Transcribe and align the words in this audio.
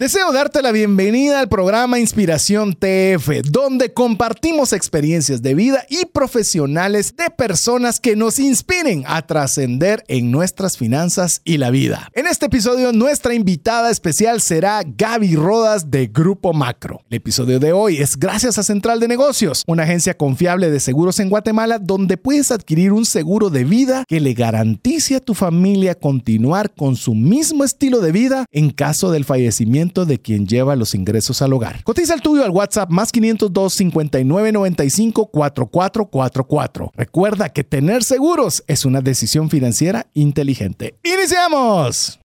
Deseo 0.00 0.30
darte 0.30 0.62
la 0.62 0.70
bienvenida 0.70 1.40
al 1.40 1.48
programa 1.48 1.98
Inspiración 1.98 2.74
TF, 2.74 3.42
donde 3.50 3.92
compartimos 3.92 4.72
experiencias 4.72 5.42
de 5.42 5.56
vida 5.56 5.84
y 5.90 6.04
profesionales 6.04 7.16
de 7.16 7.30
personas 7.30 7.98
que 7.98 8.14
nos 8.14 8.38
inspiren 8.38 9.02
a 9.08 9.22
trascender 9.22 10.04
en 10.06 10.30
nuestras 10.30 10.78
finanzas 10.78 11.40
y 11.42 11.56
la 11.56 11.70
vida. 11.70 12.12
En 12.12 12.28
este 12.28 12.46
episodio, 12.46 12.92
nuestra 12.92 13.34
invitada 13.34 13.90
especial 13.90 14.40
será 14.40 14.82
Gaby 14.86 15.34
Rodas 15.34 15.90
de 15.90 16.06
Grupo 16.06 16.52
Macro. 16.52 17.00
El 17.10 17.16
episodio 17.16 17.58
de 17.58 17.72
hoy 17.72 17.96
es 17.96 18.16
gracias 18.16 18.56
a 18.56 18.62
Central 18.62 19.00
de 19.00 19.08
Negocios, 19.08 19.64
una 19.66 19.82
agencia 19.82 20.16
confiable 20.16 20.70
de 20.70 20.78
seguros 20.78 21.18
en 21.18 21.28
Guatemala 21.28 21.80
donde 21.80 22.16
puedes 22.16 22.52
adquirir 22.52 22.92
un 22.92 23.04
seguro 23.04 23.50
de 23.50 23.64
vida 23.64 24.04
que 24.06 24.20
le 24.20 24.34
garantice 24.34 25.16
a 25.16 25.20
tu 25.20 25.34
familia 25.34 25.96
continuar 25.96 26.72
con 26.72 26.94
su 26.94 27.16
mismo 27.16 27.64
estilo 27.64 27.98
de 27.98 28.12
vida 28.12 28.46
en 28.52 28.70
caso 28.70 29.10
del 29.10 29.24
fallecimiento 29.24 29.87
de 29.88 30.20
quien 30.20 30.46
lleva 30.46 30.76
los 30.76 30.94
ingresos 30.94 31.42
al 31.42 31.52
hogar. 31.52 31.82
Cotiza 31.84 32.14
el 32.14 32.22
tuyo 32.22 32.44
al 32.44 32.50
WhatsApp 32.50 32.90
más 32.90 33.12
502 33.12 33.72
59 33.72 34.52
95 34.52 35.26
4444. 35.30 36.92
Recuerda 36.94 37.48
que 37.48 37.64
tener 37.64 38.04
seguros 38.04 38.64
es 38.66 38.84
una 38.84 39.00
decisión 39.00 39.50
financiera 39.50 40.06
inteligente. 40.14 40.98
¡Iniciamos! 41.02 42.18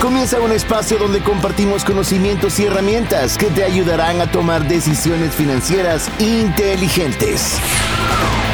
Comienza 0.00 0.40
un 0.40 0.52
espacio 0.52 0.96
donde 0.96 1.18
compartimos 1.20 1.84
conocimientos 1.84 2.60
y 2.60 2.66
herramientas 2.66 3.36
que 3.36 3.46
te 3.46 3.64
ayudarán 3.64 4.20
a 4.20 4.30
tomar 4.30 4.66
decisiones 4.68 5.34
financieras 5.34 6.08
inteligentes. 6.20 7.58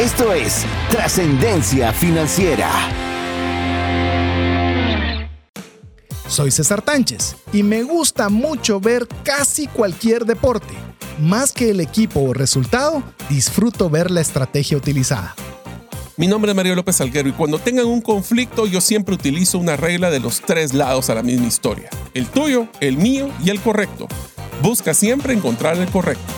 Esto 0.00 0.32
es 0.32 0.64
Trascendencia 0.90 1.92
Financiera. 1.92 2.70
Soy 6.34 6.50
César 6.50 6.82
Tánchez 6.82 7.36
y 7.52 7.62
me 7.62 7.84
gusta 7.84 8.28
mucho 8.28 8.80
ver 8.80 9.06
casi 9.22 9.68
cualquier 9.68 10.24
deporte. 10.24 10.74
Más 11.20 11.52
que 11.52 11.70
el 11.70 11.78
equipo 11.78 12.18
o 12.22 12.32
resultado, 12.32 13.04
disfruto 13.30 13.88
ver 13.88 14.10
la 14.10 14.20
estrategia 14.20 14.76
utilizada. 14.76 15.36
Mi 16.16 16.26
nombre 16.26 16.50
es 16.50 16.56
Mario 16.56 16.74
López 16.74 17.00
Alguero 17.00 17.28
y 17.28 17.32
cuando 17.32 17.60
tengan 17.60 17.86
un 17.86 18.00
conflicto 18.00 18.66
yo 18.66 18.80
siempre 18.80 19.14
utilizo 19.14 19.60
una 19.60 19.76
regla 19.76 20.10
de 20.10 20.18
los 20.18 20.40
tres 20.40 20.74
lados 20.74 21.08
a 21.08 21.14
la 21.14 21.22
misma 21.22 21.46
historia. 21.46 21.88
El 22.14 22.26
tuyo, 22.26 22.66
el 22.80 22.96
mío 22.96 23.30
y 23.44 23.50
el 23.50 23.60
correcto. 23.60 24.08
Busca 24.60 24.92
siempre 24.92 25.34
encontrar 25.34 25.78
el 25.78 25.88
correcto. 25.88 26.32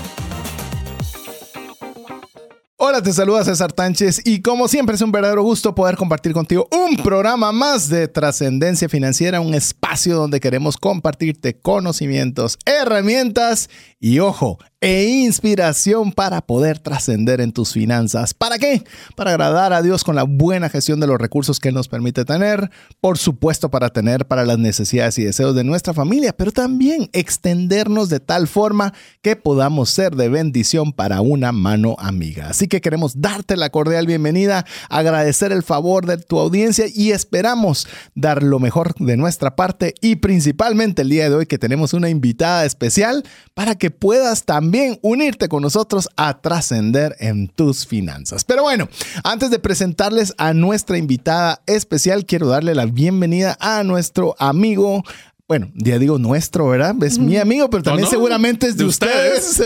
Hola, 2.79 3.03
te 3.03 3.11
saluda 3.11 3.43
César 3.43 3.73
Tánchez 3.73 4.21
y 4.23 4.43
como 4.43 4.69
siempre 4.69 4.97
es 4.97 5.01
un 5.01 5.11
verdadero 5.11 5.43
gusto 5.43 5.75
poder 5.75 5.97
compartir 5.97 6.35
contigo 6.35 6.69
un 6.71 6.99
programa 6.99 7.51
más 7.51 7.89
de 7.89 8.07
trascendencia 8.07 8.87
financiera, 8.91 9.41
un 9.41 9.55
espacio 9.55 10.15
donde 10.15 10.41
queremos 10.41 10.77
compartirte 10.77 11.59
conocimientos, 11.59 12.59
herramientas 12.67 13.71
y 13.99 14.19
ojo, 14.19 14.59
e 14.83 15.07
inspiración 15.07 16.13
para 16.13 16.43
poder 16.43 16.79
trascender 16.79 17.41
en 17.41 17.53
tus 17.53 17.73
finanzas. 17.73 18.35
¿Para 18.35 18.59
qué? 18.59 18.85
Para 19.17 19.31
agradar 19.31 19.73
a 19.73 19.81
Dios 19.81 20.05
con 20.05 20.15
la 20.15 20.25
buena 20.25 20.69
gestión 20.69 21.01
de 21.01 21.07
los 21.07 21.19
recursos 21.19 21.59
que 21.59 21.71
Él 21.71 21.75
nos 21.75 21.89
permite 21.89 22.27
tener, 22.27 22.71
por 23.01 23.17
supuesto 23.17 23.71
para 23.71 23.89
tener 23.89 24.27
para 24.27 24.45
las 24.45 24.59
necesidades 24.59 25.19
y 25.19 25.25
deseos 25.25 25.55
de 25.55 25.65
nuestra 25.65 25.95
familia, 25.95 26.37
pero 26.37 26.53
también 26.53 27.09
extendernos 27.15 28.11
de 28.11 28.21
tal 28.21 28.49
forma 28.49 28.93
que 29.23 29.35
podamos 29.35 29.89
ser 29.89 30.15
de 30.15 30.29
bendición 30.29 30.93
para 30.93 31.23
una 31.23 31.53
mano 31.53 31.97
amiga. 31.99 32.51
Así 32.51 32.69
que 32.69 32.83
queremos 32.83 33.23
darte 33.23 33.57
la 33.57 33.71
cordial 33.71 34.07
bienvenida, 34.07 34.67
agradecer 34.91 35.53
el 35.53 35.63
favor 35.63 36.05
de 36.05 36.19
tu 36.19 36.39
audiencia 36.39 36.85
y 36.95 37.13
esperamos 37.13 37.89
dar 38.15 38.43
lo 38.43 38.59
mejor 38.59 38.95
de 38.99 39.17
nuestra 39.17 39.57
parte 39.57 39.95
y 40.03 40.17
principalmente 40.17 41.01
el 41.01 41.09
día 41.09 41.31
de 41.31 41.35
hoy 41.35 41.47
que 41.47 41.57
tenemos 41.57 41.95
una 41.95 42.11
invitada 42.11 42.67
especial 42.67 43.25
para 43.55 43.77
que 43.77 43.91
puedas 43.91 44.45
también 44.45 44.66
unirte 45.03 45.49
con 45.49 45.63
nosotros 45.63 46.09
a 46.17 46.41
trascender 46.41 47.17
en 47.19 47.49
tus 47.49 47.87
finanzas. 47.87 48.45
Pero 48.45 48.63
bueno, 48.63 48.89
antes 49.25 49.51
de 49.51 49.59
presentarles 49.59 50.35
a 50.39 50.55
nuestra 50.55 50.99
invitada 50.99 51.63
especial, 51.67 52.27
quiero 52.27 52.49
darle 52.49 52.75
la 52.75 52.87
bienvenida 52.87 53.57
a 53.61 53.83
nuestro 53.85 54.35
amigo, 54.39 55.03
bueno, 55.49 55.71
ya 55.75 55.97
digo 56.01 56.19
nuestro, 56.19 56.67
¿verdad? 56.69 56.97
Es 57.05 57.21
mi 57.21 57.37
amigo, 57.37 57.71
pero 57.71 57.85
también 57.85 58.09
seguramente 58.09 58.67
es 58.67 58.77
de, 58.77 58.85
ustedes. 58.85 59.63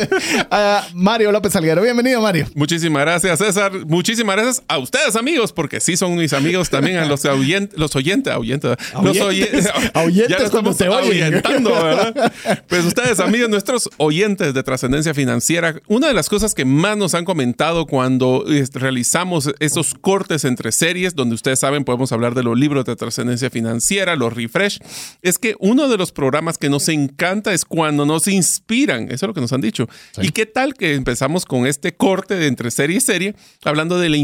Mario 0.95 1.33
López 1.33 1.57
Alguero. 1.57 1.81
Bienvenido, 1.81 2.21
Mario. 2.21 2.47
Muchísimas 2.55 3.01
gracias, 3.01 3.39
César. 3.39 3.73
Muchísimas 3.87 4.37
gracias 4.37 4.63
a 4.69 4.77
ustedes, 4.77 5.17
amigos, 5.17 5.55
porque 5.55 5.81
sí 5.81 5.97
son 5.97 6.17
mis 6.17 6.35
amigos 6.35 6.69
también, 6.69 6.99
a 6.99 7.07
los, 7.07 7.25
oyentes, 7.25 7.79
los 7.79 7.97
oyentes, 7.97 8.31
ahuyentes, 8.31 8.77
los 9.03 9.19
oyentes, 9.21 9.71
como 10.51 10.75
te 10.75 10.85
ahuyentando, 10.85 11.71
¿verdad? 11.71 12.31
Pues 12.69 12.85
ustedes, 12.85 13.19
amigos, 13.19 13.49
nuestros 13.49 13.89
oyentes 13.97 14.53
de 14.53 14.63
trascendencia 14.63 15.15
financiera, 15.15 15.81
una 15.89 16.09
de 16.09 16.15
las 16.15 16.29
cosas 16.29 16.53
que 16.53 16.67
más 16.67 16.99
nos 16.99 17.15
han 17.15 17.25
comentado 17.25 17.87
cuando 17.87 18.45
realizamos 18.75 19.51
esos 19.61 19.95
cortes 19.95 20.45
entre 20.45 20.73
series, 20.73 21.15
donde 21.15 21.37
ustedes 21.37 21.61
saben, 21.61 21.85
podemos 21.85 22.13
hablar 22.13 22.35
de 22.35 22.43
los 22.43 22.59
libros 22.59 22.85
de 22.85 22.97
trascendencia 22.97 23.49
financiera, 23.49 24.15
los 24.15 24.35
refresh, 24.35 24.79
es 25.23 25.39
que 25.39 25.57
uno 25.71 25.89
de 25.89 25.97
los 25.97 26.11
programas 26.11 26.59
que 26.59 26.69
nos 26.69 26.89
encanta 26.89 27.53
es 27.53 27.65
cuando 27.65 28.05
nos 28.05 28.27
inspiran, 28.27 29.05
eso 29.05 29.15
es 29.15 29.29
lo 29.29 29.35
que 29.35 29.41
nos 29.41 29.53
han 29.53 29.61
dicho. 29.61 29.89
¿Y 30.21 30.31
qué 30.31 30.45
tal 30.45 30.75
que 30.75 30.95
empezamos 30.95 31.45
con 31.45 31.67
este 31.67 31.95
corte 31.95 32.35
de 32.35 32.49
entre 32.49 32.71
serie 32.71 32.97
y 32.97 33.01
serie, 33.01 33.35
hablando 33.65 33.99
de 33.99 34.09
la, 34.09 34.19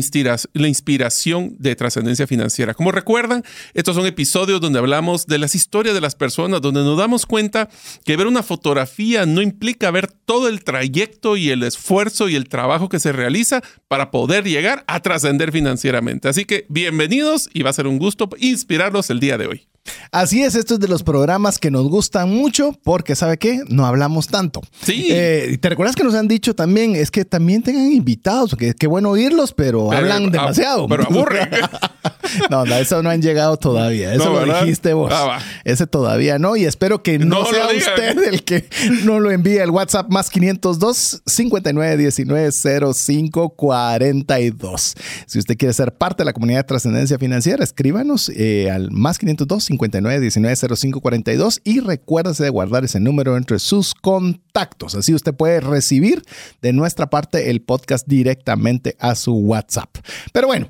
la 0.54 0.68
inspiración 0.68 1.54
de 1.58 1.76
trascendencia 1.76 2.26
financiera? 2.26 2.74
Como 2.74 2.90
recuerdan, 2.90 3.44
estos 3.74 3.94
son 3.94 4.06
episodios 4.06 4.60
donde 4.60 4.80
hablamos 4.80 5.26
de 5.26 5.38
las 5.38 5.54
historias 5.54 5.94
de 5.94 6.00
las 6.00 6.16
personas, 6.16 6.60
donde 6.60 6.82
nos 6.82 6.98
damos 6.98 7.26
cuenta 7.26 7.68
que 8.04 8.16
ver 8.16 8.26
una 8.26 8.42
fotografía 8.42 9.24
no 9.24 9.40
implica 9.40 9.90
ver 9.90 10.10
todo 10.10 10.48
el 10.48 10.64
trayecto 10.64 11.36
y 11.36 11.50
el 11.50 11.62
esfuerzo 11.62 12.28
y 12.28 12.34
el 12.34 12.48
trabajo 12.48 12.88
que 12.88 12.98
se 12.98 13.12
realiza 13.12 13.62
para 13.86 14.10
poder 14.10 14.44
llegar 14.44 14.84
a 14.88 15.00
trascender 15.00 15.52
financieramente. 15.52 16.28
Así 16.28 16.44
que 16.44 16.66
bienvenidos 16.68 17.48
y 17.52 17.62
va 17.62 17.70
a 17.70 17.74
ser 17.74 17.86
un 17.86 17.98
gusto 17.98 18.28
inspirarlos 18.38 19.10
el 19.10 19.20
día 19.20 19.38
de 19.38 19.46
hoy. 19.46 19.68
Así 20.10 20.42
es, 20.42 20.54
esto 20.54 20.74
es 20.74 20.80
de 20.80 20.88
los 20.88 21.02
programas 21.02 21.58
que 21.58 21.70
nos 21.70 21.88
gustan 21.88 22.30
mucho 22.30 22.72
porque, 22.82 23.14
¿sabe 23.14 23.38
qué? 23.38 23.60
No 23.68 23.86
hablamos 23.86 24.28
tanto. 24.28 24.62
Sí. 24.82 25.08
Eh, 25.10 25.58
¿Te 25.60 25.68
recuerdas 25.68 25.96
que 25.96 26.04
nos 26.04 26.14
han 26.14 26.28
dicho 26.28 26.54
también? 26.54 26.96
Es 26.96 27.10
que 27.10 27.24
también 27.24 27.62
tengan 27.62 27.92
invitados, 27.92 28.54
que 28.56 28.74
qué 28.74 28.86
bueno 28.86 29.10
oírlos, 29.10 29.52
pero, 29.52 29.92
hablan 29.92 30.30
demasiado. 30.30 30.86
Pero 30.88 31.04
aburre. 31.04 31.48
no, 32.50 32.64
no, 32.64 32.74
eso 32.76 33.02
no 33.02 33.10
han 33.10 33.22
llegado 33.22 33.56
todavía. 33.56 34.14
Eso 34.14 34.44
lo 34.44 34.60
dijiste 34.60 34.92
vos. 34.92 35.12
Ah, 35.14 35.38
Ese 35.64 35.86
todavía 35.86 36.38
no. 36.38 36.56
Y 36.56 36.64
espero 36.64 37.02
que 37.02 37.18
no, 37.18 37.46
sea 37.46 37.68
usted 37.68 38.32
el 38.32 38.44
que 38.44 38.68
no 39.04 39.20
lo 39.20 39.30
envíe 39.30 39.58
el 39.58 39.70
WhatsApp 39.70 40.10
más 40.10 40.30
502 40.30 41.22
5919 41.26 42.50
0542. 42.94 44.94
Si 45.26 45.38
usted 45.38 45.56
quiere 45.56 45.72
ser 45.72 45.92
parte 45.92 46.22
de 46.22 46.24
la 46.26 46.32
comunidad 46.32 46.60
de 46.60 46.64
trascendencia 46.64 47.18
financiera, 47.18 47.64
escríbanos 47.64 48.30
eh, 48.34 48.70
al 48.70 48.90
más 48.90 49.18
502 49.18 49.70
59190542 49.78 51.60
y 51.64 51.80
recuérdese 51.80 52.44
de 52.44 52.50
guardar 52.50 52.84
ese 52.84 53.00
número 53.00 53.36
entre 53.36 53.58
sus 53.58 53.94
contactos. 53.94 54.94
Así 54.94 55.14
usted 55.14 55.34
puede 55.34 55.60
recibir 55.60 56.22
de 56.62 56.72
nuestra 56.72 57.08
parte 57.10 57.50
el 57.50 57.62
podcast 57.62 58.06
directamente 58.06 58.96
a 58.98 59.14
su 59.14 59.34
WhatsApp. 59.34 59.96
Pero 60.32 60.46
bueno, 60.46 60.68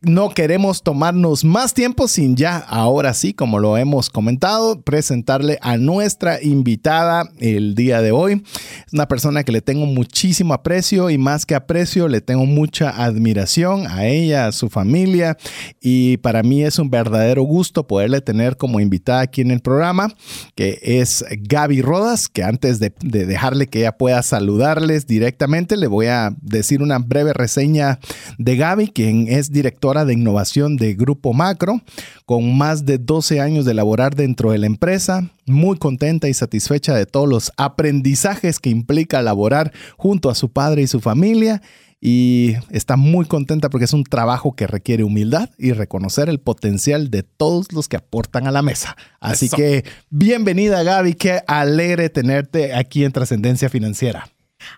no 0.00 0.30
queremos 0.30 0.82
tomarnos 0.82 1.44
más 1.44 1.74
tiempo 1.74 2.06
sin 2.06 2.36
ya, 2.36 2.58
ahora 2.58 3.14
sí, 3.14 3.34
como 3.34 3.58
lo 3.58 3.76
hemos 3.76 4.10
comentado, 4.10 4.80
presentarle 4.82 5.58
a 5.60 5.76
nuestra 5.76 6.42
invitada 6.42 7.28
el 7.40 7.74
día 7.74 8.00
de 8.00 8.12
hoy. 8.12 8.42
Es 8.86 8.92
una 8.92 9.08
persona 9.08 9.42
que 9.42 9.52
le 9.52 9.60
tengo 9.60 9.86
muchísimo 9.86 10.54
aprecio 10.54 11.10
y 11.10 11.18
más 11.18 11.46
que 11.46 11.56
aprecio, 11.56 12.06
le 12.06 12.20
tengo 12.20 12.46
mucha 12.46 12.90
admiración 12.90 13.86
a 13.88 14.06
ella, 14.06 14.46
a 14.46 14.52
su 14.52 14.68
familia 14.68 15.36
y 15.80 16.18
para 16.18 16.42
mí 16.42 16.62
es 16.62 16.78
un 16.78 16.90
verdadero 16.90 17.42
gusto 17.42 17.86
poderle 17.86 18.20
tener 18.20 18.56
como 18.56 18.78
invitada 18.80 19.22
aquí 19.22 19.40
en 19.40 19.50
el 19.50 19.60
programa, 19.60 20.14
que 20.54 20.78
es 20.80 21.24
Gaby 21.28 21.82
Rodas, 21.82 22.28
que 22.28 22.44
antes 22.44 22.78
de, 22.78 22.92
de 23.00 23.26
dejarle 23.26 23.66
que 23.66 23.80
ella 23.80 23.96
pueda 23.96 24.22
saludarles 24.22 25.06
directamente, 25.06 25.76
le 25.76 25.88
voy 25.88 26.06
a 26.06 26.34
decir 26.40 26.82
una 26.82 26.98
breve 26.98 27.32
reseña 27.32 27.98
de 28.38 28.56
Gaby, 28.56 28.88
quien 28.88 29.26
es 29.28 29.50
de 29.88 30.12
innovación 30.12 30.76
de 30.76 30.94
Grupo 30.94 31.32
Macro, 31.32 31.80
con 32.26 32.56
más 32.56 32.84
de 32.84 32.98
12 32.98 33.40
años 33.40 33.64
de 33.64 33.74
laborar 33.74 34.14
dentro 34.14 34.52
de 34.52 34.58
la 34.58 34.66
empresa, 34.66 35.30
muy 35.46 35.78
contenta 35.78 36.28
y 36.28 36.34
satisfecha 36.34 36.94
de 36.94 37.06
todos 37.06 37.28
los 37.28 37.52
aprendizajes 37.56 38.60
que 38.60 38.70
implica 38.70 39.22
laborar 39.22 39.72
junto 39.96 40.30
a 40.30 40.34
su 40.34 40.50
padre 40.50 40.82
y 40.82 40.86
su 40.86 41.00
familia 41.00 41.62
y 42.00 42.54
está 42.70 42.96
muy 42.96 43.26
contenta 43.26 43.70
porque 43.70 43.86
es 43.86 43.92
un 43.92 44.04
trabajo 44.04 44.54
que 44.54 44.66
requiere 44.66 45.02
humildad 45.02 45.50
y 45.58 45.72
reconocer 45.72 46.28
el 46.28 46.38
potencial 46.38 47.10
de 47.10 47.22
todos 47.22 47.72
los 47.72 47.88
que 47.88 47.96
aportan 47.96 48.46
a 48.46 48.52
la 48.52 48.62
mesa. 48.62 48.96
Así 49.20 49.48
que 49.48 49.84
bienvenida 50.10 50.82
Gaby, 50.82 51.14
qué 51.14 51.40
alegre 51.46 52.08
tenerte 52.08 52.74
aquí 52.74 53.04
en 53.04 53.12
Trascendencia 53.12 53.68
Financiera. 53.68 54.28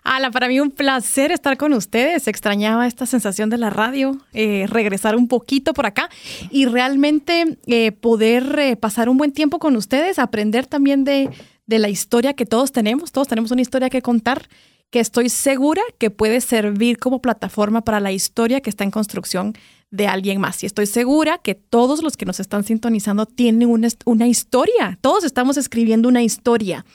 Ala, 0.03 0.31
para 0.31 0.47
mí 0.47 0.59
un 0.59 0.71
placer 0.71 1.31
estar 1.31 1.57
con 1.57 1.73
ustedes. 1.73 2.27
Extrañaba 2.27 2.87
esta 2.87 3.05
sensación 3.05 3.49
de 3.49 3.57
la 3.57 3.69
radio, 3.69 4.17
eh, 4.33 4.65
regresar 4.67 5.15
un 5.15 5.27
poquito 5.27 5.73
por 5.73 5.85
acá 5.85 6.09
y 6.49 6.65
realmente 6.65 7.57
eh, 7.67 7.91
poder 7.91 8.57
eh, 8.59 8.75
pasar 8.75 9.09
un 9.09 9.17
buen 9.17 9.31
tiempo 9.31 9.59
con 9.59 9.75
ustedes, 9.75 10.19
aprender 10.19 10.65
también 10.65 11.03
de, 11.03 11.29
de 11.65 11.79
la 11.79 11.89
historia 11.89 12.33
que 12.33 12.45
todos 12.45 12.71
tenemos. 12.71 13.11
Todos 13.11 13.27
tenemos 13.27 13.51
una 13.51 13.61
historia 13.61 13.89
que 13.89 14.01
contar 14.01 14.47
que 14.91 14.99
estoy 14.99 15.29
segura 15.29 15.81
que 15.97 16.11
puede 16.11 16.41
servir 16.41 16.99
como 16.99 17.21
plataforma 17.21 17.81
para 17.81 17.99
la 17.99 18.11
historia 18.11 18.61
que 18.61 18.69
está 18.69 18.83
en 18.83 18.91
construcción 18.91 19.53
de 19.89 20.07
alguien 20.07 20.39
más. 20.39 20.63
Y 20.63 20.65
estoy 20.65 20.85
segura 20.85 21.37
que 21.37 21.53
todos 21.53 22.01
los 22.01 22.15
que 22.15 22.25
nos 22.25 22.39
están 22.39 22.63
sintonizando 22.63 23.25
tienen 23.25 23.69
una, 23.69 24.27
historia. 24.27 24.97
Todos 25.01 25.23
estamos 25.23 25.57
escribiendo 25.57 26.07
una 26.07 26.23
historia. 26.23 26.85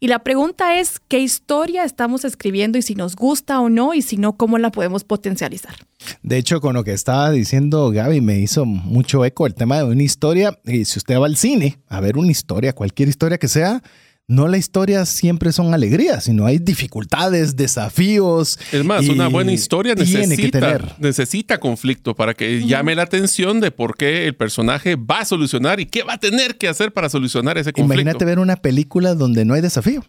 Y 0.00 0.08
la 0.08 0.20
pregunta 0.20 0.78
es, 0.80 1.00
¿qué 1.08 1.18
historia 1.20 1.84
estamos 1.84 2.24
escribiendo 2.24 2.78
y 2.78 2.82
si 2.82 2.94
nos 2.94 3.14
gusta 3.14 3.60
o 3.60 3.68
no? 3.68 3.94
Y 3.94 4.02
si 4.02 4.16
no, 4.16 4.36
¿cómo 4.36 4.58
la 4.58 4.70
podemos 4.70 5.04
potencializar? 5.04 5.76
De 6.22 6.38
hecho, 6.38 6.60
con 6.60 6.74
lo 6.74 6.84
que 6.84 6.92
estaba 6.92 7.30
diciendo 7.30 7.90
Gaby, 7.90 8.20
me 8.22 8.38
hizo 8.38 8.64
mucho 8.64 9.24
eco 9.24 9.46
el 9.46 9.54
tema 9.54 9.78
de 9.78 9.84
una 9.84 10.02
historia. 10.02 10.58
Y 10.64 10.86
si 10.86 10.98
usted 10.98 11.18
va 11.18 11.26
al 11.26 11.36
cine 11.36 11.78
a 11.88 12.00
ver 12.00 12.16
una 12.16 12.30
historia, 12.30 12.72
cualquier 12.72 13.08
historia 13.08 13.38
que 13.38 13.48
sea, 13.48 13.82
no 14.28 14.48
la 14.48 14.56
historia 14.56 15.06
siempre 15.06 15.52
son 15.52 15.72
alegrías, 15.72 16.24
sino 16.24 16.46
hay 16.46 16.58
dificultades, 16.58 17.54
desafíos. 17.54 18.58
Es 18.72 18.84
más, 18.84 19.08
una 19.08 19.28
buena 19.28 19.52
historia 19.52 19.94
necesita, 19.94 20.96
necesita 20.98 21.58
conflicto 21.58 22.14
para 22.14 22.34
que 22.34 22.66
llame 22.66 22.94
la 22.96 23.02
atención 23.02 23.60
de 23.60 23.70
por 23.70 23.96
qué 23.96 24.26
el 24.26 24.34
personaje 24.34 24.96
va 24.96 25.20
a 25.20 25.24
solucionar 25.24 25.78
y 25.78 25.86
qué 25.86 26.02
va 26.02 26.14
a 26.14 26.18
tener 26.18 26.58
que 26.58 26.68
hacer 26.68 26.92
para 26.92 27.08
solucionar 27.08 27.56
ese 27.56 27.72
conflicto. 27.72 28.00
Imagínate 28.00 28.24
ver 28.24 28.38
una 28.40 28.56
película 28.56 29.14
donde 29.14 29.44
no 29.44 29.54
hay 29.54 29.60
desafío. 29.60 30.04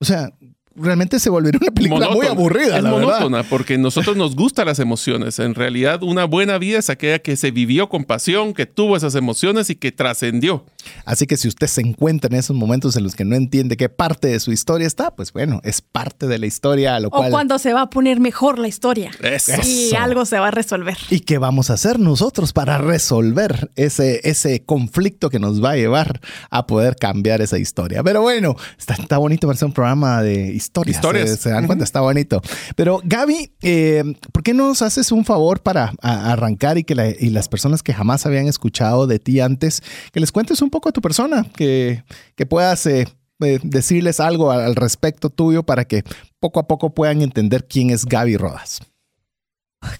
O 0.00 0.04
sea, 0.04 0.32
realmente 0.80 1.18
se 1.20 1.30
volvería 1.30 1.58
una 1.60 1.70
película 1.70 2.10
muy 2.10 2.26
aburrida. 2.26 2.78
Es 2.78 2.84
monótona 2.84 3.42
porque 3.42 3.78
nosotros 3.78 4.16
nos 4.16 4.36
gustan 4.36 4.66
las 4.66 4.78
emociones. 4.78 5.38
En 5.38 5.54
realidad, 5.54 6.02
una 6.02 6.24
buena 6.24 6.58
vida 6.58 6.78
es 6.78 6.90
aquella 6.90 7.18
que 7.18 7.36
se 7.36 7.50
vivió 7.50 7.88
con 7.88 8.04
pasión, 8.04 8.54
que 8.54 8.66
tuvo 8.66 8.96
esas 8.96 9.14
emociones 9.14 9.70
y 9.70 9.74
que 9.74 9.92
trascendió. 9.92 10.64
Así 11.04 11.26
que 11.26 11.36
si 11.36 11.48
usted 11.48 11.66
se 11.66 11.80
encuentra 11.80 12.28
en 12.28 12.38
esos 12.38 12.56
momentos 12.56 12.96
en 12.96 13.04
los 13.04 13.14
que 13.14 13.24
no 13.24 13.36
entiende 13.36 13.76
qué 13.76 13.88
parte 13.88 14.28
de 14.28 14.40
su 14.40 14.52
historia 14.52 14.86
está, 14.86 15.14
pues 15.14 15.32
bueno, 15.32 15.60
es 15.64 15.80
parte 15.80 16.26
de 16.26 16.38
la 16.38 16.46
historia. 16.46 16.98
Lo 17.00 17.08
o 17.08 17.30
cuando 17.30 17.58
se 17.58 17.72
va 17.72 17.82
a 17.82 17.90
poner 17.90 18.20
mejor 18.20 18.58
la 18.58 18.68
historia. 18.68 19.10
Eso. 19.20 19.52
Y 19.64 19.94
algo 19.94 20.24
se 20.24 20.38
va 20.38 20.48
a 20.48 20.50
resolver. 20.50 20.96
¿Y 21.10 21.20
qué 21.20 21.38
vamos 21.38 21.70
a 21.70 21.74
hacer 21.74 21.98
nosotros 21.98 22.52
para 22.52 22.78
resolver 22.78 23.70
ese, 23.76 24.20
ese 24.24 24.62
conflicto 24.64 25.30
que 25.30 25.38
nos 25.38 25.62
va 25.62 25.70
a 25.72 25.76
llevar 25.76 26.20
a 26.50 26.66
poder 26.66 26.96
cambiar 26.96 27.42
esa 27.42 27.58
historia? 27.58 28.02
Pero 28.02 28.22
bueno, 28.22 28.56
está, 28.78 28.94
está 28.94 29.18
bonito 29.18 29.46
para 29.46 29.66
un 29.66 29.72
programa 29.72 30.22
de 30.22 30.52
historia 30.52 30.67
historias. 30.86 31.38
Se, 31.38 31.50
dan 31.50 31.66
cuenta, 31.66 31.84
está 31.84 32.00
bonito. 32.00 32.40
Pero 32.76 33.00
Gaby, 33.04 33.52
eh, 33.62 34.04
¿por 34.32 34.42
qué 34.42 34.54
no 34.54 34.68
nos 34.68 34.82
haces 34.82 35.12
un 35.12 35.24
favor 35.24 35.60
para 35.60 35.92
arrancar 36.00 36.78
y 36.78 36.84
que 36.84 36.94
las 36.94 37.48
personas 37.48 37.82
que 37.82 37.94
jamás 37.94 38.26
habían 38.26 38.46
escuchado 38.46 39.06
de 39.06 39.18
ti 39.18 39.40
antes, 39.40 39.82
que 40.12 40.20
les 40.20 40.32
cuentes 40.32 40.62
un 40.62 40.70
poco 40.70 40.88
de 40.88 40.92
tu 40.92 41.00
persona, 41.00 41.46
que, 41.54 42.04
que 42.36 42.46
puedas 42.46 42.86
eh, 42.86 43.06
eh, 43.40 43.60
decirles 43.62 44.20
algo 44.20 44.50
al 44.50 44.74
respecto 44.74 45.30
tuyo 45.30 45.62
para 45.62 45.84
que 45.84 46.02
poco 46.40 46.60
a 46.60 46.66
poco 46.66 46.90
puedan 46.90 47.22
entender 47.22 47.66
quién 47.68 47.90
es 47.90 48.04
Gaby 48.04 48.36
Rodas? 48.36 48.80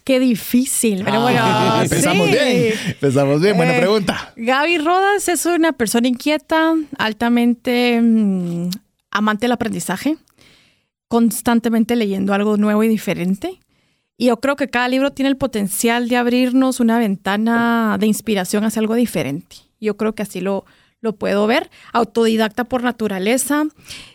Qué 0.03 0.19
difícil, 0.19 1.05
pero 1.05 1.23
bueno. 1.23 1.39
Ah, 1.41 1.81
empezamos 1.85 2.29
bien, 2.29 2.75
empezamos 2.85 3.41
bien, 3.41 3.57
buena 3.57 3.77
pregunta. 3.77 4.33
Gaby 4.37 4.79
Rodas 4.79 5.29
es 5.29 5.47
una 5.47 5.73
persona 5.73 6.09
inquieta, 6.09 6.75
altamente 6.99 8.01
mm, 8.03 8.71
amante 9.13 9.45
del 9.45 9.53
aprendizaje 9.53 10.17
constantemente 11.09 11.97
leyendo 11.97 12.35
algo 12.35 12.57
nuevo 12.57 12.85
y 12.85 12.89
diferente. 12.89 13.61
Y 14.17 14.27
yo 14.27 14.39
creo 14.39 14.57
que 14.57 14.69
cada 14.69 14.89
libro 14.89 15.13
tiene 15.13 15.29
el 15.29 15.37
potencial 15.37 16.09
de 16.09 16.17
abrirnos 16.17 16.81
una 16.81 16.99
ventana 16.99 17.97
de 17.99 18.07
inspiración 18.07 18.65
hacia 18.65 18.81
algo 18.81 18.95
diferente. 18.95 19.57
Yo 19.81 19.97
creo 19.97 20.15
que 20.15 20.23
así 20.23 20.41
lo, 20.41 20.65
lo 21.01 21.15
puedo 21.15 21.47
ver. 21.47 21.71
Autodidacta 21.93 22.65
por 22.65 22.83
naturaleza, 22.83 23.65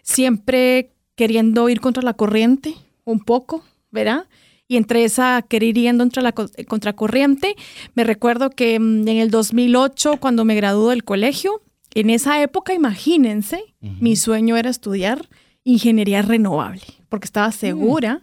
siempre 0.01 0.91
queriendo 1.15 1.69
ir 1.69 1.79
contra 1.79 2.03
la 2.03 2.13
corriente 2.13 2.75
un 3.05 3.19
poco, 3.19 3.63
¿verdad? 3.91 4.27
Y 4.67 4.77
entre 4.77 5.03
esa 5.03 5.41
querer 5.47 5.77
ir 5.77 5.97
contra 5.97 6.23
la 6.23 6.31
contracorriente, 6.31 7.55
me 7.95 8.03
recuerdo 8.03 8.49
que 8.49 8.79
mm, 8.79 9.07
en 9.07 9.17
el 9.17 9.29
2008, 9.29 10.17
cuando 10.19 10.45
me 10.45 10.55
gradué 10.55 10.91
del 10.91 11.03
colegio, 11.03 11.61
en 11.93 12.09
esa 12.09 12.41
época, 12.41 12.73
imagínense, 12.73 13.75
mi 13.79 14.15
sueño 14.15 14.57
era 14.57 14.69
estudiar 14.71 15.29
ingeniería 15.63 16.21
renovable, 16.21 16.83
porque 17.09 17.25
estaba 17.25 17.49
mm. 17.49 17.53
segura 17.53 18.21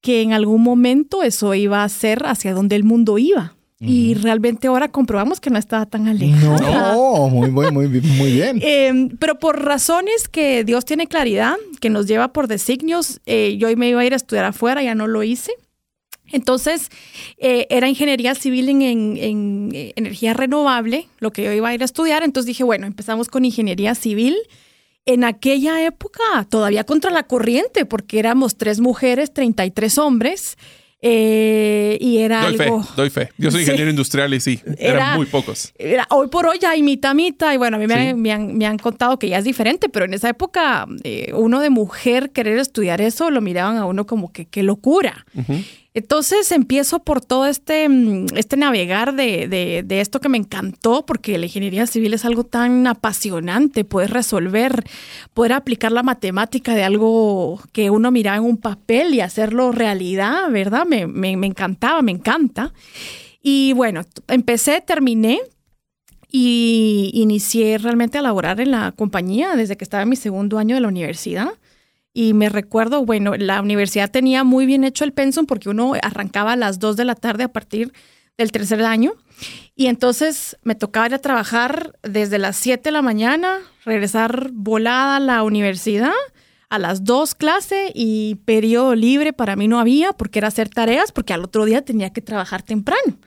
que 0.00 0.22
en 0.22 0.32
algún 0.32 0.62
momento 0.62 1.22
eso 1.22 1.54
iba 1.54 1.82
a 1.82 1.88
ser 1.88 2.26
hacia 2.26 2.54
donde 2.54 2.76
el 2.76 2.84
mundo 2.84 3.18
iba. 3.18 3.54
Y 3.78 4.14
realmente 4.14 4.68
ahora 4.68 4.88
comprobamos 4.88 5.38
que 5.38 5.50
no 5.50 5.58
estaba 5.58 5.84
tan 5.84 6.08
alejado. 6.08 6.56
No, 6.58 7.28
muy, 7.28 7.50
muy, 7.50 7.70
muy, 7.70 7.88
muy 7.88 8.32
bien. 8.32 8.58
Em, 8.62 9.10
pero 9.18 9.38
por 9.38 9.62
razones 9.62 10.28
que 10.28 10.64
Dios 10.64 10.86
tiene 10.86 11.06
claridad, 11.06 11.56
que 11.78 11.90
nos 11.90 12.06
lleva 12.06 12.32
por 12.32 12.48
designios, 12.48 13.20
eh, 13.26 13.56
yo 13.58 13.68
me 13.76 13.90
iba 13.90 14.00
a 14.00 14.04
ir 14.06 14.14
a 14.14 14.16
estudiar 14.16 14.46
afuera, 14.46 14.82
ya 14.82 14.94
no 14.94 15.06
lo 15.06 15.22
hice. 15.22 15.52
Entonces, 16.32 16.88
eh, 17.36 17.66
era 17.68 17.86
ingeniería 17.88 18.34
civil 18.34 18.70
en, 18.70 18.82
en, 18.82 19.70
eh, 19.74 19.92
energía 19.96 20.32
renovable, 20.32 21.06
lo 21.18 21.30
que 21.30 21.44
yo 21.44 21.52
iba 21.52 21.68
a 21.68 21.74
ir 21.74 21.82
a 21.82 21.84
estudiar. 21.84 22.22
Entonces 22.22 22.46
dije, 22.46 22.64
bueno, 22.64 22.86
empezamos 22.86 23.28
con 23.28 23.44
ingeniería 23.44 23.94
civil 23.94 24.36
en 25.06 25.24
aquella 25.24 25.84
época 25.86 26.22
todavía 26.50 26.84
contra 26.84 27.10
la 27.10 27.22
corriente, 27.22 27.86
porque 27.86 28.18
éramos 28.18 28.56
tres 28.56 28.80
mujeres, 28.80 29.32
33 29.32 29.98
hombres. 29.98 30.58
Eh, 31.02 31.98
y 32.00 32.18
era 32.18 32.42
doy 32.42 32.58
algo. 32.58 32.82
Fe, 32.82 32.92
doy 32.96 33.10
fe. 33.10 33.28
Yo 33.38 33.50
soy 33.50 33.60
ingeniero 33.62 33.90
industrial 33.90 34.34
y 34.34 34.40
sí, 34.40 34.60
eran 34.78 35.16
muy 35.16 35.26
pocos. 35.26 35.72
Era, 35.78 36.06
hoy 36.10 36.28
por 36.28 36.46
hoy 36.46 36.58
ya 36.58 36.70
hay 36.70 36.82
mitad, 36.82 37.14
mitad. 37.14 37.52
Y 37.52 37.58
bueno, 37.58 37.76
a 37.76 37.80
mí 37.80 37.86
me, 37.86 38.66
han, 38.66 38.78
contado 38.78 39.18
que 39.18 39.28
ya 39.28 39.38
es 39.38 39.44
diferente, 39.44 39.88
pero 39.88 40.06
en 40.06 40.14
esa 40.14 40.28
época, 40.28 40.86
eh, 41.04 41.32
uno 41.34 41.60
de 41.60 41.70
mujer 41.70 42.30
querer 42.30 42.58
estudiar 42.58 43.00
eso 43.00 43.30
lo 43.30 43.40
miraban 43.40 43.76
a 43.76 43.84
uno 43.84 44.06
como 44.06 44.32
que 44.32 44.46
qué 44.46 44.62
locura. 44.62 45.26
Entonces 45.96 46.52
empiezo 46.52 46.98
por 47.04 47.24
todo 47.24 47.46
este, 47.46 47.88
mm, 47.88 48.26
este 48.36 48.58
navegar 48.58 49.14
de, 49.14 49.82
esto 49.88 50.20
que 50.20 50.28
me 50.28 50.36
encantó, 50.36 51.06
porque 51.06 51.38
la 51.38 51.46
ingeniería 51.46 51.86
civil 51.86 52.12
es 52.12 52.26
algo 52.26 52.44
tan 52.44 52.86
apasionante, 52.86 53.82
poder 53.82 54.10
resolver, 54.10 54.84
poder 55.32 55.54
aplicar 55.54 55.92
la 55.92 56.02
matemática 56.02 56.74
de 56.74 56.84
algo 56.84 57.62
que 57.72 57.88
uno 57.88 58.10
miraba 58.10 58.36
en 58.36 58.42
un 58.42 58.58
papel 58.58 59.14
y 59.14 59.22
hacerlo 59.22 59.72
realidad, 59.72 60.50
¿verdad? 60.50 60.84
Me, 60.84 61.06
me, 61.06 61.34
me 61.38 61.46
encantaba, 61.46 62.02
me 62.02 62.12
encanta. 62.12 62.74
Y 63.42 63.72
bueno, 63.72 64.02
empecé, 64.28 64.82
terminé, 64.82 65.40
y 66.30 67.10
inicié 67.14 67.78
realmente 67.78 68.18
a 68.18 68.22
laborar 68.22 68.60
en 68.60 68.72
la 68.72 68.92
compañía 68.92 69.56
desde 69.56 69.78
que 69.78 69.84
estaba 69.84 70.02
en 70.02 70.10
mi 70.10 70.16
segundo 70.16 70.58
año 70.58 70.74
de 70.74 70.82
la 70.82 70.88
universidad. 70.88 71.52
Y 72.18 72.32
me 72.32 72.48
recuerdo, 72.48 73.04
bueno, 73.04 73.34
la 73.36 73.60
universidad 73.60 74.10
tenía 74.10 74.42
muy 74.42 74.64
bien 74.64 74.84
hecho 74.84 75.04
el 75.04 75.12
pensum 75.12 75.44
porque 75.44 75.68
uno 75.68 75.92
arrancaba 76.00 76.52
a 76.52 76.56
las 76.56 76.78
2 76.78 76.96
de 76.96 77.04
la 77.04 77.14
tarde 77.14 77.44
a 77.44 77.52
partir 77.52 77.92
del 78.38 78.52
tercer 78.52 78.82
año. 78.82 79.12
Y 79.74 79.88
entonces 79.88 80.56
me 80.62 80.74
tocaba 80.74 81.08
ir 81.08 81.14
a 81.14 81.18
trabajar 81.18 81.92
desde 82.02 82.38
las 82.38 82.56
7 82.56 82.84
de 82.84 82.90
la 82.90 83.02
mañana, 83.02 83.58
regresar 83.84 84.48
volada 84.54 85.16
a 85.16 85.20
la 85.20 85.42
universidad, 85.42 86.14
a 86.70 86.78
las 86.78 87.04
2 87.04 87.34
clase 87.34 87.92
y 87.94 88.36
periodo 88.46 88.94
libre 88.94 89.34
para 89.34 89.54
mí 89.54 89.68
no 89.68 89.78
había 89.78 90.14
porque 90.14 90.38
era 90.38 90.48
hacer 90.48 90.70
tareas, 90.70 91.12
porque 91.12 91.34
al 91.34 91.44
otro 91.44 91.66
día 91.66 91.82
tenía 91.82 92.14
que 92.14 92.22
trabajar 92.22 92.62
temprano. 92.62 93.18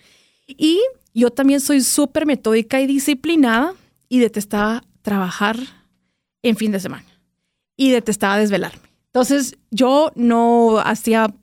Y 0.48 0.82
yo 1.14 1.30
también 1.30 1.60
soy 1.60 1.82
súper 1.82 2.26
metódica 2.26 2.82
y 2.82 2.88
disciplinada 2.88 3.76
y 4.08 4.18
detestaba 4.18 4.84
trabajar 5.04 5.58
en 6.42 6.58
fin 6.58 6.72
de 6.72 6.80
semana 6.80 7.09
y 7.80 7.92
detestaba 7.92 8.38
desvelarme. 8.38 8.82
Entonces 9.06 9.58
yo 9.72 10.12
no 10.16 10.80
hacía, 10.80 11.34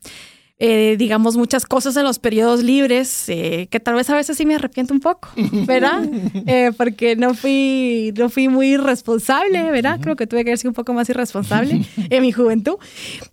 eh, 0.59 0.95
digamos, 0.99 1.35
muchas 1.35 1.65
cosas 1.65 1.97
en 1.97 2.03
los 2.03 2.19
periodos 2.19 2.61
libres, 2.61 3.27
eh, 3.27 3.67
que 3.71 3.79
tal 3.79 3.95
vez 3.95 4.07
a 4.11 4.15
veces 4.15 4.37
sí 4.37 4.45
me 4.45 4.53
arrepiento 4.53 4.93
un 4.93 4.99
poco, 4.99 5.29
¿verdad? 5.65 6.07
Eh, 6.45 6.71
porque 6.77 7.15
no 7.15 7.33
fui, 7.33 8.13
no 8.15 8.29
fui 8.29 8.49
muy 8.49 8.77
responsable, 8.77 9.71
¿verdad? 9.71 9.99
Creo 9.99 10.15
que 10.15 10.27
tuve 10.27 10.45
que 10.45 10.55
ser 10.55 10.67
un 10.67 10.75
poco 10.75 10.93
más 10.93 11.09
irresponsable 11.09 11.83
en 12.09 12.21
mi 12.21 12.31
juventud. 12.31 12.75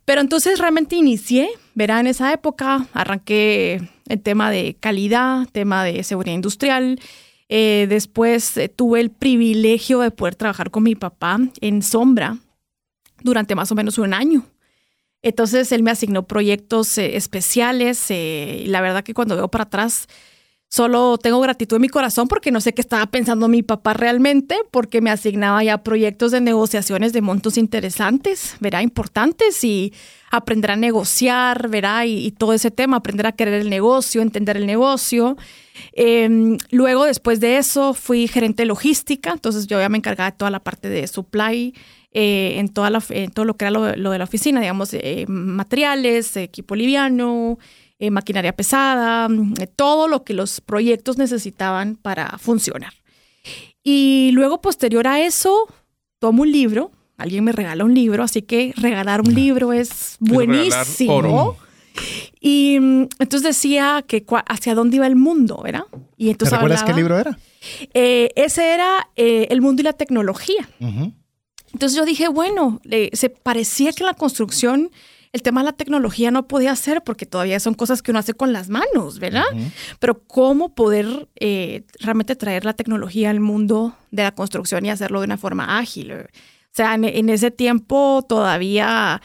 Pero 0.06 0.22
entonces 0.22 0.58
realmente 0.58 0.96
inicié, 0.96 1.50
¿verdad? 1.74 2.00
En 2.00 2.06
esa 2.06 2.32
época 2.32 2.86
arranqué 2.94 3.86
el 4.08 4.20
tema 4.22 4.50
de 4.50 4.78
calidad, 4.80 5.46
tema 5.52 5.84
de 5.84 6.02
seguridad 6.04 6.34
industrial. 6.34 6.98
después 7.50 8.58
tuve 8.76 9.00
el 9.00 9.10
privilegio 9.10 10.00
de 10.00 10.10
poder 10.10 10.36
trabajar 10.36 10.70
con 10.70 10.84
mi 10.84 10.94
papá 10.94 11.38
en 11.60 11.82
sombra 11.82 12.38
durante 13.24 13.56
más 13.56 13.72
o 13.72 13.74
menos 13.74 13.98
un 13.98 14.14
año. 14.14 14.46
Entonces 15.22 15.72
él 15.72 15.82
me 15.82 15.90
asignó 15.90 16.28
proyectos 16.28 16.96
eh, 16.98 17.16
especiales 17.16 18.10
eh, 18.10 18.62
y 18.64 18.68
la 18.68 18.80
verdad 18.80 19.02
que 19.02 19.14
cuando 19.14 19.34
veo 19.34 19.48
para 19.48 19.64
atrás 19.64 20.06
Solo 20.74 21.18
tengo 21.18 21.38
gratitud 21.38 21.76
en 21.76 21.82
mi 21.82 21.88
corazón 21.88 22.26
porque 22.26 22.50
no 22.50 22.60
sé 22.60 22.74
qué 22.74 22.80
estaba 22.80 23.06
pensando 23.06 23.46
mi 23.46 23.62
papá 23.62 23.94
realmente, 23.94 24.56
porque 24.72 25.00
me 25.00 25.12
asignaba 25.12 25.62
ya 25.62 25.84
proyectos 25.84 26.32
de 26.32 26.40
negociaciones 26.40 27.12
de 27.12 27.20
montos 27.20 27.58
interesantes, 27.58 28.56
verá, 28.58 28.82
importantes 28.82 29.62
y 29.62 29.92
aprender 30.32 30.72
a 30.72 30.76
negociar, 30.76 31.68
verá, 31.68 32.06
y, 32.06 32.32
todo 32.32 32.54
ese 32.54 32.72
tema, 32.72 32.96
aprender 32.96 33.24
a 33.28 33.30
querer 33.30 33.54
el 33.54 33.70
negocio, 33.70 34.20
entender 34.20 34.56
el 34.56 34.66
negocio. 34.66 35.36
Em, 35.92 36.58
luego, 36.72 37.04
después 37.04 37.38
de 37.38 37.58
eso, 37.58 37.94
fui 37.94 38.26
gerente 38.26 38.64
logística, 38.64 39.30
entonces 39.30 39.68
yo 39.68 39.78
ya 39.78 39.88
me 39.88 39.98
encargaba 39.98 40.32
de 40.32 40.36
toda 40.36 40.50
la 40.50 40.58
parte 40.58 40.88
de 40.88 41.06
supply, 41.06 41.72
eh, 42.16 42.60
en, 42.60 42.68
toda 42.68 42.90
la, 42.90 43.02
en 43.10 43.32
todo 43.32 43.44
lo 43.44 43.56
que 43.56 43.64
era 43.64 43.72
lo, 43.72 44.10
de 44.10 44.18
la 44.18 44.24
oficina, 44.24 44.60
digamos, 44.60 44.94
eh, 44.94 45.24
materiales, 45.26 46.36
equipo 46.36 46.76
liviano, 46.76 47.58
eh, 47.98 48.12
maquinaria 48.12 48.54
pesada, 48.54 49.28
mm, 49.28 49.54
todo 49.74 50.06
lo 50.06 50.22
que 50.22 50.32
los 50.32 50.60
proyectos 50.60 51.18
necesitaban 51.18 51.96
para 51.96 52.38
funcionar. 52.38 52.92
Y 53.82 54.30
luego, 54.32 54.60
posterior 54.60 55.08
a 55.08 55.20
eso, 55.20 55.66
tomo 56.20 56.42
un 56.42 56.52
libro, 56.52 56.92
alguien 57.16 57.42
me 57.42 57.50
regala 57.50 57.84
un 57.84 57.94
libro, 57.94 58.22
así 58.22 58.42
que 58.42 58.72
regalar 58.76 59.20
un 59.20 59.34
libro 59.34 59.72
es 59.72 60.16
buenísimo. 60.20 61.56
Y 62.40 62.78
mm, 62.80 63.08
entonces 63.18 63.42
decía 63.42 64.04
que 64.06 64.24
hacia 64.46 64.76
dónde 64.76 64.96
iba 64.96 65.06
el 65.08 65.16
mundo, 65.16 65.60
¿verdad? 65.64 65.84
Y 66.16 66.30
entonces 66.30 66.50
¿Te 66.50 66.56
recuerdas 66.56 66.84
qué 66.84 66.92
libro 66.92 67.18
era? 67.18 67.36
Eh, 67.92 68.30
ese 68.36 68.72
era 68.72 69.08
eh, 69.16 69.48
El 69.50 69.62
mundo 69.62 69.80
y 69.80 69.84
la 69.84 69.94
tecnología. 69.94 70.68
Entonces 71.74 71.98
yo 71.98 72.06
dije, 72.06 72.28
bueno, 72.28 72.80
se 73.12 73.28
parecía 73.28 73.92
que 73.92 74.04
la 74.04 74.14
construcción 74.14 74.90
el 75.34 75.42
tema 75.42 75.62
de 75.62 75.64
la 75.64 75.72
tecnología 75.72 76.30
no 76.30 76.46
podía 76.46 76.76
ser 76.76 77.02
porque 77.02 77.26
todavía 77.26 77.58
son 77.58 77.74
cosas 77.74 78.02
que 78.02 78.12
uno 78.12 78.20
hace 78.20 78.34
con 78.34 78.52
las 78.52 78.68
manos, 78.68 79.18
¿verdad? 79.18 79.42
Pero 79.98 80.20
cómo 80.20 80.76
poder 80.76 81.28
eh, 81.34 81.82
realmente 81.98 82.36
traer 82.36 82.64
la 82.64 82.74
tecnología 82.74 83.30
al 83.30 83.40
mundo 83.40 83.96
de 84.12 84.22
la 84.22 84.30
construcción 84.30 84.86
y 84.86 84.90
hacerlo 84.90 85.18
de 85.18 85.24
una 85.24 85.36
forma 85.36 85.76
ágil. 85.76 86.12
O 86.12 86.26
sea, 86.70 86.94
en, 86.94 87.28
ese 87.28 87.50
tiempo 87.50 88.24
todavía 88.28 89.20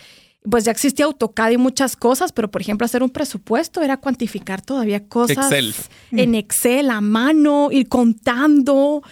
pues 0.50 0.64
ya 0.64 0.72
existía 0.72 1.06
AutoCAD 1.06 1.52
y 1.52 1.58
muchas 1.58 1.96
cosas, 1.96 2.32
pero 2.32 2.50
por 2.50 2.62
ejemplo 2.62 2.86
hacer 2.86 3.04
un 3.04 3.12
presupuesto 3.12 3.84
era 3.84 3.98
cuantificar 3.98 4.64
todavía 4.64 5.08
cosas 5.08 5.52
en 6.12 6.34
Excel 6.34 6.90
a 6.90 7.02
mano, 7.02 7.70
ir 7.72 7.88
contando. 7.88 9.04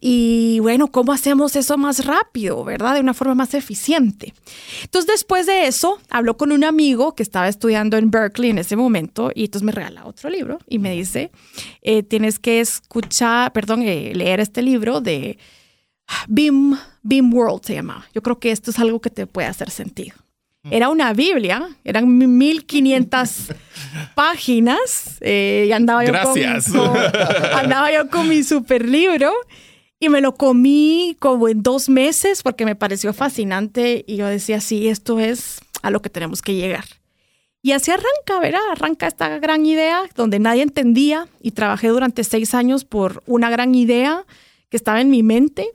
Y 0.00 0.58
bueno, 0.60 0.88
¿cómo 0.88 1.12
hacemos 1.12 1.56
eso 1.56 1.78
más 1.78 2.04
rápido, 2.04 2.62
verdad? 2.64 2.94
De 2.94 3.00
una 3.00 3.14
forma 3.14 3.34
más 3.34 3.54
eficiente. 3.54 4.34
Entonces, 4.82 5.10
después 5.10 5.46
de 5.46 5.66
eso, 5.66 5.98
habló 6.10 6.36
con 6.36 6.52
un 6.52 6.64
amigo 6.64 7.14
que 7.14 7.22
estaba 7.22 7.48
estudiando 7.48 7.96
en 7.96 8.10
Berkeley 8.10 8.50
en 8.50 8.58
ese 8.58 8.76
momento 8.76 9.32
y 9.34 9.44
entonces 9.44 9.64
me 9.64 9.72
regala 9.72 10.04
otro 10.04 10.28
libro 10.28 10.58
y 10.68 10.78
me 10.78 10.92
dice, 10.92 11.30
eh, 11.82 12.02
tienes 12.02 12.38
que 12.38 12.60
escuchar, 12.60 13.52
perdón, 13.52 13.82
eh, 13.82 14.12
leer 14.14 14.40
este 14.40 14.62
libro 14.62 15.00
de 15.00 15.38
BIM, 16.28 16.76
BIM 17.02 17.32
World 17.32 17.62
se 17.64 17.74
llama. 17.74 18.06
Yo 18.14 18.22
creo 18.22 18.38
que 18.38 18.50
esto 18.50 18.70
es 18.70 18.78
algo 18.78 19.00
que 19.00 19.10
te 19.10 19.26
puede 19.26 19.48
hacer 19.48 19.70
sentido. 19.70 20.16
Era 20.68 20.88
una 20.88 21.12
Biblia, 21.12 21.68
eran 21.84 22.18
1500 22.18 23.52
páginas 24.16 25.16
eh, 25.20 25.66
y 25.68 25.72
andaba 25.72 26.04
yo, 26.04 26.10
Gracias. 26.10 26.72
Con, 26.72 26.90
andaba 27.54 27.92
yo 27.92 28.10
con 28.10 28.28
mi 28.28 28.42
super 28.42 28.84
libro 28.84 29.32
y 29.98 30.08
me 30.08 30.20
lo 30.20 30.34
comí 30.34 31.16
como 31.20 31.48
en 31.48 31.62
dos 31.62 31.88
meses 31.88 32.42
porque 32.42 32.64
me 32.64 32.76
pareció 32.76 33.12
fascinante 33.12 34.04
y 34.06 34.16
yo 34.16 34.26
decía, 34.26 34.60
sí, 34.60 34.88
esto 34.88 35.18
es 35.20 35.60
a 35.82 35.90
lo 35.90 36.02
que 36.02 36.10
tenemos 36.10 36.42
que 36.42 36.54
llegar. 36.54 36.84
Y 37.62 37.72
así 37.72 37.90
arranca, 37.90 38.38
¿verdad? 38.40 38.60
Arranca 38.70 39.06
esta 39.06 39.38
gran 39.38 39.66
idea 39.66 40.02
donde 40.14 40.38
nadie 40.38 40.62
entendía 40.62 41.28
y 41.40 41.52
trabajé 41.52 41.88
durante 41.88 42.22
seis 42.22 42.54
años 42.54 42.84
por 42.84 43.22
una 43.26 43.50
gran 43.50 43.74
idea 43.74 44.24
que 44.68 44.76
estaba 44.76 45.00
en 45.00 45.10
mi 45.10 45.22
mente 45.22 45.70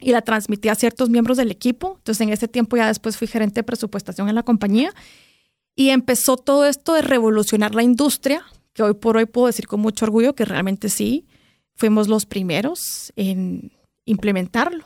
y 0.00 0.10
la 0.10 0.22
transmití 0.22 0.70
a 0.70 0.74
ciertos 0.74 1.10
miembros 1.10 1.36
del 1.36 1.50
equipo. 1.50 1.94
Entonces 1.98 2.20
en 2.22 2.30
ese 2.30 2.48
tiempo 2.48 2.76
ya 2.76 2.88
después 2.88 3.16
fui 3.16 3.28
gerente 3.28 3.60
de 3.60 3.64
presupuestación 3.64 4.28
en 4.28 4.34
la 4.34 4.42
compañía 4.42 4.92
y 5.76 5.90
empezó 5.90 6.36
todo 6.36 6.66
esto 6.66 6.94
de 6.94 7.02
revolucionar 7.02 7.74
la 7.74 7.82
industria, 7.82 8.44
que 8.72 8.82
hoy 8.82 8.94
por 8.94 9.16
hoy 9.16 9.26
puedo 9.26 9.48
decir 9.48 9.66
con 9.66 9.80
mucho 9.80 10.06
orgullo 10.06 10.34
que 10.34 10.44
realmente 10.44 10.88
sí 10.88 11.26
fuimos 11.76 12.08
los 12.08 12.26
primeros 12.26 13.12
en 13.16 13.72
implementarlo, 14.04 14.84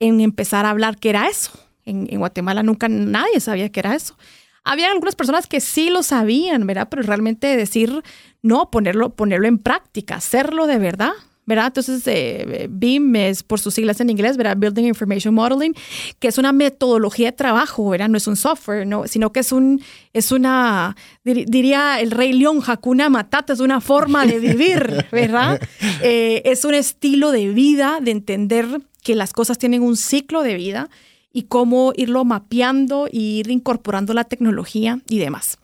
en 0.00 0.20
empezar 0.20 0.66
a 0.66 0.70
hablar 0.70 0.98
qué 0.98 1.10
era 1.10 1.28
eso. 1.28 1.52
En, 1.84 2.06
Guatemala 2.18 2.62
nunca 2.62 2.88
nadie 2.88 3.40
sabía 3.40 3.70
qué 3.70 3.80
era 3.80 3.94
eso. 3.94 4.16
Había 4.64 4.90
algunas 4.90 5.14
personas 5.14 5.46
que 5.46 5.60
sí 5.60 5.90
lo 5.90 6.02
sabían, 6.02 6.66
¿verdad? 6.66 6.88
Pero 6.90 7.02
realmente 7.02 7.56
decir, 7.56 8.02
no, 8.42 8.70
ponerlo, 8.70 9.10
ponerlo 9.10 9.46
en 9.46 9.58
práctica, 9.58 10.16
hacerlo 10.16 10.66
de 10.66 10.78
verdad, 10.78 11.12
¿verdad? 11.46 11.68
Entonces, 11.68 12.02
eh, 12.06 12.66
BIM 12.68 13.16
es 13.16 13.42
por 13.42 13.60
sus 13.60 13.74
siglas 13.74 14.00
en 14.00 14.10
inglés, 14.10 14.36
¿verdad? 14.36 14.56
Building 14.56 14.84
Information 14.84 15.32
Modeling, 15.32 15.74
que 16.18 16.28
es 16.28 16.38
una 16.38 16.52
metodología 16.52 17.30
de 17.30 17.36
trabajo, 17.36 17.88
¿verdad? 17.88 18.08
No 18.08 18.18
es 18.18 18.26
un 18.26 18.36
software, 18.36 18.86
¿no? 18.86 19.06
sino 19.06 19.32
que 19.32 19.40
es, 19.40 19.52
un, 19.52 19.80
es 20.12 20.32
una, 20.32 20.96
diría 21.24 22.00
el 22.00 22.10
rey 22.10 22.32
león, 22.32 22.60
Hakuna 22.66 23.08
Matata, 23.08 23.52
es 23.52 23.60
una 23.60 23.80
forma 23.80 24.26
de 24.26 24.40
vivir, 24.40 25.06
¿verdad? 25.12 25.60
Eh, 26.02 26.42
es 26.44 26.64
un 26.64 26.74
estilo 26.74 27.30
de 27.30 27.48
vida, 27.48 27.98
de 28.02 28.10
entender 28.10 28.66
que 29.02 29.14
las 29.14 29.32
cosas 29.32 29.56
tienen 29.56 29.82
un 29.82 29.96
ciclo 29.96 30.42
de 30.42 30.54
vida 30.54 30.90
y 31.32 31.44
cómo 31.44 31.92
irlo 31.96 32.24
mapeando 32.24 33.08
y 33.10 33.38
ir 33.38 33.50
incorporando 33.50 34.14
la 34.14 34.24
tecnología 34.24 35.00
y 35.08 35.18
demás. 35.18 35.58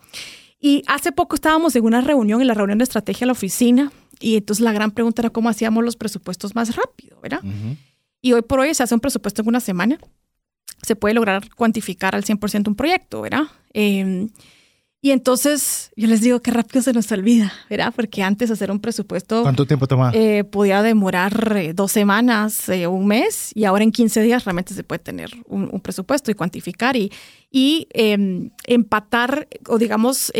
Y 0.61 0.81
hace 0.87 1.11
poco 1.11 1.35
estábamos 1.35 1.75
en 1.75 1.83
una 1.83 1.99
reunión, 1.99 2.39
en 2.39 2.47
la 2.47 2.53
reunión 2.53 2.77
de 2.77 2.85
estrategia 2.85 3.21
de 3.21 3.25
la 3.25 3.33
oficina, 3.33 3.91
y 4.23 4.37
entonces 4.37 4.63
la 4.63 4.71
gran 4.71 4.91
pregunta 4.91 5.21
era 5.21 5.29
cómo 5.29 5.49
hacíamos 5.49 5.83
los 5.83 5.97
presupuestos 5.97 6.55
más 6.55 6.73
rápido, 6.77 7.19
¿verdad? 7.21 7.41
Y 8.21 8.31
hoy 8.31 8.41
por 8.41 8.61
hoy 8.61 8.73
se 8.73 8.81
hace 8.81 8.93
un 8.93 9.01
presupuesto 9.01 9.41
en 9.41 9.49
una 9.49 9.59
semana. 9.59 9.97
Se 10.81 10.95
puede 10.95 11.13
lograr 11.13 11.53
cuantificar 11.55 12.15
al 12.15 12.23
100% 12.23 12.69
un 12.69 12.75
proyecto, 12.75 13.21
¿verdad? 13.21 13.43
Em, 13.73 14.29
y 15.01 15.11
entonces 15.11 15.91
yo 15.97 16.07
les 16.07 16.21
digo 16.21 16.41
qué 16.41 16.51
rápido 16.51 16.81
se 16.81 16.93
nos 16.93 17.11
olvida, 17.11 17.51
¿verdad? 17.69 17.93
Porque 17.93 18.23
antes 18.23 18.49
hacer 18.49 18.71
un 18.71 18.79
presupuesto... 18.79 19.41
¿Cuánto 19.41 19.67
tiempo 19.67 19.87
toma? 19.87 20.11
Eh, 20.13 20.45
podía 20.45 20.81
demorar 20.81 21.57
eh, 21.57 21.73
dos 21.73 21.91
semanas, 21.91 22.69
eh, 22.69 22.87
un 22.87 23.07
mes, 23.07 23.51
y 23.53 23.65
ahora 23.65 23.83
en 23.83 23.91
15 23.91 24.21
días 24.21 24.45
realmente 24.45 24.73
se 24.73 24.85
puede 24.85 24.99
tener 24.99 25.31
un, 25.47 25.81
presupuesto 25.81 26.31
y 26.31 26.35
cuantificar 26.35 26.95
y, 26.95 27.11
y 27.51 27.89
em, 27.91 28.51
empatar 28.65 29.49
o 29.67 29.77
digamos 29.77 30.31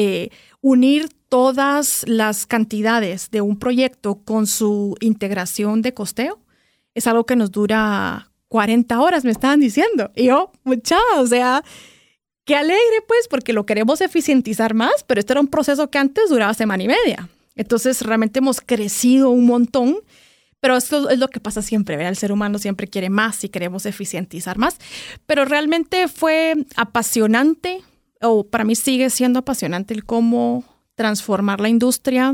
unir 0.64 1.10
todas 1.28 2.06
las 2.08 2.48
cantidades 2.48 3.30
de 3.30 3.42
un 3.42 3.60
proyecto 3.60 4.16
con 4.24 4.48
su 4.48 4.96
integración 5.02 5.82
de 5.82 5.94
costeo 5.94 6.40
es 6.96 7.06
algo 7.06 7.26
que 7.26 7.36
nos 7.36 7.52
dura 7.52 8.32
40 8.48 9.00
horas, 9.02 9.26
me 9.26 9.32
estaban 9.32 9.60
diciendo. 9.60 10.12
Y 10.16 10.26
yo, 10.28 10.52
mucha, 10.64 10.98
o 11.18 11.28
sea, 11.28 11.64
qué 12.46 12.56
alegre 12.56 13.02
pues, 13.08 13.28
porque 13.28 13.52
lo 13.52 13.66
queremos 13.66 14.00
eficientizar 14.00 14.74
más, 14.74 15.04
pero 15.06 15.20
este 15.20 15.34
era 15.34 15.42
un 15.42 15.48
proceso 15.48 15.90
que 15.90 15.98
antes 15.98 16.30
duraba 16.30 16.54
semana 16.54 16.84
y 16.84 16.88
media. 16.88 17.30
Entonces, 17.56 18.02
realmente 18.02 18.40
hemos 18.40 18.62
crecido 18.62 19.32
un 19.32 19.46
montón, 19.46 19.98
pero 20.62 20.78
esto 20.78 21.10
es 21.10 21.20
lo 21.20 21.28
que 21.28 21.42
pasa 21.42 21.62
siempre. 21.62 22.08
El 22.08 22.16
ser 22.16 22.32
humano 22.32 22.58
siempre 22.58 22.88
quiere 22.88 23.10
más 23.10 23.44
y 23.44 23.50
queremos 23.50 23.86
eficientizar 23.86 24.58
más, 24.58 24.78
pero 25.26 25.44
realmente 25.44 26.08
fue 26.08 26.56
apasionante, 26.78 27.82
o 28.24 28.44
para 28.44 28.64
mí 28.64 28.76
sigue 28.76 29.10
siendo 29.10 29.40
apasionante 29.40 29.94
el 29.94 30.06
cómo 30.06 30.64
transformar 30.96 31.60
la 31.60 31.70
industria, 31.70 32.34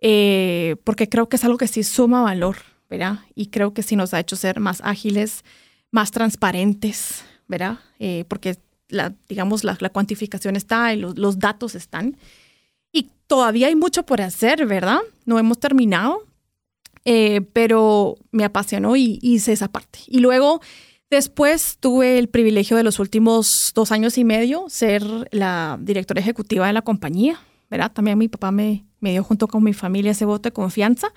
eh, 0.00 0.76
porque 0.84 1.08
creo 1.08 1.28
que 1.28 1.36
es 1.36 1.44
algo 1.44 1.58
que 1.58 1.68
sí 1.68 1.82
suma 1.82 2.22
valor, 2.22 2.56
¿verdad? 2.88 3.20
Y 3.34 3.46
creo 3.46 3.74
que 3.74 3.82
sí 3.82 3.96
nos 3.96 4.14
ha 4.14 4.20
hecho 4.20 4.36
ser 4.36 4.60
más 4.60 4.80
ágiles, 4.82 5.44
más 5.90 6.10
transparentes, 6.10 7.24
¿verdad? 7.48 7.78
Eh, 7.98 8.24
porque, 8.28 8.56
digamos, 9.28 9.64
la, 9.64 9.76
cuantificación 9.92 10.56
está 10.56 10.94
y 10.94 10.98
los, 10.98 11.38
datos 11.38 11.74
están. 11.74 12.16
Y 12.92 13.08
todavía 13.26 13.68
hay 13.68 13.76
mucho 13.76 14.04
por 14.04 14.20
hacer, 14.20 14.66
¿verdad? 14.66 15.00
No 15.24 15.38
hemos 15.38 15.58
terminado, 15.58 16.24
eh, 17.04 17.42
pero 17.52 18.16
me 18.30 18.44
apasionó 18.44 18.96
y 18.96 19.18
hice 19.22 19.52
esa 19.52 19.68
parte. 19.68 20.00
Y 20.06 20.20
luego, 20.20 20.60
después 21.10 21.76
tuve 21.78 22.18
el 22.18 22.28
privilegio 22.28 22.76
de 22.76 22.82
los 22.82 22.98
últimos 22.98 23.72
dos 23.74 23.92
años 23.92 24.16
y 24.18 24.24
medio 24.24 24.68
ser 24.68 25.02
la 25.32 25.78
directora 25.80 26.20
ejecutiva 26.20 26.66
de 26.66 26.72
la 26.72 26.82
compañía. 26.82 27.40
¿verdad? 27.70 27.92
También 27.92 28.18
mi 28.18 28.28
papá 28.28 28.50
me, 28.50 28.84
me 28.98 29.12
dio 29.12 29.22
junto 29.22 29.46
con 29.46 29.62
mi 29.62 29.72
familia 29.72 30.10
ese 30.10 30.24
voto 30.24 30.48
de 30.48 30.52
confianza. 30.52 31.12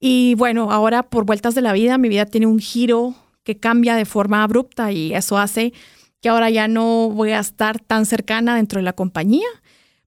Y 0.00 0.34
bueno, 0.34 0.70
ahora 0.72 1.04
por 1.04 1.24
vueltas 1.24 1.54
de 1.54 1.62
la 1.62 1.72
vida, 1.72 1.96
mi 1.96 2.08
vida 2.08 2.26
tiene 2.26 2.46
un 2.46 2.58
giro 2.58 3.14
que 3.44 3.56
cambia 3.56 3.94
de 3.94 4.04
forma 4.04 4.42
abrupta 4.42 4.90
y 4.92 5.14
eso 5.14 5.38
hace 5.38 5.72
que 6.20 6.28
ahora 6.28 6.50
ya 6.50 6.66
no 6.66 7.08
voy 7.10 7.30
a 7.30 7.38
estar 7.38 7.78
tan 7.78 8.04
cercana 8.04 8.56
dentro 8.56 8.78
de 8.78 8.82
la 8.82 8.94
compañía, 8.94 9.46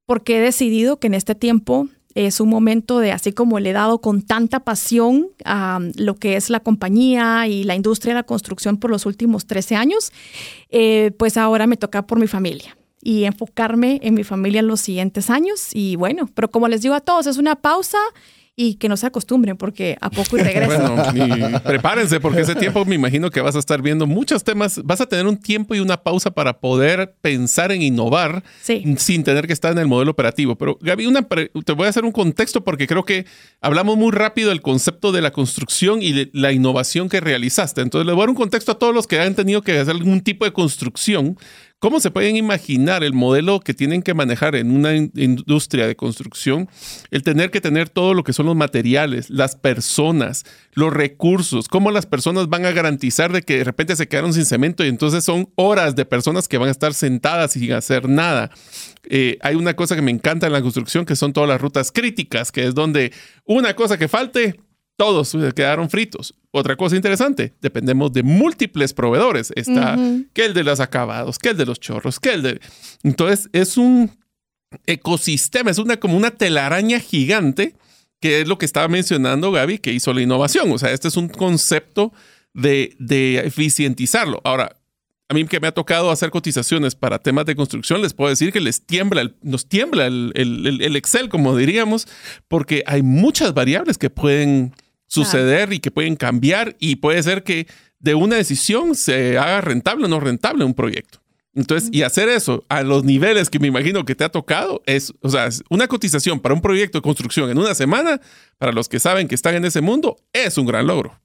porque 0.05 0.37
he 0.37 0.41
decidido 0.41 0.99
que 0.99 1.07
en 1.07 1.13
este 1.13 1.35
tiempo 1.35 1.87
es 2.15 2.39
un 2.39 2.49
momento 2.49 2.99
de, 2.99 3.11
así 3.11 3.31
como 3.31 3.59
le 3.59 3.69
he 3.69 3.73
dado 3.73 4.01
con 4.01 4.21
tanta 4.21 4.61
pasión 4.61 5.29
a 5.45 5.79
lo 5.95 6.15
que 6.15 6.35
es 6.35 6.49
la 6.49 6.59
compañía 6.59 7.47
y 7.47 7.63
la 7.63 7.75
industria 7.75 8.13
de 8.13 8.19
la 8.19 8.25
construcción 8.25 8.77
por 8.77 8.89
los 8.89 9.05
últimos 9.05 9.45
13 9.45 9.75
años, 9.75 10.11
eh, 10.69 11.11
pues 11.17 11.37
ahora 11.37 11.67
me 11.67 11.77
toca 11.77 12.07
por 12.07 12.19
mi 12.19 12.27
familia 12.27 12.75
y 13.01 13.23
enfocarme 13.23 13.99
en 14.03 14.13
mi 14.13 14.23
familia 14.23 14.59
en 14.59 14.67
los 14.67 14.81
siguientes 14.81 15.29
años. 15.29 15.69
Y 15.73 15.95
bueno, 15.95 16.29
pero 16.33 16.49
como 16.49 16.67
les 16.67 16.81
digo 16.81 16.95
a 16.95 17.01
todos, 17.01 17.27
es 17.27 17.37
una 17.37 17.55
pausa 17.55 17.99
y 18.61 18.75
que 18.75 18.89
no 18.89 18.97
se 18.97 19.07
acostumbren 19.07 19.55
porque 19.55 19.97
a 20.01 20.09
poco 20.09 20.37
y 20.37 20.41
regresan. 20.41 21.15
Bueno, 21.15 21.59
prepárense 21.63 22.19
porque 22.19 22.41
ese 22.41 22.55
tiempo 22.55 22.83
me 22.83 22.95
imagino 22.95 23.31
que 23.31 23.39
vas 23.39 23.55
a 23.55 23.59
estar 23.59 23.81
viendo 23.81 24.05
muchos 24.05 24.43
temas, 24.43 24.81
vas 24.83 24.99
a 24.99 25.05
tener 25.05 25.27
un 25.27 25.37
tiempo 25.37 25.75
y 25.75 25.79
una 25.79 26.03
pausa 26.03 26.31
para 26.31 26.59
poder 26.59 27.15
pensar 27.21 27.71
en 27.71 27.81
innovar 27.81 28.43
sin 28.61 29.23
tener 29.23 29.47
que 29.47 29.53
estar 29.53 29.71
en 29.71 29.77
el 29.77 29.87
modelo 29.87 30.11
operativo. 30.11 30.57
Pero 30.57 30.77
Gaby, 30.81 31.05
una 31.05 31.21
te 31.21 31.71
voy 31.71 31.85
a 31.85 31.89
hacer 31.89 32.03
un 32.03 32.11
contexto 32.11 32.61
porque 32.65 32.85
creo 32.85 33.05
que 33.05 33.25
hablamos 33.61 33.95
muy 33.95 34.11
rápido 34.11 34.49
del 34.49 34.61
concepto 34.61 35.13
de 35.13 35.21
la 35.21 35.31
construcción 35.31 36.01
y 36.01 36.11
de 36.11 36.29
la 36.33 36.51
innovación 36.51 37.07
que 37.07 37.21
realizaste. 37.21 37.79
Entonces 37.79 38.05
le 38.05 38.11
voy 38.11 38.23
a 38.23 38.23
dar 38.23 38.29
un 38.31 38.35
contexto 38.35 38.73
a 38.73 38.77
todos 38.77 38.93
los 38.93 39.07
que 39.07 39.21
han 39.21 39.35
tenido 39.35 39.61
que 39.61 39.79
hacer 39.79 39.95
algún 39.95 40.19
tipo 40.19 40.43
de 40.43 40.51
construcción 40.51 41.37
¿Cómo 41.79 42.01
se 42.01 42.11
pueden 42.11 42.35
imaginar 42.35 43.05
el 43.05 43.13
modelo 43.13 43.61
que 43.61 43.73
tienen 43.73 44.01
que 44.01 44.13
manejar 44.13 44.53
en 44.57 44.69
una 44.71 44.93
industria 44.97 45.87
de 45.87 45.95
construcción? 45.95 46.67
El 47.09 47.23
tener 47.23 47.51
que 47.51 47.61
tener 47.61 47.87
todo 47.87 48.13
lo 48.13 48.25
que 48.25 48.33
son 48.33 48.47
los 48.47 48.55
materiales, 48.57 49.29
las 49.29 49.55
personas, 49.55 50.43
los 50.73 50.91
recursos, 50.91 51.69
cómo 51.69 51.91
las 51.91 52.05
personas 52.05 52.49
van 52.49 52.65
a 52.65 52.73
garantizar 52.73 53.31
de 53.31 53.43
que 53.43 53.59
de 53.59 53.63
repente 53.63 53.95
se 53.95 54.09
quedaron 54.09 54.33
sin 54.33 54.45
cemento 54.45 54.83
y 54.83 54.89
entonces 54.89 55.23
son 55.23 55.53
horas 55.55 55.95
de 55.95 56.03
personas 56.03 56.49
que 56.49 56.57
van 56.57 56.67
a 56.67 56.71
estar 56.71 56.93
sentadas 56.93 57.53
sin 57.53 57.71
hacer 57.71 58.09
nada. 58.09 58.51
Eh, 59.05 59.37
hay 59.39 59.55
una 59.55 59.73
cosa 59.73 59.95
que 59.95 60.01
me 60.01 60.11
encanta 60.11 60.47
en 60.47 60.53
la 60.53 60.61
construcción 60.61 61.05
que 61.05 61.15
son 61.15 61.31
todas 61.31 61.47
las 61.47 61.61
rutas 61.61 61.93
críticas, 61.93 62.51
que 62.51 62.65
es 62.65 62.75
donde 62.75 63.13
una 63.45 63.73
cosa 63.73 63.97
que 63.97 64.09
falte, 64.09 64.59
todos 64.99 65.31
quedaron 65.55 65.89
fritos. 65.89 66.33
Otra 66.51 66.75
cosa 66.75 66.97
interesante, 66.97 67.53
dependemos 67.61 68.11
de 68.11 68.21
múltiples 68.21 68.93
proveedores. 68.93 69.53
Está 69.55 69.97
que 70.33 70.43
el 70.43 70.53
de 70.53 70.65
los 70.65 70.81
acabados, 70.81 71.39
que 71.39 71.51
el 71.51 71.57
de 71.57 71.65
los 71.65 71.79
chorros, 71.79 72.19
que 72.19 72.33
el 72.33 72.41
de... 72.41 72.59
Entonces 73.03 73.49
es 73.53 73.77
un 73.77 74.11
ecosistema, 74.87 75.71
es 75.71 75.77
una 75.77 76.01
como 76.01 76.17
una 76.17 76.31
telaraña 76.31 76.99
gigante, 76.99 77.75
que 78.19 78.41
es 78.41 78.49
lo 78.49 78.57
que 78.57 78.65
estaba 78.65 78.89
mencionando 78.89 79.53
Gaby, 79.53 79.77
que 79.77 79.93
hizo 79.93 80.11
la 80.11 80.21
innovación. 80.21 80.69
O 80.69 80.77
sea, 80.77 80.91
este 80.91 81.07
es 81.07 81.15
un 81.15 81.29
concepto 81.29 82.11
de, 82.53 82.93
de 82.99 83.37
eficientizarlo. 83.37 84.41
Ahora, 84.43 84.75
a 85.29 85.33
mí 85.33 85.45
que 85.45 85.61
me 85.61 85.69
ha 85.69 85.71
tocado 85.71 86.11
hacer 86.11 86.29
cotizaciones 86.29 86.95
para 86.95 87.19
temas 87.19 87.45
de 87.45 87.55
construcción, 87.55 88.01
les 88.01 88.13
puedo 88.13 88.31
decir 88.31 88.51
que 88.51 88.59
les 88.59 88.85
tiembla, 88.85 89.31
nos 89.43 89.69
tiembla 89.69 90.07
el, 90.07 90.33
el 90.35 90.95
Excel, 90.97 91.29
como 91.29 91.55
diríamos, 91.55 92.05
porque 92.49 92.83
hay 92.85 93.01
muchas 93.01 93.53
variables 93.53 93.97
que 93.97 94.09
pueden 94.09 94.73
suceder 95.09 95.73
y 95.73 95.79
que 95.79 95.91
pueden 95.91 96.15
cambiar 96.15 96.77
y 96.79 96.97
puede 96.97 97.21
ser 97.21 97.43
que 97.43 97.67
de 97.99 98.15
una 98.15 98.37
decisión 98.37 98.95
se 98.95 99.37
haga 99.37 99.59
rentable 99.59 100.05
o 100.05 100.07
no 100.07 100.19
rentable 100.19 100.63
un 100.63 100.73
proyecto. 100.73 101.19
Entonces, 101.53 101.89
y 101.91 102.03
hacer 102.03 102.29
eso 102.29 102.63
a 102.69 102.83
los 102.83 103.03
niveles 103.03 103.49
que 103.49 103.59
me 103.59 103.67
imagino 103.67 104.05
que 104.05 104.15
te 104.15 104.23
ha 104.23 104.29
tocado 104.29 104.81
es, 104.85 105.11
o 105.21 105.29
sea, 105.29 105.49
una 105.69 105.87
cotización 105.87 106.39
para 106.39 106.53
un 106.53 106.61
proyecto 106.61 106.99
de 106.99 107.01
construcción 107.01 107.49
en 107.49 107.57
una 107.57 107.73
semana, 107.73 108.21
para 108.57 108.71
los 108.71 108.87
que 108.87 108.99
saben 108.99 109.27
que 109.27 109.35
están 109.35 109.55
en 109.55 109.65
ese 109.65 109.81
mundo, 109.81 110.15
es 110.31 110.57
un 110.57 110.67
gran 110.67 110.87
logro. 110.87 111.19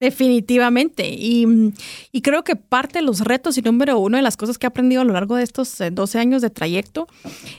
Definitivamente. 0.00 1.08
Y, 1.08 1.74
y, 2.12 2.22
creo 2.22 2.44
que 2.44 2.54
parte 2.56 3.00
de 3.00 3.04
los 3.04 3.20
retos 3.20 3.58
y 3.58 3.62
número 3.62 3.98
uno 3.98 4.16
de 4.16 4.22
las 4.22 4.36
cosas 4.36 4.56
que 4.56 4.66
he 4.66 4.68
aprendido 4.68 5.02
a 5.02 5.04
lo 5.04 5.12
largo 5.12 5.36
de 5.36 5.42
estos 5.42 5.76
12 5.90 6.18
eh, 6.18 6.20
años 6.20 6.40
de 6.40 6.50
trayecto 6.50 7.08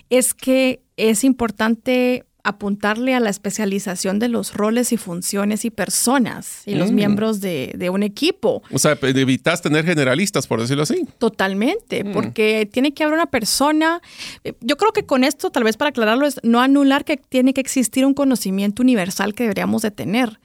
es 0.10 0.34
que 0.34 0.82
es 0.96 1.26
importante 1.26 2.26
apuntarle 2.44 3.16
a 3.16 3.20
la 3.20 3.30
especialización 3.30 4.20
de 4.20 4.30
los 4.30 4.54
roles 4.54 4.92
y 4.92 4.98
funciones 4.98 5.66
y 5.66 5.70
personas 5.70 6.64
y 6.66 6.76
los 6.76 6.92
mm. 6.92 6.96
miembros 6.96 7.42
de, 7.42 7.90
un 7.92 8.04
equipo. 8.04 8.62
O 8.72 8.80
sea, 8.80 8.98
evitas 9.02 9.62
tener 9.62 9.86
generalistas, 9.86 10.48
por 10.48 10.62
decirlo 10.62 10.84
así. 10.84 11.06
Totalmente, 11.18 12.04
mm. 12.04 12.12
porque 12.14 12.70
tiene 12.72 12.94
que 12.94 13.04
haber 13.04 13.16
una 13.16 13.26
persona. 13.26 14.02
Eh, 14.44 14.54
yo 14.62 14.78
creo 14.78 14.92
que 14.92 15.06
con 15.06 15.24
esto, 15.24 15.50
tal 15.50 15.64
vez 15.64 15.76
para 15.76 15.90
aclararlo, 15.90 16.26
es 16.26 16.40
no 16.44 16.62
anular 16.62 17.04
que 17.04 17.18
tiene 17.18 17.54
que 17.54 17.62
existir 17.62 18.06
un 18.06 18.14
conocimiento 18.14 18.82
universal 18.82 19.34
que 19.34 19.44
deberíamos 19.44 19.82
de 19.82 19.92
tener, 19.92 20.40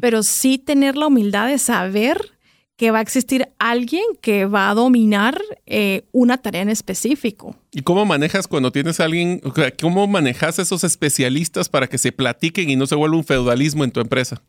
pero 0.00 0.22
sí 0.22 0.58
tener 0.58 0.96
la 0.96 1.08
humildad 1.08 1.48
de 1.48 1.58
saber 1.58 2.35
que 2.76 2.90
va 2.90 2.98
a 2.98 3.02
existir 3.02 3.48
alguien 3.58 4.04
que 4.20 4.44
va 4.44 4.70
a 4.70 4.74
dominar 4.74 5.40
eh, 5.64 6.04
una 6.12 6.36
tarea 6.36 6.60
en 6.60 6.68
específico. 6.68 7.56
¿Y 7.72 7.82
cómo 7.82 8.04
manejas 8.04 8.46
cuando 8.46 8.70
tienes 8.70 9.00
a 9.00 9.04
alguien, 9.04 9.40
cómo 9.80 10.06
manejas 10.06 10.58
esos 10.58 10.84
especialistas 10.84 11.70
para 11.70 11.88
que 11.88 11.96
se 11.96 12.12
platiquen 12.12 12.68
y 12.68 12.76
no 12.76 12.86
se 12.86 12.94
vuelva 12.94 13.16
un 13.16 13.24
feudalismo 13.24 13.82
en 13.82 13.90
tu 13.90 14.00
empresa? 14.00 14.42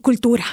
Cultura. 0.00 0.44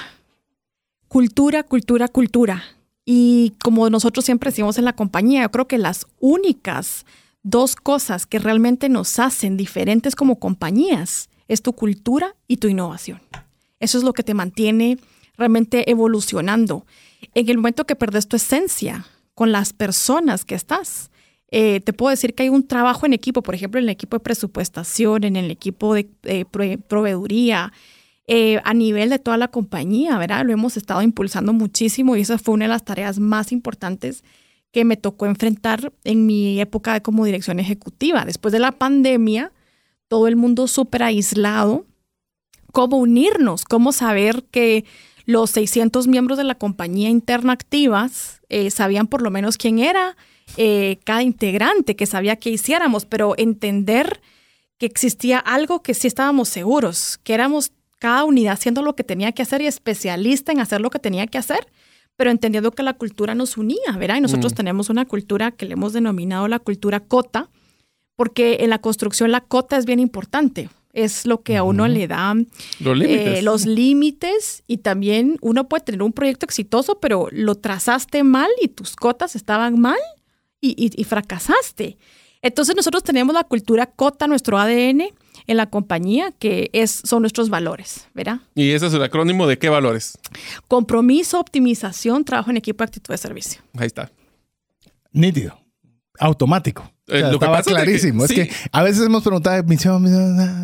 Cultura, 1.08 1.62
cultura, 1.62 2.08
cultura. 2.08 2.62
Y 3.06 3.54
como 3.62 3.88
nosotros 3.88 4.24
siempre 4.24 4.50
decimos 4.50 4.76
en 4.76 4.84
la 4.84 4.94
compañía, 4.94 5.42
yo 5.42 5.50
creo 5.50 5.68
que 5.68 5.78
las 5.78 6.06
únicas 6.20 7.06
dos 7.42 7.76
cosas 7.76 8.26
que 8.26 8.38
realmente 8.38 8.88
nos 8.88 9.18
hacen 9.18 9.56
diferentes 9.56 10.14
como 10.14 10.38
compañías 10.38 11.30
es 11.48 11.62
tu 11.62 11.72
cultura 11.72 12.34
y 12.48 12.56
tu 12.58 12.68
innovación. 12.68 13.22
Eso 13.78 13.96
es 13.98 14.04
lo 14.04 14.12
que 14.12 14.24
te 14.24 14.34
mantiene 14.34 14.98
realmente 15.36 15.90
evolucionando. 15.90 16.86
En 17.34 17.48
el 17.48 17.58
momento 17.58 17.86
que 17.86 17.96
perdes 17.96 18.28
tu 18.28 18.36
esencia 18.36 19.06
con 19.34 19.52
las 19.52 19.72
personas 19.72 20.44
que 20.44 20.54
estás, 20.54 21.10
eh, 21.50 21.80
te 21.80 21.92
puedo 21.92 22.10
decir 22.10 22.34
que 22.34 22.44
hay 22.44 22.48
un 22.48 22.66
trabajo 22.66 23.06
en 23.06 23.12
equipo, 23.12 23.42
por 23.42 23.54
ejemplo, 23.54 23.78
en 23.78 23.84
el 23.84 23.90
equipo 23.90 24.16
de 24.16 24.20
presupuestación, 24.20 25.24
en 25.24 25.36
el 25.36 25.50
equipo 25.50 25.94
de 25.94 26.06
proveeduría, 26.88 27.72
eh, 28.28 28.60
a 28.64 28.74
nivel 28.74 29.10
de 29.10 29.20
toda 29.20 29.36
la 29.36 29.48
compañía, 29.48 30.18
¿verdad? 30.18 30.44
Lo 30.44 30.52
hemos 30.52 30.76
estado 30.76 31.00
impulsando 31.00 31.52
muchísimo 31.52 32.16
y 32.16 32.22
esa 32.22 32.38
fue 32.38 32.54
una 32.54 32.64
de 32.64 32.70
las 32.70 32.84
tareas 32.84 33.20
más 33.20 33.52
importantes 33.52 34.24
que 34.72 34.84
me 34.84 34.96
tocó 34.96 35.26
enfrentar 35.26 35.92
en 36.02 36.26
mi 36.26 36.60
época 36.60 37.00
como 37.00 37.24
dirección 37.24 37.60
ejecutiva. 37.60 38.24
Después 38.24 38.50
de 38.50 38.58
la 38.58 38.72
pandemia, 38.72 39.52
todo 40.08 40.26
el 40.26 40.34
mundo 40.34 40.66
súper 40.66 41.04
aislado, 41.04 41.86
cómo 42.72 42.96
unirnos, 42.98 43.64
cómo 43.64 43.92
saber 43.92 44.42
que 44.50 44.84
los 45.26 45.50
600 45.50 46.06
miembros 46.06 46.38
de 46.38 46.44
la 46.44 46.54
compañía 46.54 47.10
interna 47.10 47.52
activas 47.52 48.40
eh, 48.48 48.70
sabían 48.70 49.08
por 49.08 49.22
lo 49.22 49.30
menos 49.30 49.58
quién 49.58 49.80
era 49.80 50.16
eh, 50.56 50.98
cada 51.04 51.22
integrante, 51.22 51.96
que 51.96 52.06
sabía 52.06 52.36
qué 52.36 52.50
hiciéramos, 52.50 53.04
pero 53.04 53.34
entender 53.36 54.20
que 54.78 54.86
existía 54.86 55.38
algo 55.38 55.82
que 55.82 55.94
sí 55.94 56.06
estábamos 56.06 56.48
seguros, 56.48 57.18
que 57.24 57.34
éramos 57.34 57.72
cada 57.98 58.24
unidad 58.24 58.52
haciendo 58.52 58.82
lo 58.82 58.94
que 58.94 59.02
tenía 59.02 59.32
que 59.32 59.42
hacer 59.42 59.60
y 59.62 59.66
especialista 59.66 60.52
en 60.52 60.60
hacer 60.60 60.80
lo 60.80 60.90
que 60.90 61.00
tenía 61.00 61.26
que 61.26 61.38
hacer, 61.38 61.66
pero 62.14 62.30
entendiendo 62.30 62.70
que 62.70 62.84
la 62.84 62.94
cultura 62.94 63.34
nos 63.34 63.56
unía, 63.56 63.92
¿verdad? 63.98 64.16
Y 64.16 64.20
nosotros 64.20 64.52
mm. 64.52 64.56
tenemos 64.56 64.90
una 64.90 65.06
cultura 65.06 65.50
que 65.50 65.66
le 65.66 65.72
hemos 65.72 65.92
denominado 65.92 66.46
la 66.46 66.60
cultura 66.60 67.00
cota, 67.00 67.50
porque 68.14 68.58
en 68.60 68.70
la 68.70 68.78
construcción 68.78 69.32
la 69.32 69.40
cota 69.40 69.76
es 69.76 69.86
bien 69.86 69.98
importante 69.98 70.68
es 70.96 71.26
lo 71.26 71.42
que 71.42 71.58
a 71.58 71.62
uno 71.62 71.86
le 71.86 72.08
da 72.08 72.34
eh, 72.80 73.40
los 73.42 73.66
límites. 73.66 74.64
y 74.66 74.78
también 74.78 75.36
uno 75.42 75.68
puede 75.68 75.84
tener 75.84 76.02
un 76.02 76.12
proyecto 76.12 76.46
exitoso, 76.46 76.98
pero 77.00 77.28
lo 77.30 77.54
trazaste 77.54 78.24
mal 78.24 78.48
y 78.60 78.68
tus 78.68 78.96
cotas 78.96 79.36
estaban 79.36 79.78
mal 79.78 79.98
y, 80.60 81.04
fracasaste. 81.04 81.98
Entonces 82.42 82.74
nosotros 82.74 83.04
tenemos 83.04 83.34
la 83.34 83.44
cultura 83.44 83.86
cota, 83.86 84.26
nuestro 84.26 84.58
ADN 84.58 85.02
en 85.46 85.56
la 85.56 85.66
compañía, 85.66 86.32
que 86.32 86.70
es, 86.72 87.02
son 87.04 87.22
nuestros 87.22 87.50
valores, 87.50 88.08
¿verdad? 88.14 88.40
¿Y 88.54 88.70
ese 88.70 88.86
es 88.86 88.94
el 88.94 89.02
acrónimo 89.02 89.46
de 89.46 89.58
qué 89.58 89.68
valores? 89.68 90.18
Compromiso, 90.66 91.38
optimización, 91.38 92.24
trabajo 92.24 92.50
en 92.50 92.56
equipo, 92.56 92.82
actitud 92.82 93.12
de 93.12 93.18
servicio. 93.18 93.62
Ahí 93.76 93.86
está. 93.86 94.10
Nítido, 95.12 95.58
automático. 96.18 96.90
Eh, 97.08 97.22
estaba 97.32 97.62
clarísimo. 97.62 98.24
Es 98.24 98.32
que, 98.32 98.50
a 98.72 98.82
veces 98.82 99.06
hemos 99.06 99.22
preguntado, 99.22 99.64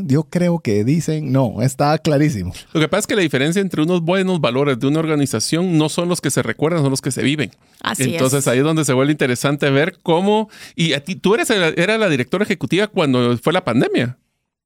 yo 0.04 0.24
creo 0.24 0.58
que 0.58 0.82
dicen, 0.82 1.30
no, 1.30 1.62
estaba 1.62 1.98
clarísimo. 1.98 2.52
Lo 2.72 2.80
que 2.80 2.88
pasa 2.88 3.00
es 3.00 3.06
que 3.06 3.14
la 3.14 3.22
diferencia 3.22 3.62
entre 3.62 3.82
unos 3.82 4.02
buenos 4.02 4.40
valores 4.40 4.78
de 4.80 4.88
una 4.88 4.98
organización 4.98 5.78
no 5.78 5.88
son 5.88 6.08
los 6.08 6.20
que 6.20 6.30
se 6.30 6.42
recuerdan, 6.42 6.82
son 6.82 6.90
los 6.90 7.00
que 7.00 7.12
se 7.12 7.22
viven. 7.22 7.52
Así 7.80 8.14
Entonces 8.14 8.48
ahí 8.48 8.58
es 8.58 8.64
donde 8.64 8.84
se 8.84 8.92
vuelve 8.92 9.12
interesante 9.12 9.70
ver 9.70 9.98
cómo, 10.02 10.50
y 10.74 10.94
a 10.94 11.04
ti, 11.04 11.14
tú 11.14 11.34
eres, 11.34 11.48
era 11.50 11.96
la 11.96 12.08
directora 12.08 12.44
ejecutiva 12.44 12.88
cuando 12.88 13.38
fue 13.38 13.52
la 13.52 13.64
pandemia. 13.64 14.18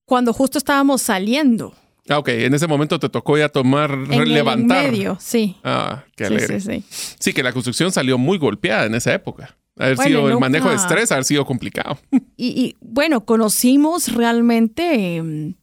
Cuando 0.06 0.32
justo 0.32 0.56
estábamos 0.56 1.02
saliendo. 1.02 1.74
Ah, 2.08 2.18
ok. 2.18 2.28
En 2.28 2.54
ese 2.54 2.66
momento 2.66 2.98
te 2.98 3.08
tocó 3.08 3.36
ya 3.36 3.48
tomar, 3.48 3.90
en 3.90 4.32
levantar. 4.32 4.84
En 4.84 4.92
medio, 4.92 5.18
sí. 5.20 5.56
Ah, 5.64 6.04
qué 6.14 6.26
alegre. 6.26 6.60
Sí, 6.60 6.70
sí, 6.70 6.84
sí. 6.88 7.16
sí, 7.18 7.32
que 7.32 7.42
la 7.42 7.52
construcción 7.52 7.90
salió 7.92 8.16
muy 8.16 8.38
golpeada 8.38 8.86
en 8.86 8.94
esa 8.94 9.12
época. 9.12 9.56
Haber 9.78 9.98
sido 9.98 10.28
el 10.28 10.38
manejo 10.38 10.70
de 10.70 10.76
estrés, 10.76 11.12
haber 11.12 11.24
sido 11.24 11.44
complicado. 11.44 11.98
Y, 12.38 12.76
bueno, 12.80 13.24
conocimos 13.24 14.12
realmente. 14.12 15.16
Em, 15.16 15.54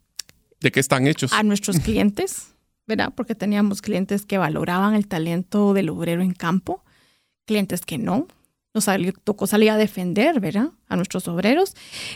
¿De 0.60 0.72
qué 0.72 0.80
están 0.80 1.06
hechos? 1.06 1.32
A 1.34 1.44
nuestros 1.44 1.80
clientes, 1.86 2.56
¿verdad? 2.88 3.14
Porque 3.16 3.36
teníamos 3.36 3.82
clientes 3.82 4.26
que 4.26 4.40
valoraban 4.40 4.96
el 4.96 5.08
talento 5.08 5.74
del 5.74 5.90
obrero 5.90 6.24
en 6.24 6.34
campo, 6.34 6.84
clientes 7.46 7.82
que 7.82 7.98
no. 8.00 8.28
Nos 8.74 8.88
tocó 9.24 9.46
salir 9.46 9.70
a 9.70 9.78
defender, 9.78 10.40
¿verdad? 10.40 10.72
A 10.88 10.96
nuestros 10.96 11.28
obreros, 11.28 11.76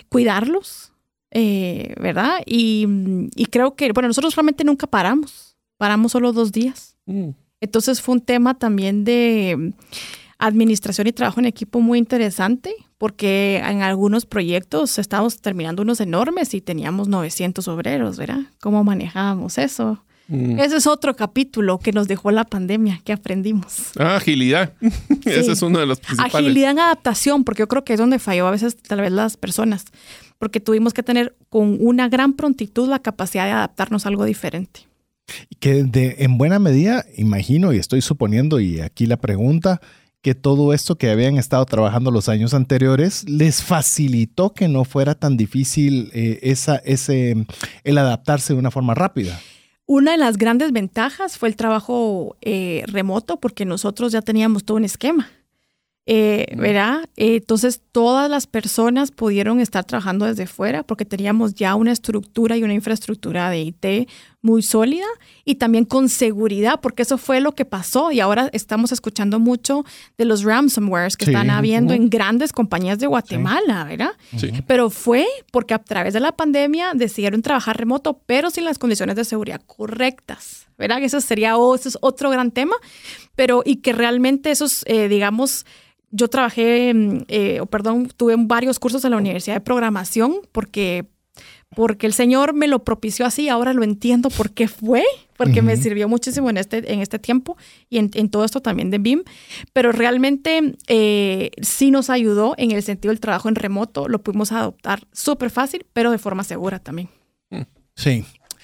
cuidarlos, 0.09 0.91
eh, 1.29 1.93
¿verdad? 2.01 2.39
Y, 2.47 2.87
creo 3.51 3.75
que, 3.75 3.91
bueno, 3.91 4.07
nosotros 4.07 4.35
realmente 4.35 4.63
nunca 4.63 4.87
paramos, 4.87 5.55
paramos 5.77 6.13
solo 6.13 6.33
dos 6.33 6.51
días. 6.51 6.97
Mm. 7.05 7.29
Entonces 7.61 8.01
fue 8.01 8.15
un 8.15 8.21
tema 8.21 8.57
también 8.57 9.03
de 9.03 9.73
administración 10.39 11.07
y 11.07 11.13
trabajo 11.13 11.39
en 11.39 11.45
equipo 11.45 11.79
muy 11.79 11.97
interesante 11.97 12.73
porque 12.97 13.57
en 13.57 13.81
algunos 13.81 14.25
proyectos 14.25 14.97
estábamos 14.97 15.39
terminando 15.39 15.83
unos 15.83 15.99
enormes 15.99 16.53
y 16.53 16.61
teníamos 16.61 17.07
900 17.07 17.67
obreros, 17.67 18.17
¿verdad? 18.17 18.41
¿Cómo 18.59 18.83
manejábamos 18.83 19.57
eso? 19.57 20.03
Mm. 20.27 20.59
Ese 20.59 20.77
es 20.77 20.87
otro 20.87 21.15
capítulo 21.15 21.79
que 21.79 21.93
nos 21.93 22.07
dejó 22.07 22.31
la 22.31 22.43
pandemia, 22.43 22.99
que 23.03 23.13
aprendimos. 23.13 23.91
Ah, 23.97 24.17
agilidad. 24.17 24.73
Ese 25.25 25.51
es 25.51 25.61
uno 25.61 25.79
de 25.79 25.85
los 25.85 25.99
principales. 25.99 26.35
Agilidad 26.35 26.71
en 26.71 26.79
adaptación, 26.79 27.43
porque 27.43 27.61
yo 27.61 27.67
creo 27.67 27.83
que 27.83 27.93
es 27.93 27.99
donde 27.99 28.19
falló 28.19 28.47
a 28.47 28.51
veces 28.51 28.75
tal 28.75 29.01
vez 29.01 29.11
las 29.11 29.37
personas, 29.37 29.85
porque 30.37 30.59
tuvimos 30.59 30.93
que 30.93 31.03
tener 31.03 31.35
con 31.49 31.77
una 31.79 32.09
gran 32.09 32.33
prontitud 32.33 32.89
la 32.89 32.99
capacidad 32.99 33.45
de 33.45 33.51
adaptarnos 33.51 34.05
a 34.05 34.09
algo 34.09 34.25
diferente. 34.25 34.81
Que 35.59 35.83
de, 35.83 36.15
en 36.19 36.37
buena 36.37 36.59
medida, 36.59 37.05
imagino 37.15 37.73
y 37.73 37.77
estoy 37.77 38.01
suponiendo, 38.01 38.59
y 38.59 38.81
aquí 38.81 39.05
la 39.05 39.17
pregunta, 39.17 39.81
que 40.21 40.35
todo 40.35 40.73
esto 40.73 40.97
que 40.97 41.09
habían 41.09 41.37
estado 41.37 41.65
trabajando 41.65 42.11
los 42.11 42.29
años 42.29 42.53
anteriores 42.53 43.27
les 43.29 43.63
facilitó 43.63 44.53
que 44.53 44.67
no 44.67 44.83
fuera 44.83 45.15
tan 45.15 45.37
difícil 45.37 46.09
eh, 46.13 46.39
esa, 46.41 46.77
ese, 46.77 47.45
el 47.83 47.97
adaptarse 47.97 48.53
de 48.53 48.59
una 48.59 48.71
forma 48.71 48.93
rápida. 48.93 49.39
Una 49.85 50.11
de 50.11 50.17
las 50.17 50.37
grandes 50.37 50.73
ventajas 50.73 51.37
fue 51.37 51.47
el 51.47 51.55
trabajo 51.55 52.35
eh, 52.41 52.83
remoto 52.87 53.39
porque 53.39 53.63
nosotros 53.63 54.11
ya 54.11 54.21
teníamos 54.21 54.65
todo 54.65 54.75
un 54.75 54.83
esquema. 54.83 55.29
Eh, 56.09 56.55
¿Verdad? 56.55 57.09
entonces 57.17 57.81
todas 57.91 58.29
las 58.29 58.47
personas 58.47 59.11
pudieron 59.11 59.59
estar 59.59 59.83
trabajando 59.83 60.25
desde 60.25 60.47
fuera 60.47 60.83
porque 60.83 61.03
teníamos 61.03 61.53
ya 61.53 61.75
una 61.75 61.91
estructura 61.91 62.55
y 62.55 62.63
una 62.63 62.73
infraestructura 62.73 63.49
de 63.49 63.59
IT 63.59 64.07
muy 64.41 64.63
sólida 64.63 65.05
y 65.43 65.55
también 65.55 65.83
con 65.83 66.07
seguridad, 66.07 66.79
porque 66.81 67.03
eso 67.03 67.17
fue 67.17 67.41
lo 67.41 67.53
que 67.53 67.65
pasó 67.65 68.13
y 68.13 68.21
ahora 68.21 68.49
estamos 68.53 68.93
escuchando 68.93 69.39
mucho 69.39 69.83
de 70.17 70.23
los 70.23 70.43
ransomwares 70.43 71.17
que 71.17 71.25
están 71.25 71.49
habiendo 71.49 71.93
en 71.93 72.09
grandes 72.09 72.53
compañías 72.53 72.99
de 72.99 73.07
Guatemala, 73.07 73.83
¿verdad? 73.83 74.11
Sí. 74.37 74.51
Pero 74.65 74.89
fue 74.89 75.25
porque 75.51 75.73
a 75.73 75.79
través 75.79 76.13
de 76.13 76.21
la 76.21 76.31
pandemia 76.31 76.93
decidieron 76.93 77.41
trabajar 77.41 77.77
remoto, 77.77 78.21
pero 78.25 78.49
sin 78.49 78.63
las 78.63 78.77
condiciones 78.77 79.17
de 79.17 79.25
seguridad 79.25 79.61
correctas, 79.65 80.67
¿verdad? 80.77 81.03
Eso 81.03 81.19
sería 81.19 81.57
oh, 81.57 81.75
eso 81.75 81.89
es 81.89 81.97
otro 81.99 82.29
gran 82.29 82.51
tema, 82.51 82.75
pero 83.35 83.63
y 83.65 83.77
que 83.77 83.91
realmente 83.91 84.51
esos, 84.51 84.83
eh, 84.85 85.09
digamos, 85.09 85.65
yo 86.11 86.27
trabajé, 86.29 86.93
mm, 86.93 87.23
eh, 87.27 87.61
perdón, 87.69 88.09
tuve 88.15 88.35
varios 88.37 88.79
cursos 88.79 89.03
en 89.05 89.11
la 89.11 89.17
Universidad 89.17 89.55
de 89.55 89.61
Programación 89.61 90.35
porque, 90.51 91.05
porque 91.75 92.07
el 92.07 92.13
Señor 92.13 92.53
me 92.53 92.67
lo 92.67 92.83
propició 92.83 93.25
así, 93.25 93.49
ahora 93.49 93.73
lo 93.73 93.83
entiendo 93.83 94.29
por 94.29 94.51
qué 94.51 94.67
fue, 94.67 95.03
porque 95.35 95.61
me 95.61 95.77
sirvió 95.77 96.09
muchísimo 96.09 96.49
en 96.49 96.57
este, 96.57 96.91
en 96.91 97.01
este 97.01 97.19
tiempo 97.19 97.57
y 97.89 97.97
en, 97.97 98.29
todo 98.29 98.43
esto 98.43 98.61
también 98.61 98.89
de 98.89 98.97
BIM, 98.97 99.23
pero 99.73 99.91
realmente 99.91 100.75
eh, 100.87 101.51
sí 101.61 101.91
nos 101.91 102.09
ayudó 102.09 102.55
en 102.57 102.71
el 102.71 102.81
sentido 102.83 103.11
del 103.11 103.19
trabajo 103.19 103.49
en 103.49 103.55
remoto, 103.55 104.07
lo 104.07 104.23
pudimos 104.23 104.51
adoptar 104.51 105.07
súper 105.11 105.51
fácil, 105.51 105.85
pero 105.93 106.11
de 106.11 106.17
forma 106.17 106.43
segura 106.43 106.79
también. 106.79 107.09
Sí. 107.95 108.23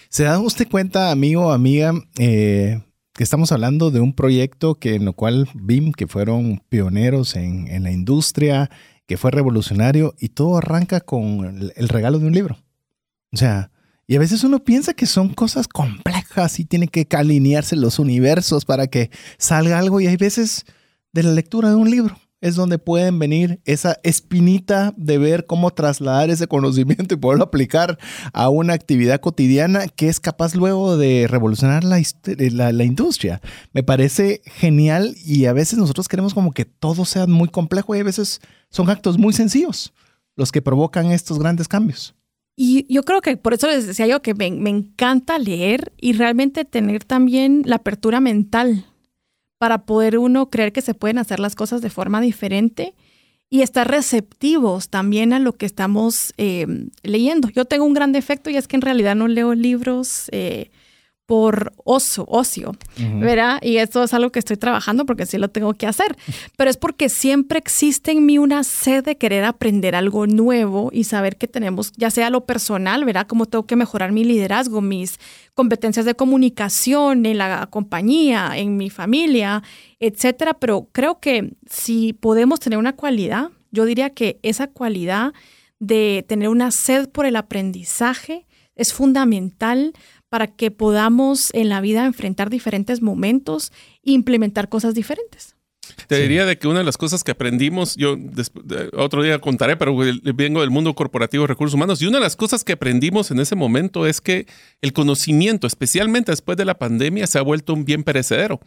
¿Se 0.10 0.23
da 0.23 0.39
usted 0.39 0.67
cuenta, 0.69 1.10
amigo, 1.10 1.51
amiga, 1.51 1.91
eh, 2.19 2.79
estamos 3.17 3.52
hablando 3.52 3.91
de 3.91 3.99
un 3.99 4.13
proyecto 4.13 4.76
que 4.76 4.95
en 4.95 5.06
lo 5.06 5.13
cual 5.13 5.47
BIM, 5.54 5.91
que 5.91 6.08
fueron 6.08 6.63
pioneros 6.69 7.36
en, 7.36 7.67
en 7.67 7.84
la 7.84 7.91
industria, 7.91 8.69
que 9.08 9.17
fue 9.17 9.32
revolucionario 9.32 10.15
y 10.19 10.30
todo 10.30 10.58
arranca 10.58 11.02
con 11.02 11.71
el, 11.76 11.89
regalo 11.89 12.19
de 12.19 12.26
un 12.26 12.34
libro. 12.34 12.58
O 13.32 13.38
sea, 13.38 13.71
y 14.08 14.15
a 14.15 14.19
veces 14.19 14.43
uno 14.43 14.63
piensa 14.63 14.93
que 14.93 15.06
son 15.06 15.34
cosas 15.34 15.67
complejas 15.67 16.60
y 16.60 16.65
tiene 16.65 16.88
que 16.88 17.08
alinearse 17.15 17.76
los 17.76 17.99
universos 17.99 18.65
para 18.65 18.88
que 18.88 19.12
salga 19.38 19.80
algo 19.80 20.02
y 20.02 20.08
hay 20.08 20.17
veces 20.17 20.65
de 21.12 21.23
la 21.23 21.32
lectura 21.32 21.69
de 21.69 21.76
un 21.76 21.89
libro 21.89 22.17
es 22.43 22.56
donde 22.56 22.77
pueden 22.77 23.19
venir 23.19 23.62
esa 23.63 23.97
espinita 24.03 24.93
de 24.97 25.17
ver 25.17 25.45
cómo 25.45 25.71
trasladar 25.71 26.29
ese 26.29 26.45
conocimiento 26.45 27.13
y 27.13 27.17
poderlo 27.17 27.45
aplicar 27.45 27.97
a 28.34 28.49
una 28.49 28.73
actividad 28.73 29.21
cotidiana 29.21 29.88
que 29.88 30.10
es 30.10 30.19
capaz 30.19 30.53
luego 30.53 30.97
de 30.97 31.27
revolucionar 31.29 31.86
la, 31.86 32.01
la, 32.73 32.84
industria. 32.84 33.39
Me 33.71 33.82
parece 33.82 34.41
genial 34.45 35.15
y 35.25 35.45
a 35.45 35.53
veces 35.53 35.79
nosotros 35.79 36.10
queremos 36.10 36.34
como 36.34 36.51
que 36.51 36.65
todo 36.65 37.06
sea 37.06 37.27
muy 37.27 37.47
complejo 37.47 37.95
y 37.95 38.01
a 38.01 38.03
veces 38.03 38.41
son 38.69 38.89
actos 38.89 39.17
muy 39.17 39.32
sencillos 39.32 39.93
los 40.36 40.51
que 40.51 40.62
provocan 40.62 41.12
estos 41.12 41.39
grandes 41.39 41.69
cambios. 41.69 42.13
Y 42.58 42.93
yo 42.93 43.03
creo 43.03 43.21
que 43.21 43.38
por 43.38 43.53
eso 43.53 43.67
les 43.67 43.88
decía 43.88 44.06
yo 44.06 44.21
que 44.21 44.34
me 44.34 44.69
encanta 44.69 45.39
leer 45.39 45.93
y 45.97 46.12
realmente 46.12 46.65
tener 46.65 47.06
también 47.06 47.63
la 47.65 47.77
apertura 47.77 48.19
mental 48.19 48.86
para 49.63 49.86
poder 49.86 50.17
uno 50.17 50.49
creer 50.49 50.73
que 50.73 50.82
se 50.82 50.93
pueden 50.93 51.17
hacer 51.17 51.39
las 51.39 51.56
cosas 51.56 51.82
de 51.82 51.89
forma 51.89 52.19
diferente 52.19 52.95
y 53.49 53.62
estar 53.62 53.89
receptivos 53.89 54.89
también 54.89 55.32
a 55.32 55.39
lo 55.39 55.54
que 55.54 55.65
estamos 55.65 56.34
eh, 56.36 56.67
leyendo. 57.02 57.47
Yo 57.47 57.63
tengo 57.63 57.86
un 57.86 57.93
gran 57.93 58.12
defecto 58.12 58.49
y 58.49 58.58
es 58.58 58.67
que 58.67 58.76
en 58.76 58.82
realidad 58.82 59.15
no 59.15 59.30
leo 59.30 59.54
libros 59.54 60.28
eh, 60.34 60.69
por 61.25 61.71
oso, 61.86 62.25
ocio, 62.27 62.73
¿verdad? 62.97 63.59
Y 63.62 63.77
esto 63.77 64.03
es 64.03 64.13
algo 64.13 64.31
que 64.31 64.39
estoy 64.39 64.57
trabajando 64.57 65.05
porque 65.05 65.25
sí 65.25 65.38
lo 65.38 65.49
tengo 65.49 65.73
que 65.73 65.88
hacer, 65.88 66.17
pero 66.57 66.69
es 66.69 66.75
porque 66.75 67.07
siempre 67.07 67.59
existe 67.59 68.12
en 68.12 68.25
mí 68.25 68.38
una 68.38 68.63
sed 68.63 69.05
de 69.05 69.17
querer 69.17 69.45
aprender 69.45 69.95
algo 69.95 70.27
nuevo 70.27 70.89
y 70.91 71.05
saber 71.05 71.38
que 71.38 71.47
tenemos, 71.47 71.93
ya 71.95 72.12
sea 72.12 72.29
lo 72.29 72.45
personal, 72.45 73.05
¿verdad? 73.05 73.25
Cómo 73.25 73.45
tengo 73.45 73.65
que 73.65 73.77
mejorar 73.77 74.12
mi 74.12 74.25
liderazgo, 74.25 74.81
mis 74.81 75.17
competencias 75.53 76.05
de 76.05 76.15
comunicación 76.15 77.25
en 77.25 77.38
la 77.38 77.67
compañía, 77.67 78.51
en 78.55 78.75
mi 78.75 78.89
familia, 78.89 79.63
etcétera, 79.99 80.55
pero 80.55 80.89
creo 80.91 81.19
que 81.21 81.53
si 81.69 82.12
podemos 82.13 82.59
tener 82.59 82.77
una 82.77 82.95
cualidad, 82.95 83.49
yo 83.71 83.86
diría 83.86 84.09
que 84.09 84.39
esa 84.43 84.67
cualidad 84.67 85.33
de 85.79 86.25
tener 86.27 86.49
una 86.49 86.71
sed 86.71 87.09
por 87.09 87.25
el 87.25 87.38
aprendizaje 87.38 88.45
es 88.75 88.93
fundamental 88.93 89.93
para 90.34 90.48
que 90.48 90.72
podamos 90.72 91.52
en 91.54 91.69
la 91.69 91.80
vida 91.80 92.08
enfrentar 92.08 92.50
diferentes 92.50 93.04
momentos 93.04 93.72
e 94.04 94.13
implementar 94.13 94.67
cosas 94.67 94.96
diferentes. 94.96 95.56
Te 96.08 96.19
diría 96.19 96.43
de 96.48 96.58
que 96.58 96.67
una 96.67 96.80
de 96.80 96.86
las 96.86 96.98
cosas 96.98 97.24
que 97.24 97.30
aprendimos, 97.30 97.96
yo 97.96 98.17
otro 98.98 99.22
día 99.22 99.38
contaré, 99.38 99.78
pero 99.78 99.96
vengo 99.96 100.62
del 100.62 100.72
mundo 100.72 100.96
corporativo 100.96 101.43
de 101.43 101.50
recursos 101.50 101.76
humanos, 101.76 102.02
y 102.02 102.08
una 102.08 102.17
de 102.17 102.24
las 102.24 102.36
cosas 102.36 102.63
que 102.63 102.74
aprendimos 102.74 103.30
en 103.30 103.41
ese 103.41 103.56
momento 103.56 104.08
es 104.08 104.22
que 104.22 104.48
el 104.82 104.91
conocimiento, 104.91 105.67
especialmente 105.67 106.32
después 106.32 106.58
de 106.58 106.65
la 106.65 106.80
pandemia, 106.80 107.28
se 107.28 107.38
ha 107.38 107.43
vuelto 107.43 107.76
un 107.76 107.86
bien 107.86 108.04
perecedero. 108.04 108.60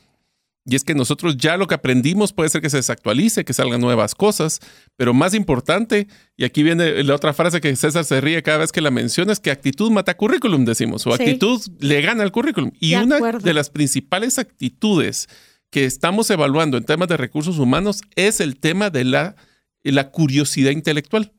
Y 0.68 0.74
es 0.74 0.82
que 0.82 0.94
nosotros 0.94 1.36
ya 1.36 1.56
lo 1.56 1.68
que 1.68 1.76
aprendimos 1.76 2.32
puede 2.32 2.50
ser 2.50 2.60
que 2.60 2.70
se 2.70 2.78
desactualice, 2.78 3.44
que 3.44 3.52
salgan 3.52 3.80
nuevas 3.80 4.16
cosas, 4.16 4.60
pero 4.96 5.14
más 5.14 5.32
importante, 5.32 6.08
y 6.36 6.44
aquí 6.44 6.64
viene 6.64 7.04
la 7.04 7.14
otra 7.14 7.32
frase 7.32 7.60
que 7.60 7.74
César 7.76 8.04
se 8.04 8.20
ríe 8.20 8.42
cada 8.42 8.58
vez 8.58 8.72
que 8.72 8.80
la 8.80 8.90
menciona, 8.90 9.32
es 9.32 9.38
que 9.38 9.52
actitud 9.52 9.92
mata 9.92 10.16
currículum, 10.16 10.64
decimos, 10.64 11.06
o 11.06 11.14
actitud 11.14 11.62
le 11.78 12.00
gana 12.02 12.24
al 12.24 12.32
currículum. 12.32 12.72
Y 12.80 12.96
una 12.96 13.20
de 13.20 13.54
las 13.54 13.70
principales 13.70 14.40
actitudes 14.40 15.28
que 15.70 15.84
estamos 15.84 16.28
evaluando 16.30 16.76
en 16.76 16.84
temas 16.84 17.08
de 17.08 17.16
recursos 17.16 17.58
humanos 17.58 18.02
es 18.16 18.40
el 18.40 18.58
tema 18.58 18.90
de 18.90 19.04
la, 19.04 19.36
la 19.84 20.10
curiosidad 20.10 20.72
intelectual. 20.72 21.32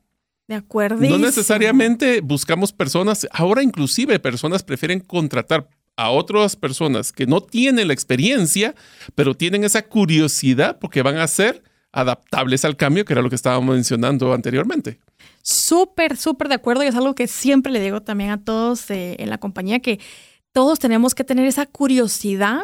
De 0.46 0.54
acuerdo. 0.54 1.06
No 1.06 1.18
necesariamente 1.18 2.22
buscamos 2.22 2.72
personas, 2.72 3.28
ahora 3.30 3.62
inclusive 3.62 4.18
personas 4.18 4.62
prefieren 4.62 5.00
contratar 5.00 5.68
a 5.98 6.10
otras 6.10 6.54
personas 6.54 7.10
que 7.10 7.26
no 7.26 7.40
tienen 7.40 7.88
la 7.88 7.92
experiencia, 7.92 8.76
pero 9.16 9.34
tienen 9.34 9.64
esa 9.64 9.82
curiosidad 9.82 10.78
porque 10.78 11.02
van 11.02 11.16
a 11.16 11.26
ser 11.26 11.64
adaptables 11.90 12.64
al 12.64 12.76
cambio, 12.76 13.04
que 13.04 13.14
era 13.14 13.20
lo 13.20 13.28
que 13.28 13.34
estábamos 13.34 13.74
mencionando 13.74 14.32
anteriormente. 14.32 15.00
Súper, 15.42 16.16
súper 16.16 16.48
de 16.48 16.54
acuerdo 16.54 16.84
y 16.84 16.86
es 16.86 16.94
algo 16.94 17.16
que 17.16 17.26
siempre 17.26 17.72
le 17.72 17.80
digo 17.80 18.00
también 18.00 18.30
a 18.30 18.44
todos 18.44 18.88
eh, 18.92 19.16
en 19.18 19.28
la 19.28 19.38
compañía, 19.38 19.80
que 19.80 19.98
todos 20.52 20.78
tenemos 20.78 21.16
que 21.16 21.24
tener 21.24 21.46
esa 21.46 21.66
curiosidad 21.66 22.60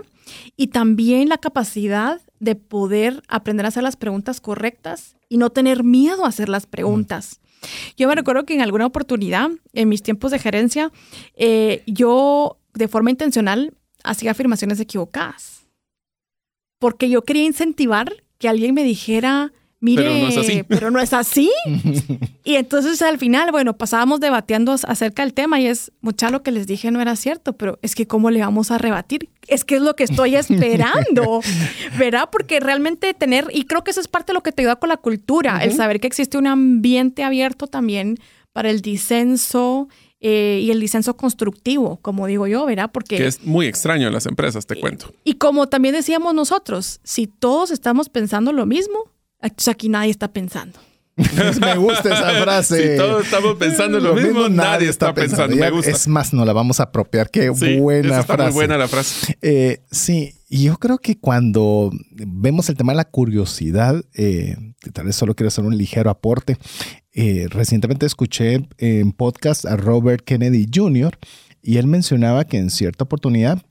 y 0.56 0.68
también 0.68 1.28
la 1.28 1.38
capacidad 1.38 2.20
de 2.38 2.54
poder 2.54 3.20
aprender 3.26 3.66
a 3.66 3.70
hacer 3.70 3.82
las 3.82 3.96
preguntas 3.96 4.40
correctas 4.40 5.16
y 5.28 5.38
no 5.38 5.50
tener 5.50 5.82
miedo 5.82 6.24
a 6.24 6.28
hacer 6.28 6.48
las 6.48 6.66
preguntas. 6.66 7.40
Yo 7.96 8.06
me 8.06 8.14
recuerdo 8.14 8.44
que 8.44 8.54
en 8.54 8.60
alguna 8.60 8.86
oportunidad, 8.86 9.50
en 9.72 9.88
mis 9.88 10.04
tiempos 10.04 10.30
de 10.30 10.38
gerencia, 10.38 10.92
eh, 11.34 11.82
yo 11.88 12.58
de 12.74 12.88
forma 12.88 13.10
intencional 13.10 13.74
hacía 14.02 14.32
afirmaciones 14.32 14.78
equivocadas. 14.80 15.66
Porque 16.78 17.08
yo 17.08 17.22
quería 17.22 17.44
incentivar 17.44 18.24
que 18.38 18.48
alguien 18.48 18.74
me 18.74 18.84
dijera, 18.84 19.52
mire, 19.80 20.02
pero 20.02 20.18
no 20.18 20.28
es 20.28 20.36
así. 20.36 20.62
Pero 20.68 20.90
no 20.90 21.00
es 21.00 21.12
así. 21.12 21.50
y 22.44 22.56
entonces 22.56 23.00
al 23.02 23.18
final, 23.18 23.50
bueno, 23.52 23.76
pasábamos 23.76 24.20
debatiendo 24.20 24.72
acerca 24.72 25.22
del 25.22 25.34
tema 25.34 25.60
y 25.60 25.66
es, 25.66 25.92
mucha 26.00 26.30
lo 26.30 26.42
que 26.42 26.50
les 26.50 26.66
dije 26.66 26.90
no 26.90 27.00
era 27.00 27.16
cierto, 27.16 27.54
pero 27.54 27.78
es 27.82 27.94
que 27.94 28.06
cómo 28.06 28.30
le 28.30 28.40
vamos 28.40 28.70
a 28.70 28.78
rebatir. 28.78 29.28
Es 29.46 29.64
que 29.64 29.76
es 29.76 29.82
lo 29.82 29.94
que 29.94 30.04
estoy 30.04 30.36
esperando, 30.36 31.40
¿verdad? 31.98 32.28
Porque 32.30 32.60
realmente 32.60 33.12
tener, 33.14 33.46
y 33.52 33.64
creo 33.64 33.84
que 33.84 33.90
eso 33.90 34.00
es 34.00 34.08
parte 34.08 34.32
de 34.32 34.34
lo 34.34 34.42
que 34.42 34.52
te 34.52 34.62
ayuda 34.62 34.76
con 34.76 34.88
la 34.88 34.96
cultura, 34.96 35.62
el 35.62 35.72
saber 35.72 36.00
que 36.00 36.06
existe 36.06 36.38
un 36.38 36.46
ambiente 36.46 37.22
abierto 37.22 37.66
también 37.66 38.18
para 38.52 38.70
el 38.70 38.80
disenso, 38.80 39.88
eh, 40.26 40.60
y 40.62 40.70
el 40.70 40.80
disenso 40.80 41.18
constructivo, 41.18 41.98
como 42.00 42.26
digo 42.26 42.46
yo, 42.46 42.64
¿verdad? 42.64 42.90
Porque... 42.90 43.18
Que 43.18 43.26
es 43.26 43.44
muy 43.44 43.66
extraño 43.66 44.06
en 44.06 44.14
las 44.14 44.24
empresas, 44.24 44.64
te 44.64 44.74
cuento. 44.74 45.12
Y 45.22 45.34
como 45.34 45.68
también 45.68 45.94
decíamos 45.94 46.34
nosotros, 46.34 47.00
si 47.04 47.26
todos 47.26 47.70
estamos 47.70 48.08
pensando 48.08 48.50
lo 48.50 48.64
mismo, 48.64 49.10
aquí 49.42 49.90
nadie 49.90 50.10
está 50.10 50.32
pensando. 50.32 50.78
me 51.16 51.76
gusta 51.76 52.14
esa 52.14 52.30
frase. 52.42 52.92
Si 52.92 52.96
todos 52.96 53.26
estamos 53.26 53.56
pensando 53.56 54.00
lo, 54.00 54.14
mismo, 54.14 54.48
nadie 54.48 54.88
está 54.88 55.12
pensando. 55.12 55.56
Me 55.56 55.70
gusta. 55.70 55.90
Es 55.90 56.08
más, 56.08 56.32
no 56.32 56.46
la 56.46 56.54
vamos 56.54 56.80
a 56.80 56.84
apropiar. 56.84 57.30
Qué 57.30 57.50
buena 57.50 58.20
está 58.20 58.34
frase. 58.34 58.44
Muy 58.44 58.54
buena 58.54 58.78
la 58.78 58.88
frase. 58.88 59.36
Eh, 59.42 59.82
sí, 59.90 60.32
y 60.48 60.64
yo 60.64 60.78
creo 60.78 60.96
que 60.96 61.18
cuando 61.18 61.90
vemos 62.10 62.70
el 62.70 62.76
tema 62.76 62.94
de 62.94 62.96
la 62.96 63.04
curiosidad, 63.04 64.02
eh, 64.14 64.56
tal 64.94 65.04
vez 65.04 65.16
solo 65.16 65.34
quiero 65.34 65.48
hacer 65.48 65.64
un 65.64 65.76
ligero 65.76 66.08
aporte. 66.08 66.56
Eh, 67.14 67.46
recientemente 67.48 68.06
escuché 68.06 68.66
en 68.78 69.12
podcast 69.12 69.64
a 69.64 69.76
Robert 69.76 70.24
Kennedy 70.24 70.66
Jr. 70.72 71.16
y 71.62 71.78
él 71.78 71.86
mencionaba 71.86 72.44
que 72.44 72.58
en 72.58 72.70
cierta 72.70 73.04
oportunidad 73.04 73.62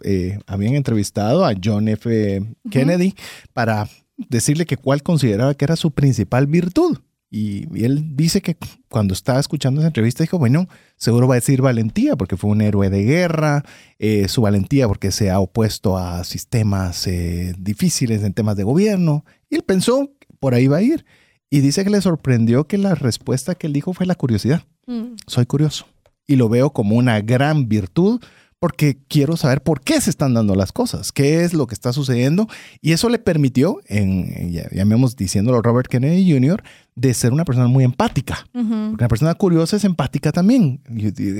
habían 0.47 0.75
entrevistado 0.75 1.45
a 1.45 1.53
John 1.61 1.87
F. 1.89 2.41
Kennedy 2.71 3.13
para 3.53 3.89
decirle 4.17 4.65
que 4.65 4.77
cuál 4.77 5.03
consideraba 5.03 5.53
que 5.53 5.65
era 5.65 5.75
su 5.75 5.91
principal 5.91 6.47
virtud. 6.47 6.97
Y, 7.35 7.67
él 7.83 8.15
dice 8.15 8.41
que 8.41 8.55
cuando 8.89 9.15
estaba 9.15 9.39
escuchando 9.39 9.81
esa 9.81 9.87
entrevista 9.87 10.23
dijo, 10.23 10.37
bueno, 10.37 10.67
seguro 10.97 11.27
va 11.27 11.33
a 11.33 11.39
decir 11.41 11.63
valentía 11.63 12.15
porque 12.15 12.37
fue 12.37 12.51
un 12.51 12.61
héroe 12.61 12.91
de 12.91 13.03
guerra, 13.03 13.63
eh, 13.97 14.27
su 14.27 14.43
valentía 14.43 14.87
porque 14.87 15.11
se 15.11 15.31
ha 15.31 15.39
opuesto 15.39 15.97
a 15.97 16.23
sistemas 16.25 17.07
eh, 17.07 17.55
difíciles 17.57 18.21
en 18.21 18.33
temas 18.33 18.55
de 18.55 18.63
gobierno. 18.63 19.25
Y 19.49 19.55
él 19.55 19.63
pensó, 19.63 20.11
por 20.39 20.53
ahí 20.53 20.67
va 20.67 20.77
a 20.77 20.83
ir. 20.83 21.05
Y 21.53 21.61
dice 21.61 21.83
que 21.83 21.91
le 21.91 22.01
sorprendió 22.01 22.65
que 22.65 22.79
la 22.79 22.95
respuesta 22.95 23.53
que 23.53 23.67
él 23.67 23.73
dijo 23.73 23.93
fue 23.93 24.07
la 24.07 24.15
curiosidad. 24.15 24.63
Mm. 24.87 25.17
Soy 25.27 25.45
curioso. 25.45 25.85
Y 26.25 26.35
lo 26.35 26.49
veo 26.49 26.71
como 26.71 26.95
una 26.95 27.21
gran 27.21 27.69
virtud 27.69 28.19
porque 28.57 28.97
quiero 29.07 29.37
saber 29.37 29.61
por 29.61 29.81
qué 29.81 30.01
se 30.01 30.09
están 30.09 30.33
dando 30.33 30.55
las 30.55 30.71
cosas, 30.71 31.11
qué 31.11 31.43
es 31.43 31.53
lo 31.53 31.67
que 31.67 31.75
está 31.75 31.93
sucediendo. 31.93 32.47
Y 32.81 32.93
eso 32.93 33.07
le 33.07 33.19
permitió, 33.19 33.81
en, 33.85 34.51
llamemos 34.71 35.15
diciéndolo 35.15 35.61
Robert 35.61 35.87
Kennedy 35.87 36.31
Jr., 36.31 36.63
de 36.95 37.13
ser 37.13 37.33
una 37.33 37.45
persona 37.45 37.67
muy 37.67 37.83
empática. 37.83 38.47
Porque 38.51 38.67
una 38.69 39.07
persona 39.07 39.33
curiosa 39.35 39.77
es 39.77 39.83
empática 39.83 40.31
también, 40.31 40.81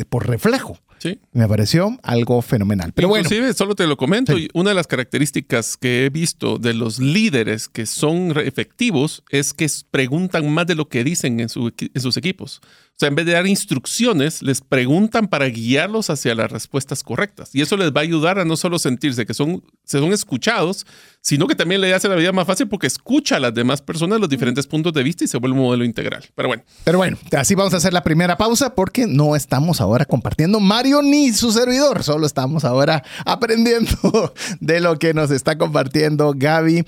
por 0.09 0.27
reflejo. 0.27 0.77
Sí. 0.99 1.19
Me 1.33 1.47
pareció 1.49 1.97
algo 2.01 2.41
fenomenal. 2.41 2.93
Pero 2.93 3.09
Inclusive, 3.09 3.53
solo 3.53 3.75
te 3.75 3.85
lo 3.87 3.97
comento, 3.97 4.33
una 4.53 4.69
de 4.69 4.75
las 4.75 4.87
características 4.87 5.75
que 5.75 6.05
he 6.05 6.09
visto 6.09 6.57
de 6.57 6.73
los 6.73 6.99
líderes 6.99 7.67
que 7.67 7.85
son 7.85 8.31
efectivos 8.37 9.21
es 9.29 9.53
que 9.53 9.67
preguntan 9.91 10.49
más 10.53 10.65
de 10.65 10.75
lo 10.75 10.87
que 10.87 11.03
dicen 11.03 11.41
en, 11.41 11.47
en 11.49 12.01
sus 12.01 12.17
equipos. 12.17 12.61
O 12.95 12.95
sea, 12.95 13.09
en 13.09 13.15
vez 13.15 13.25
de 13.25 13.31
dar 13.31 13.47
instrucciones, 13.47 14.43
les 14.43 14.61
preguntan 14.61 15.27
para 15.27 15.47
guiarlos 15.47 16.11
hacia 16.11 16.35
las 16.35 16.51
respuestas 16.51 17.01
correctas. 17.01 17.53
Y 17.55 17.61
eso 17.61 17.75
les 17.75 17.91
va 17.91 18.01
a 18.01 18.03
ayudar 18.03 18.37
a 18.37 18.45
no 18.45 18.55
solo 18.55 18.77
sentirse 18.77 19.25
que 19.25 19.33
son, 19.33 19.63
se 19.83 19.97
son 19.97 20.13
escuchados, 20.13 20.85
sino 21.19 21.47
que 21.47 21.55
también 21.55 21.81
le 21.81 21.91
hace 21.93 22.07
la 22.07 22.15
vida 22.15 22.31
más 22.31 22.45
fácil 22.45 22.67
porque 22.67 22.85
escucha 22.85 23.37
a 23.37 23.39
las 23.39 23.53
demás 23.53 23.81
personas 23.81 24.19
los 24.19 24.29
diferentes 24.29 24.67
puntos 24.67 24.93
de 24.93 25.01
vista 25.01 25.23
y 25.23 25.27
se 25.27 25.39
vuelve 25.43 25.59
un 25.59 25.65
modelo 25.65 25.83
integral. 25.83 26.23
Pero 26.35 26.47
bueno. 26.47 26.63
Pero 26.83 26.97
bueno, 26.97 27.17
así 27.37 27.53
vamos 27.53 27.73
a 27.73 27.77
hacer 27.77 27.93
la 27.93 28.03
primera 28.03 28.37
pausa 28.37 28.73
porque 28.75 29.07
no 29.07 29.35
estamos 29.35 29.81
ahora 29.81 30.05
compartiendo 30.05 30.59
Mario 30.59 31.01
ni 31.01 31.33
su 31.33 31.51
servidor, 31.51 32.03
solo 32.03 32.25
estamos 32.25 32.63
ahora 32.63 33.03
aprendiendo 33.25 33.91
de 34.61 34.79
lo 34.79 34.97
que 34.97 35.13
nos 35.13 35.31
está 35.31 35.57
compartiendo 35.57 36.33
Gaby. 36.35 36.79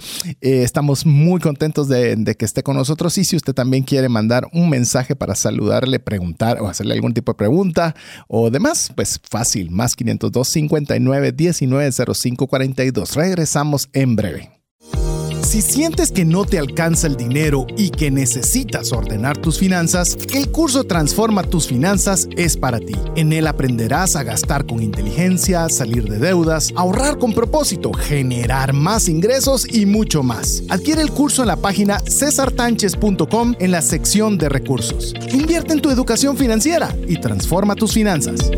Eh, 0.41 0.63
estamos 0.63 1.05
muy 1.05 1.41
contentos 1.41 1.89
de, 1.89 2.15
de 2.15 2.35
que 2.35 2.45
esté 2.45 2.63
con 2.63 2.77
nosotros 2.77 3.17
y 3.17 3.25
si 3.25 3.35
usted 3.35 3.53
también 3.53 3.83
quiere 3.83 4.07
mandar 4.07 4.47
un 4.53 4.69
mensaje 4.69 5.15
para 5.15 5.35
saludarle 5.35 5.99
preguntar 5.99 6.61
o 6.61 6.67
hacerle 6.67 6.93
algún 6.93 7.13
tipo 7.13 7.33
de 7.33 7.37
pregunta 7.37 7.95
o 8.27 8.49
demás, 8.49 8.91
pues 8.95 9.19
fácil, 9.29 9.69
más 9.71 9.95
502 9.95 10.47
59 10.47 11.31
19 11.33 11.91
05 11.91 12.47
42. 12.47 13.15
Regresamos 13.15 13.89
en 13.91 14.15
breve. 14.15 14.54
Si 15.45 15.61
sientes 15.61 16.11
que 16.11 16.25
no 16.25 16.43
te 16.43 16.57
alcanza 16.57 17.05
el 17.05 17.15
dinero 17.15 17.67
y 17.77 17.91
que 17.91 18.09
necesitas 18.09 18.91
ordenar 18.91 19.37
tus 19.37 19.59
finanzas, 19.59 20.17
el 20.33 20.49
curso 20.49 20.85
Transforma 20.85 21.43
tus 21.43 21.67
finanzas 21.67 22.27
es 22.35 22.57
para 22.57 22.79
ti. 22.79 22.95
En 23.15 23.31
él 23.31 23.45
aprenderás 23.45 24.15
a 24.15 24.23
gastar 24.23 24.65
con 24.65 24.81
inteligencia, 24.81 25.69
salir 25.69 26.09
de 26.09 26.17
deudas, 26.17 26.73
ahorrar 26.75 27.19
con 27.19 27.31
propósito, 27.31 27.93
generar 27.93 28.73
más 28.73 29.07
ingresos 29.07 29.71
y 29.71 29.85
mucho 29.85 30.23
más. 30.23 30.63
Adquiere 30.69 31.03
el 31.03 31.11
curso 31.11 31.43
en 31.43 31.49
la 31.49 31.57
página 31.57 31.99
cesartanches.com 31.99 33.53
en 33.59 33.71
la 33.71 33.83
sección 33.83 34.39
de 34.39 34.49
recursos. 34.49 35.13
Invierte 35.31 35.73
en 35.73 35.81
tu 35.81 35.91
educación 35.91 36.37
financiera 36.37 36.93
y 37.07 37.17
transforma 37.17 37.75
tus 37.75 37.93
finanzas. 37.93 38.49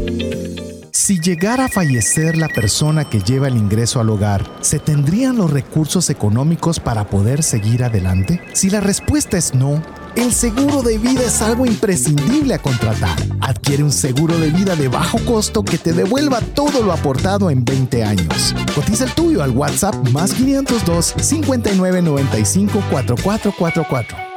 Si 0.92 1.20
llegara 1.20 1.66
a 1.66 1.70
fallecer 1.70 2.38
la 2.38 2.48
persona 2.48 3.10
que 3.10 3.20
lleva 3.20 3.48
el 3.48 3.58
ingreso 3.58 4.00
al 4.00 4.10
hogar, 4.10 4.50
¿se 4.62 4.80
tendrían 4.80 5.38
los 5.38 5.52
recursos 5.52 6.10
económicos 6.10 6.80
para 6.80 7.10
poder 7.10 7.44
seguir 7.44 7.84
adelante? 7.84 8.42
Si 8.54 8.70
la 8.70 8.80
respuesta 8.80 9.38
es 9.38 9.54
no, 9.54 9.82
el 10.16 10.34
seguro 10.34 10.82
de 10.82 10.98
vida 10.98 11.22
es 11.24 11.42
algo 11.42 11.66
imprescindible 11.66 12.56
a 12.56 12.60
contratar. 12.60 13.18
Adquiere 13.42 13.84
un 13.84 13.92
seguro 13.92 14.38
de 14.40 14.50
vida 14.50 14.76
de 14.76 14.88
bajo 14.88 15.20
costo 15.26 15.64
que 15.64 15.78
te 15.78 15.94
devuelva 15.94 16.42
todo 16.42 16.82
lo 16.82 16.92
aportado 16.92 17.50
en 17.50 17.64
20 17.64 18.04
años. 18.04 18.56
Cotiza 18.74 19.06
el 19.06 19.14
tuyo 19.14 19.44
al 19.44 19.52
WhatsApp 19.52 19.96
más 20.10 20.34
502 20.34 21.14
5995 21.20 22.84
4444. 22.90 24.37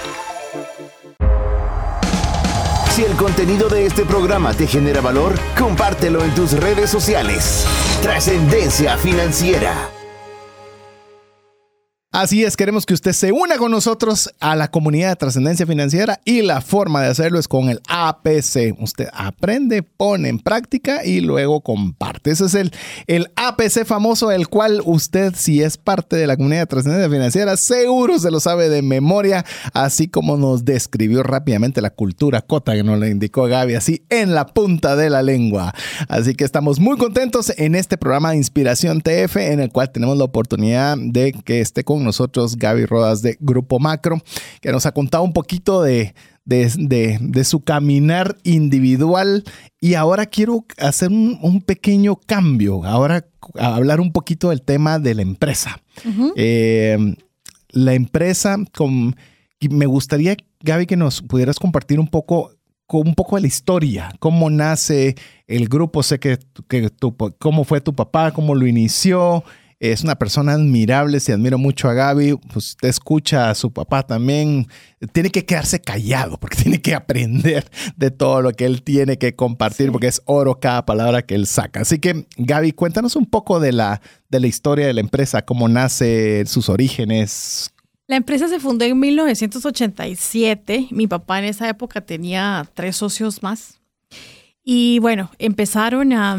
Si 3.01 3.07
el 3.07 3.17
contenido 3.17 3.67
de 3.67 3.87
este 3.87 4.05
programa 4.05 4.53
te 4.53 4.67
genera 4.67 5.01
valor, 5.01 5.33
compártelo 5.57 6.23
en 6.23 6.35
tus 6.35 6.51
redes 6.51 6.91
sociales. 6.91 7.65
Trascendencia 8.03 8.95
financiera. 8.95 9.89
Así 12.13 12.43
es, 12.43 12.57
queremos 12.57 12.85
que 12.85 12.93
usted 12.93 13.13
se 13.13 13.31
una 13.31 13.57
con 13.57 13.71
nosotros 13.71 14.33
a 14.41 14.57
la 14.57 14.69
comunidad 14.69 15.11
de 15.11 15.15
trascendencia 15.15 15.65
financiera 15.65 16.19
y 16.25 16.41
la 16.41 16.59
forma 16.59 17.01
de 17.01 17.07
hacerlo 17.07 17.39
es 17.39 17.47
con 17.47 17.69
el 17.69 17.79
APC. 17.87 18.75
Usted 18.81 19.07
aprende, 19.13 19.81
pone 19.81 20.27
en 20.27 20.39
práctica 20.39 21.05
y 21.05 21.21
luego 21.21 21.61
comparte. 21.61 22.31
Ese 22.31 22.47
es 22.47 22.55
el, 22.55 22.73
el 23.07 23.31
APC 23.37 23.85
famoso, 23.85 24.29
el 24.29 24.49
cual 24.49 24.81
usted, 24.83 25.33
si 25.37 25.63
es 25.63 25.77
parte 25.77 26.17
de 26.17 26.27
la 26.27 26.35
comunidad 26.35 26.63
de 26.63 26.65
trascendencia 26.65 27.09
financiera, 27.09 27.55
seguro 27.55 28.19
se 28.19 28.29
lo 28.29 28.41
sabe 28.41 28.67
de 28.67 28.81
memoria, 28.81 29.45
así 29.71 30.09
como 30.09 30.35
nos 30.35 30.65
describió 30.65 31.23
rápidamente 31.23 31.79
la 31.79 31.91
cultura 31.91 32.41
cota 32.41 32.73
que 32.73 32.83
nos 32.83 32.99
le 32.99 33.09
indicó 33.09 33.45
Gaby, 33.45 33.75
así 33.75 34.03
en 34.09 34.35
la 34.35 34.47
punta 34.47 34.97
de 34.97 35.09
la 35.09 35.21
lengua. 35.21 35.73
Así 36.09 36.35
que 36.35 36.43
estamos 36.43 36.77
muy 36.77 36.97
contentos 36.97 37.53
en 37.55 37.73
este 37.73 37.97
programa 37.97 38.31
de 38.31 38.37
Inspiración 38.37 38.99
TF, 38.99 39.37
en 39.37 39.61
el 39.61 39.71
cual 39.71 39.93
tenemos 39.93 40.17
la 40.17 40.25
oportunidad 40.25 40.97
de 40.97 41.31
que 41.31 41.61
esté 41.61 41.85
con 41.85 42.00
nosotros 42.01 42.57
Gaby 42.57 42.85
Rodas 42.85 43.21
de 43.21 43.37
Grupo 43.39 43.79
Macro, 43.79 44.21
que 44.61 44.71
nos 44.71 44.85
ha 44.85 44.91
contado 44.91 45.23
un 45.23 45.33
poquito 45.33 45.81
de, 45.81 46.13
de, 46.45 47.43
su 47.43 47.61
caminar 47.63 48.37
individual. 48.43 49.43
Y 49.79 49.95
ahora 49.95 50.25
quiero 50.25 50.65
hacer 50.77 51.09
un, 51.09 51.61
pequeño 51.65 52.15
cambio. 52.15 52.83
Ahora 52.85 53.25
hablar 53.59 53.99
un 53.99 54.11
poquito 54.11 54.49
del 54.49 54.61
tema 54.61 54.99
de 54.99 55.15
la 55.15 55.21
empresa. 55.21 55.81
Eh, 56.35 57.15
la 57.69 57.93
empresa, 57.93 58.57
con, 58.73 59.15
me 59.69 59.85
gustaría, 59.85 60.35
Gaby, 60.61 60.85
que 60.85 60.97
nos 60.97 61.21
pudieras 61.21 61.57
compartir 61.57 61.99
un 61.99 62.07
poco 62.07 62.51
un 62.99 63.15
poco 63.15 63.35
de 63.37 63.43
la 63.43 63.47
historia, 63.47 64.13
cómo 64.19 64.49
nace 64.49 65.15
el 65.47 65.69
grupo, 65.69 66.03
sé 66.03 66.19
que, 66.19 66.37
que 66.67 66.89
tu, 66.89 67.15
cómo 67.39 67.63
fue 67.63 67.81
tu 67.81 67.93
papá, 67.93 68.31
cómo 68.31 68.55
lo 68.55 68.67
inició, 68.67 69.43
es 69.81 70.03
una 70.03 70.15
persona 70.15 70.53
admirable, 70.53 71.19
se 71.19 71.33
admiro 71.33 71.57
mucho 71.57 71.89
a 71.89 71.95
Gaby, 71.95 72.35
pues 72.53 72.67
usted 72.69 72.87
escucha 72.87 73.49
a 73.49 73.55
su 73.55 73.73
papá 73.73 74.03
también, 74.03 74.67
tiene 75.11 75.31
que 75.31 75.43
quedarse 75.43 75.81
callado 75.81 76.37
porque 76.39 76.55
tiene 76.61 76.81
que 76.81 76.93
aprender 76.93 77.65
de 77.97 78.11
todo 78.11 78.43
lo 78.43 78.51
que 78.51 78.65
él 78.65 78.83
tiene 78.83 79.17
que 79.17 79.35
compartir 79.35 79.91
porque 79.91 80.05
es 80.05 80.21
oro 80.25 80.59
cada 80.59 80.85
palabra 80.85 81.23
que 81.23 81.33
él 81.33 81.47
saca. 81.47 81.81
Así 81.81 81.97
que 81.97 82.27
Gaby, 82.37 82.73
cuéntanos 82.73 83.15
un 83.15 83.25
poco 83.25 83.59
de 83.59 83.71
la, 83.71 84.01
de 84.29 84.39
la 84.39 84.45
historia 84.45 84.85
de 84.85 84.93
la 84.93 85.01
empresa, 85.01 85.41
cómo 85.41 85.67
nace, 85.67 86.45
sus 86.45 86.69
orígenes. 86.69 87.73
La 88.05 88.17
empresa 88.17 88.47
se 88.47 88.59
fundó 88.59 88.85
en 88.85 88.99
1987, 88.99 90.89
mi 90.91 91.07
papá 91.07 91.39
en 91.39 91.45
esa 91.45 91.67
época 91.67 92.01
tenía 92.01 92.69
tres 92.75 92.97
socios 92.97 93.41
más 93.41 93.80
Y 94.63 94.99
bueno, 94.99 95.31
empezaron 95.39 96.13
a, 96.13 96.37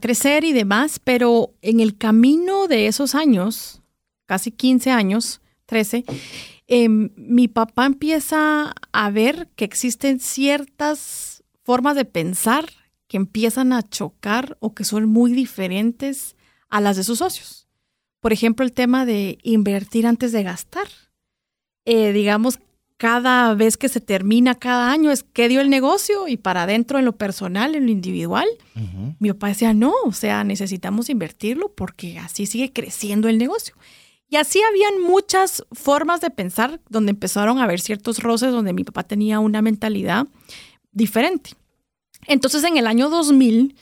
crecer 0.00 0.44
y 0.44 0.52
demás, 0.52 1.00
pero 1.02 1.54
en 1.62 1.80
el 1.80 1.96
camino 1.96 2.68
de 2.68 2.86
esos 2.86 3.14
años, 3.14 3.82
casi 4.26 4.50
15 4.50 4.90
años, 4.90 5.40
13, 5.64 6.04
Em, 6.68 7.10
mi 7.16 7.46
papá 7.46 7.86
empieza 7.86 8.74
a 8.92 9.10
ver 9.10 9.48
que 9.54 9.64
existen 9.64 10.18
ciertas 10.18 11.44
formas 11.62 11.94
de 11.94 12.04
pensar 12.04 12.68
que 13.06 13.16
empiezan 13.16 13.72
a 13.72 13.88
chocar 13.88 14.56
o 14.58 14.74
que 14.74 14.84
son 14.84 15.08
muy 15.08 15.32
diferentes 15.32 16.34
a 16.68 16.80
las 16.80 16.96
de 16.96 17.04
sus 17.04 17.18
socios. 17.18 17.68
Por 18.20 18.32
ejemplo, 18.32 18.64
el 18.64 18.72
tema 18.72 19.06
de 19.06 19.38
invertir 19.44 20.08
antes 20.08 20.32
de 20.32 20.42
gastar. 20.42 20.88
Eh, 21.84 22.12
digamos, 22.12 22.58
cada 22.96 23.54
vez 23.54 23.76
que 23.76 23.88
se 23.88 24.00
termina 24.00 24.54
cada 24.54 24.90
año 24.90 25.10
es 25.10 25.22
qué 25.22 25.48
dio 25.48 25.60
el 25.60 25.68
negocio 25.68 26.28
y 26.28 26.36
para 26.36 26.62
adentro 26.62 26.98
en 26.98 27.04
lo 27.04 27.16
personal, 27.16 27.74
en 27.74 27.86
lo 27.86 27.92
individual. 27.92 28.48
Mi 29.18 29.30
papá 29.32 29.48
decía, 29.48 29.74
no, 29.74 29.92
o 30.04 30.12
sea, 30.12 30.44
necesitamos 30.44 31.10
invertirlo 31.10 31.72
porque 31.74 32.18
así 32.18 32.46
sigue 32.46 32.72
creciendo 32.72 33.28
el 33.28 33.38
negocio. 33.38 33.74
Y 34.28 34.36
así 34.36 34.60
habían 34.62 35.00
muchas 35.02 35.64
formas 35.72 36.20
de 36.20 36.30
pensar 36.30 36.80
donde 36.88 37.10
empezaron 37.10 37.58
a 37.58 37.64
haber 37.64 37.80
ciertos 37.80 38.22
roces 38.22 38.50
donde 38.50 38.72
mi 38.72 38.82
papá 38.82 39.04
tenía 39.04 39.40
una 39.40 39.62
mentalidad 39.62 40.26
diferente. 40.92 41.50
Entonces 42.26 42.64
en 42.64 42.76
el 42.76 42.86
año 42.86 43.10
2000, 43.10 43.76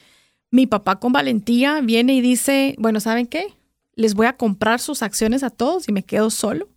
mi 0.50 0.66
papá 0.66 0.98
con 0.98 1.12
valentía 1.12 1.80
viene 1.80 2.14
y 2.14 2.20
dice, 2.20 2.74
bueno, 2.78 3.00
¿saben 3.00 3.26
qué? 3.26 3.54
Les 3.94 4.14
voy 4.14 4.26
a 4.26 4.36
comprar 4.36 4.80
sus 4.80 5.02
acciones 5.02 5.44
a 5.44 5.50
todos 5.50 5.88
y 5.88 5.92
me 5.92 6.02
quedo 6.02 6.30
solo. 6.30 6.68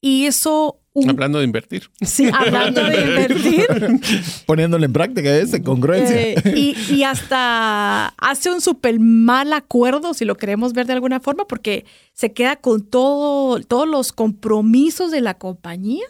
Y 0.00 0.26
eso 0.26 0.80
Hablando 1.08 1.38
de 1.38 1.44
invertir. 1.44 1.90
Sí, 2.00 2.30
hablando 2.32 2.82
de 2.84 3.00
invertir. 3.00 3.66
Poniéndolo 4.46 4.84
en 4.84 4.92
práctica 4.92 5.36
ese, 5.36 5.62
congruencia. 5.62 6.16
Eh, 6.16 6.74
y, 6.90 7.02
hasta 7.02 8.08
hace 8.18 8.50
un 8.50 8.60
súper 8.60 8.98
mal 8.98 9.52
acuerdo, 9.52 10.14
si 10.14 10.24
lo 10.24 10.36
queremos 10.36 10.72
ver 10.72 10.86
de 10.86 10.94
alguna 10.94 11.20
forma, 11.20 11.46
porque 11.46 11.84
se 12.12 12.32
queda 12.32 12.56
con 12.56 12.82
todo, 12.82 13.60
todos 13.60 13.86
los 13.86 14.12
compromisos 14.12 15.10
de 15.10 15.20
la 15.20 15.34
compañía 15.34 16.06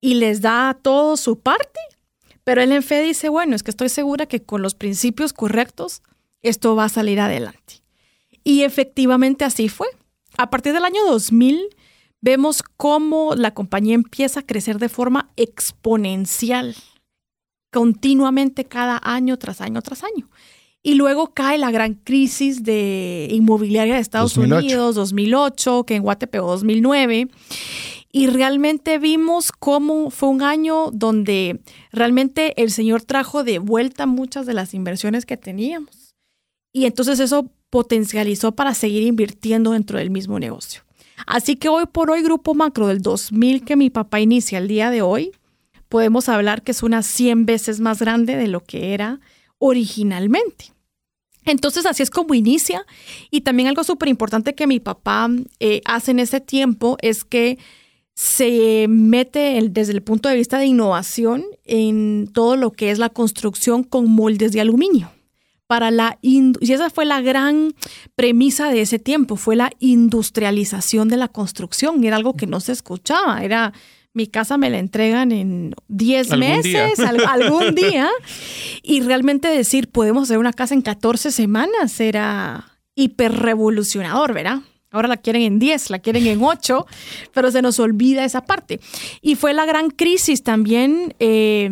y 0.00 0.14
les 0.14 0.40
da 0.40 0.76
todo 0.80 1.16
su 1.16 1.38
parte. 1.38 1.78
Pero 2.42 2.62
él 2.62 2.72
en 2.72 2.82
fe 2.82 3.02
dice, 3.02 3.28
bueno, 3.28 3.54
es 3.54 3.62
que 3.62 3.70
estoy 3.70 3.88
segura 3.88 4.26
que 4.26 4.42
con 4.42 4.62
los 4.62 4.74
principios 4.74 5.32
correctos 5.32 6.02
esto 6.42 6.74
va 6.74 6.84
a 6.84 6.88
salir 6.88 7.20
adelante. 7.20 7.82
Y 8.42 8.62
efectivamente 8.62 9.44
así 9.44 9.68
fue. 9.68 9.86
A 10.36 10.50
partir 10.50 10.72
del 10.72 10.84
año 10.84 11.04
2000 11.06 11.68
vemos 12.20 12.62
cómo 12.76 13.34
la 13.34 13.54
compañía 13.54 13.94
empieza 13.94 14.40
a 14.40 14.46
crecer 14.46 14.78
de 14.78 14.88
forma 14.88 15.30
exponencial, 15.36 16.74
continuamente 17.72 18.64
cada 18.64 19.00
año 19.02 19.38
tras 19.38 19.60
año 19.60 19.82
tras 19.82 20.02
año. 20.04 20.28
Y 20.82 20.94
luego 20.94 21.34
cae 21.34 21.58
la 21.58 21.70
gran 21.70 21.94
crisis 21.94 22.62
de 22.62 23.28
inmobiliaria 23.30 23.94
de 23.94 24.00
Estados 24.00 24.36
Unidos, 24.36 24.94
2008, 24.94 25.84
que 25.84 25.96
en 25.96 26.02
Guate 26.02 26.26
pegó 26.28 26.48
2009. 26.48 27.28
Y 28.10 28.26
realmente 28.28 28.98
vimos 28.98 29.52
cómo 29.52 30.10
fue 30.10 30.30
un 30.30 30.42
año 30.42 30.90
donde 30.92 31.60
realmente 31.92 32.62
el 32.62 32.70
Señor 32.70 33.02
trajo 33.02 33.44
de 33.44 33.58
vuelta 33.58 34.06
muchas 34.06 34.46
de 34.46 34.54
las 34.54 34.72
inversiones 34.72 35.26
que 35.26 35.36
teníamos. 35.36 36.14
Y 36.72 36.86
entonces 36.86 37.20
eso 37.20 37.50
potencializó 37.70 38.52
para 38.52 38.72
seguir 38.72 39.02
invirtiendo 39.02 39.72
dentro 39.72 39.98
del 39.98 40.10
mismo 40.10 40.38
negocio. 40.38 40.87
Así 41.26 41.56
que 41.56 41.68
hoy 41.68 41.86
por 41.86 42.10
hoy, 42.10 42.22
Grupo 42.22 42.54
Macro 42.54 42.86
del 42.86 43.02
2000 43.02 43.64
que 43.64 43.76
mi 43.76 43.90
papá 43.90 44.20
inicia 44.20 44.58
el 44.58 44.68
día 44.68 44.90
de 44.90 45.02
hoy, 45.02 45.32
podemos 45.88 46.28
hablar 46.28 46.62
que 46.62 46.72
es 46.72 46.82
unas 46.82 47.06
100 47.06 47.46
veces 47.46 47.80
más 47.80 48.00
grande 48.00 48.36
de 48.36 48.48
lo 48.48 48.62
que 48.62 48.94
era 48.94 49.20
originalmente. 49.58 50.72
Entonces 51.44 51.86
así 51.86 52.02
es 52.02 52.10
como 52.10 52.34
inicia. 52.34 52.84
Y 53.30 53.40
también 53.40 53.68
algo 53.68 53.84
súper 53.84 54.08
importante 54.08 54.54
que 54.54 54.66
mi 54.66 54.80
papá 54.80 55.28
eh, 55.60 55.80
hace 55.84 56.10
en 56.10 56.20
ese 56.20 56.40
tiempo 56.40 56.96
es 57.00 57.24
que 57.24 57.58
se 58.14 58.86
mete 58.88 59.60
desde 59.70 59.92
el 59.92 60.02
punto 60.02 60.28
de 60.28 60.36
vista 60.36 60.58
de 60.58 60.66
innovación 60.66 61.44
en 61.64 62.28
todo 62.32 62.56
lo 62.56 62.72
que 62.72 62.90
es 62.90 62.98
la 62.98 63.08
construcción 63.08 63.84
con 63.84 64.10
moldes 64.10 64.52
de 64.52 64.60
aluminio 64.60 65.10
para 65.68 65.90
la 65.90 66.18
y 66.22 66.52
esa 66.72 66.90
fue 66.90 67.04
la 67.04 67.20
gran 67.20 67.74
premisa 68.16 68.70
de 68.70 68.80
ese 68.80 68.98
tiempo, 68.98 69.36
fue 69.36 69.54
la 69.54 69.70
industrialización 69.78 71.08
de 71.08 71.18
la 71.18 71.28
construcción, 71.28 72.02
era 72.02 72.16
algo 72.16 72.34
que 72.34 72.46
no 72.46 72.58
se 72.58 72.72
escuchaba, 72.72 73.44
era 73.44 73.72
mi 74.14 74.26
casa 74.26 74.56
me 74.56 74.70
la 74.70 74.78
entregan 74.78 75.30
en 75.30 75.74
10 75.88 76.38
meses, 76.38 76.98
algún 76.98 77.74
día, 77.76 78.08
y 78.82 79.02
realmente 79.02 79.46
decir, 79.46 79.90
podemos 79.90 80.24
hacer 80.24 80.38
una 80.38 80.54
casa 80.54 80.74
en 80.74 80.82
14 80.82 81.30
semanas 81.30 82.00
era 82.00 82.80
hiper 82.94 83.32
revolucionador, 83.32 84.32
¿verdad? 84.32 84.60
Ahora 84.90 85.06
la 85.06 85.18
quieren 85.18 85.42
en 85.42 85.58
10, 85.58 85.90
la 85.90 85.98
quieren 85.98 86.26
en 86.26 86.42
8, 86.42 86.86
pero 87.34 87.50
se 87.50 87.60
nos 87.60 87.78
olvida 87.78 88.24
esa 88.24 88.46
parte. 88.46 88.80
Y 89.20 89.34
fue 89.34 89.52
la 89.52 89.66
gran 89.66 89.90
crisis 89.90 90.42
también. 90.42 91.14
Eh, 91.20 91.70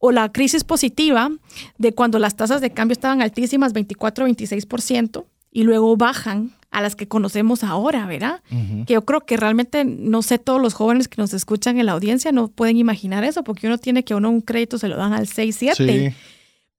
o 0.00 0.10
la 0.10 0.32
crisis 0.32 0.64
positiva 0.64 1.30
de 1.78 1.92
cuando 1.92 2.18
las 2.18 2.34
tasas 2.34 2.60
de 2.60 2.70
cambio 2.70 2.94
estaban 2.94 3.22
altísimas, 3.22 3.72
24, 3.72 4.26
26%, 4.26 5.24
y 5.52 5.62
luego 5.62 5.96
bajan 5.96 6.52
a 6.70 6.80
las 6.80 6.96
que 6.96 7.06
conocemos 7.06 7.64
ahora, 7.64 8.06
¿verdad? 8.06 8.42
Que 8.86 8.94
yo 8.94 9.04
creo 9.04 9.20
que 9.20 9.36
realmente, 9.36 9.84
no 9.84 10.22
sé, 10.22 10.38
todos 10.38 10.62
los 10.62 10.72
jóvenes 10.74 11.08
que 11.08 11.20
nos 11.20 11.34
escuchan 11.34 11.78
en 11.78 11.86
la 11.86 11.92
audiencia 11.92 12.32
no 12.32 12.48
pueden 12.48 12.76
imaginar 12.76 13.24
eso, 13.24 13.44
porque 13.44 13.66
uno 13.66 13.76
tiene 13.76 14.04
que 14.04 14.14
uno 14.14 14.30
un 14.30 14.40
crédito 14.40 14.78
se 14.78 14.88
lo 14.88 14.96
dan 14.96 15.12
al 15.12 15.26
6, 15.26 15.56
7. 15.58 16.10
Sí. 16.10 16.16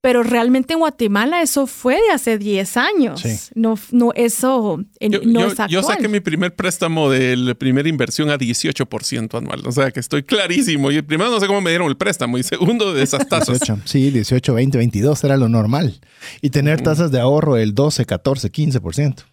Pero 0.02 0.24
realmente 0.24 0.72
en 0.72 0.80
Guatemala 0.80 1.42
eso 1.42 1.68
fue 1.68 1.94
de 1.94 2.10
hace 2.10 2.36
10 2.36 2.76
años. 2.76 3.22
No, 3.54 3.78
no, 3.92 4.12
eso 4.16 4.84
no 5.00 5.40
es 5.46 5.52
actual. 5.52 5.70
Yo 5.70 5.80
saqué 5.84 6.08
mi 6.08 6.18
primer 6.18 6.56
préstamo 6.56 7.08
de 7.08 7.36
la 7.36 7.54
primera 7.54 7.88
inversión 7.88 8.28
a 8.28 8.36
18% 8.36 9.38
anual. 9.38 9.62
O 9.64 9.70
sea 9.70 9.92
que 9.92 10.00
estoy 10.00 10.24
clarísimo. 10.24 10.90
Y 10.90 11.00
primero 11.02 11.30
no 11.30 11.38
sé 11.38 11.46
cómo 11.46 11.60
me 11.60 11.70
dieron 11.70 11.86
el 11.86 11.96
préstamo 11.96 12.36
y 12.36 12.42
segundo 12.42 12.92
de 12.92 13.00
esas 13.00 13.28
tasas. 13.28 13.60
sí, 13.84 14.10
18, 14.10 14.52
20, 14.52 14.76
22 14.76 15.22
era 15.22 15.36
lo 15.36 15.48
normal. 15.48 16.00
Y 16.40 16.50
tener 16.50 16.80
tasas 16.80 17.12
de 17.12 17.20
ahorro 17.20 17.54
del 17.54 17.72
12, 17.72 18.04
14, 18.04 18.50
15%. 18.50 19.24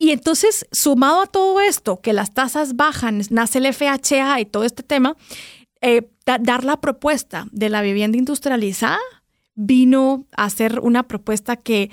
Y 0.00 0.10
entonces, 0.10 0.66
sumado 0.72 1.22
a 1.22 1.26
todo 1.26 1.60
esto, 1.60 2.00
que 2.00 2.12
las 2.12 2.34
tasas 2.34 2.74
bajan, 2.74 3.22
nace 3.30 3.58
el 3.58 3.72
FHA 3.72 4.40
y 4.40 4.46
todo 4.46 4.64
este 4.64 4.82
tema, 4.82 5.16
eh, 5.80 6.08
dar 6.24 6.64
la 6.64 6.80
propuesta 6.80 7.46
de 7.52 7.68
la 7.68 7.82
vivienda 7.82 8.18
industrializada 8.18 8.98
vino 9.58 10.24
a 10.36 10.44
hacer 10.44 10.78
una 10.80 11.02
propuesta 11.02 11.56
que 11.56 11.90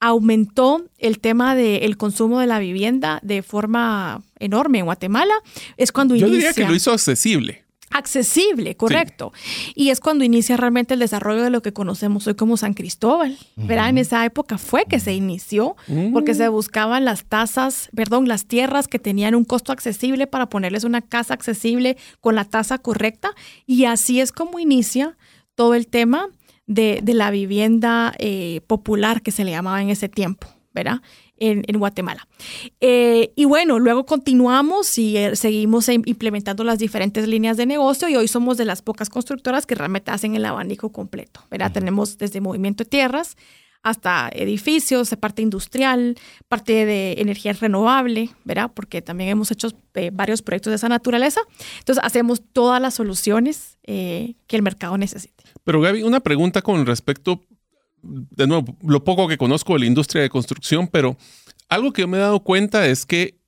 aumentó 0.00 0.84
el 0.98 1.18
tema 1.18 1.54
del 1.54 1.96
consumo 1.96 2.38
de 2.40 2.46
la 2.46 2.58
vivienda 2.58 3.20
de 3.22 3.42
forma 3.42 4.22
enorme 4.38 4.80
en 4.80 4.84
Guatemala. 4.84 5.34
Es 5.78 5.92
cuando 5.92 6.14
Yo 6.14 6.28
diría 6.28 6.52
que 6.52 6.66
lo 6.66 6.74
hizo 6.74 6.92
accesible. 6.92 7.64
Accesible, 7.90 8.76
correcto. 8.76 9.32
Y 9.74 9.88
es 9.88 10.00
cuando 10.00 10.24
inicia 10.24 10.58
realmente 10.58 10.92
el 10.92 11.00
desarrollo 11.00 11.42
de 11.42 11.48
lo 11.48 11.62
que 11.62 11.72
conocemos 11.72 12.26
hoy 12.26 12.34
como 12.34 12.58
San 12.58 12.74
Cristóbal. 12.74 13.38
¿verdad? 13.56 13.88
En 13.88 13.96
esa 13.96 14.22
época 14.26 14.58
fue 14.58 14.84
que 14.84 15.00
se 15.00 15.14
inició, 15.14 15.76
porque 16.12 16.34
se 16.34 16.48
buscaban 16.48 17.06
las 17.06 17.24
tasas, 17.24 17.88
perdón, 17.94 18.28
las 18.28 18.44
tierras 18.44 18.88
que 18.88 18.98
tenían 18.98 19.34
un 19.34 19.44
costo 19.44 19.72
accesible 19.72 20.26
para 20.26 20.50
ponerles 20.50 20.84
una 20.84 21.00
casa 21.00 21.32
accesible 21.32 21.96
con 22.20 22.34
la 22.34 22.44
tasa 22.44 22.76
correcta. 22.76 23.30
Y 23.64 23.86
así 23.86 24.20
es 24.20 24.32
como 24.32 24.58
inicia 24.58 25.16
todo 25.54 25.74
el 25.74 25.86
tema 25.86 26.28
de, 26.66 27.02
la 27.14 27.30
vivienda 27.30 28.14
eh, 28.18 28.60
popular 28.66 29.22
que 29.22 29.30
se 29.30 29.44
le 29.44 29.52
llamaba 29.52 29.80
en 29.80 29.90
ese 29.90 30.08
tiempo, 30.08 30.48
¿verdad? 30.74 31.00
En, 31.38 31.62
Guatemala. 31.78 32.26
Eh, 32.80 33.32
y 33.36 33.44
bueno, 33.44 33.78
luego 33.78 34.06
continuamos 34.06 34.96
y 34.98 35.18
eh, 35.18 35.36
seguimos 35.36 35.88
implementando 35.88 36.64
las 36.64 36.78
diferentes 36.78 37.28
líneas 37.28 37.56
de 37.56 37.66
negocio 37.66 38.08
y 38.08 38.16
hoy 38.16 38.26
somos 38.26 38.56
de 38.56 38.64
las 38.64 38.82
pocas 38.82 39.10
constructoras 39.10 39.66
que 39.66 39.74
realmente 39.74 40.10
hacen 40.10 40.34
el 40.34 40.46
abanico 40.46 40.92
completo, 40.92 41.42
¿verdad? 41.50 41.72
Tenemos 41.72 42.16
desde 42.16 42.40
movimiento 42.40 42.84
de 42.84 42.90
tierras 42.90 43.36
hasta 43.82 44.30
edificios, 44.32 45.14
parte 45.20 45.42
industrial, 45.42 46.16
parte 46.48 46.86
de 46.86 47.12
energía 47.18 47.52
renovable, 47.52 48.30
¿verdad? 48.42 48.72
Porque 48.74 49.00
también 49.00 49.30
hemos 49.30 49.52
hecho 49.52 49.68
varios 50.12 50.42
proyectos 50.42 50.72
de 50.72 50.76
esa 50.76 50.88
naturaleza. 50.88 51.40
Entonces, 51.78 52.02
hacemos 52.02 52.42
todas 52.52 52.82
las 52.82 52.94
soluciones 52.94 53.78
que 53.84 54.34
el 54.48 54.62
mercado 54.62 54.98
necesite. 54.98 55.35
Pero 55.66 55.80
Gaby, 55.80 56.04
una 56.04 56.20
pregunta 56.20 56.62
con 56.62 56.86
respecto, 56.86 57.42
de 58.00 58.46
nuevo, 58.46 58.76
lo 58.82 59.02
poco 59.02 59.26
que 59.26 59.36
conozco 59.36 59.72
de 59.72 59.80
la 59.80 59.86
industria 59.86 60.22
de 60.22 60.30
construcción, 60.30 60.86
pero 60.86 61.16
algo 61.68 61.92
que 61.92 62.06
me 62.06 62.18
he 62.18 62.20
dado 62.20 62.38
cuenta 62.38 62.86
es 62.86 63.04
que 63.04 63.40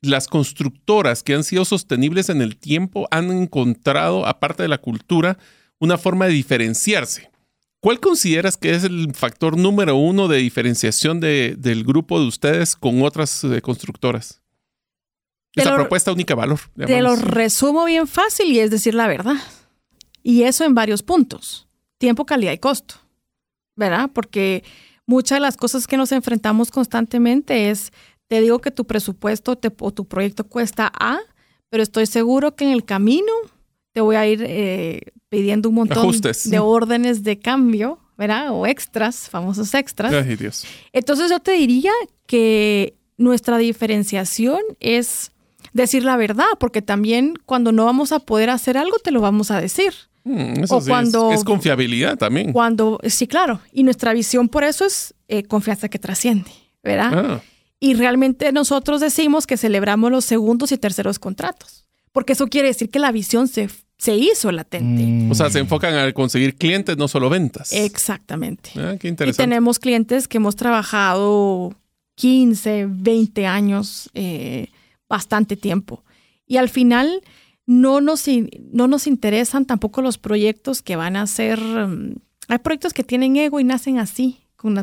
las 0.00 0.26
constructoras 0.26 1.22
que 1.22 1.34
han 1.34 1.44
sido 1.44 1.66
sostenibles 1.66 2.30
en 2.30 2.40
el 2.40 2.56
tiempo 2.56 3.06
han 3.10 3.30
encontrado, 3.30 4.26
aparte 4.26 4.62
de 4.62 4.70
la 4.70 4.78
cultura, 4.78 5.36
una 5.78 5.98
forma 5.98 6.24
de 6.24 6.32
diferenciarse. 6.32 7.30
¿Cuál 7.80 8.00
consideras 8.00 8.56
que 8.56 8.74
es 8.74 8.84
el 8.84 9.12
factor 9.14 9.58
número 9.58 9.96
uno 9.96 10.28
de 10.28 10.38
diferenciación 10.38 11.20
del 11.20 11.84
grupo 11.84 12.18
de 12.18 12.26
ustedes 12.26 12.74
con 12.74 13.02
otras 13.02 13.44
eh, 13.44 13.60
constructoras? 13.60 14.40
Esa 15.54 15.74
propuesta 15.74 16.10
única 16.10 16.34
valor. 16.34 16.60
Te 16.74 17.02
lo 17.02 17.16
resumo 17.16 17.84
bien 17.84 18.06
fácil 18.06 18.50
y 18.50 18.60
es 18.60 18.70
decir 18.70 18.94
la 18.94 19.06
verdad. 19.06 19.36
Y 20.22 20.44
eso 20.44 20.64
en 20.64 20.74
varios 20.74 21.02
puntos 21.02 21.65
tiempo, 21.98 22.26
calidad 22.26 22.52
y 22.52 22.58
costo. 22.58 22.96
¿verdad? 23.76 24.10
Porque 24.12 24.64
muchas 25.06 25.36
de 25.36 25.40
las 25.40 25.56
cosas 25.56 25.86
que 25.86 25.96
nos 25.96 26.10
enfrentamos 26.10 26.70
constantemente 26.70 27.70
es, 27.70 27.92
te 28.26 28.40
digo 28.40 28.60
que 28.60 28.70
tu 28.70 28.86
presupuesto 28.86 29.58
o 29.80 29.90
tu 29.92 30.04
proyecto 30.06 30.44
cuesta 30.44 30.90
A, 30.98 31.18
pero 31.68 31.82
estoy 31.82 32.06
seguro 32.06 32.56
que 32.56 32.64
en 32.64 32.72
el 32.72 32.84
camino 32.84 33.32
te 33.92 34.00
voy 34.00 34.16
a 34.16 34.26
ir 34.26 34.42
eh, 34.44 35.12
pidiendo 35.28 35.68
un 35.68 35.76
montón 35.76 36.10
de 36.44 36.58
órdenes 36.58 37.22
de 37.22 37.38
cambio, 37.38 38.00
¿verdad? 38.16 38.50
O 38.50 38.66
extras, 38.66 39.28
famosos 39.28 39.72
extras. 39.74 40.12
Ay, 40.12 40.36
Dios. 40.36 40.64
Entonces 40.92 41.30
yo 41.30 41.38
te 41.38 41.52
diría 41.52 41.92
que 42.26 42.96
nuestra 43.18 43.58
diferenciación 43.58 44.60
es 44.80 45.32
decir 45.72 46.04
la 46.04 46.16
verdad, 46.16 46.46
porque 46.58 46.82
también 46.82 47.34
cuando 47.44 47.72
no 47.72 47.84
vamos 47.84 48.12
a 48.12 48.20
poder 48.20 48.50
hacer 48.50 48.78
algo, 48.78 48.98
te 48.98 49.10
lo 49.10 49.20
vamos 49.20 49.50
a 49.50 49.60
decir. 49.60 49.92
Mm, 50.26 50.64
eso 50.64 50.80
sí 50.80 50.88
cuando, 50.88 51.30
es, 51.30 51.44
confiabilidad 51.44 52.18
también. 52.18 52.52
Cuando, 52.52 52.98
sí, 53.04 53.28
claro. 53.28 53.60
Y 53.72 53.84
nuestra 53.84 54.12
visión 54.12 54.48
por 54.48 54.64
eso 54.64 54.84
es 54.84 55.14
eh, 55.28 55.44
confianza 55.44 55.88
que 55.88 56.00
trasciende, 56.00 56.50
¿verdad? 56.82 57.12
Ah. 57.14 57.40
Y 57.78 57.94
realmente 57.94 58.50
nosotros 58.50 59.00
decimos 59.00 59.46
que 59.46 59.56
celebramos 59.56 60.10
los 60.10 60.24
segundos 60.24 60.72
y 60.72 60.78
terceros 60.78 61.20
contratos, 61.20 61.86
porque 62.10 62.32
eso 62.32 62.48
quiere 62.48 62.68
decir 62.68 62.90
que 62.90 62.98
la 62.98 63.12
visión 63.12 63.46
se, 63.46 63.68
se 63.98 64.16
hizo 64.16 64.50
latente. 64.50 65.04
Mm. 65.04 65.30
O 65.30 65.34
sea, 65.36 65.48
se 65.48 65.60
enfocan 65.60 65.94
a 65.94 66.12
conseguir 66.12 66.56
clientes, 66.56 66.96
no 66.96 67.06
solo 67.06 67.30
ventas. 67.30 67.72
Exactamente. 67.72 68.70
Ah, 68.76 68.96
qué 68.98 69.06
interesante. 69.06 69.42
Y 69.42 69.46
tenemos 69.46 69.78
clientes 69.78 70.26
que 70.26 70.38
hemos 70.38 70.56
trabajado 70.56 71.72
15, 72.16 72.86
20 72.88 73.46
años, 73.46 74.10
eh, 74.14 74.70
bastante 75.08 75.56
tiempo. 75.56 76.02
Y 76.48 76.56
al 76.56 76.68
final 76.68 77.22
no 77.66 78.00
nos, 78.00 78.24
no 78.72 78.88
nos 78.88 79.06
interesan 79.06 79.64
tampoco 79.66 80.02
los 80.02 80.18
proyectos 80.18 80.82
que 80.82 80.96
van 80.96 81.16
a 81.16 81.26
ser... 81.26 81.60
Mm, 81.60 82.16
hay 82.48 82.58
proyectos 82.58 82.92
que 82.92 83.02
tienen 83.02 83.36
ego 83.36 83.58
y 83.58 83.64
nacen 83.64 83.98
así, 83.98 84.38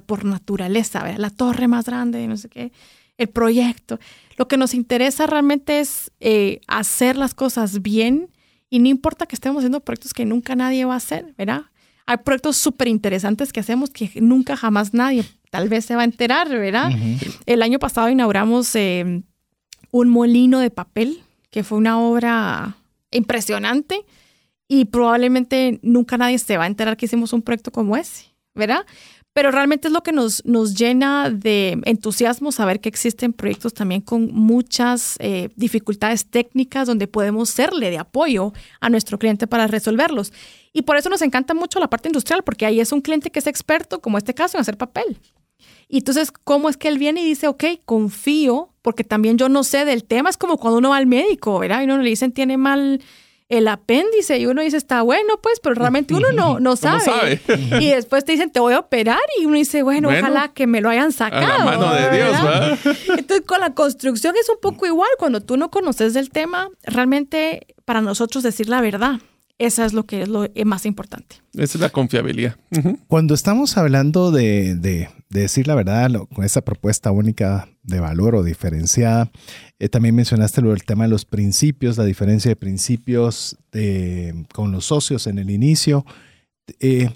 por 0.06 0.26
naturaleza, 0.26 1.18
la 1.18 1.30
torre 1.30 1.68
más 1.68 1.86
grande, 1.86 2.28
no 2.28 2.38
sé 2.38 2.50
qué, 2.50 2.72
el 3.18 3.30
proyecto. 3.30 4.00
Lo 4.38 4.48
que 4.48 4.58
nos 4.58 4.74
interesa 4.74 5.28
realmente 5.28 5.80
es 5.80 6.12
eh, 6.20 6.62
hacer 6.68 7.16
las 7.16 7.34
cosas 7.34 7.82
bien 7.82 8.30
y 8.70 8.80
no 8.80 8.90
importa 8.90 9.26
que 9.26 9.36
estemos 9.36 9.60
haciendo 9.60 9.82
proyectos 9.82 10.14
que 10.14 10.26
nunca 10.26 10.56
nadie 10.56 10.86
va 10.86 10.96
a 10.96 10.98
hacer, 10.98 11.34
¿verdad? 11.38 11.64
Hay 12.06 12.18
proyectos 12.18 12.58
súper 12.58 12.88
interesantes 12.88 13.54
que 13.54 13.60
hacemos 13.62 13.90
que 13.90 14.12
nunca 14.20 14.58
jamás 14.58 14.94
nadie 14.94 15.26
tal 15.54 15.70
vez 15.70 15.86
se 15.86 15.96
va 15.96 16.02
a 16.02 16.06
enterar, 16.06 16.50
¿verdad? 16.50 16.90
El 17.46 17.62
año 17.62 17.78
pasado 17.78 18.10
inauguramos 18.10 18.76
eh, 18.76 19.22
un 19.92 20.10
molino 20.10 20.58
de 20.58 20.72
papel, 20.72 21.22
que 21.54 21.64
fue 21.64 21.78
una 21.78 21.99
obra 21.99 22.78
impresionante 23.12 24.04
y 24.68 24.86
probablemente 24.86 25.80
nunca 25.84 26.18
nadie 26.18 26.39
se 26.39 26.58
va 26.58 26.64
a 26.64 26.68
enterar 26.68 26.97
que 26.97 27.06
hicimos 27.06 27.32
un 27.32 27.43
proyecto 27.43 27.72
como 27.72 27.95
ese, 27.95 28.34
¿verdad? 28.56 28.88
Pero 29.34 29.51
realmente 29.51 29.88
es 29.88 29.93
lo 29.93 30.01
que 30.01 30.12
nos, 30.12 30.43
nos 30.45 30.74
llena 30.74 31.30
de 31.30 31.80
entusiasmo 31.86 32.51
saber 32.51 32.80
que 32.80 32.89
existen 32.89 33.34
proyectos 33.34 33.76
también 33.76 34.01
con 34.01 34.34
muchas 34.34 35.16
eh, 35.20 35.49
dificultades 35.56 36.26
técnicas 36.26 36.88
donde 36.88 37.08
podemos 37.08 37.51
serle 37.51 37.91
de 37.91 37.99
apoyo 37.99 38.51
a 38.82 38.89
nuestro 38.89 39.20
cliente 39.20 39.45
para 39.45 39.68
resolverlos. 39.68 40.34
Y 40.74 40.82
por 40.82 40.97
eso 40.97 41.10
nos 41.10 41.22
encanta 41.22 41.54
mucho 41.54 41.80
la 41.80 41.88
parte 41.88 42.10
industrial, 42.10 42.43
porque 42.43 42.66
ahí 42.66 42.80
es 42.80 42.91
un 42.91 43.01
cliente 43.01 43.30
que 43.30 43.38
es 43.38 43.45
experto, 43.45 44.01
como 44.01 44.18
este 44.18 44.34
caso, 44.34 44.58
en 44.58 44.62
hacer 44.62 44.78
papel. 44.78 45.20
Y 45.88 45.99
entonces, 45.99 46.32
¿cómo 46.32 46.70
es 46.70 46.78
que 46.78 46.88
él 46.88 46.97
viene 46.97 47.22
y 47.22 47.26
dice, 47.26 47.47
ok, 47.47 47.64
confío, 47.86 48.70
porque 48.82 49.03
también 49.03 49.38
yo 49.38 49.49
no 49.49 49.64
sé 49.64 49.86
del 49.86 50.03
tema? 50.03 50.30
Es 50.30 50.38
como 50.38 50.57
cuando 50.57 50.80
uno 50.80 50.89
va 50.89 50.97
al 50.97 51.07
médico, 51.07 51.59
¿verdad? 51.59 51.82
Y 51.82 51.86
uno 51.86 51.97
le 51.97 52.09
dicen, 52.09 52.32
tiene 52.32 52.57
mal 52.57 53.01
el 53.49 53.68
apéndice 53.68 54.39
y 54.39 54.45
uno 54.45 54.61
dice, 54.61 54.78
está 54.78 55.01
bueno, 55.01 55.39
pues, 55.41 55.59
pero 55.59 55.76
realmente 55.76 56.14
uno 56.14 56.32
no, 56.32 56.59
no 56.59 56.76
sabe. 56.78 57.41
Y 57.80 57.89
después 57.89 58.26
te 58.26 58.32
dicen, 58.32 58.51
te 58.51 58.59
voy 58.59 58.74
a 58.74 58.80
operar 58.80 59.20
y 59.39 59.45
uno 59.45 59.55
dice, 59.55 59.84
bueno, 59.84 60.09
ojalá 60.09 60.49
que 60.49 60.66
me 60.68 60.82
lo 60.82 60.89
hayan 60.89 61.11
sacado. 61.11 61.45
A 61.45 61.57
la 61.59 61.66
mano 61.66 61.93
de 61.93 62.18
Dios, 62.18 62.43
¿verdad? 62.43 62.80
Entonces, 63.18 63.45
con 63.45 63.59
la 63.59 63.74
construcción 63.74 64.36
es 64.39 64.49
un 64.49 64.57
poco 64.61 64.86
igual. 64.86 65.09
Cuando 65.20 65.41
tú 65.41 65.57
no 65.57 65.70
conoces 65.70 66.14
del 66.14 66.30
tema, 66.30 66.70
realmente 66.84 67.68
para 67.86 68.01
nosotros 68.01 68.43
decir 68.43 68.70
la 68.70 68.82
verdad. 68.82 69.20
Esa 69.66 69.86
es 69.86 69.93
lo 69.93 70.05
que 70.05 70.24
es 70.24 70.28
lo 70.28 70.45
más 70.66 70.86
importante. 70.86 71.38
Esa 71.53 71.78
es 71.78 71.80
la 71.80 71.89
confiabilidad. 71.89 72.57
Cuando 73.07 73.34
estamos 73.34 73.78
hablando 73.78 74.32
de, 74.32 75.07
decir 75.30 75.68
la 75.68 75.76
verdad 75.76 76.11
con 76.34 76.43
esa 76.43 76.61
propuesta 76.61 77.11
única 77.11 77.70
de 77.82 78.01
valor 78.01 78.36
o 78.36 78.43
diferenciada, 78.43 79.32
eh, 79.80 79.88
también 79.88 80.16
mencionaste 80.16 80.61
lo 80.61 80.72
del 80.72 80.84
tema 80.84 81.05
de 81.05 81.11
los 81.11 81.24
principios, 81.24 81.97
la 81.97 82.03
diferencia 82.03 82.49
de 82.49 82.55
principios 82.57 83.57
con 84.53 84.72
los 84.74 84.86
socios 84.86 85.28
en 85.28 85.39
el 85.39 85.49
inicio. 85.49 86.05
Eh, 86.82 87.09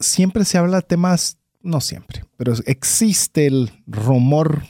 siempre 0.00 0.44
se 0.44 0.58
habla 0.58 0.78
de 0.78 0.82
temas, 0.82 1.38
no 1.62 1.80
siempre, 1.80 2.24
pero 2.36 2.54
existe 2.66 3.46
el 3.46 3.70
rumor 3.86 4.62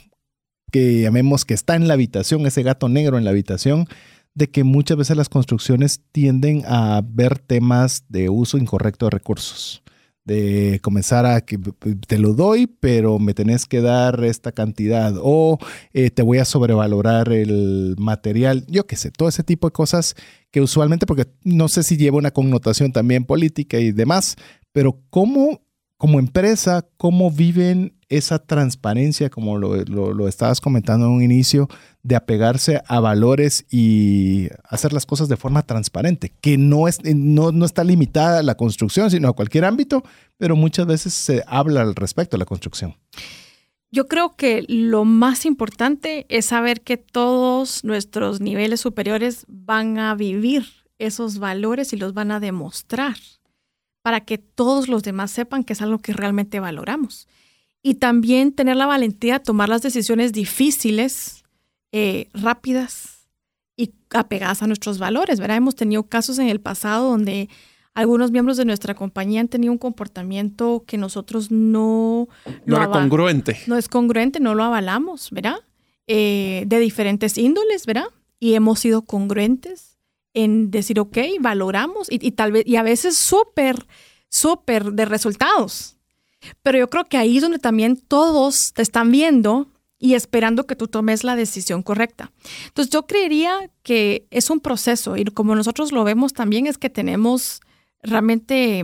que 0.71 1.01
llamemos 1.01 1.45
que 1.45 1.53
está 1.55 1.75
en 1.75 1.87
la 1.87 1.95
habitación, 1.95 2.45
ese 2.45 2.63
gato 2.63 2.89
negro 2.89 3.17
en 3.17 3.25
la 3.25 3.31
habitación, 3.31 3.87
de 4.35 4.49
que 4.49 4.63
muchas 4.63 4.97
veces 4.97 5.17
las 5.17 5.29
construcciones 5.29 6.01
tienden 6.11 6.63
a 6.65 7.01
ver 7.05 7.39
temas 7.39 8.05
de 8.09 8.29
uso 8.29 8.57
incorrecto 8.57 9.05
de 9.05 9.11
recursos. 9.11 9.83
De 10.25 10.79
comenzar 10.81 11.25
a 11.25 11.41
que 11.41 11.59
te 12.07 12.17
lo 12.17 12.33
doy, 12.33 12.67
pero 12.67 13.19
me 13.19 13.33
tenés 13.33 13.65
que 13.65 13.81
dar 13.81 14.23
esta 14.23 14.53
cantidad. 14.53 15.13
O 15.21 15.57
eh, 15.91 16.11
te 16.11 16.21
voy 16.21 16.37
a 16.37 16.45
sobrevalorar 16.45 17.33
el 17.33 17.95
material. 17.97 18.65
Yo 18.69 18.87
qué 18.87 18.95
sé, 18.95 19.11
todo 19.11 19.27
ese 19.27 19.43
tipo 19.43 19.67
de 19.67 19.73
cosas 19.73 20.15
que 20.49 20.61
usualmente, 20.61 21.05
porque 21.05 21.27
no 21.43 21.67
sé 21.67 21.83
si 21.83 21.97
lleva 21.97 22.17
una 22.17 22.31
connotación 22.31 22.93
también 22.93 23.25
política 23.25 23.79
y 23.79 23.91
demás, 23.91 24.37
pero 24.71 25.01
cómo 25.09 25.59
como 26.03 26.19
empresa, 26.19 26.85
cómo 26.97 27.31
viven 27.31 27.95
esa 28.09 28.37
transparencia, 28.37 29.29
como 29.29 29.57
lo, 29.57 30.27
estabas 30.27 30.59
comentando 30.59 31.05
en 31.05 31.13
un 31.13 31.23
inicio, 31.23 31.69
de 32.03 32.15
apegarse 32.15 32.81
a 32.87 32.99
valores 32.99 33.65
y 33.71 34.49
hacer 34.65 34.91
las 34.91 35.05
cosas 35.05 35.29
de 35.29 35.37
forma 35.37 35.61
transparente, 35.63 36.33
que 36.41 36.57
no, 36.57 36.87
es, 36.87 36.99
no, 37.03 37.51
no 37.51 37.65
está 37.65 37.83
limitada 37.83 38.39
a 38.39 38.43
la 38.43 38.55
construcción, 38.55 39.09
sino 39.09 39.29
a 39.29 39.33
cualquier 39.33 39.63
ámbito, 39.65 40.03
pero 40.37 40.55
muchas 40.57 40.85
veces 40.85 41.13
se 41.13 41.43
habla 41.47 41.81
al 41.81 41.95
respecto 41.95 42.35
de 42.35 42.39
la 42.39 42.45
construcción. 42.45 42.97
Yo 43.89 44.07
creo 44.07 44.35
que 44.35 44.65
lo 44.67 45.05
más 45.05 45.45
importante 45.45 46.25
es 46.27 46.47
saber 46.47 46.81
que 46.81 46.97
todos 46.97 47.83
nuestros 47.83 48.41
niveles 48.41 48.81
superiores 48.81 49.45
van 49.47 49.97
a 49.97 50.15
vivir 50.15 50.65
esos 50.97 51.37
valores 51.37 51.93
y 51.93 51.97
los 51.97 52.13
van 52.13 52.31
a 52.31 52.39
demostrar 52.39 53.15
para 54.01 54.21
que 54.21 54.37
todos 54.37 54.87
los 54.89 55.03
demás 55.03 55.31
sepan 55.31 55.63
que 55.63 55.73
es 55.73 55.81
algo 55.81 55.99
que 55.99 56.13
realmente 56.13 56.59
valoramos. 56.59 57.27
Y 57.81 57.95
también 57.95 58.51
tener 58.51 58.77
la 58.77 58.85
valentía 58.85 59.39
de 59.39 59.45
tomar 59.45 59.69
las 59.69 59.81
decisiones 59.81 60.33
difíciles, 60.33 61.42
eh, 61.93 62.27
rápidas 62.33 63.27
y 63.77 63.93
apegadas 64.09 64.63
a 64.63 64.67
nuestros 64.67 64.97
valores, 64.97 65.39
¿verdad? 65.39 65.57
Hemos 65.57 65.75
tenido 65.75 66.03
casos 66.03 66.39
en 66.39 66.49
el 66.49 66.59
pasado 66.59 67.09
donde 67.09 67.49
algunos 67.93 68.31
miembros 68.31 68.57
de 68.57 68.65
nuestra 68.65 68.95
compañía 68.95 69.41
han 69.41 69.47
tenido 69.47 69.71
un 69.71 69.77
comportamiento 69.77 70.83
que 70.87 70.97
nosotros 70.97 71.51
no... 71.51 72.27
No 72.65 72.77
era 72.77 72.89
congruente. 72.89 73.59
No 73.67 73.77
es 73.77 73.87
congruente, 73.87 74.39
no 74.39 74.55
lo 74.55 74.63
avalamos, 74.63 75.29
¿verdad? 75.29 75.57
Eh, 76.07 76.63
de 76.65 76.79
diferentes 76.79 77.37
índoles, 77.37 77.85
¿verdad? 77.85 78.07
Y 78.39 78.55
hemos 78.55 78.79
sido 78.79 79.03
congruentes 79.03 79.99
en 80.33 80.71
decir, 80.71 80.99
ok, 80.99 81.17
valoramos 81.39 82.07
y, 82.09 82.31
tal 82.31 82.53
vez, 82.53 82.63
y 82.65 82.77
a 82.77 82.83
veces 82.83 83.19
súper, 83.19 83.85
súper 84.29 84.93
de 84.93 85.05
resultados. 85.05 85.95
Pero 86.63 86.79
yo 86.79 86.89
creo 86.89 87.05
que 87.05 87.17
ahí 87.17 87.37
es 87.37 87.43
donde 87.43 87.59
también 87.59 87.97
todos 87.97 88.73
te 88.73 88.81
están 88.81 89.11
viendo 89.11 89.67
y 90.03 90.15
esperando 90.15 90.67
que 90.67 90.75
tú 90.75 90.89
tomes 90.89 91.23
la 91.23 91.37
decisión 91.37 91.81
correcta. 91.81 92.33
Entonces 92.67 92.91
yo 92.91 93.07
creería 93.07 93.69
que 93.83 94.27
es 94.31 94.49
un 94.49 94.59
proceso 94.59 95.15
y 95.15 95.23
como 95.23 95.55
nosotros 95.55 95.93
lo 95.93 96.03
vemos 96.03 96.33
también 96.33 96.67
es 96.67 96.77
que 96.77 96.89
tenemos 96.89 97.61
realmente 98.01 98.83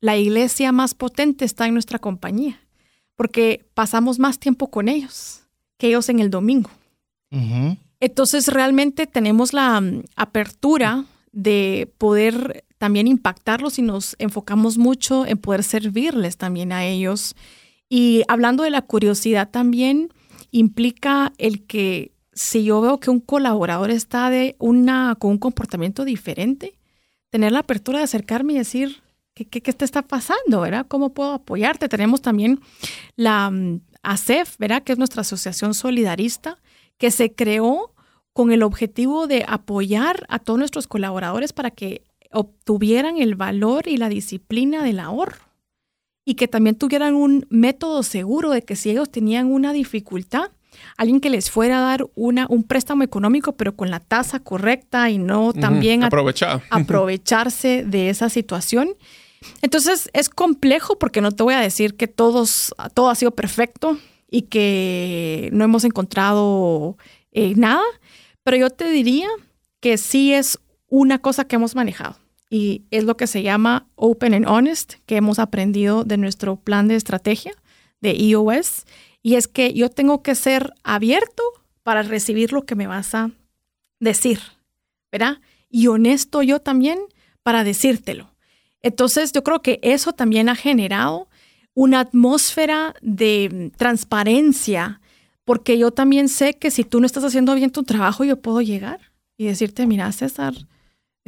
la 0.00 0.16
iglesia 0.16 0.70
más 0.70 0.94
potente 0.94 1.44
está 1.44 1.66
en 1.66 1.72
nuestra 1.72 1.98
compañía, 1.98 2.60
porque 3.16 3.66
pasamos 3.74 4.20
más 4.20 4.38
tiempo 4.38 4.70
con 4.70 4.88
ellos 4.88 5.40
que 5.76 5.88
ellos 5.88 6.08
en 6.08 6.20
el 6.20 6.30
domingo. 6.30 6.70
Entonces 7.98 8.46
realmente 8.46 9.08
tenemos 9.08 9.52
la 9.52 9.80
mm, 9.80 10.04
apertura 10.14 11.04
de 11.32 11.92
poder 11.98 12.64
también 12.78 13.08
impactarlos 13.08 13.80
y 13.80 13.82
nos 13.82 14.14
enfocamos 14.20 14.78
mucho 14.78 15.26
en 15.26 15.36
poder 15.36 15.64
servirles 15.64 16.36
también 16.36 16.70
a 16.70 16.84
ellos. 16.86 17.34
Y 17.88 18.22
hablando 18.28 18.62
de 18.62 18.70
la 18.70 18.82
curiosidad 18.82 19.50
también 19.50 20.12
implica 20.50 21.32
el 21.38 21.66
que 21.66 22.12
si 22.32 22.64
yo 22.64 22.80
veo 22.80 23.00
que 23.00 23.10
un 23.10 23.20
colaborador 23.20 23.90
está 23.90 24.30
de 24.30 24.56
una, 24.58 25.16
con 25.18 25.32
un 25.32 25.38
comportamiento 25.38 26.04
diferente, 26.04 26.78
tener 27.30 27.52
la 27.52 27.60
apertura 27.60 27.98
de 27.98 28.04
acercarme 28.04 28.54
y 28.54 28.58
decir, 28.58 29.02
¿qué, 29.34 29.44
qué, 29.46 29.62
qué 29.62 29.72
te 29.72 29.84
está 29.84 30.02
pasando? 30.02 30.60
¿verdad? 30.60 30.86
¿Cómo 30.88 31.12
puedo 31.12 31.32
apoyarte? 31.32 31.88
Tenemos 31.88 32.22
también 32.22 32.60
la 33.16 33.50
mm, 33.50 33.80
ASEF, 34.02 34.56
¿verdad? 34.58 34.82
que 34.82 34.92
es 34.92 34.98
nuestra 34.98 35.22
asociación 35.22 35.74
solidarista, 35.74 36.58
que 36.98 37.10
se 37.10 37.34
creó 37.34 37.94
con 38.32 38.52
el 38.52 38.62
objetivo 38.62 39.26
de 39.26 39.44
apoyar 39.46 40.24
a 40.28 40.38
todos 40.38 40.58
nuestros 40.58 40.86
colaboradores 40.86 41.52
para 41.52 41.70
que 41.70 42.04
obtuvieran 42.30 43.18
el 43.18 43.34
valor 43.34 43.88
y 43.88 43.96
la 43.96 44.08
disciplina 44.08 44.82
del 44.84 45.00
ahorro. 45.00 45.49
Y 46.24 46.34
que 46.34 46.48
también 46.48 46.76
tuvieran 46.76 47.14
un 47.14 47.46
método 47.50 48.02
seguro 48.02 48.50
de 48.50 48.62
que 48.62 48.76
si 48.76 48.90
ellos 48.90 49.10
tenían 49.10 49.46
una 49.46 49.72
dificultad, 49.72 50.50
alguien 50.96 51.20
que 51.20 51.30
les 51.30 51.50
fuera 51.50 51.78
a 51.78 51.80
dar 51.82 52.06
una, 52.14 52.46
un 52.48 52.64
préstamo 52.64 53.02
económico, 53.02 53.56
pero 53.56 53.74
con 53.74 53.90
la 53.90 54.00
tasa 54.00 54.40
correcta 54.40 55.10
y 55.10 55.18
no 55.18 55.52
también 55.52 56.04
aprovecharse 56.70 57.84
de 57.86 58.10
esa 58.10 58.28
situación. 58.28 58.90
Entonces 59.62 60.10
es 60.12 60.28
complejo 60.28 60.98
porque 60.98 61.20
no 61.20 61.32
te 61.32 61.42
voy 61.42 61.54
a 61.54 61.60
decir 61.60 61.96
que 61.96 62.06
todos, 62.06 62.74
todo 62.94 63.08
ha 63.08 63.14
sido 63.14 63.30
perfecto 63.30 63.98
y 64.30 64.42
que 64.42 65.48
no 65.52 65.64
hemos 65.64 65.84
encontrado 65.84 66.96
eh, 67.32 67.54
nada, 67.56 67.82
pero 68.44 68.56
yo 68.56 68.70
te 68.70 68.90
diría 68.90 69.28
que 69.80 69.96
sí 69.96 70.34
es 70.34 70.58
una 70.88 71.18
cosa 71.18 71.44
que 71.44 71.56
hemos 71.56 71.74
manejado 71.74 72.16
y 72.50 72.82
es 72.90 73.04
lo 73.04 73.16
que 73.16 73.28
se 73.28 73.42
llama 73.42 73.86
Open 73.94 74.34
and 74.34 74.48
Honest, 74.48 74.94
que 75.06 75.16
hemos 75.16 75.38
aprendido 75.38 76.02
de 76.04 76.16
nuestro 76.16 76.56
plan 76.56 76.88
de 76.88 76.96
estrategia 76.96 77.54
de 78.00 78.10
EOS, 78.10 78.84
y 79.22 79.36
es 79.36 79.46
que 79.46 79.72
yo 79.72 79.88
tengo 79.88 80.22
que 80.22 80.34
ser 80.34 80.74
abierto 80.82 81.42
para 81.84 82.02
recibir 82.02 82.52
lo 82.52 82.66
que 82.66 82.74
me 82.74 82.88
vas 82.88 83.14
a 83.14 83.30
decir, 84.00 84.40
¿verdad? 85.12 85.38
Y 85.70 85.86
honesto 85.86 86.42
yo 86.42 86.60
también 86.60 86.98
para 87.42 87.62
decírtelo. 87.62 88.34
Entonces 88.82 89.32
yo 89.32 89.44
creo 89.44 89.62
que 89.62 89.78
eso 89.82 90.12
también 90.12 90.48
ha 90.48 90.56
generado 90.56 91.28
una 91.74 92.00
atmósfera 92.00 92.94
de 93.00 93.70
transparencia, 93.76 95.00
porque 95.44 95.78
yo 95.78 95.90
también 95.90 96.28
sé 96.28 96.54
que 96.54 96.70
si 96.70 96.82
tú 96.84 97.00
no 97.00 97.06
estás 97.06 97.24
haciendo 97.24 97.54
bien 97.54 97.70
tu 97.70 97.84
trabajo, 97.84 98.24
yo 98.24 98.40
puedo 98.40 98.60
llegar 98.60 99.12
y 99.36 99.46
decirte, 99.46 99.86
mira, 99.86 100.10
César, 100.12 100.54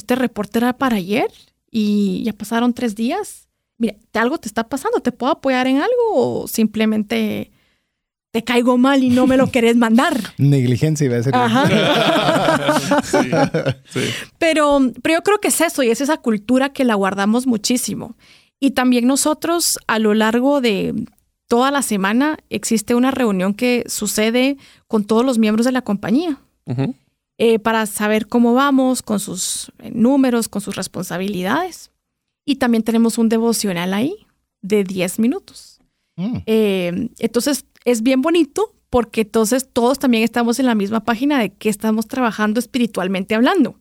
este 0.02 0.16
reporte 0.16 0.58
era 0.58 0.72
para 0.72 0.96
ayer 0.96 1.30
y 1.70 2.24
ya 2.24 2.32
pasaron 2.32 2.74
tres 2.74 2.96
días. 2.96 3.46
Mira, 3.78 3.94
algo 4.14 4.38
te 4.38 4.48
está 4.48 4.68
pasando, 4.68 4.98
¿te 5.00 5.12
puedo 5.12 5.32
apoyar 5.32 5.68
en 5.68 5.76
algo 5.76 5.92
o 6.12 6.48
simplemente 6.48 7.52
te 8.32 8.42
caigo 8.42 8.78
mal 8.78 9.04
y 9.04 9.10
no 9.10 9.26
me 9.26 9.36
lo 9.36 9.46
querés 9.52 9.76
mandar? 9.76 10.18
Negligencia 10.38 11.06
iba 11.06 11.18
a 11.18 11.22
ser. 11.22 11.34
Pero, 14.38 14.80
pero 15.02 15.14
yo 15.14 15.22
creo 15.22 15.38
que 15.38 15.48
es 15.48 15.60
eso 15.60 15.82
y 15.84 15.90
es 15.90 16.00
esa 16.00 16.16
cultura 16.16 16.72
que 16.72 16.84
la 16.84 16.94
guardamos 16.94 17.46
muchísimo. 17.46 18.16
Y 18.58 18.72
también 18.72 19.06
nosotros 19.06 19.78
a 19.86 20.00
lo 20.00 20.14
largo 20.14 20.60
de 20.60 21.06
toda 21.46 21.70
la 21.70 21.82
semana 21.82 22.38
existe 22.50 22.96
una 22.96 23.12
reunión 23.12 23.54
que 23.54 23.84
sucede 23.86 24.56
con 24.88 25.04
todos 25.04 25.24
los 25.24 25.38
miembros 25.38 25.64
de 25.64 25.72
la 25.72 25.82
compañía. 25.82 26.38
Eh, 27.38 27.58
para 27.58 27.86
saber 27.86 28.28
cómo 28.28 28.54
vamos 28.54 29.02
con 29.02 29.18
sus 29.18 29.72
eh, 29.78 29.90
números, 29.92 30.48
con 30.48 30.60
sus 30.60 30.76
responsabilidades. 30.76 31.90
Y 32.44 32.56
también 32.56 32.82
tenemos 32.82 33.18
un 33.18 33.28
devocional 33.28 33.94
ahí 33.94 34.14
de 34.60 34.84
10 34.84 35.18
minutos. 35.18 35.80
Mm. 36.16 36.36
Eh, 36.46 37.08
entonces 37.18 37.64
es 37.84 38.02
bien 38.02 38.20
bonito 38.20 38.74
porque 38.90 39.22
entonces 39.22 39.66
todos 39.72 39.98
también 39.98 40.22
estamos 40.22 40.60
en 40.60 40.66
la 40.66 40.74
misma 40.74 41.00
página 41.00 41.38
de 41.38 41.50
que 41.50 41.70
estamos 41.70 42.06
trabajando 42.06 42.60
espiritualmente 42.60 43.34
hablando. 43.34 43.80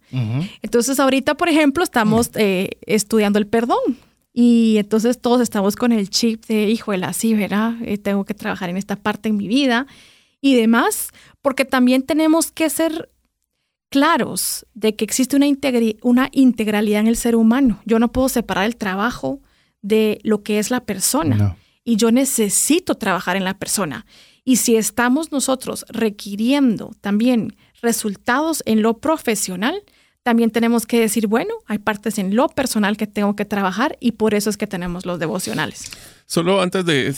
Entonces 0.62 1.02
ahorita, 1.02 1.36
por 1.36 1.49
ejemplo, 1.49 1.84
estamos 1.84 2.32
estudiando 2.34 3.38
el 3.38 3.45
perdón. 3.45 3.97
Y 4.34 4.78
entonces 4.78 5.20
todos 5.20 5.41
estamos 5.41 5.76
con 5.76 5.91
el 5.91 6.10
chip 6.10 6.45
de, 6.45 6.70
híjole, 6.70 7.06
así, 7.06 7.34
¿verdad? 7.34 7.76
tengo 8.02 8.24
que 8.24 8.34
trabajar 8.34 8.70
en 8.70 8.78
esta 8.78 8.95
parte 8.95 9.28
en 9.28 9.36
mi 9.36 9.49
vida 9.49 9.86
y 10.39 10.56
demás, 10.56 11.10
porque 11.41 11.66
también 11.66 12.04
tenemos 12.04 12.54
que 12.54 12.70
ser 12.70 13.11
claros 13.91 14.65
de 14.73 14.95
que 14.95 15.03
existe 15.03 15.35
una, 15.35 15.45
una 16.01 16.29
integralidad 16.31 17.01
en 17.01 17.07
el 17.07 17.17
ser 17.17 17.35
humano. 17.35 17.81
Yo 17.85 17.99
no 17.99 18.11
puedo 18.11 18.29
separar 18.29 18.65
el 18.65 18.77
trabajo 18.77 19.41
de 19.81 20.19
lo 20.23 20.41
que 20.41 20.57
es 20.57 20.71
la 20.71 20.85
persona. 20.85 21.57
Y 21.83 21.97
yo 21.97 22.11
necesito 22.11 22.95
trabajar 22.95 23.35
en 23.35 23.43
la 23.43 23.59
persona. 23.59 24.05
Y 24.45 24.55
si 24.55 24.77
estamos 24.77 25.31
nosotros 25.31 25.85
requiriendo 25.89 26.91
también 27.01 27.55
resultados 27.81 28.63
en 28.65 28.81
lo 28.81 28.97
profesional, 28.97 29.83
también 30.24 30.51
tenemos 30.51 30.86
que 30.86 30.99
decir, 30.99 31.28
bueno, 31.28 31.53
hay 31.65 31.80
partes 31.80 32.19
en 32.19 32.36
lo 32.36 32.47
personal 32.47 32.95
que 32.95 33.07
tengo 33.07 33.36
que 33.36 33.45
trabajar 33.45 33.97
y 33.99 34.13
por 34.13 34.36
eso 34.36 34.49
es 34.49 34.57
que 34.57 34.67
tenemos 34.67 35.05
los 35.05 35.19
devocionales. 35.19 35.91
Solo 36.28 36.61
antes 36.61 36.86
de, 36.86 37.13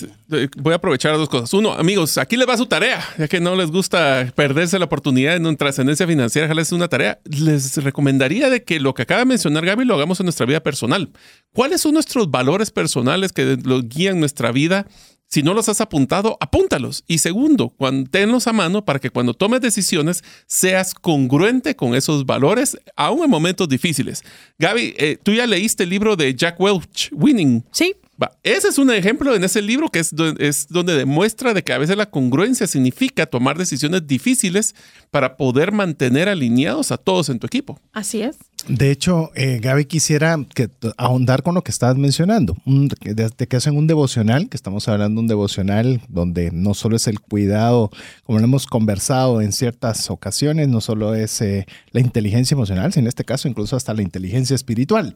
voy 0.58 0.74
a 0.74 0.78
aprovechar 0.78 1.16
dos 1.18 1.30
cosas. 1.30 1.54
Uno, 1.54 1.74
amigos, 1.74 2.18
aquí 2.18 2.36
les 2.36 2.47
va 2.47 2.58
su 2.58 2.66
tarea, 2.66 3.04
ya 3.18 3.28
que 3.28 3.39
no 3.39 3.56
les 3.56 3.70
gusta 3.70 4.32
perderse 4.36 4.80
la 4.80 4.86
oportunidad 4.86 5.36
en 5.36 5.56
trascendencia 5.56 6.08
financiera, 6.08 6.51
es 6.60 6.72
una 6.72 6.88
tarea. 6.88 7.20
Les 7.26 7.78
recomendaría 7.84 8.49
de 8.49 8.64
que 8.64 8.80
lo 8.80 8.93
que 8.95 9.04
acaba 9.04 9.20
de 9.20 9.26
mencionar 9.26 9.66
Gaby 9.66 9.86
lo 9.86 9.93
hagamos 9.95 10.20
en 10.20 10.26
nuestra 10.26 10.45
vida 10.45 10.64
personal. 10.64 11.12
¿Cuáles 11.54 11.82
son 11.82 11.93
nuestros 11.93 12.32
valores 12.32 12.72
personales 12.72 13.34
que 13.34 13.58
los 13.64 13.88
guían 13.88 14.20
nuestra 14.20 14.51
vida? 14.51 14.88
Si 15.34 15.42
no 15.42 15.56
los 15.56 15.68
has 15.68 15.82
apuntado, 15.82 16.38
apúntalos. 16.40 17.04
Y 17.08 17.18
segundo, 17.18 17.74
tenlos 18.12 18.46
a 18.46 18.54
mano 18.54 18.86
para 18.86 19.00
que 19.00 19.10
cuando 19.10 19.34
tomes 19.34 19.62
decisiones 19.62 20.24
seas 20.46 20.94
congruente 20.94 21.76
con 21.76 21.96
esos 21.96 22.28
valores, 22.28 22.78
aún 22.96 23.24
en 23.24 23.32
momentos 23.32 23.68
difíciles. 23.68 24.22
Gaby, 24.60 24.94
eh, 24.96 25.18
tú 25.24 25.34
ya 25.34 25.48
leíste 25.48 25.86
el 25.86 25.90
libro 25.90 26.16
de 26.16 26.36
Jack 26.36 26.60
Welch, 26.60 27.10
Winning. 27.14 27.66
Sí. 27.72 27.96
Ese 28.43 28.68
es 28.68 28.78
un 28.78 28.91
ejemplo 28.91 29.36
en 29.36 29.43
ese 29.43 29.61
libro 29.61 29.89
que 29.89 29.99
es, 29.99 30.14
es 30.39 30.68
donde 30.70 30.95
demuestra 30.95 31.53
de 31.53 31.64
que 31.64 31.74
a 31.74 31.78
veces 31.78 31.97
la 31.97 32.09
congruencia 32.09 32.68
significa 32.68 33.26
tomar 33.26 33.57
decisiones 33.57 34.05
difíciles 34.05 34.76
para 35.11 35.38
poder 35.38 35.72
mantener 35.72 36.30
alineados 36.30 36.91
a 36.91 36.97
todos 36.97 37.30
en 37.30 37.39
tu 37.39 37.47
equipo. 37.47 37.80
Así 37.91 38.22
es. 38.22 38.38
De 38.68 38.91
hecho, 38.91 39.32
eh, 39.36 39.59
Gaby, 39.61 39.86
quisiera 39.86 40.38
que, 40.55 40.70
ahondar 40.97 41.43
con 41.43 41.53
lo 41.53 41.64
que 41.64 41.72
estabas 41.72 41.97
mencionando, 41.97 42.55
de, 42.66 43.47
que 43.47 43.55
hacen 43.57 43.76
un 43.76 43.88
devocional, 43.88 44.47
que 44.47 44.55
estamos 44.55 44.88
hablando 44.88 45.20
de 45.20 45.24
un 45.24 45.28
devocional 45.28 46.01
donde 46.07 46.51
no 46.51 46.74
solo 46.74 46.95
es 46.95 47.07
el 47.07 47.20
cuidado, 47.20 47.91
como 48.24 48.39
lo 48.39 48.45
hemos 48.45 48.66
conversado 48.66 49.41
en 49.41 49.51
ciertas 49.51 50.09
ocasiones, 50.09 50.70
no 50.70 50.80
solo 50.80 51.14
es 51.14 51.41
eh, 51.41 51.66
la 51.91 51.99
inteligencia 51.99 52.55
emocional, 52.55 52.93
sino 52.93 53.03
en 53.03 53.07
este 53.09 53.26
caso 53.26 53.49
incluso 53.49 53.76
hasta 53.76 53.93
la 53.93 54.01
inteligencia 54.01 54.55
espiritual. 54.55 55.16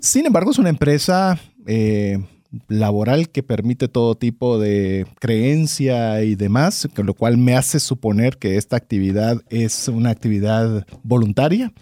Sin 0.00 0.26
embargo, 0.26 0.50
es 0.50 0.58
una 0.58 0.70
empresa... 0.70 1.38
Eh, 1.66 2.18
laboral 2.68 3.28
que 3.28 3.42
permite 3.42 3.88
todo 3.88 4.14
tipo 4.14 4.58
de 4.58 5.06
creencia 5.20 6.22
y 6.22 6.34
demás, 6.34 6.88
con 6.94 7.06
lo 7.06 7.14
cual 7.14 7.36
me 7.36 7.54
hace 7.54 7.80
suponer 7.80 8.38
que 8.38 8.56
esta 8.56 8.76
actividad 8.76 9.42
es 9.50 9.88
una 9.88 10.10
actividad 10.10 10.86
voluntaria. 11.02 11.72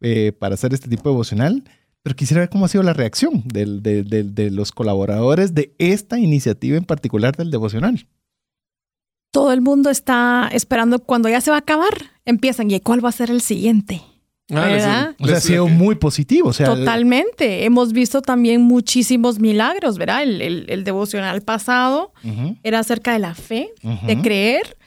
Eh, 0.00 0.30
para 0.30 0.54
hacer 0.54 0.72
este 0.72 0.88
tipo 0.88 1.08
de 1.08 1.14
devocional, 1.14 1.64
pero 2.04 2.14
quisiera 2.14 2.40
ver 2.40 2.48
cómo 2.48 2.64
ha 2.64 2.68
sido 2.68 2.84
la 2.84 2.92
reacción 2.92 3.42
de 3.46 4.50
los 4.52 4.70
colaboradores 4.70 5.54
de 5.54 5.74
esta 5.78 6.20
iniciativa 6.20 6.76
en 6.76 6.84
particular 6.84 7.34
del 7.36 7.50
devocional. 7.50 8.06
Todo 9.32 9.52
el 9.52 9.60
mundo 9.60 9.90
está 9.90 10.48
esperando 10.52 11.00
cuando 11.00 11.28
ya 11.28 11.40
se 11.40 11.50
va 11.50 11.56
a 11.56 11.60
acabar, 11.60 12.12
empiezan, 12.24 12.70
¿y 12.70 12.78
cuál 12.78 13.04
va 13.04 13.08
a 13.08 13.12
ser 13.12 13.32
el 13.32 13.40
siguiente? 13.40 14.02
Ah, 14.50 14.66
¿verdad? 14.66 15.16
o 15.18 15.26
sea, 15.26 15.36
ha 15.36 15.40
sido 15.40 15.68
muy 15.68 15.96
positivo. 15.96 16.52
Totalmente. 16.52 17.64
Hemos 17.64 17.92
visto 17.92 18.22
también 18.22 18.62
muchísimos 18.62 19.38
milagros, 19.38 19.98
¿verdad? 19.98 20.22
El, 20.22 20.84
devocional 20.84 21.42
pasado 21.42 22.12
era 22.62 22.78
acerca 22.78 23.12
de 23.12 23.18
la 23.18 23.34
fe, 23.34 23.70
de 24.06 24.20
creer, 24.20 24.78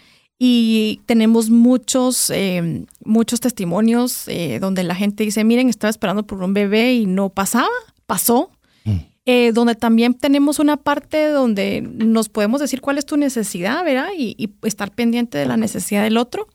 y 0.43 1.01
tenemos 1.05 1.51
muchos, 1.51 2.31
eh, 2.31 2.87
muchos 3.05 3.39
testimonios 3.41 4.27
eh, 4.27 4.57
donde 4.59 4.83
la 4.83 4.95
gente 4.95 5.23
dice, 5.23 5.43
miren, 5.43 5.69
estaba 5.69 5.91
esperando 5.91 6.25
por 6.25 6.41
un 6.41 6.55
bebé 6.55 6.95
y 6.95 7.05
no 7.05 7.29
pasaba, 7.29 7.69
pasó. 8.07 8.49
Mm. 8.83 8.97
Eh, 9.27 9.51
donde 9.53 9.75
también 9.75 10.15
tenemos 10.15 10.57
una 10.57 10.77
parte 10.77 11.27
donde 11.27 11.81
nos 11.83 12.27
podemos 12.27 12.59
decir 12.59 12.81
cuál 12.81 12.97
es 12.97 13.05
tu 13.05 13.17
necesidad, 13.17 13.85
¿verdad? 13.85 14.07
Y, 14.17 14.49
estar 14.63 14.89
pendiente 14.89 15.37
de 15.37 15.45
la 15.45 15.57
necesidad 15.57 16.01
del 16.01 16.17
otro. 16.17 16.47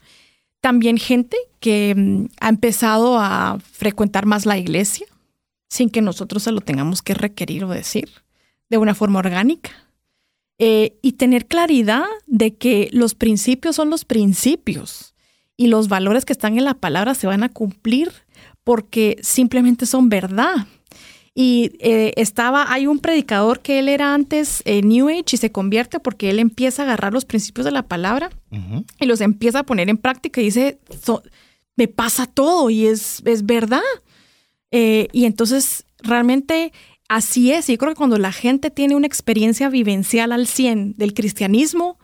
También 0.67 0.99
gente 0.99 1.37
que 1.61 1.95
mm, 1.97 2.25
ha 2.41 2.49
empezado 2.49 3.21
a 3.21 3.61
frecuentar 3.61 4.27
más 4.27 4.47
la 4.47 4.59
iglesia 4.59 5.07
sin 5.69 5.91
que 5.91 6.03
nosotros 6.03 6.43
se 6.43 6.51
lo 6.51 6.61
tengamos 6.61 7.03
que 7.03 7.15
requerir 7.15 7.63
o 7.63 7.69
decir 7.69 8.11
de 8.69 8.77
una 8.77 8.97
forma 8.97 9.21
orgánica. 9.21 9.71
Eh, 10.59 10.97
y 11.03 11.13
tener 11.13 11.47
claridad 11.47 12.03
de 12.27 12.57
que 12.57 12.89
los 12.91 13.15
principios 13.15 13.77
son 13.77 13.91
los 13.91 14.05
principios 14.05 15.15
y 15.57 15.69
los 15.69 15.87
valores 15.87 16.25
que 16.25 16.33
están 16.33 16.59
en 16.59 16.65
la 16.65 16.75
palabra 16.75 17.15
se 17.15 17.29
van 17.29 17.45
a 17.45 17.49
cumplir 17.49 18.11
porque 18.65 19.19
simplemente 19.23 19.87
son 19.87 20.09
verdad. 20.09 20.67
Y 21.39 21.73
eh, 21.81 22.15
estaba, 22.17 22.73
hay 22.73 22.87
un 22.87 22.99
predicador 22.99 23.61
que 23.61 23.79
él 23.79 23.91
era 23.91 24.15
antes 24.15 24.63
eh, 24.65 24.81
New 24.81 25.11
Age 25.11 25.25
y 25.33 25.37
se 25.37 25.53
convierte 25.53 26.01
porque 26.01 26.31
él 26.31 26.39
empieza 26.39 26.83
a 26.83 26.87
agarrar 26.87 27.13
los 27.13 27.27
principios 27.27 27.67
de 27.67 27.73
la 27.73 27.83
palabra 27.83 28.31
y 28.99 29.05
los 29.05 29.21
empieza 29.21 29.59
a 29.59 29.63
poner 29.65 29.91
en 29.91 29.99
práctica 29.99 30.41
y 30.41 30.45
dice, 30.45 30.79
me 31.77 31.89
pasa 31.89 32.27
todo 32.27 32.71
y 32.71 32.87
es, 32.87 33.23
es 33.27 33.45
verdad. 33.45 33.83
y 34.71 35.25
entonces 35.27 35.85
realmente 36.03 36.73
Así 37.09 37.53
es, 37.53 37.69
y 37.69 37.75
yo 37.75 37.79
creo 37.79 37.93
que 37.93 37.99
cuando 37.99 38.19
la 38.19 38.33
gente 38.33 38.71
tiene 38.71 38.97
una 38.97 39.07
experiencia 39.07 39.69
vivencial 39.69 40.33
al 40.33 40.47
100 40.49 40.95
del 40.97 41.15
cristianismo, 41.15 41.99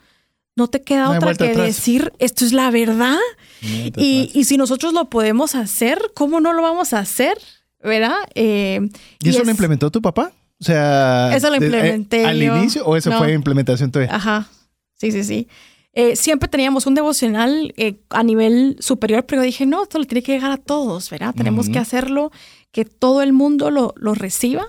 no 0.54 0.68
te 0.68 0.82
queda 0.82 1.10
otra 1.10 1.34
que 1.34 1.56
decir, 1.56 2.12
esto 2.18 2.44
es 2.44 2.52
la 2.52 2.70
verdad. 2.70 3.18
y, 3.62 4.44
si 4.44 4.56
nosotros 4.56 4.92
lo 4.92 5.10
podemos 5.10 5.54
hacer, 5.54 6.12
¿cómo 6.14 6.40
no 6.40 6.52
lo 6.52 6.62
vamos 6.62 6.92
a 6.92 7.00
hacer? 7.00 7.36
¿Verdad? 7.82 8.14
Eh, 8.34 8.80
¿Y, 9.20 9.28
eso 9.30 9.44
lo 9.44 9.50
implementó 9.50 9.90
tu 9.90 10.00
papá? 10.00 10.32
O 10.60 10.64
sea, 10.64 11.32
Eso 11.34 11.48
lo 11.50 11.58
de- 11.58 11.66
eh, 11.66 11.68
implementé 11.68 12.24
al 12.26 12.38
yo. 12.40 12.56
inicio 12.56 12.84
o 12.86 12.96
eso 12.96 13.10
No. 13.10 13.18
fue 13.18 13.32
implementación 13.32 13.90
todavía. 13.90 14.14
Ajá, 14.14 14.46
sí, 14.94 15.10
sí, 15.10 15.24
sí. 15.24 15.48
Eh, 15.94 16.16
siempre 16.16 16.48
teníamos 16.48 16.86
un 16.86 16.94
devocional 16.94 17.74
eh, 17.76 17.96
a 18.10 18.22
nivel 18.22 18.76
superior, 18.80 19.26
pero 19.26 19.42
dije, 19.42 19.66
no, 19.66 19.82
esto 19.82 19.98
le 19.98 20.06
tiene 20.06 20.22
que 20.22 20.32
llegar 20.32 20.50
a 20.52 20.56
todos, 20.56 21.10
¿verdad? 21.10 21.34
Tenemos 21.34 21.68
que 21.68 21.78
hacerlo, 21.78 22.30
que 22.70 22.84
todo 22.86 23.20
el 23.22 23.32
mundo 23.32 23.70
lo, 23.70 23.92
lo 23.96 24.14
reciba. 24.14 24.64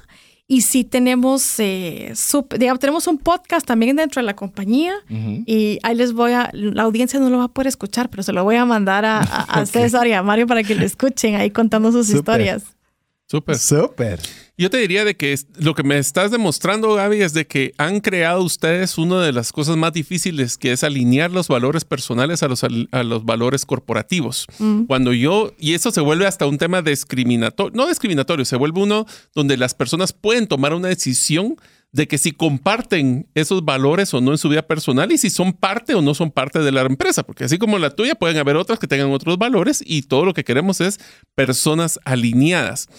Y 0.45 0.61
sí 0.61 0.83
tenemos, 0.83 1.57
eh, 1.59 2.11
digamos, 2.59 2.79
tenemos 2.79 3.07
un 3.07 3.17
podcast 3.17 3.65
también 3.65 3.95
dentro 3.95 4.21
de 4.21 4.25
la 4.25 4.35
compañía 4.35 4.93
Ujú. 5.09 5.43
y 5.47 5.79
ahí 5.83 5.95
les 5.95 6.11
voy 6.11 6.33
a, 6.33 6.49
la 6.51 6.83
audiencia 6.83 7.17
no 7.19 7.29
lo 7.29 7.37
va 7.37 7.45
a 7.45 7.47
poder 7.47 7.67
escuchar, 7.67 8.09
pero 8.09 8.23
se 8.23 8.33
lo 8.33 8.43
voy 8.43 8.57
a 8.57 8.65
mandar 8.65 9.05
a, 9.05 9.19
a-. 9.19 9.65
César 9.65 10.05
y 10.07 10.11
a 10.11 10.21
Mario 10.21 10.45
para 10.45 10.61
que 10.63 10.75
lo 10.75 10.83
escuchen 10.85 11.35
ahí 11.35 11.49
contando 11.49 11.91
sus 11.93 12.07
Súper. 12.07 12.41
historias. 12.41 12.63
Súper. 13.33 13.57
Súper. 13.57 14.19
Yo 14.59 14.69
te 14.69 14.77
diría 14.77 15.03
de 15.03 15.17
que 15.17 15.35
lo 15.57 15.73
que 15.73 15.81
me 15.81 15.97
estás 15.97 16.29
demostrando, 16.29 16.93
Gaby, 16.93 17.23
es 17.23 17.33
de 17.33 17.47
que 17.47 17.73
han 17.79 17.99
creado 17.99 18.43
ustedes 18.43 18.99
una 18.99 19.23
de 19.23 19.33
las 19.33 19.51
cosas 19.51 19.75
más 19.75 19.91
difíciles, 19.91 20.55
que 20.55 20.71
es 20.71 20.83
alinear 20.83 21.31
los 21.31 21.47
valores 21.47 21.83
personales 21.83 22.43
a 22.43 22.47
los, 22.47 22.63
a 22.63 23.03
los 23.03 23.25
valores 23.25 23.65
corporativos. 23.65 24.45
Mm. 24.59 24.83
Cuando 24.83 25.13
yo, 25.13 25.51
y 25.57 25.73
eso 25.73 25.89
se 25.89 26.01
vuelve 26.01 26.27
hasta 26.27 26.45
un 26.45 26.59
tema 26.59 26.83
discriminatorio, 26.83 27.75
no 27.75 27.87
discriminatorio, 27.87 28.45
se 28.45 28.55
vuelve 28.55 28.81
uno 28.81 29.07
donde 29.33 29.57
las 29.57 29.73
personas 29.73 30.13
pueden 30.13 30.45
tomar 30.45 30.75
una 30.75 30.89
decisión 30.89 31.55
de 31.93 32.07
que 32.07 32.17
si 32.17 32.31
comparten 32.31 33.29
esos 33.35 33.63
valores 33.63 34.13
o 34.13 34.19
no 34.19 34.31
en 34.31 34.37
su 34.39 34.49
vida 34.49 34.63
personal 34.63 35.11
y 35.11 35.17
si 35.19 35.29
son 35.29 35.53
parte 35.53 35.93
o 35.93 36.01
no 36.01 36.15
son 36.15 36.31
parte 36.31 36.59
de 36.59 36.71
la 36.71 36.81
empresa, 36.81 37.23
porque 37.23 37.45
así 37.45 37.59
como 37.59 37.77
la 37.77 37.91
tuya 37.91 38.15
pueden 38.15 38.37
haber 38.37 38.57
otras 38.57 38.79
que 38.79 38.87
tengan 38.87 39.11
otros 39.11 39.37
valores 39.37 39.81
y 39.85 40.01
todo 40.01 40.25
lo 40.25 40.33
que 40.33 40.43
queremos 40.43 40.81
es 40.81 40.99
personas 41.35 41.99
alineadas. 42.03 42.89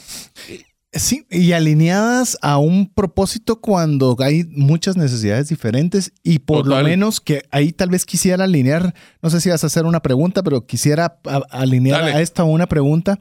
Sí, 0.93 1.27
y 1.29 1.51
alineadas 1.51 2.39
a 2.41 2.59
un 2.59 2.87
propósito 2.87 3.61
cuando 3.61 4.17
hay 4.21 4.45
muchas 4.51 4.97
necesidades 4.97 5.49
diferentes 5.49 6.13
y 6.23 6.39
por 6.39 6.63
Total. 6.63 6.85
lo 6.85 6.89
menos 6.89 7.21
que 7.21 7.43
ahí 7.51 7.73
tal 7.73 7.91
vez 7.91 8.05
quisiera 8.05 8.45
alinear, 8.45 8.95
no 9.21 9.29
sé 9.29 9.41
si 9.41 9.51
vas 9.51 9.65
a 9.65 9.67
hacer 9.67 9.87
una 9.87 10.03
pregunta, 10.03 10.45
pero 10.45 10.67
quisiera 10.67 11.19
alinear 11.51 12.03
Dale. 12.03 12.13
a 12.13 12.21
esta 12.21 12.45
una 12.45 12.69
pregunta. 12.69 13.19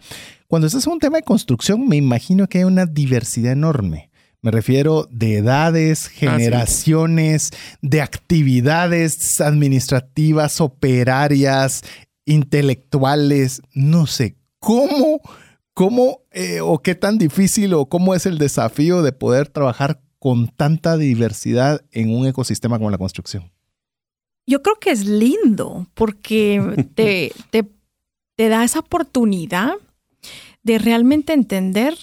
Cuando 0.47 0.67
estás 0.67 0.85
en 0.85 0.93
un 0.93 0.99
tema 0.99 1.17
de 1.17 1.23
construcción, 1.23 1.87
me 1.87 1.95
imagino 1.95 2.47
que 2.47 2.59
hay 2.59 2.63
una 2.63 2.85
diversidad 2.85 3.53
enorme. 3.53 4.11
Me 4.43 4.51
refiero 4.51 5.07
de 5.09 5.37
edades, 5.37 6.09
generaciones, 6.09 7.51
de 7.81 8.01
actividades 8.01 9.39
administrativas, 9.39 10.59
operarias, 10.59 11.81
intelectuales, 12.25 13.61
no 13.73 14.05
sé, 14.05 14.35
¿cómo, 14.59 15.21
cómo 15.73 16.23
eh, 16.31 16.59
o 16.59 16.79
qué 16.79 16.93
tan 16.93 17.17
difícil 17.17 17.73
o 17.73 17.85
cómo 17.85 18.15
es 18.15 18.25
el 18.25 18.37
desafío 18.37 19.01
de 19.01 19.13
poder 19.13 19.47
trabajar 19.47 20.01
con 20.19 20.49
tanta 20.49 20.97
diversidad 20.97 21.79
en 21.91 22.13
un 22.13 22.27
ecosistema 22.27 22.77
como 22.77 22.91
la 22.91 22.97
construcción? 22.97 23.49
Yo 24.45 24.61
creo 24.61 24.75
que 24.77 24.91
es 24.91 25.05
lindo 25.05 25.87
porque 25.93 26.89
te, 26.95 27.31
te, 27.49 27.63
te 28.35 28.49
da 28.49 28.65
esa 28.65 28.79
oportunidad 28.79 29.71
de 30.63 30.79
realmente 30.79 31.31
entender 31.31 31.95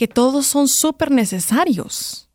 que 0.00 0.08
todos 0.08 0.46
son 0.46 0.66
súper 0.66 1.10
necesarios 1.10 2.30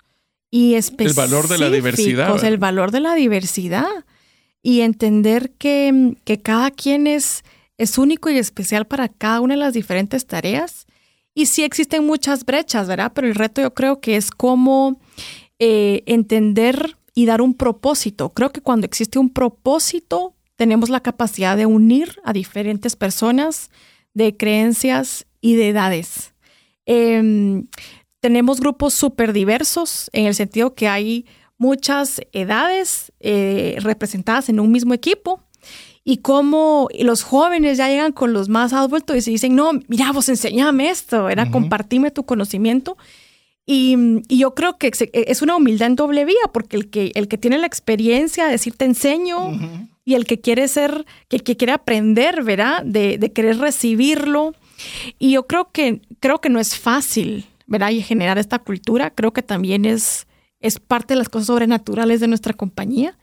y 0.51 0.75
específicos. 0.75 1.15
valor 1.15 1.47
de 1.47 1.57
la 1.57 1.71
diversidad. 1.71 2.43
El 2.43 2.59
valor 2.59 2.91
de 2.91 2.99
la 2.99 3.15
diversidad 3.15 3.87
y 4.61 4.81
entender 4.81 5.49
que, 5.53 6.15
que 6.25 6.39
cada 6.39 6.69
quien 6.69 7.07
es, 7.07 7.43
es 7.79 7.97
único 7.97 8.29
y 8.29 8.37
especial 8.37 8.85
para 8.85 9.09
cada 9.09 9.41
una 9.41 9.55
de 9.55 9.61
las 9.61 9.73
diferentes 9.73 10.27
tareas. 10.27 10.85
Y 11.33 11.47
sí 11.47 11.63
existen 11.63 12.05
muchas 12.05 12.45
brechas, 12.45 12.87
¿verdad? 12.87 13.13
Pero 13.15 13.25
el 13.25 13.33
reto 13.33 13.63
yo 13.63 13.73
creo 13.73 13.99
que 13.99 14.15
es 14.15 14.29
cómo 14.29 14.99
eh, 15.57 16.03
entender 16.05 16.97
y 17.15 17.25
dar 17.25 17.41
un 17.41 17.55
propósito. 17.55 18.29
Creo 18.29 18.51
que 18.51 18.61
cuando 18.61 18.85
existe 18.85 19.17
un 19.17 19.31
propósito, 19.31 20.35
tenemos 20.55 20.89
la 20.89 20.99
capacidad 20.99 21.57
de 21.57 21.65
unir 21.65 22.19
a 22.25 22.31
diferentes 22.31 22.95
personas 22.95 23.71
de 24.13 24.37
creencias 24.37 25.25
y 25.41 25.55
de 25.55 25.69
edades. 25.69 26.34
Em, 26.85 27.67
tenemos 28.19 28.59
grupos 28.59 28.93
súper 28.93 29.33
diversos 29.33 30.09
en 30.13 30.25
el 30.25 30.35
sentido 30.35 30.73
que 30.73 30.87
hay 30.87 31.25
muchas 31.57 32.21
edades 32.33 33.11
eh, 33.19 33.77
representadas 33.79 34.49
en 34.49 34.59
un 34.59 34.71
mismo 34.71 34.93
equipo 34.93 35.41
y 36.03 36.17
cómo 36.17 36.87
los 36.99 37.23
jóvenes 37.23 37.77
ya 37.77 37.87
llegan 37.87 38.11
con 38.11 38.33
los 38.33 38.49
más 38.49 38.73
adultos 38.73 39.15
y 39.17 39.21
se 39.21 39.31
dicen, 39.31 39.55
no, 39.55 39.71
mira, 39.87 40.11
vos 40.11 40.29
enseñame 40.29 40.89
esto, 40.89 41.29
era 41.29 41.43
Ujú. 41.43 41.51
compartime 41.53 42.11
tu 42.11 42.25
conocimiento. 42.25 42.97
Y, 43.67 43.95
y 44.27 44.37
yo 44.37 44.53
creo 44.53 44.77
que 44.77 44.91
se- 44.93 45.09
es 45.13 45.41
una 45.41 45.55
humildad 45.55 45.87
en 45.87 45.95
doble 45.95 46.23
vía, 46.25 46.35
porque 46.53 46.77
el 46.77 46.89
que, 46.91 47.11
el 47.15 47.27
que 47.27 47.39
tiene 47.39 47.57
la 47.57 47.65
experiencia 47.65 48.45
de 48.45 48.51
decir 48.51 48.75
te 48.75 48.85
enseño 48.85 49.57
y 50.03 50.13
el 50.13 50.25
que 50.27 50.39
quiere 50.39 50.67
ser, 50.67 51.05
que, 51.29 51.39
que 51.39 51.57
quiere 51.57 51.73
aprender, 51.73 52.43
¿verdad? 52.43 52.83
De, 52.83 53.17
de 53.17 53.31
querer 53.31 53.57
recibirlo. 53.57 54.53
Y 55.19 55.31
yo 55.31 55.47
creo 55.47 55.71
que, 55.71 56.01
creo 56.19 56.41
que 56.41 56.49
no 56.49 56.59
es 56.59 56.77
fácil, 56.77 57.45
¿verdad? 57.67 57.91
Y 57.91 58.01
generar 58.01 58.37
esta 58.37 58.59
cultura, 58.59 59.11
creo 59.11 59.33
que 59.33 59.43
también 59.43 59.85
es, 59.85 60.27
es 60.59 60.79
parte 60.79 61.13
de 61.13 61.19
las 61.19 61.29
cosas 61.29 61.47
sobrenaturales 61.47 62.19
de 62.19 62.27
nuestra 62.27 62.53
compañía. 62.53 63.17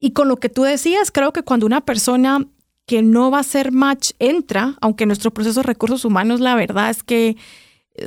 Y 0.00 0.12
con 0.12 0.28
lo 0.28 0.36
que 0.36 0.48
tú 0.48 0.62
decías, 0.62 1.10
creo 1.10 1.32
que 1.32 1.42
cuando 1.42 1.66
una 1.66 1.80
persona 1.80 2.46
que 2.86 3.02
no 3.02 3.30
va 3.30 3.40
a 3.40 3.44
ser 3.44 3.72
match 3.72 4.12
entra, 4.18 4.76
aunque 4.80 5.06
nuestro 5.06 5.30
proceso 5.32 5.60
de 5.60 5.66
recursos 5.66 6.04
humanos, 6.04 6.40
la 6.40 6.54
verdad 6.54 6.90
es 6.90 7.02
que 7.02 7.36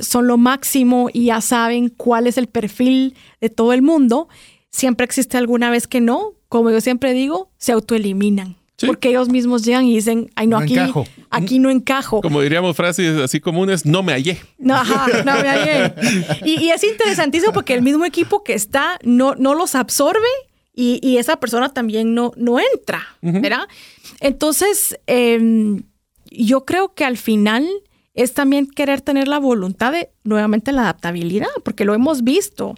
son 0.00 0.26
lo 0.26 0.38
máximo 0.38 1.08
y 1.12 1.26
ya 1.26 1.40
saben 1.40 1.88
cuál 1.88 2.26
es 2.26 2.38
el 2.38 2.46
perfil 2.46 3.14
de 3.40 3.50
todo 3.50 3.72
el 3.72 3.82
mundo, 3.82 4.28
siempre 4.70 5.04
existe 5.04 5.36
alguna 5.36 5.70
vez 5.70 5.86
que 5.86 6.00
no, 6.00 6.32
como 6.48 6.70
yo 6.70 6.80
siempre 6.80 7.12
digo, 7.12 7.50
se 7.58 7.72
autoeliminan. 7.72 8.56
Sí. 8.82 8.86
Porque 8.86 9.08
ellos 9.10 9.28
mismos 9.28 9.64
llegan 9.64 9.86
y 9.86 9.94
dicen, 9.94 10.30
ay, 10.34 10.46
no, 10.46 10.58
No 10.58 10.64
aquí, 10.64 10.74
encajo. 10.74 11.06
aquí 11.30 11.58
no 11.58 11.70
encajo. 11.70 12.20
Como 12.20 12.40
diríamos 12.42 12.76
frases 12.76 13.18
así 13.20 13.40
comunes, 13.40 13.86
no 13.86 14.02
me 14.02 14.12
hallé. 14.12 14.38
No, 14.58 14.74
ajá, 14.74 15.06
no 15.24 15.32
me 15.40 15.48
hallé. 15.48 15.94
Y, 16.44 16.60
y 16.64 16.70
es 16.70 16.82
interesantísimo 16.84 17.52
porque 17.52 17.74
el 17.74 17.82
mismo 17.82 18.04
equipo 18.04 18.42
que 18.42 18.54
está 18.54 18.98
no, 19.04 19.34
no 19.36 19.54
los 19.54 19.74
absorbe 19.74 20.26
y, 20.74 20.98
y 21.02 21.18
esa 21.18 21.36
persona 21.38 21.68
también 21.72 22.14
no, 22.14 22.32
no 22.36 22.58
entra, 22.58 23.02
¿verdad? 23.20 23.68
Entonces, 24.20 24.98
em, 25.06 25.82
yo 26.30 26.64
creo 26.64 26.94
que 26.94 27.04
al 27.04 27.16
final 27.18 27.66
es 28.14 28.34
también 28.34 28.66
querer 28.66 29.00
tener 29.00 29.28
la 29.28 29.38
voluntad 29.38 29.92
de 29.92 30.10
nuevamente 30.24 30.72
la 30.72 30.82
adaptabilidad, 30.82 31.48
porque 31.64 31.84
lo 31.84 31.94
hemos 31.94 32.24
visto. 32.24 32.74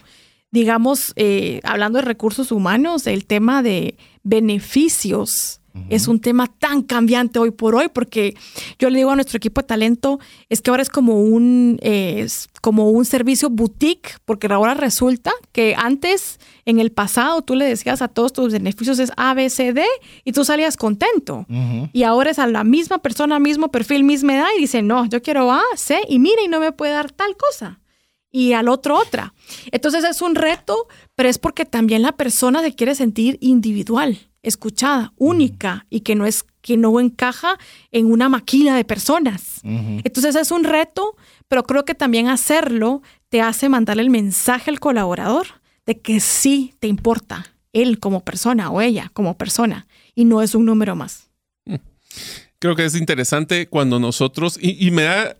Digamos, 0.51 1.13
eh, 1.17 1.61
hablando 1.65 1.99
de 1.99 2.05
recursos 2.05 2.53
humanos, 2.53 3.07
el 3.09 3.25
tema 3.27 3.63
de 3.63 3.97
beneficios 4.23 5.61
es 5.89 6.07
un 6.09 6.21
tema 6.21 6.47
tan 6.47 6.83
cambiante 6.83 7.39
hoy 7.39 7.51
por 7.51 7.75
hoy, 7.75 7.89
porque 7.93 8.37
yo 8.79 8.91
le 8.91 8.99
digo 8.99 9.11
a 9.11 9.17
nuestro 9.17 9.37
equipo 9.37 9.61
de 9.61 9.67
talento, 9.67 10.21
es 10.49 10.61
que 10.61 10.71
ahora 10.71 10.83
es 10.83 10.89
como 10.89 11.21
un, 11.21 11.79
eh, 11.83 12.21
es 12.21 12.49
como 12.61 12.91
un 12.91 13.05
servicio 13.05 13.51
boutique, 13.51 14.17
porque 14.25 14.47
ahora 14.47 14.75
resulta 14.75 15.33
que 15.53 15.75
antes, 15.77 16.39
en 16.65 16.79
el 16.79 16.93
pasado, 16.93 17.43
tú 17.43 17.55
le 17.55 17.65
decías 17.65 18.03
a 18.03 18.09
todos 18.09 18.33
tus 18.33 18.53
beneficios 18.53 18.99
es 18.99 19.13
A, 19.17 19.35
B, 19.35 19.51
C, 19.51 19.73
D, 19.73 19.85
y 20.25 20.33
tú 20.33 20.45
salías 20.45 20.77
contento. 20.77 21.47
Y 21.93 22.05
ahora 22.05 22.31
es 22.31 22.39
a 22.39 22.47
la 22.47 22.65
misma 22.65 22.99
persona, 22.99 23.39
mismo 23.39 23.69
perfil, 23.69 24.05
misma 24.05 24.35
edad, 24.35 24.49
y 24.57 24.63
dice, 24.63 24.83
no, 24.83 25.07
yo 25.07 25.23
quiero 25.23 25.51
A, 25.51 25.63
C, 25.77 26.01
y 26.09 26.19
mira, 26.19 26.43
y 26.45 26.49
no 26.49 26.61
me 26.61 26.73
puede 26.73 26.93
dar 26.93 27.11
tal 27.11 27.37
cosa. 27.37 27.81
Y 28.31 28.53
al 28.53 28.69
otro 28.69 28.97
otra. 28.99 29.33
Entonces 29.71 30.03
es 30.05 30.21
un 30.21 30.35
reto, 30.35 30.89
pero 31.15 31.29
es 31.29 31.39
porque 31.39 31.65
también 31.65 32.03
la 32.03 32.13
persona 32.13 32.63
se 32.63 32.75
quiere 32.75 32.95
sentir 32.97 33.39
individual, 33.41 34.19
escuchada, 34.45 35.13
única, 35.17 35.87
y 35.91 36.01
que 36.01 36.15
no 36.15 36.27
es 36.27 36.45
que 36.63 36.77
no 36.77 36.99
encaja 36.99 37.59
en 37.91 38.07
una 38.07 38.29
maquila 38.29 38.75
de 38.75 38.85
personas. 38.85 39.61
Entonces 39.63 40.35
es 40.35 40.51
un 40.51 40.65
reto, 40.65 41.17
pero 41.49 41.65
creo 41.65 41.85
que 41.85 41.95
también 41.95 42.29
hacerlo 42.29 43.03
te 43.29 43.43
hace 43.43 43.69
mandarle 43.69 44.03
el 44.03 44.11
mensaje 44.11 44.71
al 44.71 44.81
colaborador 44.81 45.47
de 45.85 46.01
que 46.01 46.21
sí 46.21 46.75
te 46.79 46.87
importa 46.87 47.47
él 47.75 47.99
como 47.99 48.25
persona 48.25 48.71
o 48.71 48.81
ella 48.81 49.11
como 49.13 49.37
persona 49.37 49.87
y 50.15 50.25
no 50.25 50.41
es 50.41 50.55
un 50.55 50.65
número 50.65 50.97
más. 50.97 51.29
Creo 52.59 52.77
que 52.77 52.87
es 52.87 52.95
interesante 52.95 53.67
cuando 53.67 54.01
nosotros, 54.01 54.59
y, 54.59 54.87
y 54.87 54.91
me 54.91 55.03
da, 55.03 55.37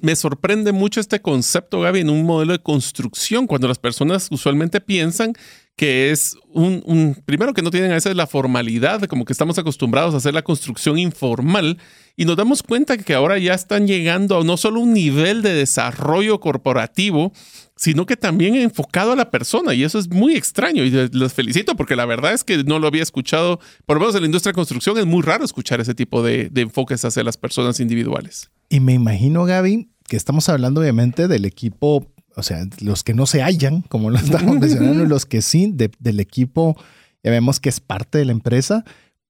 me 0.00 0.16
sorprende 0.16 0.72
mucho 0.72 1.00
este 1.00 1.20
concepto, 1.20 1.80
Gaby, 1.80 2.00
en 2.00 2.10
un 2.10 2.24
modelo 2.24 2.52
de 2.52 2.60
construcción, 2.60 3.46
cuando 3.46 3.68
las 3.68 3.78
personas 3.78 4.28
usualmente 4.30 4.80
piensan 4.80 5.34
que 5.78 6.10
es 6.10 6.36
un, 6.52 7.16
primero 7.24 7.54
que 7.54 7.62
no 7.62 7.70
tienen 7.70 7.92
a 7.92 7.94
veces 7.94 8.16
la 8.16 8.26
formalidad, 8.26 9.04
como 9.04 9.24
que 9.24 9.32
estamos 9.32 9.58
acostumbrados 9.58 10.12
a 10.12 10.16
hacer 10.16 10.34
la 10.34 10.42
construcción 10.42 10.98
informal, 10.98 11.78
y 12.16 12.24
nos 12.24 12.36
damos 12.36 12.64
cuenta 12.64 12.98
que 12.98 13.14
ahora 13.14 13.38
ya 13.38 13.54
están 13.54 13.86
llegando 13.86 14.40
a 14.40 14.44
no 14.44 14.56
solo 14.56 14.80
un 14.80 14.92
nivel 14.92 15.40
de 15.40 15.52
desarrollo 15.52 16.40
corporativo, 16.40 17.32
sino 17.76 18.06
que 18.06 18.16
también 18.16 18.56
enfocado 18.56 19.12
a 19.12 19.16
la 19.16 19.30
persona, 19.30 19.72
y 19.72 19.84
eso 19.84 20.00
es 20.00 20.08
muy 20.10 20.34
extraño, 20.34 20.82
y 20.82 20.90
les 20.90 21.32
felicito 21.32 21.76
porque 21.76 21.94
la 21.94 22.06
verdad 22.06 22.32
es 22.32 22.42
que 22.42 22.64
no 22.64 22.80
lo 22.80 22.88
había 22.88 23.04
escuchado, 23.04 23.60
por 23.86 23.96
lo 23.96 24.00
menos 24.00 24.16
en 24.16 24.22
la 24.22 24.26
industria 24.26 24.50
de 24.50 24.56
construcción 24.56 24.98
es 24.98 25.06
muy 25.06 25.22
raro 25.22 25.44
escuchar 25.44 25.80
ese 25.80 25.94
tipo 25.94 26.24
de, 26.24 26.48
de 26.50 26.62
enfoques 26.62 27.04
hacia 27.04 27.22
las 27.22 27.36
personas 27.36 27.78
individuales. 27.78 28.50
Y 28.68 28.80
me 28.80 28.92
imagino, 28.94 29.44
Gaby, 29.44 29.90
que 30.06 30.16
estamos 30.16 30.48
hablando 30.48 30.80
obviamente 30.80 31.28
del 31.28 31.44
equipo 31.44 32.06
o 32.38 32.42
sea, 32.44 32.64
los 32.80 33.02
que 33.02 33.14
no 33.14 33.26
se 33.26 33.42
hallan, 33.42 33.82
como 33.82 34.10
lo 34.10 34.16
estamos 34.16 34.56
mencionando, 34.60 35.04
los 35.06 35.26
que 35.26 35.42
sí, 35.42 35.74
del 35.74 36.20
equipo, 36.20 36.76
ya 37.24 37.32
vemos 37.32 37.58
que 37.58 37.68
es 37.68 37.80
parte 37.80 38.18
de 38.18 38.26
la 38.26 38.32
empresa, 38.32 38.84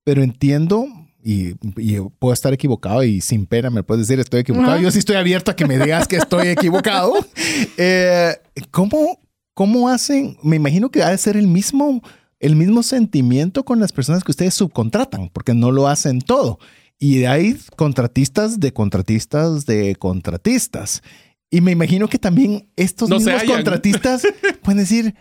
pero 0.05 0.23
entiendo 0.23 0.87
y, 1.25 1.55
puedo 2.19 2.35
estar 2.35 2.53
equivocado 2.53 3.03
y 3.03 3.23
sin 3.23 3.47
pena 3.47 3.71
me 3.71 3.83
puedes 3.83 4.07
decir 4.07 4.21
estoy 4.21 4.41
equivocado. 4.41 4.79
Yo 4.79 4.91
sí 4.91 4.99
estoy 4.99 5.17
abierto 5.17 5.51
a 5.51 5.57
que 5.57 5.67
me 5.67 5.79
digas 5.79 6.07
que 6.07 6.17
estoy 6.17 6.49
equivocado. 6.49 7.15
Eh, 7.77 8.37
¿cómo, 8.71 9.21
¿Cómo 9.55 9.89
hacen? 9.89 10.37
Me 10.43 10.57
imagino 10.57 10.91
que 10.91 11.03
ha 11.03 11.11
de 11.11 11.19
ser 11.19 11.37
el 11.37 11.47
mismo, 11.47 12.03
el 12.41 12.57
mismo 12.57 12.83
sentimiento 12.83 13.65
con 13.65 13.81
las 13.81 13.93
personas 13.93 14.23
que 14.23 14.33
ustedes 14.33 14.55
subcontratan, 14.55 15.31
porque 15.33 15.55
no 15.55 15.71
lo 15.71 15.89
hacen 15.89 16.21
todo. 16.21 16.59
Y 16.99 17.25
hay 17.25 17.57
contratistas 17.77 18.59
de 18.59 18.73
contratistas 18.73 19.67
de 19.67 19.95
contratistas. 19.97 21.03
Y 21.51 21.61
me 21.61 21.73
imagino 21.73 22.09
que 22.09 22.19
también 22.19 22.69
estos 22.77 23.09
mismos 23.09 23.45
contratistas 23.45 24.27
pueden 24.63 24.79
decir, 24.79 25.15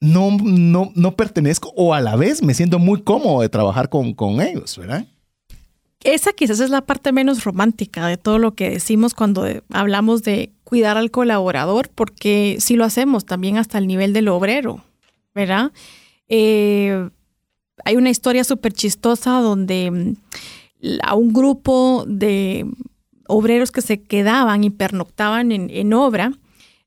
no, 0.00 0.36
no, 0.42 0.90
no 0.94 1.16
pertenezco 1.16 1.72
o 1.76 1.94
a 1.94 2.00
la 2.00 2.16
vez 2.16 2.42
me 2.42 2.54
siento 2.54 2.78
muy 2.78 3.02
cómodo 3.02 3.40
de 3.40 3.48
trabajar 3.48 3.88
con, 3.88 4.14
con 4.14 4.40
ellos, 4.40 4.76
¿verdad? 4.76 5.06
Esa 6.04 6.32
quizás 6.32 6.58
es 6.58 6.70
la 6.70 6.80
parte 6.80 7.12
menos 7.12 7.44
romántica 7.44 8.08
de 8.08 8.16
todo 8.16 8.38
lo 8.38 8.54
que 8.54 8.70
decimos 8.70 9.14
cuando 9.14 9.46
hablamos 9.70 10.24
de 10.24 10.50
cuidar 10.64 10.96
al 10.96 11.12
colaborador, 11.12 11.88
porque 11.88 12.56
si 12.58 12.74
lo 12.74 12.84
hacemos 12.84 13.24
también 13.24 13.56
hasta 13.56 13.78
el 13.78 13.86
nivel 13.86 14.12
del 14.12 14.26
obrero, 14.26 14.84
¿verdad? 15.34 15.70
Eh, 16.28 17.08
hay 17.84 17.96
una 17.96 18.10
historia 18.10 18.42
súper 18.42 18.72
chistosa 18.72 19.40
donde 19.40 20.16
a 21.02 21.14
un 21.14 21.32
grupo 21.32 22.04
de 22.06 22.66
obreros 23.28 23.70
que 23.70 23.80
se 23.80 24.02
quedaban 24.02 24.64
y 24.64 24.70
pernoctaban 24.70 25.52
en, 25.52 25.92
obra, 25.94 26.32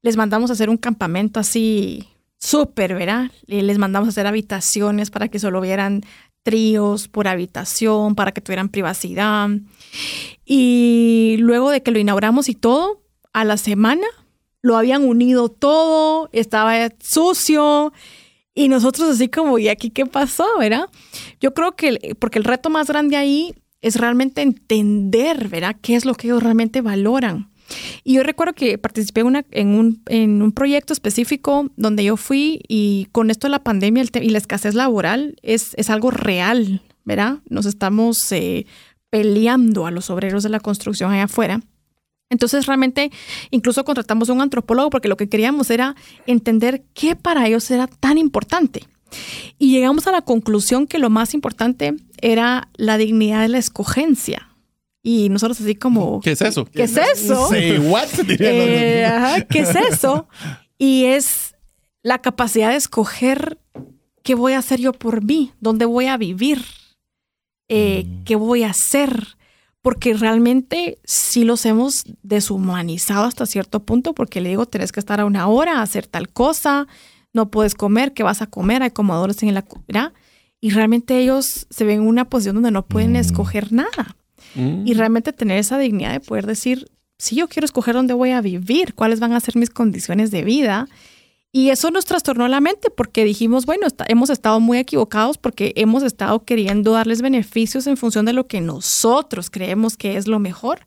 les 0.01 0.17
mandamos 0.17 0.49
a 0.49 0.53
hacer 0.53 0.69
un 0.69 0.77
campamento 0.77 1.39
así 1.39 2.07
súper, 2.37 2.93
¿verdad? 2.93 3.31
Les 3.47 3.77
mandamos 3.77 4.07
a 4.07 4.09
hacer 4.09 4.27
habitaciones 4.27 5.09
para 5.09 5.29
que 5.29 5.39
solo 5.39 5.61
vieran 5.61 6.03
tríos 6.43 7.07
por 7.07 7.27
habitación, 7.27 8.13
para 8.13 8.31
que 8.31 8.41
tuvieran 8.41 8.69
privacidad. 8.69 9.49
Y 10.45 11.37
luego 11.39 11.71
de 11.71 11.81
que 11.81 11.91
lo 11.91 11.97
inauguramos 11.97 12.49
y 12.49 12.53
todo, 12.53 13.01
a 13.33 13.43
la 13.43 13.57
semana 13.57 14.05
lo 14.61 14.77
habían 14.77 15.03
unido 15.03 15.49
todo, 15.49 16.29
estaba 16.31 16.89
sucio. 16.99 17.93
Y 18.53 18.67
nosotros 18.67 19.09
así 19.09 19.27
como, 19.27 19.57
¿y 19.57 19.69
aquí 19.69 19.89
qué 19.89 20.05
pasó? 20.05 20.45
¿Verdad? 20.59 20.89
Yo 21.39 21.53
creo 21.53 21.75
que, 21.75 22.15
porque 22.19 22.39
el 22.39 22.45
reto 22.45 22.69
más 22.69 22.87
grande 22.87 23.15
ahí 23.15 23.55
es 23.85 23.97
realmente 23.97 24.41
entender, 24.41 25.47
¿verdad? 25.47 25.75
¿Qué 25.79 25.95
es 25.95 26.05
lo 26.05 26.15
que 26.15 26.25
ellos 26.25 26.41
realmente 26.41 26.81
valoran? 26.81 27.51
Y 28.03 28.13
yo 28.15 28.23
recuerdo 28.23 28.53
que 28.53 28.79
participé 28.79 29.21
en, 29.21 29.67
un, 30.41 30.51
proyecto 30.53 30.91
específico 30.91 31.69
donde 31.77 32.03
yo 32.03 32.17
fui 32.17 32.61
y 32.67 33.07
con 33.11 33.29
esto 33.29 33.45
de 33.45 33.51
la 33.51 33.63
pandemia 33.63 34.03
y 34.21 34.29
la 34.29 34.39
escasez 34.39 34.73
laboral 34.73 35.35
es, 35.43 35.75
algo 35.87 36.09
real, 36.09 36.81
¿verdad? 37.03 37.39
Nos 37.47 37.67
estamos 37.67 38.31
eh, 38.31 38.65
peleando 39.11 39.85
a 39.85 39.91
los 39.91 40.09
obreros 40.09 40.41
de 40.41 40.49
la 40.49 40.59
construcción 40.59 41.11
allá 41.11 41.25
afuera. 41.25 41.61
Entonces 42.31 42.65
realmente 42.65 43.11
incluso 43.51 43.85
contratamos 43.85 44.31
a 44.31 44.33
un 44.33 44.41
antropólogo 44.41 44.89
porque 44.89 45.09
lo 45.09 45.17
que 45.17 45.29
queríamos 45.29 45.69
era 45.69 45.95
entender 46.25 46.83
qué 46.95 47.15
para 47.15 47.45
ellos 47.45 47.69
era 47.69 47.85
tan 47.85 48.17
importante. 48.17 48.87
Y 49.57 49.71
llegamos 49.71 50.07
a 50.07 50.11
la 50.11 50.21
conclusión 50.21 50.87
que 50.87 50.99
lo 50.99 51.09
más 51.09 51.33
importante 51.33 51.95
era 52.21 52.69
la 52.75 52.97
dignidad 52.97 53.41
de 53.41 53.49
la 53.49 53.57
escogencia. 53.57 54.49
Y 55.03 55.29
nosotros 55.29 55.61
así 55.61 55.75
como... 55.75 56.19
¿Qué 56.21 56.31
es 56.31 56.41
eso? 56.41 56.65
¿Qué 56.65 56.83
es 56.83 56.97
eso? 56.97 57.49
What? 57.89 58.07
Eh, 58.27 59.45
¿Qué 59.49 59.59
es 59.59 59.75
eso? 59.75 60.27
Y 60.77 61.05
es 61.05 61.55
la 62.01 62.19
capacidad 62.19 62.69
de 62.69 62.75
escoger 62.75 63.59
qué 64.23 64.35
voy 64.35 64.53
a 64.53 64.57
hacer 64.57 64.79
yo 64.79 64.93
por 64.93 65.23
mí, 65.23 65.53
dónde 65.59 65.85
voy 65.85 66.07
a 66.07 66.17
vivir, 66.17 66.65
eh, 67.69 68.05
mm. 68.05 68.23
qué 68.23 68.35
voy 68.35 68.63
a 68.63 68.71
hacer. 68.71 69.37
Porque 69.81 70.15
realmente 70.15 70.97
sí 71.03 71.43
los 71.43 71.63
hemos 71.67 72.05
deshumanizado 72.23 73.25
hasta 73.25 73.45
cierto 73.45 73.83
punto, 73.83 74.15
porque 74.15 74.41
le 74.41 74.49
digo, 74.49 74.65
tenés 74.65 74.91
que 74.91 74.99
estar 74.99 75.21
a 75.21 75.25
una 75.25 75.47
hora, 75.47 75.83
hacer 75.83 76.07
tal 76.07 76.29
cosa, 76.29 76.87
no 77.35 77.51
puedes 77.51 77.75
comer, 77.75 78.13
¿qué 78.13 78.23
vas 78.23 78.41
a 78.41 78.47
comer? 78.47 78.81
Hay 78.81 78.91
comedores 78.91 79.43
en 79.43 79.53
la... 79.53 79.65
¿verdad? 79.87 80.13
Y 80.61 80.69
realmente 80.69 81.19
ellos 81.19 81.67
se 81.69 81.83
ven 81.83 82.01
en 82.01 82.07
una 82.07 82.29
posición 82.29 82.55
donde 82.55 82.71
no 82.71 82.85
pueden 82.85 83.11
mm. 83.11 83.17
escoger 83.17 83.73
nada. 83.73 84.15
Mm. 84.55 84.87
Y 84.87 84.93
realmente 84.93 85.33
tener 85.33 85.57
esa 85.57 85.77
dignidad 85.77 86.13
de 86.13 86.21
poder 86.21 86.47
decir, 86.47 86.87
si 87.19 87.35
yo 87.35 87.49
quiero 87.49 87.65
escoger 87.65 87.93
dónde 87.93 88.13
voy 88.13 88.31
a 88.31 88.39
vivir, 88.41 88.93
cuáles 88.95 89.19
van 89.19 89.33
a 89.33 89.41
ser 89.41 89.57
mis 89.57 89.69
condiciones 89.69 90.31
de 90.31 90.43
vida 90.43 90.87
y 91.55 91.69
eso 91.69 91.89
nos 91.89 92.03
trastornó 92.03 92.49
la 92.49 92.59
mente 92.59 92.89
porque 92.89 93.23
dijimos, 93.23 93.65
bueno, 93.65 93.87
hemos 94.09 94.29
estado 94.29 94.59
muy 94.59 94.77
equivocados 94.77 95.37
porque 95.37 95.71
hemos 95.77 96.03
estado 96.03 96.43
queriendo 96.43 96.91
darles 96.91 97.21
beneficios 97.21 97.87
en 97.87 97.95
función 97.95 98.25
de 98.25 98.33
lo 98.33 98.45
que 98.45 98.59
nosotros 98.59 99.49
creemos 99.49 99.95
que 99.95 100.17
es 100.17 100.27
lo 100.27 100.37
mejor. 100.37 100.85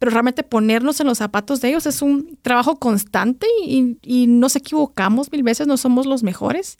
Pero 0.00 0.10
realmente 0.10 0.42
ponernos 0.42 0.98
en 0.98 1.06
los 1.06 1.18
zapatos 1.18 1.60
de 1.60 1.68
ellos 1.68 1.86
es 1.86 2.02
un 2.02 2.36
trabajo 2.42 2.74
constante 2.80 3.46
y, 3.64 3.98
y 4.02 4.26
nos 4.26 4.56
equivocamos 4.56 5.30
mil 5.30 5.44
veces, 5.44 5.68
no 5.68 5.76
somos 5.76 6.06
los 6.06 6.24
mejores. 6.24 6.78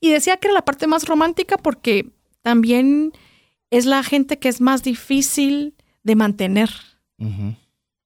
Y 0.00 0.10
decía 0.10 0.38
que 0.38 0.48
era 0.48 0.54
la 0.54 0.64
parte 0.64 0.88
más 0.88 1.04
romántica 1.04 1.58
porque 1.58 2.10
también 2.42 3.12
es 3.70 3.86
la 3.86 4.02
gente 4.02 4.40
que 4.40 4.48
es 4.48 4.60
más 4.60 4.82
difícil 4.82 5.76
de 6.02 6.16
mantener. 6.16 6.70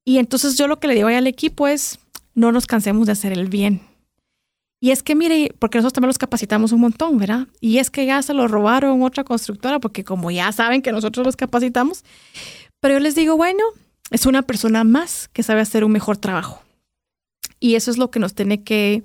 Y 0.05 0.19
entonces 0.19 0.59
yo 0.59 0.69
lo 0.69 0.81
que 0.81 0.89
le 0.89 0.97
digo 0.97 1.09
al 1.09 1.27
equipo 1.27 1.67
es, 1.67 1.99
no 2.35 2.53
nos 2.53 2.67
cansemos 2.67 3.07
de 3.07 3.13
hacer 3.13 3.33
el 3.33 3.49
bien 3.49 3.96
y 4.81 4.91
es 4.91 5.03
que, 5.03 5.15
mire, 5.15 5.55
porque 5.59 5.79
nosotros 5.79 5.95
también 5.95 6.09
los 6.09 6.19
capacitamos 6.19 6.73
un 6.73 6.81
montón, 6.81 7.19
¿verdad? 7.19 7.49
Y 7.61 7.79
es 7.79 7.91
que 7.91 8.05
ya 8.05 8.21
se 8.23 8.35
lo 8.35 8.47
robaron 8.47 9.03
otra 9.03 9.25
constructora, 9.25 9.81
porque 9.81 10.05
como 10.05 10.31
ya 10.31 10.53
saben 10.53 10.83
que 10.83 10.93
nosotros 10.93 11.25
los 11.25 11.37
capacitamos, 11.37 12.05
pero 12.81 12.95
yo 12.95 13.01
les 13.01 13.15
digo, 13.15 13.37
bueno, 13.37 13.63
es 14.11 14.27
una 14.27 14.43
persona 14.43 14.85
más 14.85 15.29
que 15.29 15.43
sabe 15.43 15.63
hacer 15.63 15.85
un 15.85 15.93
mejor 15.93 16.19
trabajo. 16.19 16.63
Y 17.59 17.75
eso 17.75 17.91
es 17.91 17.97
lo 17.97 18.11
que 18.11 18.19
nos 18.19 18.35
tiene 18.35 18.65
que 18.65 19.03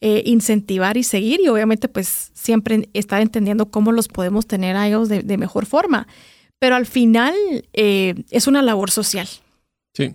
eh, 0.00 0.22
incentivar 0.24 0.96
y 0.96 1.02
seguir 1.02 1.40
y 1.40 1.48
obviamente 1.48 1.88
pues 1.88 2.30
siempre 2.32 2.88
estar 2.92 3.20
entendiendo 3.20 3.72
cómo 3.72 3.90
los 3.90 4.06
podemos 4.06 4.46
tener 4.46 4.76
a 4.76 4.86
ellos 4.86 5.08
de, 5.08 5.36
mejor 5.36 5.66
forma. 5.66 6.06
Pero 6.60 6.76
al 6.76 6.86
final 6.86 7.34
eh, 7.72 8.14
es 8.30 8.46
una 8.46 8.62
labor 8.62 8.92
social. 8.92 9.28
Sí. 9.94 10.14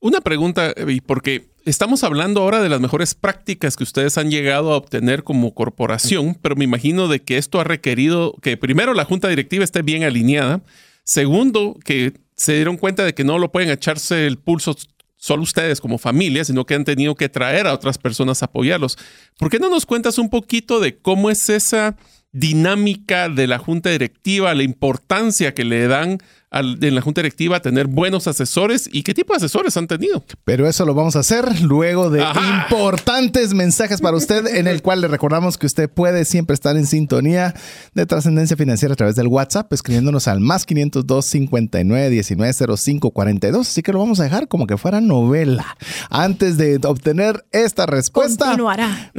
Una 0.00 0.20
pregunta, 0.20 0.74
porque 1.06 1.49
Estamos 1.66 2.04
hablando 2.04 2.40
ahora 2.40 2.62
de 2.62 2.70
las 2.70 2.80
mejores 2.80 3.14
prácticas 3.14 3.76
que 3.76 3.84
ustedes 3.84 4.16
han 4.16 4.30
llegado 4.30 4.72
a 4.72 4.76
obtener 4.76 5.24
como 5.24 5.54
corporación, 5.54 6.34
pero 6.40 6.56
me 6.56 6.64
imagino 6.64 7.06
de 7.06 7.20
que 7.20 7.36
esto 7.36 7.60
ha 7.60 7.64
requerido 7.64 8.34
que 8.40 8.56
primero 8.56 8.94
la 8.94 9.04
junta 9.04 9.28
directiva 9.28 9.62
esté 9.62 9.82
bien 9.82 10.02
alineada, 10.02 10.62
segundo 11.04 11.76
que 11.84 12.14
se 12.34 12.54
dieron 12.54 12.78
cuenta 12.78 13.04
de 13.04 13.12
que 13.12 13.24
no 13.24 13.38
lo 13.38 13.52
pueden 13.52 13.68
echarse 13.68 14.26
el 14.26 14.38
pulso 14.38 14.74
solo 15.16 15.42
ustedes 15.42 15.82
como 15.82 15.98
familia, 15.98 16.46
sino 16.46 16.64
que 16.64 16.74
han 16.74 16.84
tenido 16.84 17.14
que 17.14 17.28
traer 17.28 17.66
a 17.66 17.74
otras 17.74 17.98
personas 17.98 18.42
a 18.42 18.46
apoyarlos. 18.46 18.96
¿Por 19.38 19.50
qué 19.50 19.58
no 19.58 19.68
nos 19.68 19.84
cuentas 19.84 20.16
un 20.16 20.30
poquito 20.30 20.80
de 20.80 20.96
cómo 20.96 21.28
es 21.28 21.50
esa 21.50 21.94
dinámica 22.32 23.28
de 23.28 23.46
la 23.46 23.58
junta 23.58 23.90
directiva, 23.90 24.54
la 24.54 24.62
importancia 24.62 25.52
que 25.52 25.64
le 25.64 25.88
dan 25.88 26.18
en 26.52 26.94
la 26.94 27.00
junta 27.00 27.20
directiva 27.20 27.60
tener 27.60 27.86
buenos 27.86 28.26
asesores 28.26 28.88
y 28.92 29.02
qué 29.02 29.14
tipo 29.14 29.32
de 29.32 29.38
asesores 29.38 29.76
han 29.76 29.86
tenido. 29.86 30.24
Pero 30.44 30.68
eso 30.68 30.84
lo 30.84 30.94
vamos 30.94 31.14
a 31.16 31.20
hacer 31.20 31.62
luego 31.62 32.10
de 32.10 32.24
importantes 32.54 33.54
mensajes 33.54 34.00
para 34.00 34.16
usted, 34.16 34.46
en 34.46 34.66
el 34.66 34.82
cual 34.82 35.00
le 35.00 35.08
recordamos 35.08 35.58
que 35.58 35.66
usted 35.66 35.88
puede 35.88 36.24
siempre 36.24 36.54
estar 36.54 36.76
en 36.76 36.86
sintonía 36.86 37.54
de 37.94 38.06
trascendencia 38.06 38.56
financiera 38.56 38.94
a 38.94 38.96
través 38.96 39.14
del 39.14 39.28
WhatsApp, 39.28 39.72
escribiéndonos 39.72 40.26
al 40.26 40.40
más 40.40 40.66
502 40.66 41.24
59 41.24 42.10
19 42.10 42.76
05 42.76 43.10
42. 43.10 43.68
Así 43.68 43.82
que 43.82 43.92
lo 43.92 44.00
vamos 44.00 44.18
a 44.20 44.24
dejar 44.24 44.48
como 44.48 44.66
que 44.66 44.76
fuera 44.76 45.00
novela. 45.00 45.76
Antes 46.10 46.56
de 46.56 46.80
obtener 46.84 47.44
esta 47.52 47.86
respuesta, 47.86 48.56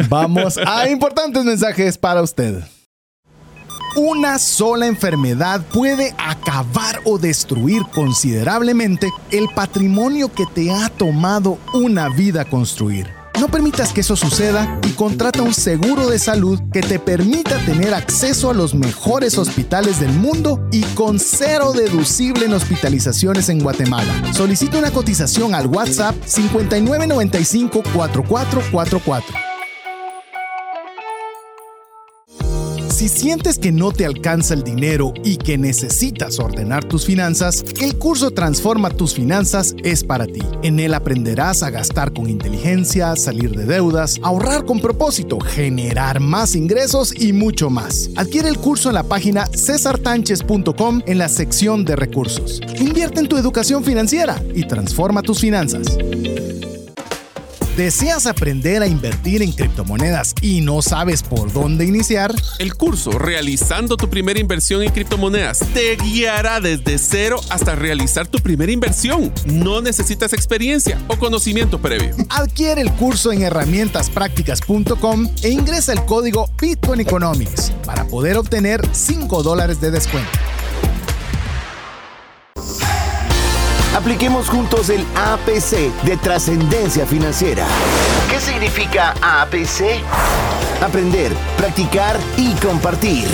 vamos 0.10 0.58
a 0.58 0.90
importantes 0.90 1.46
mensajes 1.46 1.98
para 1.98 2.22
usted. 2.22 2.64
Una 3.96 4.40
sola 4.40 4.88
enfermedad 4.88 5.66
puede 5.74 6.16
acabar 6.18 7.02
o 7.04 7.18
destruir 7.18 7.82
considerablemente 7.94 9.10
el 9.32 9.50
patrimonio 9.54 10.32
que 10.32 10.46
te 10.46 10.72
ha 10.72 10.88
tomado 10.88 11.58
una 11.74 12.08
vida 12.08 12.46
construir. 12.46 13.08
No 13.38 13.50
permitas 13.50 13.92
que 13.92 14.00
eso 14.00 14.16
suceda 14.16 14.80
y 14.88 14.92
contrata 14.92 15.42
un 15.42 15.54
seguro 15.54 16.08
de 16.08 16.20
salud 16.20 16.62
que 16.72 16.82
te 16.82 17.00
permita 17.00 17.58
tener 17.66 17.94
acceso 17.94 18.50
a 18.50 18.54
los 18.54 18.74
mejores 18.74 19.38
hospitales 19.38 20.00
del 20.00 20.14
mundo 20.14 20.66
y 20.72 20.84
con 20.96 21.20
cero 21.20 21.74
deducible 21.74 22.46
en 22.46 22.54
hospitalizaciones 22.54 23.50
en 23.50 23.60
Guatemala. 23.60 24.32
Solicita 24.32 24.78
una 24.78 24.92
cotización 24.92 25.54
al 25.54 25.68
WhatsApp 25.68 26.16
5995 26.26 27.84
4444. 27.94 29.51
Si 33.02 33.10
sientes 33.10 33.58
que 33.58 33.72
no 33.72 33.92
te 33.92 34.06
alcanza 34.06 34.54
el 34.54 34.62
dinero 34.62 35.12
y 35.24 35.38
que 35.38 35.58
necesitas 35.58 36.38
ordenar 36.38 36.84
tus 36.84 37.04
finanzas, 37.04 37.66
el 37.82 37.98
curso 37.98 38.30
Transforma 38.30 38.92
tus 38.92 39.16
finanzas 39.16 39.74
es 39.84 40.04
para 40.04 40.28
ti. 40.28 40.44
En 40.62 40.80
él 40.80 40.94
aprenderás 40.94 41.64
a 41.64 41.72
gastar 41.72 42.14
con 42.14 42.30
inteligencia, 42.30 43.16
salir 43.16 43.56
de 43.56 43.66
deudas, 43.66 44.20
ahorrar 44.22 44.66
con 44.66 44.80
propósito, 44.80 45.40
generar 45.40 46.20
más 46.20 46.56
ingresos 46.56 47.12
y 47.20 47.34
mucho 47.34 47.72
más. 47.72 48.12
Adquiere 48.18 48.50
el 48.50 48.60
curso 48.60 48.90
en 48.90 48.94
la 48.94 49.04
página 49.04 49.48
cesartanches.com 49.48 51.02
en 51.08 51.18
la 51.18 51.28
sección 51.28 51.84
de 51.84 51.96
recursos. 51.96 52.62
Invierte 52.80 53.20
en 53.20 53.28
tu 53.28 53.36
educación 53.36 53.84
financiera 53.84 54.40
y 54.54 54.68
transforma 54.68 55.24
tus 55.24 55.40
finanzas. 55.40 55.98
¿Deseas 57.78 58.26
aprender 58.28 58.82
a 58.82 58.88
invertir 58.88 59.42
en 59.42 59.54
criptomonedas 59.54 60.36
y 60.42 60.60
no 60.60 60.82
sabes 60.82 61.24
por 61.24 61.54
dónde 61.54 61.86
iniciar? 61.86 62.36
El 62.60 62.76
curso 62.76 63.12
Realizando 63.12 63.96
tu 63.96 64.10
primera 64.10 64.40
inversión 64.42 64.84
en 64.84 64.92
criptomonedas 64.92 65.60
te 65.74 65.96
guiará 65.96 66.60
desde 66.60 66.98
cero 66.98 67.40
hasta 67.50 67.74
realizar 67.76 68.28
tu 68.28 68.40
primera 68.40 68.74
inversión. 68.74 69.32
No 69.46 69.82
necesitas 69.82 70.34
experiencia 70.34 71.02
o 71.08 71.16
conocimiento 71.16 71.80
previo. 71.80 72.14
Adquiere 72.30 72.82
el 72.82 72.92
curso 72.92 73.32
en 73.32 73.44
herramientasprácticas.com 73.44 75.30
e 75.42 75.50
ingresa 75.50 75.94
el 75.94 76.04
código 76.04 76.50
Bitcoin 76.60 77.00
Economics 77.00 77.72
para 77.86 78.06
poder 78.06 78.38
obtener 78.38 78.82
5 78.92 79.44
dólares 79.44 79.80
de 79.80 79.92
descuento. 79.92 80.30
Apliquemos 84.02 84.50
juntos 84.50 84.90
el 84.90 85.06
APC 85.16 85.94
de 86.04 86.18
trascendencia 86.18 87.06
financiera. 87.06 87.68
¿Qué 88.32 88.40
significa 88.40 89.14
APC? 89.22 90.02
Aprender, 90.82 91.32
practicar 91.56 92.20
y 92.36 92.52
compartir. 92.56 93.28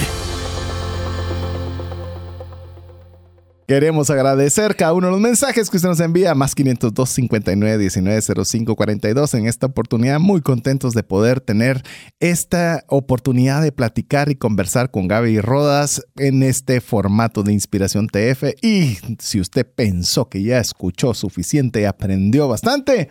Queremos 3.68 4.10
agradecer 4.10 4.78
cada 4.78 4.94
uno 4.94 5.08
de 5.08 5.12
los 5.12 5.20
mensajes 5.20 5.70
que 5.70 5.76
usted 5.76 5.90
nos 5.90 6.00
envía, 6.00 6.34
más 6.34 6.56
502 6.56 7.10
59 7.10 7.78
19 7.78 8.46
05 8.46 8.76
42. 8.78 9.34
En 9.34 9.46
esta 9.46 9.66
oportunidad, 9.66 10.22
muy 10.22 10.40
contentos 10.40 10.94
de 10.94 11.04
poder 11.04 11.42
tener 11.42 11.84
esta 12.22 12.86
oportunidad 12.88 13.62
de 13.62 13.74
platicar 13.74 14.32
y 14.32 14.36
conversar 14.36 14.90
con 14.90 15.10
Gaby 15.10 15.42
Rodas 15.42 16.02
en 16.16 16.44
este 16.44 16.80
formato 16.80 17.44
de 17.44 17.52
Inspiración 17.52 18.08
TF. 18.08 18.56
Y 18.62 19.00
si 19.20 19.42
usted 19.42 19.68
pensó 19.70 20.30
que 20.30 20.42
ya 20.44 20.60
escuchó 20.60 21.14
suficiente 21.14 21.82
y 21.82 21.84
aprendió 21.84 22.48
bastante, 22.48 23.10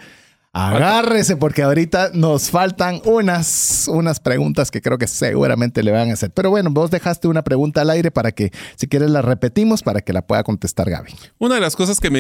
Agárrese 0.56 1.36
porque 1.36 1.62
ahorita 1.62 2.12
nos 2.14 2.50
faltan 2.50 3.02
unas, 3.04 3.88
unas 3.88 4.20
preguntas 4.20 4.70
que 4.70 4.80
creo 4.80 4.96
que 4.96 5.06
seguramente 5.06 5.82
le 5.82 5.90
van 5.90 6.08
a 6.08 6.14
hacer. 6.14 6.30
Pero 6.30 6.48
bueno, 6.48 6.70
vos 6.70 6.90
dejaste 6.90 7.28
una 7.28 7.44
pregunta 7.44 7.82
al 7.82 7.90
aire 7.90 8.10
para 8.10 8.32
que, 8.32 8.50
si 8.76 8.88
quieres, 8.88 9.10
la 9.10 9.20
repetimos 9.20 9.82
para 9.82 10.00
que 10.00 10.14
la 10.14 10.22
pueda 10.22 10.42
contestar 10.44 10.88
Gaby. 10.88 11.14
Una 11.38 11.56
de 11.56 11.60
las 11.60 11.76
cosas 11.76 12.00
que 12.00 12.10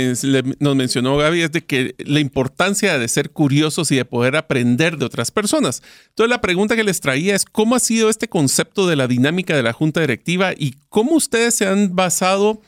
nos 0.60 0.76
mencionó 0.76 1.16
Gaby 1.16 1.40
es 1.40 1.52
de 1.52 1.64
que 1.64 1.94
la 1.98 2.20
importancia 2.20 2.98
de 2.98 3.08
ser 3.08 3.30
curiosos 3.30 3.90
y 3.90 3.96
de 3.96 4.04
poder 4.04 4.36
aprender 4.36 4.98
de 4.98 5.06
otras 5.06 5.30
personas. 5.30 5.82
Entonces 6.10 6.28
la 6.28 6.42
pregunta 6.42 6.76
que 6.76 6.84
les 6.84 7.00
traía 7.00 7.34
es 7.34 7.46
cómo 7.46 7.74
ha 7.74 7.80
sido 7.80 8.10
este 8.10 8.28
concepto 8.28 8.86
de 8.86 8.96
la 8.96 9.08
dinámica 9.08 9.56
de 9.56 9.62
la 9.62 9.72
junta 9.72 10.02
directiva 10.02 10.52
y 10.54 10.74
cómo 10.90 11.12
ustedes 11.12 11.54
se 11.54 11.66
han 11.66 11.96
basado 11.96 12.60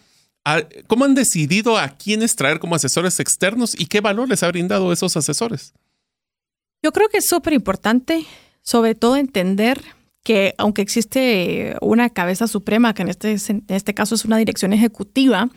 ¿Cómo 0.87 1.05
han 1.05 1.15
decidido 1.15 1.77
a 1.77 1.89
quiénes 1.89 2.35
traer 2.37 2.59
como 2.59 2.75
asesores 2.75 3.21
externos 3.21 3.79
y 3.79 3.87
qué 3.87 4.01
valor 4.01 4.29
les 4.29 4.43
ha 4.43 4.49
brindado 4.49 4.93
esos 4.93 5.17
asesores? 5.17 5.75
Yo 6.83 6.93
creo 6.93 7.09
que 7.09 7.19
es 7.19 7.27
súper 7.27 7.53
importante, 7.53 8.25
sobre 8.63 8.95
todo 8.95 9.17
entender 9.17 9.83
que 10.23 10.55
aunque 10.59 10.83
existe 10.83 11.77
una 11.81 12.11
cabeza 12.11 12.47
suprema, 12.47 12.93
que 12.93 13.03
en 13.03 13.09
este, 13.09 13.37
en 13.49 13.65
este 13.69 13.95
caso 13.95 14.15
es 14.15 14.25
una 14.25 14.37
dirección 14.37 14.73
ejecutiva, 14.73 15.49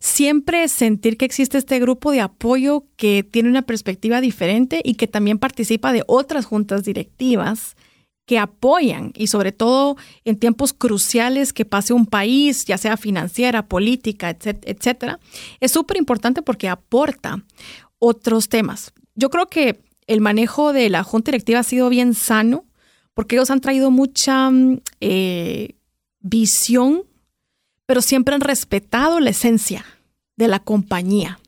siempre 0.00 0.68
sentir 0.68 1.16
que 1.16 1.24
existe 1.24 1.58
este 1.58 1.78
grupo 1.80 2.12
de 2.12 2.20
apoyo 2.20 2.84
que 2.96 3.22
tiene 3.24 3.48
una 3.48 3.62
perspectiva 3.62 4.20
diferente 4.20 4.80
y 4.82 4.94
que 4.94 5.06
también 5.06 5.38
participa 5.38 5.92
de 5.92 6.02
otras 6.06 6.46
juntas 6.46 6.84
directivas 6.84 7.76
que 8.26 8.38
apoyan 8.38 9.12
y 9.14 9.28
sobre 9.28 9.52
todo 9.52 9.96
en 10.24 10.36
tiempos 10.36 10.72
cruciales 10.72 11.52
que 11.52 11.64
pase 11.64 11.92
un 11.92 12.06
país, 12.06 12.64
ya 12.64 12.76
sea 12.76 12.96
financiera, 12.96 13.68
política, 13.68 14.30
etcétera, 14.30 15.20
es 15.60 15.70
súper 15.70 15.96
importante 15.96 16.42
porque 16.42 16.68
aporta 16.68 17.44
otros 17.98 18.48
temas. 18.48 18.92
Yo 19.14 19.30
creo 19.30 19.46
que 19.46 19.80
el 20.06 20.20
manejo 20.20 20.72
de 20.72 20.90
la 20.90 21.04
junta 21.04 21.30
directiva 21.30 21.60
ha 21.60 21.64
sido 21.64 21.88
bien 21.88 22.14
sano 22.14 22.64
porque 23.14 23.36
ellos 23.36 23.50
han 23.50 23.60
traído 23.60 23.90
mucha 23.90 24.50
mm, 24.50 24.80
eh, 25.00 25.76
visión, 26.20 27.04
pero 27.86 28.02
siempre 28.02 28.34
han 28.34 28.40
respetado 28.40 29.20
la 29.20 29.30
esencia 29.30 29.86
de 30.36 30.48
la 30.48 30.58
compañía 30.58 31.38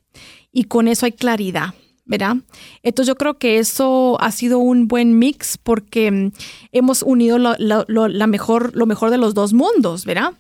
y 0.53 0.65
con 0.65 0.89
eso 0.89 1.07
hay 1.07 1.13
claridad. 1.13 1.75
¿Verdad? 2.09 2.39
Entonces 2.83 3.07
yo 3.07 3.17
creo 3.17 3.39
que 3.39 3.59
eso 3.59 4.21
ha 4.21 4.33
sido 4.33 4.59
un 4.59 4.89
buen 4.89 5.19
mix 5.19 5.59
porque 5.59 6.11
mm, 6.11 6.33
hemos 6.73 7.03
unido 7.03 7.39
lo, 7.39 7.55
la 7.87 8.27
mejor, 8.27 8.75
lo 8.75 8.87
mejor 8.87 9.11
de 9.11 9.19
los 9.19 9.35
dos 9.35 9.53
mundos, 9.53 10.05
¿verdad? 10.05 10.33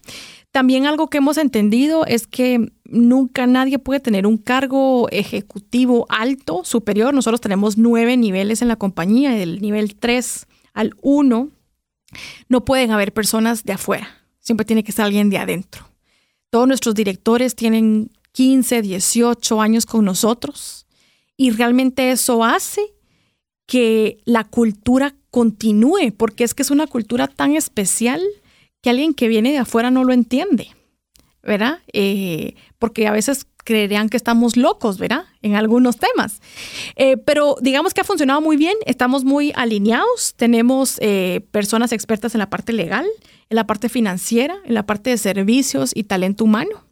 También 0.50 0.86
algo 0.86 1.08
que 1.08 1.18
hemos 1.18 1.36
entendido 1.36 2.06
es 2.06 2.26
que 2.26 2.72
nunca 2.86 3.46
nadie 3.46 3.78
puede 3.78 4.00
tener 4.00 4.26
un 4.26 4.38
cargo 4.38 5.08
ejecutivo 5.10 6.06
alto, 6.08 6.62
superior. 6.64 7.12
Nosotros 7.12 7.42
tenemos 7.42 7.76
nueve 7.76 8.16
niveles 8.16 8.62
en 8.62 8.68
la 8.68 8.76
compañía, 8.76 9.32
del 9.32 9.60
nivel 9.60 9.94
3 9.94 10.46
al 10.72 10.94
1. 11.02 11.50
No 12.48 12.64
pueden 12.64 12.92
haber 12.92 13.12
personas 13.12 13.64
de 13.64 13.74
afuera, 13.74 14.08
siempre 14.40 14.64
tiene 14.64 14.82
que 14.82 14.92
ser 14.92 15.04
alguien 15.04 15.28
de 15.28 15.36
adentro. 15.36 15.86
Todos 16.48 16.66
nuestros 16.66 16.94
directores 16.94 17.54
tienen 17.54 18.10
15, 18.32 18.80
18 18.80 19.60
años 19.60 19.84
con 19.84 20.06
nosotros 20.06 20.88
y 21.39 21.53
realmente 21.53 22.11
eso 22.11 22.45
hace 22.45 22.93
que 23.66 24.18
la 24.24 24.45
cultura 24.45 25.14
continúe, 25.30 26.12
porque 26.16 26.45
es 26.45 26.53
que 26.53 26.62
es 26.62 26.70
una 26.70 26.86
cultura 26.86 27.28
tan 27.28 27.55
especial 27.55 28.20
que 28.82 28.91
alguien 28.91 29.14
que 29.14 29.28
viene 29.28 29.53
de 29.53 29.59
afuera 29.59 29.91
no 29.91 30.05
lo 30.05 30.12
entiende, 30.12 30.68
¿verdad? 31.43 31.78
Eh, 31.93 32.57
porque 32.78 33.07
a 33.07 33.12
veces 33.12 33.47
creerían 33.64 34.09
que 34.09 34.16
estamos 34.16 34.57
locos, 34.57 34.99
¿verdad? 34.99 35.26
En 35.43 35.55
algunos 35.55 35.99
temas. 35.99 36.41
Eh, 36.97 37.18
pero 37.18 37.57
digamos 37.61 37.95
que 37.95 38.01
ha 38.01 38.05
funcionado 38.05 38.41
muy 38.41 38.57
bien, 38.57 38.74
estamos 38.86 39.24
muy 39.24 39.53
alineados, 39.55 40.34
tenemos 40.36 40.97
eh, 41.01 41.47
personas 41.53 41.93
expertas 41.93 42.34
en 42.34 42.41
la 42.41 42.51
parte 42.51 42.72
legal, 42.72 43.07
en 43.49 43.55
la 43.55 43.66
parte 43.66 43.89
financiera, 43.89 44.57
en 44.64 44.74
la 44.74 44.86
parte 44.86 45.11
de 45.11 45.18
servicios 45.18 45.93
y 45.95 46.05
talento 46.05 46.45
humano. 46.45 46.88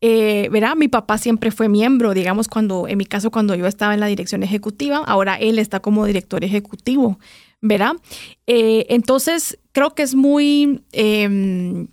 Eh, 0.00 0.48
verá, 0.50 0.74
mi 0.74 0.88
papá 0.88 1.16
siempre 1.16 1.50
fue 1.50 1.68
miembro, 1.68 2.12
digamos, 2.12 2.48
cuando, 2.48 2.86
en 2.86 2.98
mi 2.98 3.06
caso, 3.06 3.30
cuando 3.30 3.54
yo 3.54 3.66
estaba 3.66 3.94
en 3.94 4.00
la 4.00 4.06
dirección 4.06 4.42
ejecutiva, 4.42 4.98
ahora 4.98 5.36
él 5.36 5.58
está 5.58 5.80
como 5.80 6.04
director 6.04 6.44
ejecutivo, 6.44 7.18
verá. 7.62 7.96
Eh, 8.46 8.86
entonces, 8.90 9.58
creo 9.72 9.94
que 9.94 10.02
es 10.02 10.14
muy, 10.14 10.84
em, 10.92 11.88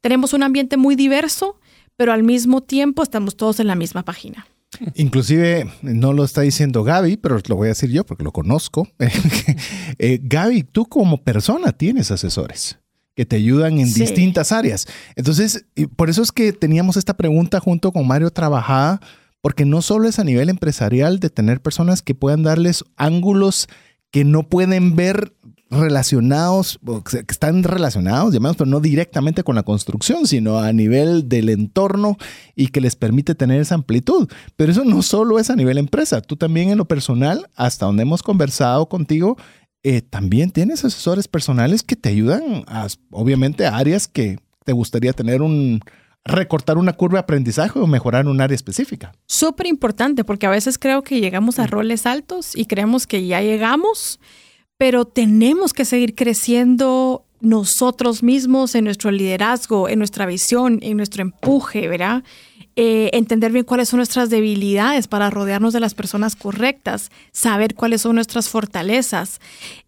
tenemos 0.00 0.32
un 0.32 0.42
ambiente 0.42 0.76
muy 0.76 0.96
diverso, 0.96 1.60
pero 1.96 2.12
al 2.12 2.22
mismo 2.22 2.62
tiempo 2.62 3.02
estamos 3.02 3.36
todos 3.36 3.60
en 3.60 3.66
la 3.66 3.74
misma 3.74 4.02
página. 4.02 4.46
Inclusive, 4.94 5.70
no 5.82 6.14
lo 6.14 6.24
está 6.24 6.40
diciendo 6.40 6.82
Gaby, 6.82 7.18
pero 7.18 7.38
lo 7.46 7.56
voy 7.56 7.66
a 7.66 7.68
decir 7.68 7.90
yo 7.90 8.06
porque 8.06 8.24
lo 8.24 8.32
conozco. 8.32 8.88
eh, 9.98 10.18
Gaby, 10.22 10.62
tú 10.62 10.86
como 10.86 11.22
persona 11.22 11.72
tienes 11.72 12.10
asesores 12.10 12.81
que 13.14 13.26
te 13.26 13.36
ayudan 13.36 13.78
en 13.78 13.92
distintas 13.92 14.52
áreas. 14.52 14.86
Entonces, 15.16 15.66
por 15.96 16.10
eso 16.10 16.22
es 16.22 16.32
que 16.32 16.52
teníamos 16.52 16.96
esta 16.96 17.16
pregunta 17.16 17.60
junto 17.60 17.92
con 17.92 18.06
Mario 18.06 18.30
trabajada, 18.30 19.00
porque 19.40 19.64
no 19.64 19.82
solo 19.82 20.08
es 20.08 20.18
a 20.18 20.24
nivel 20.24 20.48
empresarial 20.48 21.18
de 21.18 21.28
tener 21.28 21.60
personas 21.60 22.00
que 22.00 22.14
puedan 22.14 22.42
darles 22.42 22.84
ángulos 22.96 23.68
que 24.12 24.24
no 24.24 24.44
pueden 24.44 24.94
ver 24.94 25.32
relacionados, 25.70 26.78
que 27.10 27.24
están 27.30 27.62
relacionados, 27.62 28.32
llamados, 28.32 28.58
pero 28.58 28.68
no 28.68 28.78
directamente 28.78 29.42
con 29.42 29.54
la 29.54 29.62
construcción, 29.62 30.26
sino 30.26 30.58
a 30.58 30.70
nivel 30.72 31.30
del 31.30 31.48
entorno 31.48 32.18
y 32.54 32.68
que 32.68 32.82
les 32.82 32.94
permite 32.94 33.34
tener 33.34 33.60
esa 33.60 33.74
amplitud. 33.74 34.28
Pero 34.54 34.70
eso 34.70 34.84
no 34.84 35.00
solo 35.00 35.38
es 35.38 35.48
a 35.48 35.56
nivel 35.56 35.78
empresa, 35.78 36.20
tú 36.20 36.36
también 36.36 36.68
en 36.68 36.78
lo 36.78 36.84
personal, 36.84 37.48
hasta 37.56 37.86
donde 37.86 38.02
hemos 38.02 38.22
conversado 38.22 38.86
contigo, 38.88 39.38
eh, 39.82 40.00
también 40.02 40.50
tienes 40.50 40.84
asesores 40.84 41.28
personales 41.28 41.82
que 41.82 41.96
te 41.96 42.08
ayudan 42.08 42.64
a, 42.66 42.86
obviamente, 43.10 43.66
a 43.66 43.76
áreas 43.76 44.06
que 44.06 44.38
te 44.64 44.72
gustaría 44.72 45.12
tener 45.12 45.42
un, 45.42 45.80
recortar 46.24 46.78
una 46.78 46.92
curva 46.92 47.16
de 47.16 47.22
aprendizaje 47.22 47.78
o 47.78 47.86
mejorar 47.86 48.26
un 48.26 48.40
área 48.40 48.54
específica. 48.54 49.12
Súper 49.26 49.66
importante, 49.66 50.24
porque 50.24 50.46
a 50.46 50.50
veces 50.50 50.78
creo 50.78 51.02
que 51.02 51.20
llegamos 51.20 51.58
a 51.58 51.66
roles 51.66 52.06
altos 52.06 52.56
y 52.56 52.66
creemos 52.66 53.06
que 53.06 53.26
ya 53.26 53.40
llegamos, 53.40 54.20
pero 54.78 55.04
tenemos 55.04 55.72
que 55.72 55.84
seguir 55.84 56.14
creciendo 56.14 57.26
nosotros 57.40 58.22
mismos 58.22 58.76
en 58.76 58.84
nuestro 58.84 59.10
liderazgo, 59.10 59.88
en 59.88 59.98
nuestra 59.98 60.26
visión, 60.26 60.78
en 60.82 60.96
nuestro 60.96 61.22
empuje, 61.22 61.88
¿verdad? 61.88 62.22
Eh, 62.74 63.10
entender 63.12 63.52
bien 63.52 63.64
cuáles 63.64 63.90
son 63.90 63.98
nuestras 63.98 64.30
debilidades 64.30 65.06
para 65.06 65.28
rodearnos 65.28 65.72
de 65.72 65.80
las 65.80 65.94
personas 65.94 66.36
correctas, 66.36 67.10
saber 67.30 67.74
cuáles 67.74 68.02
son 68.02 68.14
nuestras 68.14 68.48
fortalezas. 68.48 69.40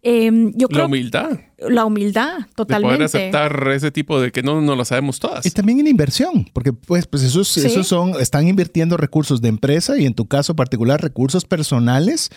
Em, 0.03 0.51
yo 0.55 0.67
creo, 0.67 0.81
la 0.81 0.85
humildad. 0.85 1.39
La 1.57 1.85
humildad, 1.85 2.39
totalmente. 2.53 3.03
De 3.03 3.09
poder 3.09 3.21
aceptar 3.29 3.71
ese 3.71 3.91
tipo 3.91 4.19
de 4.19 4.31
que 4.31 4.43
no, 4.43 4.61
no 4.61 4.75
lo 4.75 4.85
sabemos 4.85 5.19
todas. 5.19 5.45
Y 5.45 5.51
también 5.51 5.79
en 5.79 5.87
inversión, 5.87 6.47
porque 6.53 6.73
pues, 6.73 7.07
pues 7.07 7.23
esos, 7.23 7.57
esos 7.57 7.87
son, 7.87 8.19
están 8.21 8.47
invirtiendo 8.47 8.97
recursos 8.97 9.41
de 9.41 9.49
empresa 9.49 9.97
y 9.97 10.05
en 10.05 10.13
tu 10.13 10.27
caso 10.27 10.55
particular 10.55 11.01
recursos 11.01 11.45
personales 11.45 12.29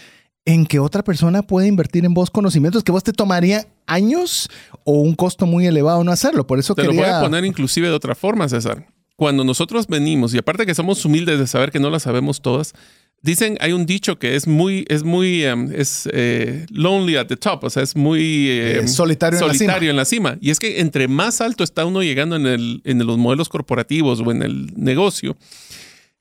en 0.47 0.65
que 0.65 0.79
otra 0.79 1.05
persona 1.05 1.43
puede 1.43 1.67
invertir 1.67 2.07
en 2.07 2.15
vos 2.15 2.31
conocimientos 2.31 2.83
que 2.83 2.91
vos 2.91 3.05
te 3.05 3.13
tomaría 3.13 3.67
años 3.87 4.49
o 4.85 4.93
un 4.93 5.15
costo 5.15 5.45
muy 5.45 5.67
elevado 5.67 6.03
no 6.05 6.11
hacerlo. 6.11 6.47
Por 6.47 6.59
eso 6.59 6.75
te 6.75 6.85
lo 6.85 6.95
voy 6.95 7.05
a 7.05 7.21
poner 7.21 7.45
inclusive 7.45 7.89
de 7.89 7.95
otra 7.95 8.15
forma, 8.15 8.49
César. 8.49 8.87
Cuando 9.19 9.43
nosotros 9.43 9.89
venimos, 9.89 10.33
y 10.33 10.39
aparte 10.39 10.65
que 10.65 10.77
somos 10.77 11.05
humildes 11.05 11.41
de 11.41 11.49
saber 11.49 11.73
que 11.73 11.81
no 11.81 11.91
las 11.91 12.05
sabemos 12.05 12.41
todas, 12.41 12.73
dicen, 13.21 13.59
hay 13.61 13.73
un 13.73 13.85
dicho 13.85 14.17
que 14.17 14.37
es 14.37 14.47
muy, 14.47 14.85
es 14.89 15.03
muy, 15.03 15.45
um, 15.45 15.73
es 15.73 16.09
eh, 16.13 16.67
lonely 16.71 17.17
at 17.17 17.27
the 17.27 17.37
top, 17.37 17.65
o 17.65 17.69
sea, 17.69 17.83
es 17.83 17.97
muy 17.97 18.47
eh, 18.49 18.87
solitario, 18.87 19.41
solitario 19.41 19.91
en, 19.91 19.97
la 19.97 20.05
cima. 20.05 20.39
Y 20.41 20.51
es 20.51 20.61
que 20.61 20.79
entre 20.79 21.09
más 21.09 21.41
alto 21.41 21.65
está 21.65 21.85
uno 21.85 22.01
llegando 22.05 22.37
en, 22.37 22.47
el, 22.47 22.81
en 22.85 23.05
los 23.05 23.19
modelos 23.19 23.49
corporativos 23.49 24.21
o 24.21 24.31
en 24.31 24.45
el 24.45 24.73
negocio, 24.77 25.37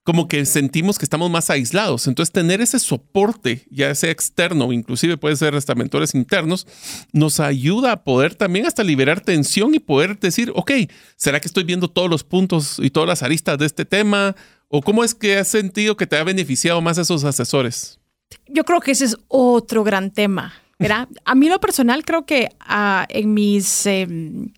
como 0.08 0.30
que 0.30 0.45
sentimos 0.45 0.97
que 0.97 1.03
estamos 1.03 1.30
más 1.30 1.49
aislados. 1.49 2.08
Entonces, 2.08 2.32
tener 2.32 2.62
ese 2.62 2.80
soporte, 2.80 3.66
ya 3.70 3.93
sea 3.93 4.10
externo, 4.10 4.72
inclusive 4.72 5.18
puede 5.18 5.36
ser 5.36 5.53
hasta 5.53 5.76
mentores 5.76 6.16
internos, 6.16 6.66
nos 7.12 7.41
ayuda 7.41 7.91
a 7.91 8.03
poder 8.05 8.34
también 8.34 8.66
hasta 8.66 8.86
liberar 8.86 9.20
tensión 9.20 9.76
y 9.76 9.80
poder 9.80 10.18
decir, 10.18 10.53
ok, 10.55 10.72
¿será 11.18 11.41
que 11.41 11.49
estoy 11.49 11.66
viendo 11.66 11.89
todos 11.89 12.10
los 12.10 12.24
puntos 12.24 12.80
y 12.82 12.89
todas 12.89 13.05
las 13.05 13.22
aristas 13.22 13.58
de 13.58 13.66
este 13.66 13.84
tema? 13.84 14.34
¿O 14.70 14.82
cómo 14.82 15.03
es 15.03 15.14
que 15.14 15.39
has 15.39 15.49
sentido 15.49 15.97
que 15.97 16.08
te 16.08 16.16
ha 16.16 16.24
beneficiado 16.24 16.80
más 16.80 16.97
esos 16.97 17.26
asesores? 17.26 17.99
Yo 18.47 18.64
creo 18.64 18.80
que 18.80 18.91
ese 18.91 19.03
es 19.03 19.18
otro 19.28 19.84
gran 19.84 20.12
tema. 20.12 20.53
¿verdad? 20.80 21.10
a 21.26 21.36
mí 21.36 21.49
lo 21.49 21.60
personal 21.60 22.05
creo 22.05 22.26
que 22.26 22.47
ah, 22.62 23.05
en 23.10 23.34
mis 23.34 23.86
em, 23.86 24.53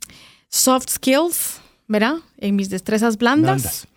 soft 0.47 0.89
skills, 0.91 1.59
¿verdad? 1.87 2.17
En 2.37 2.55
mis 2.55 2.69
destrezas 2.69 3.17
blandas 3.17 3.87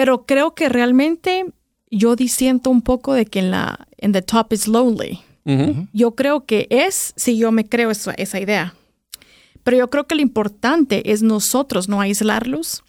pero 0.00 0.24
creo 0.24 0.54
que 0.54 0.70
realmente 0.70 1.44
yo 1.90 2.16
disiento 2.16 2.70
un 2.70 2.80
poco 2.80 3.12
de 3.12 3.26
que 3.26 3.40
en 3.40 3.50
la 3.50 3.86
en 3.98 4.12
the 4.12 4.22
top 4.22 4.50
is 4.54 4.66
lonely. 4.66 5.20
Yo 5.92 6.14
creo 6.14 6.46
que 6.46 6.66
es, 6.70 7.12
si 7.16 7.36
yo 7.36 7.52
me 7.52 7.68
creo 7.68 7.90
esa, 7.90 8.12
esa 8.12 8.40
idea. 8.40 8.74
Pero 9.62 9.76
yo 9.76 9.90
creo 9.90 10.06
que 10.06 10.14
lo 10.14 10.22
importante 10.22 11.12
es 11.12 11.22
nosotros 11.22 11.90
no 11.90 12.00
aislarlos 12.00 12.82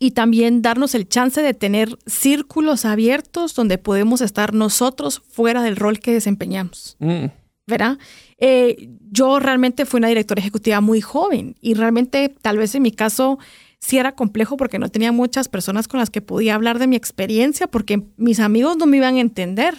y 0.00 0.12
también 0.12 0.62
darnos 0.62 0.96
el 0.96 1.08
chance 1.08 1.40
de 1.40 1.54
tener 1.54 1.96
círculos 2.06 2.84
abiertos 2.84 3.54
donde 3.54 3.78
podemos 3.78 4.20
estar 4.20 4.52
nosotros 4.52 5.22
fuera 5.28 5.62
del 5.62 5.76
rol 5.76 6.00
que 6.00 6.12
desempeñamos. 6.12 6.96
Mm. 6.98 7.26
¿Verdad? 7.68 7.98
Eh, 8.38 8.88
yo 9.12 9.38
realmente 9.38 9.86
fui 9.86 9.98
una 9.98 10.08
directora 10.08 10.40
ejecutiva 10.40 10.80
muy 10.80 11.00
joven 11.00 11.54
y 11.60 11.74
realmente 11.74 12.34
tal 12.42 12.58
vez 12.58 12.74
en 12.74 12.82
mi 12.82 12.90
caso 12.90 13.38
sí 13.78 13.98
era 13.98 14.12
complejo 14.12 14.56
porque 14.56 14.78
no 14.78 14.88
tenía 14.88 15.12
muchas 15.12 15.48
personas 15.48 15.88
con 15.88 16.00
las 16.00 16.10
que 16.10 16.20
podía 16.20 16.54
hablar 16.54 16.78
de 16.78 16.86
mi 16.86 16.96
experiencia 16.96 17.66
porque 17.66 18.02
mis 18.16 18.40
amigos 18.40 18.76
no 18.76 18.86
me 18.86 18.96
iban 18.96 19.16
a 19.16 19.20
entender, 19.20 19.76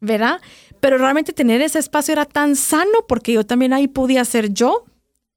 ¿verdad? 0.00 0.40
Pero 0.80 0.98
realmente 0.98 1.32
tener 1.32 1.60
ese 1.62 1.78
espacio 1.78 2.12
era 2.12 2.24
tan 2.24 2.56
sano 2.56 3.04
porque 3.08 3.32
yo 3.32 3.44
también 3.46 3.72
ahí 3.72 3.88
podía 3.88 4.24
ser 4.24 4.52
yo 4.52 4.84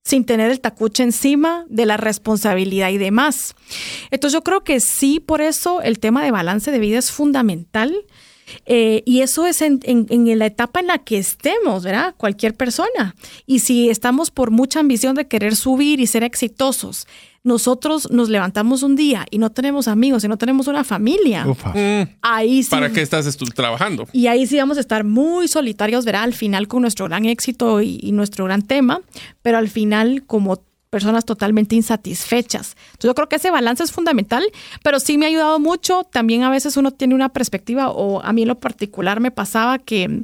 sin 0.03 0.23
tener 0.23 0.51
el 0.51 0.61
tacuche 0.61 1.01
encima 1.01 1.65
de 1.67 1.87
la 1.87 1.97
responsabilidad 1.97 2.89
y 2.91 2.99
demás. 2.99 3.55
Entonces 4.11 4.33
yo 4.33 4.43
creo 4.43 4.63
que 4.63 4.79
sí, 4.79 5.19
por 5.19 5.41
eso 5.41 5.81
el 5.81 5.99
tema 5.99 6.23
de 6.23 6.31
balance 6.31 6.71
de 6.71 6.79
vida 6.79 6.99
es 6.99 7.11
fundamental. 7.11 8.05
Eh, 8.67 9.01
y 9.07 9.21
eso 9.21 9.47
es 9.47 9.63
en, 9.63 9.79
en, 9.83 10.37
la 10.37 10.45
etapa 10.45 10.79
en 10.79 10.85
la 10.85 10.99
que 10.99 11.17
estemos, 11.17 11.83
¿verdad? 11.83 12.13
Cualquier 12.15 12.53
persona. 12.53 13.15
Y 13.47 13.59
si 13.59 13.89
estamos 13.89 14.29
por 14.29 14.51
mucha 14.51 14.79
ambición 14.79 15.15
de 15.15 15.27
querer 15.27 15.55
subir 15.55 15.99
y 15.99 16.05
ser 16.05 16.23
exitosos, 16.23 17.07
nosotros 17.45 18.09
nos 18.11 18.27
levantamos 18.27 18.81
un 18.81 18.95
día 18.95 19.25
y 19.29 19.37
no 19.37 19.51
tenemos 19.51 19.87
amigos 19.87 20.23
y 20.23 20.27
no 20.27 20.35
tenemos 20.35 20.67
una 20.67 20.83
familia, 20.83 21.45
mm. 21.45 22.17
ahí 22.23 22.63
sí. 22.63 22.71
¿Para 22.71 22.91
qué 22.91 23.03
estás 23.03 23.37
trabajando? 23.53 24.07
Y 24.11 24.25
ahí 24.25 24.47
sí 24.47 24.57
vamos 24.57 24.77
a 24.77 24.79
estar 24.79 25.03
muy 25.03 25.47
solitarios, 25.47 26.05
verá, 26.05 26.23
al 26.23 26.33
final 26.33 26.67
con 26.67 26.81
nuestro 26.81 27.05
gran 27.05 27.25
éxito 27.25 27.83
y, 27.83 28.11
nuestro 28.11 28.45
gran 28.45 28.63
tema, 28.63 29.01
pero 29.43 29.59
al 29.59 29.69
final 29.69 30.23
como 30.25 30.63
personas 30.89 31.23
totalmente 31.23 31.75
insatisfechas. 31.75 32.75
Entonces 32.93 33.09
yo 33.09 33.13
creo 33.13 33.29
que 33.29 33.35
ese 33.35 33.51
balance 33.51 33.83
es 33.83 33.91
fundamental, 33.91 34.43
pero 34.81 34.99
sí 34.99 35.19
me 35.19 35.25
ha 35.25 35.29
ayudado 35.29 35.59
mucho. 35.59 36.03
También 36.03 36.41
a 36.41 36.49
veces 36.49 36.77
uno 36.77 36.91
tiene 36.91 37.13
una 37.13 37.29
perspectiva, 37.29 37.91
o 37.91 38.23
a 38.23 38.33
mí 38.33 38.41
en 38.41 38.47
lo 38.47 38.59
particular 38.59 39.19
me 39.19 39.29
pasaba 39.29 39.77
que 39.77 40.23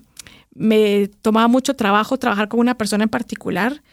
me 0.55 1.11
tomaba 1.22 1.47
mucho 1.47 1.76
trabajo 1.76 2.17
trabajar 2.17 2.47
con 2.47 2.59
una 2.59 2.76
persona 2.76 3.03
en 3.03 3.09
particular 3.09 3.84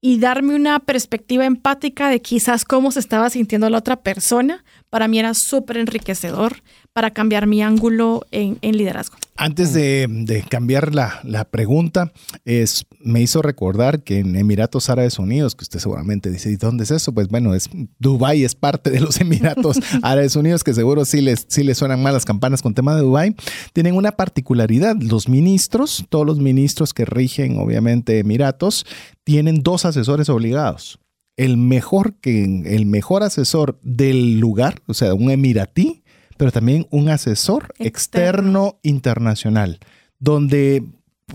y 0.00 0.18
darme 0.18 0.54
una 0.54 0.78
perspectiva 0.80 1.46
empática 1.46 2.08
de 2.08 2.20
quizás 2.20 2.64
cómo 2.64 2.92
se 2.92 3.00
estaba 3.00 3.30
sintiendo 3.30 3.70
la 3.70 3.78
otra 3.78 3.96
persona, 3.96 4.64
para 4.90 5.08
mí 5.08 5.18
era 5.18 5.34
súper 5.34 5.78
enriquecedor 5.78 6.62
para 6.96 7.10
cambiar 7.10 7.46
mi 7.46 7.60
ángulo 7.60 8.24
en, 8.30 8.56
liderazgo. 8.62 9.18
Antes 9.36 9.74
de, 9.74 10.42
cambiar 10.48 10.94
la, 10.94 11.44
pregunta, 11.50 12.10
es, 12.46 12.86
me 13.00 13.20
hizo 13.20 13.42
recordar 13.42 14.02
que 14.02 14.20
en 14.20 14.34
Emiratos 14.34 14.88
Árabes 14.88 15.18
Unidos, 15.18 15.54
que 15.54 15.64
usted 15.64 15.78
seguramente 15.78 16.30
dice, 16.30 16.50
¿y 16.50 16.56
dónde 16.56 16.84
es 16.84 16.90
eso? 16.90 17.12
Pues 17.12 17.28
bueno, 17.28 17.54
es 17.54 17.68
Dubái 17.98 18.44
es 18.44 18.54
parte 18.54 18.88
de 18.88 19.00
los 19.00 19.20
Emiratos 19.20 19.78
Árabes 20.00 20.36
Unidos, 20.36 20.64
que 20.64 20.72
seguro 20.72 21.04
sí 21.04 21.20
les, 21.20 21.44
sí 21.50 21.64
les 21.64 21.76
suenan 21.76 22.02
mal 22.02 22.14
las 22.14 22.24
campanas 22.24 22.62
con 22.62 22.72
tema 22.72 22.96
de 22.96 23.02
Dubái. 23.02 23.36
Tienen 23.74 23.94
una 23.94 24.12
particularidad, 24.12 24.96
los 24.98 25.28
ministros, 25.28 26.06
todos 26.08 26.24
los 26.24 26.38
ministros 26.38 26.94
que 26.94 27.04
rigen 27.04 27.58
obviamente 27.58 28.20
Emiratos, 28.20 28.86
tienen 29.22 29.62
dos 29.62 29.84
asesores 29.84 30.30
obligados. 30.30 30.98
El 31.36 31.58
mejor, 31.58 32.14
que, 32.22 32.42
el 32.64 32.86
mejor 32.86 33.22
asesor 33.22 33.78
del 33.82 34.40
lugar, 34.40 34.80
o 34.86 34.94
sea, 34.94 35.12
un 35.12 35.30
emiratí, 35.30 36.02
pero 36.36 36.52
también 36.52 36.86
un 36.90 37.08
asesor 37.08 37.72
externo, 37.78 38.78
internacional, 38.82 39.78
donde 40.18 40.82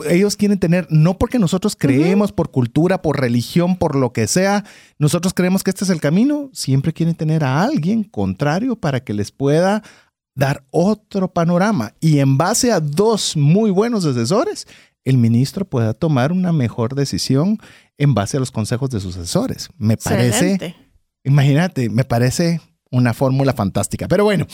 ellos 0.10 0.38
quieren 0.38 0.58
tener, 0.58 0.88
no 0.90 1.18
porque 1.18 1.40
nosotros 1.40 1.76
creemos 1.78 2.32
por 2.32 2.52
cultura, 2.52 3.02
por 3.02 3.20
religión, 3.20 3.76
por 3.76 3.96
lo 3.96 4.14
que 4.14 4.28
sea, 4.28 4.64
nosotros 4.98 5.34
creemos 5.34 5.64
que 5.64 5.72
este 5.72 5.84
es 5.84 5.90
el 5.90 6.00
camino, 6.00 6.50
siempre 6.54 6.94
quieren 6.94 7.16
tener 7.16 7.44
a 7.44 7.64
alguien 7.64 8.04
contrario 8.04 8.76
para 8.76 9.04
que 9.04 9.14
les 9.14 9.32
pueda 9.32 9.84
dar 10.34 10.64
otro 10.72 11.34
panorama. 11.34 11.94
Y 12.00 12.20
en 12.20 12.38
base 12.38 12.72
a 12.72 12.80
dos 12.80 13.36
muy 13.36 13.70
buenos 13.70 14.06
asesores, 14.06 14.66
el 15.04 15.18
ministro 15.18 15.66
pueda 15.66 15.94
tomar 15.94 16.32
una 16.32 16.54
mejor 16.54 16.96
decisión 16.96 17.58
en 17.98 18.14
base 18.14 18.38
a 18.38 18.40
los 18.40 18.52
consejos 18.52 18.90
de 18.92 19.00
sus 19.00 19.18
asesores. 19.18 19.70
Me 19.78 19.98
parece, 19.98 20.76
imagínate, 21.24 21.90
me 21.90 22.06
parece 22.06 22.62
una 22.92 23.14
fórmula 23.14 23.54
fantástica. 23.54 24.08
Pero 24.08 24.26
bueno, 24.26 24.46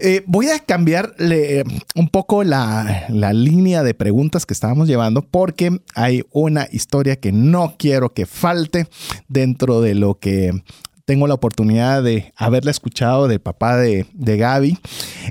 eh, 0.00 0.22
voy 0.26 0.48
a 0.48 0.60
cambiarle 0.60 1.60
eh, 1.60 1.64
un 1.94 2.08
poco 2.08 2.44
la, 2.44 3.04
la, 3.08 3.32
línea 3.32 3.82
de 3.82 3.94
preguntas 3.94 4.46
que 4.46 4.54
estábamos 4.54 4.88
llevando 4.88 5.22
porque 5.22 5.80
hay 5.94 6.22
una 6.30 6.68
historia 6.70 7.16
que 7.16 7.32
no 7.32 7.74
quiero 7.76 8.14
que 8.14 8.26
falte 8.26 8.86
dentro 9.28 9.80
de 9.80 9.94
lo 9.94 10.18
que 10.18 10.52
tengo 11.04 11.26
la 11.26 11.34
oportunidad 11.34 12.02
de 12.02 12.32
haberla 12.36 12.70
escuchado 12.70 13.28
del 13.28 13.40
papá 13.40 13.76
de, 13.76 14.06
de 14.14 14.36
Gaby, 14.36 14.78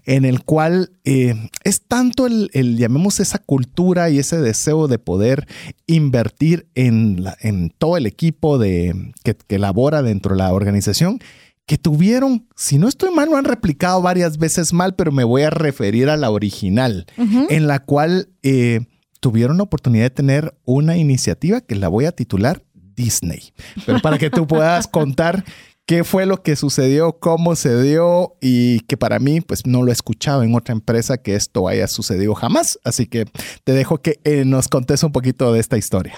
en 0.06 0.26
el 0.26 0.44
cual 0.44 0.92
eh, 1.04 1.36
es 1.64 1.82
tanto 1.82 2.28
el, 2.28 2.78
llamemos 2.78 3.20
esa 3.20 3.40
cultura 3.40 4.10
y 4.10 4.20
ese 4.20 4.40
deseo 4.40 4.88
de 4.88 5.00
poder 5.00 5.48
invertir 5.88 6.68
en, 6.76 7.26
en 7.42 7.72
todo 7.72 7.98
el 7.98 8.06
equipo 8.06 8.58
de, 8.58 9.14
que, 9.24 9.36
que 9.36 9.60
labora 9.60 10.04
dentro 10.04 10.36
de 10.36 10.44
la 10.44 10.54
organización, 10.54 11.20
que 11.66 11.78
tuvieron, 11.78 12.48
si 12.56 12.78
no 12.78 12.88
estoy 12.88 13.14
mal, 13.14 13.30
lo 13.30 13.38
han 13.38 13.46
replicado 13.46 14.02
varias 14.02 14.38
veces 14.38 14.74
mal, 14.74 14.96
pero 14.96 15.12
me 15.12 15.24
voy 15.24 15.44
a 15.44 15.50
referir 15.50 16.10
a 16.10 16.18
la 16.18 16.30
original, 16.30 17.06
en 17.18 17.68
la 17.68 17.80
cual 17.80 18.30
eh, 18.44 18.82
tuvieron 19.20 19.58
la 19.58 19.64
oportunidad 19.64 20.04
de 20.04 20.10
tener 20.10 20.58
una 20.66 20.98
iniciativa 20.98 21.62
que 21.62 21.76
la 21.76 21.88
voy 21.88 22.06
a 22.06 22.12
titular 22.12 22.64
Disney. 22.96 23.54
Pero 23.86 24.00
para 24.02 24.18
que 24.18 24.30
tú 24.30 24.46
puedas 24.48 24.88
contar 24.88 25.46
qué 25.86 26.04
fue 26.04 26.26
lo 26.26 26.44
que 26.44 26.58
sucedió, 26.58 27.20
cómo 27.20 27.56
se 27.56 27.82
dio 27.82 28.36
y 28.42 28.82
que 28.82 28.98
para 28.98 29.20
mí, 29.20 29.40
pues 29.40 29.66
no 29.66 29.84
lo 29.84 29.90
he 29.90 29.94
escuchado 29.94 30.44
en 30.44 30.54
otra 30.56 30.74
empresa 30.74 31.18
que 31.18 31.36
esto 31.36 31.68
haya 31.70 31.88
sucedido 31.88 32.36
jamás. 32.36 32.78
Así 32.84 33.06
que 33.08 33.26
te 33.64 33.72
dejo 33.72 34.02
que 34.02 34.20
eh, 34.26 34.44
nos 34.46 34.68
contes 34.68 35.04
un 35.04 35.14
poquito 35.14 35.54
de 35.54 35.62
esta 35.62 35.78
historia. 35.78 36.16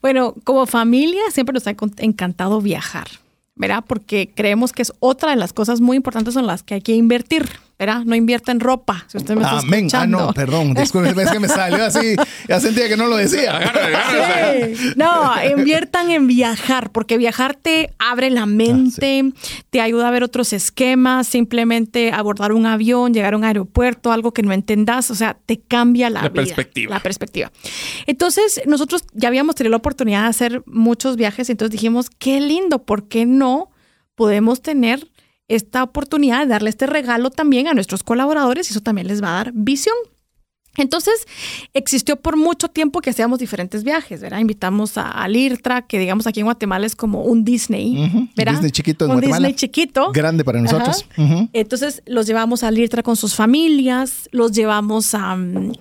Bueno, 0.00 0.34
como 0.44 0.66
familia 0.66 1.22
siempre 1.30 1.52
nos 1.52 1.66
ha 1.66 1.74
encantado 1.98 2.60
viajar. 2.60 3.06
¿Verdad? 3.58 3.84
Porque 3.86 4.30
creemos 4.34 4.72
que 4.72 4.82
es 4.82 4.92
otra 5.00 5.30
de 5.30 5.36
las 5.36 5.52
cosas 5.52 5.80
muy 5.80 5.96
importantes 5.96 6.36
en 6.36 6.46
las 6.46 6.62
que 6.62 6.74
hay 6.74 6.80
que 6.80 6.94
invertir. 6.94 7.48
¿Verdad? 7.78 8.02
No 8.04 8.16
invierta 8.16 8.50
en 8.50 8.58
ropa. 8.58 9.04
Si 9.06 9.18
usted 9.18 9.36
me 9.36 9.42
está 9.42 9.58
Amén. 9.58 9.72
Ah, 9.72 9.76
escuchando. 9.78 10.18
no, 10.18 10.32
perdón. 10.32 10.74
Disculpe, 10.74 11.22
es 11.22 11.30
que 11.30 11.38
me 11.38 11.48
salió 11.48 11.84
así. 11.84 12.16
Ya 12.48 12.58
sentía 12.58 12.88
que 12.88 12.96
no 12.96 13.06
lo 13.06 13.16
decía. 13.16 13.60
Sí. 14.74 14.94
No, 14.96 15.32
inviertan 15.56 16.10
en 16.10 16.26
viajar, 16.26 16.90
porque 16.90 17.18
viajar 17.18 17.54
te 17.54 17.94
abre 17.98 18.30
la 18.30 18.46
mente, 18.46 19.32
te 19.70 19.80
ayuda 19.80 20.08
a 20.08 20.10
ver 20.10 20.24
otros 20.24 20.52
esquemas, 20.52 21.28
simplemente 21.28 22.10
abordar 22.10 22.52
un 22.52 22.66
avión, 22.66 23.14
llegar 23.14 23.34
a 23.34 23.36
un 23.36 23.44
aeropuerto, 23.44 24.10
algo 24.10 24.32
que 24.32 24.42
no 24.42 24.52
entendas, 24.52 25.10
o 25.10 25.14
sea, 25.14 25.38
te 25.46 25.60
cambia 25.60 26.10
la, 26.10 26.22
La 26.22 26.28
vida, 26.30 26.42
perspectiva. 26.42 26.94
La 26.94 27.00
perspectiva. 27.00 27.52
Entonces, 28.06 28.60
nosotros 28.66 29.04
ya 29.12 29.28
habíamos 29.28 29.54
tenido 29.54 29.70
la 29.70 29.76
oportunidad 29.76 30.22
de 30.22 30.28
hacer 30.28 30.62
muchos 30.66 31.16
viajes, 31.16 31.48
entonces 31.50 31.72
dijimos, 31.72 32.10
qué 32.18 32.40
lindo, 32.40 32.84
¿por 32.84 33.08
qué 33.08 33.26
no 33.26 33.70
podemos 34.14 34.62
tener 34.62 35.06
esta 35.48 35.82
oportunidad 35.82 36.40
de 36.40 36.46
darle 36.46 36.70
este 36.70 36.86
regalo 36.86 37.30
también 37.30 37.68
a 37.68 37.74
nuestros 37.74 38.02
colaboradores 38.02 38.68
y 38.68 38.72
eso 38.72 38.80
también 38.80 39.08
les 39.08 39.22
va 39.22 39.30
a 39.30 39.44
dar 39.44 39.52
visión? 39.54 39.96
Entonces, 40.78 41.26
existió 41.74 42.16
por 42.16 42.36
mucho 42.36 42.68
tiempo 42.68 43.00
que 43.00 43.10
hacíamos 43.10 43.40
diferentes 43.40 43.82
viajes, 43.82 44.20
¿verdad? 44.20 44.38
Invitamos 44.38 44.96
a, 44.96 45.10
al 45.10 45.36
IRTRA, 45.36 45.82
que 45.82 45.98
digamos 45.98 46.26
aquí 46.26 46.40
en 46.40 46.46
Guatemala 46.46 46.86
es 46.86 46.94
como 46.94 47.24
un 47.24 47.44
Disney, 47.44 48.30
¿verdad? 48.36 48.52
Disney 48.52 48.70
chiquito 48.70 49.04
en 49.04 49.10
un 49.10 49.16
Guatemala. 49.16 49.48
Disney 49.48 49.54
chiquito. 49.56 50.12
Grande 50.12 50.44
para 50.44 50.60
nosotros. 50.60 51.04
Entonces, 51.52 52.02
los 52.06 52.26
llevamos 52.26 52.62
al 52.62 52.78
IRTRA 52.78 53.02
con 53.02 53.16
sus 53.16 53.34
familias, 53.34 54.28
los 54.30 54.52
llevamos 54.52 55.14
a, 55.14 55.34
mm, 55.34 55.72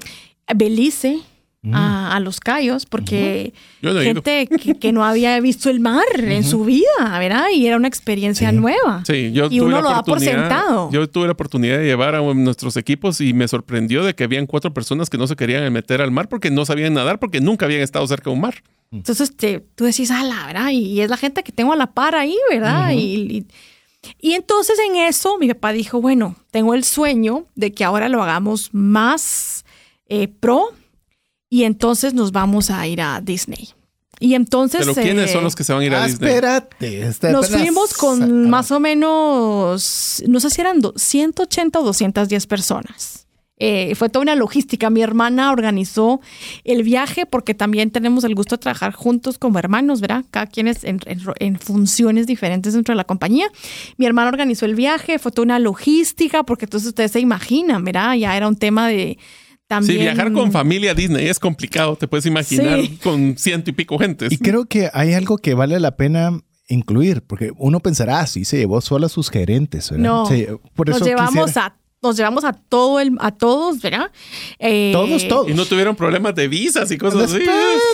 a 0.48 0.54
Belice, 0.56 1.20
Mm. 1.64 1.74
a, 1.74 2.16
a 2.16 2.20
Los 2.20 2.40
Cayos, 2.40 2.86
porque 2.86 3.52
ido. 3.82 4.00
gente 4.00 4.48
que, 4.48 4.76
que 4.76 4.92
no 4.92 5.04
había 5.04 5.40
visto 5.42 5.70
el 5.72 5.80
mar 5.80 6.06
en 6.16 6.44
su 6.44 6.64
vida, 6.66 6.86
¿verdad? 7.20 7.46
Y 7.54 7.66
era 7.66 7.78
una 7.78 7.88
experiencia 7.88 8.52
Sí. 8.52 8.56
nueva. 8.56 9.04
Sí, 9.06 9.32
yo 9.34 9.48
y 9.48 9.58
tuve 9.58 9.62
uno 9.68 9.78
la 9.78 9.82
lo 9.82 9.90
da 9.90 10.04
por 10.04 10.18
oportunidad- 10.20 10.40
sentado. 10.50 10.92
Yo 10.92 11.10
tuve 11.10 11.26
la 11.26 11.32
oportunidad 11.34 11.80
de 11.80 11.86
llevar 11.86 12.14
a 12.16 12.22
nuestros 12.22 12.78
equipos 12.78 13.20
y 13.22 13.34
me 13.34 13.48
sorprendió 13.48 14.04
de 14.06 14.14
que 14.14 14.24
habían 14.24 14.46
cuatro 14.46 14.72
personas 14.74 15.10
que 15.10 15.18
no 15.18 15.26
se 15.26 15.36
querían 15.36 15.74
meter 15.74 16.02
al 16.02 16.12
mar 16.12 16.30
porque 16.30 16.52
no 16.52 16.64
sabían 16.64 16.94
nadar 16.94 17.18
porque 17.20 17.42
nunca 17.42 17.66
habían 17.66 17.82
estado 17.82 18.06
cerca 18.08 18.30
de 18.30 18.36
un 18.36 18.42
mar. 18.42 18.62
Entonces 18.92 19.36
te, 19.36 19.60
tú 19.76 19.86
decís, 19.86 20.12
ala, 20.12 20.46
¿verdad? 20.46 20.70
Y, 20.70 21.02
es 21.02 21.10
la 21.10 21.18
gente 21.18 21.42
que 21.44 21.52
tengo 21.52 21.74
a 21.74 21.76
la 21.76 21.88
par 21.88 22.14
ahí, 22.16 22.38
¿verdad? 22.52 22.92
y, 22.92 22.98
y- 23.00 23.46
y 24.22 24.34
entonces 24.34 24.78
en 24.88 24.96
eso 24.96 25.38
mi 25.40 25.48
papá 25.50 25.74
dijo, 25.74 26.00
bueno, 26.00 26.36
tengo 26.52 26.76
el 26.76 26.84
sueño 26.86 27.48
de 27.56 27.74
que 27.74 27.84
ahora 27.84 28.08
lo 28.10 28.22
hagamos 28.24 28.70
más 28.74 29.66
eh, 30.08 30.30
pro 30.30 30.70
y 31.50 31.64
entonces 31.64 32.14
nos 32.14 32.32
vamos 32.32 32.70
a 32.70 32.86
ir 32.88 33.02
a 33.02 33.22
Disney. 33.22 33.70
Y 34.20 34.34
entonces... 34.34 34.82
Pero 34.82 34.96
¿quiénes 34.96 35.30
eh, 35.30 35.34
son 35.34 35.44
los 35.44 35.56
que 35.56 35.64
se 35.64 35.74
van 35.74 35.84
a 35.84 35.86
ir 35.86 35.94
a 35.94 36.04
Ah, 36.04 36.08
Disney? 36.08 36.30
espérate. 36.30 37.02
está- 37.08 37.32
Nos 37.32 37.46
apenas- 37.46 37.62
fuimos 37.62 37.94
con 37.94 38.50
más 38.50 38.72
o 38.72 38.80
menos, 38.80 40.24
no 40.28 40.40
sé 40.40 40.50
si 40.50 40.62
eran 40.62 40.82
do- 40.82 40.94
180 40.96 41.80
o 41.80 41.84
210 41.84 42.48
personas. 42.48 43.28
Eh, 43.60 43.96
fue 43.96 44.10
toda 44.10 44.22
una 44.22 44.36
logística. 44.36 44.92
Mi 44.92 45.02
hermana 45.02 45.52
organizó 45.52 46.22
el 46.64 46.84
viaje 46.84 47.26
porque 47.26 47.56
también 47.56 47.90
tenemos 47.90 48.24
el 48.24 48.36
gusto 48.36 48.56
de 48.56 48.60
trabajar 48.62 48.94
juntos 48.94 49.40
como 49.40 49.58
hermanos, 49.58 50.00
¿verdad? 50.00 50.26
Cada 50.30 50.46
quien 50.46 50.68
es 50.68 50.84
en, 50.84 51.00
en- 51.06 51.22
en 51.40 51.60
funciones 51.60 52.28
diferentes 52.28 52.74
dentro 52.74 52.94
de 52.94 52.98
la 52.98 53.04
compañía. 53.04 53.48
Mi 53.98 54.06
hermana 54.06 54.30
organizó 54.30 54.66
el 54.66 54.76
viaje, 54.76 55.18
fue 55.18 55.32
toda 55.32 55.44
una 55.46 55.60
logística 55.60 56.44
porque 56.44 56.66
entonces 56.66 56.90
ustedes 56.90 57.12
se 57.12 57.20
imaginan, 57.20 57.84
¿verdad? 57.84 58.14
Ya 58.16 58.38
era 58.38 58.48
un 58.48 58.58
tema 58.58 58.88
de 58.90 59.18
también... 59.68 59.98
Sí, 60.00 60.02
viajar 60.04 60.32
con 60.32 60.52
familia 60.52 60.92
a 60.92 60.94
Disney 60.94 61.28
es 61.28 61.40
complicado, 61.40 61.96
te 61.96 62.08
puedes 62.08 62.26
imaginar 62.26 62.80
Sí. 62.82 62.98
con 63.04 63.38
ciento 63.38 63.70
y 63.70 63.74
pico 63.74 63.98
gentes. 64.00 64.32
Y 64.32 64.38
creo 64.38 64.66
que 64.66 64.90
hay 64.94 65.14
algo 65.14 65.38
que 65.38 65.54
vale 65.54 65.80
la 65.80 65.96
pena 65.98 66.40
incluir, 66.70 67.22
porque 67.22 67.52
uno 67.58 67.80
pensará, 67.80 68.20
ah, 68.20 68.28
sí, 68.28 68.44
se 68.46 68.58
llevó 68.58 68.82
solo 68.82 69.06
a 69.06 69.10
sus 69.10 69.30
gerentes, 69.30 69.90
¿verdad? 69.92 70.06
No, 70.06 70.26
Sí, 70.26 70.46
por 70.76 70.90
eso 70.90 71.00
nos 71.00 71.08
llevamos 71.08 71.46
quisiera- 71.46 71.68
a 71.68 71.78
nos 72.00 72.16
llevamos 72.16 72.44
a 72.44 72.54
todo 72.54 73.00
el 73.00 73.18
a 73.20 73.32
todos, 73.32 73.82
¿verdad? 73.82 74.12
Eh, 74.60 74.92
Todos, 74.94 75.28
todos. 75.28 75.50
Y 75.50 75.54
no 75.56 75.66
tuvieron 75.66 75.96
problemas 75.96 76.36
de 76.36 76.48
visas 76.48 76.92
y 76.92 76.98
cosas 76.98 77.34
así. 77.34 77.44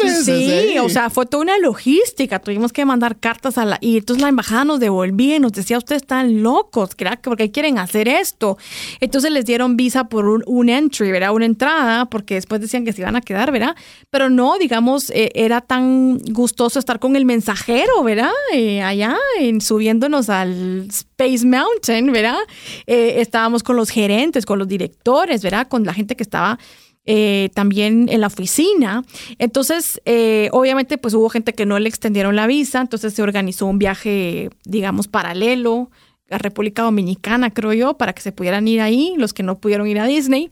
Sí, 0.01 0.23
sí. 0.25 0.77
o 0.79 0.89
sea, 0.89 1.09
fue 1.09 1.25
toda 1.25 1.41
una 1.43 1.57
logística. 1.57 2.39
Tuvimos 2.39 2.73
que 2.73 2.83
mandar 2.83 3.17
cartas 3.17 3.57
a 3.57 3.63
la. 3.63 3.77
Y 3.79 3.97
entonces 3.97 4.21
la 4.21 4.27
embajada 4.27 4.65
nos 4.65 4.81
devolvía 4.81 5.37
y 5.37 5.39
nos 5.39 5.53
decía: 5.53 5.77
Ustedes 5.77 6.01
están 6.01 6.43
locos, 6.43 6.89
¿verdad? 6.97 7.19
¿Por 7.21 7.37
qué 7.37 7.51
quieren 7.51 7.77
hacer 7.77 8.09
esto? 8.09 8.57
Entonces 8.99 9.31
les 9.31 9.45
dieron 9.45 9.77
visa 9.77 10.09
por 10.09 10.27
un, 10.27 10.43
un 10.47 10.67
entry, 10.67 11.09
¿verdad? 11.09 11.31
Una 11.31 11.45
entrada, 11.45 12.05
porque 12.05 12.35
después 12.35 12.59
decían 12.59 12.83
que 12.83 12.91
se 12.91 13.01
iban 13.01 13.15
a 13.15 13.21
quedar, 13.21 13.53
¿verdad? 13.53 13.75
Pero 14.09 14.29
no, 14.29 14.57
digamos, 14.57 15.11
eh, 15.11 15.31
era 15.33 15.61
tan 15.61 16.17
gustoso 16.17 16.77
estar 16.77 16.99
con 16.99 17.15
el 17.15 17.23
mensajero, 17.23 18.03
¿verdad? 18.03 18.31
Eh, 18.53 18.81
allá, 18.81 19.15
en, 19.39 19.61
subiéndonos 19.61 20.29
al 20.29 20.87
Space 20.89 21.45
Mountain, 21.45 22.11
¿verdad? 22.11 22.39
Eh, 22.85 23.21
estábamos 23.21 23.63
con 23.63 23.77
los 23.77 23.92
gerentes, 23.93 24.45
con 24.45 24.59
los 24.59 24.67
directores, 24.67 25.41
¿verdad? 25.43 25.67
Con 25.67 25.85
la 25.85 25.93
gente 25.93 26.15
que 26.15 26.23
estaba 26.23 26.59
eh, 27.05 27.49
también 27.53 28.07
en 28.09 28.21
la 28.21 28.27
oficina. 28.27 29.03
Entonces, 29.37 30.01
eh, 30.05 30.49
obviamente, 30.53 30.97
pues 30.97 31.13
hubo 31.13 31.29
gente 31.29 31.53
que 31.53 31.65
no 31.65 31.77
le 31.77 31.89
extendieron 31.89 32.35
la 32.35 32.47
visa, 32.47 32.79
entonces 32.79 33.13
se 33.13 33.21
organizó 33.21 33.65
un 33.65 33.77
viaje, 33.77 34.49
digamos, 34.63 35.07
paralelo 35.07 35.89
a 36.29 36.37
República 36.37 36.83
Dominicana, 36.83 37.51
creo 37.51 37.73
yo, 37.73 37.95
para 37.95 38.13
que 38.13 38.21
se 38.21 38.31
pudieran 38.31 38.67
ir 38.67 38.81
ahí, 38.81 39.13
los 39.17 39.33
que 39.33 39.43
no 39.43 39.59
pudieron 39.59 39.85
ir 39.87 39.99
a 39.99 40.05
Disney. 40.05 40.49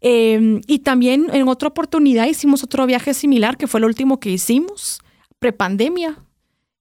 Eh, 0.00 0.60
y 0.66 0.80
también 0.80 1.28
en 1.32 1.48
otra 1.48 1.68
oportunidad 1.68 2.26
hicimos 2.26 2.64
otro 2.64 2.84
viaje 2.86 3.14
similar, 3.14 3.56
que 3.56 3.68
fue 3.68 3.78
el 3.78 3.86
último 3.86 4.18
que 4.20 4.30
hicimos, 4.30 5.00
prepandemia. 5.38 6.18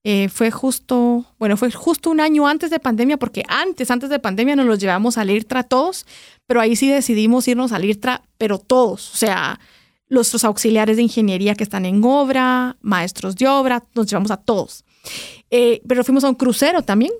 Eh, 0.03 0.29
fue 0.29 0.49
justo, 0.49 1.25
bueno, 1.37 1.57
fue 1.57 1.71
justo 1.71 2.09
un 2.09 2.19
año 2.19 2.47
antes 2.47 2.69
de 2.71 2.79
pandemia, 2.79 3.17
porque 3.17 3.43
antes, 3.47 3.91
antes 3.91 4.09
de 4.09 4.19
pandemia 4.19 4.55
nos 4.55 4.65
los 4.65 4.79
llevamos 4.79 5.17
al 5.17 5.29
IRTRA 5.29 5.63
todos, 5.63 6.05
pero 6.47 6.59
ahí 6.59 6.75
sí 6.75 6.89
decidimos 6.89 7.47
irnos 7.47 7.71
al 7.71 7.85
IRTRA, 7.85 8.23
pero 8.37 8.57
todos, 8.57 9.13
o 9.13 9.17
sea, 9.17 9.59
nuestros 10.09 10.43
auxiliares 10.43 10.97
de 10.97 11.03
ingeniería 11.03 11.55
que 11.55 11.63
están 11.63 11.85
en 11.85 12.03
obra, 12.03 12.77
maestros 12.81 13.35
de 13.35 13.47
obra, 13.47 13.83
nos 13.95 14.07
llevamos 14.07 14.31
a 14.31 14.37
todos. 14.37 14.83
Eh, 15.49 15.81
pero 15.87 16.03
fuimos 16.03 16.23
a 16.23 16.29
un 16.29 16.35
crucero 16.35 16.81
también, 16.81 17.11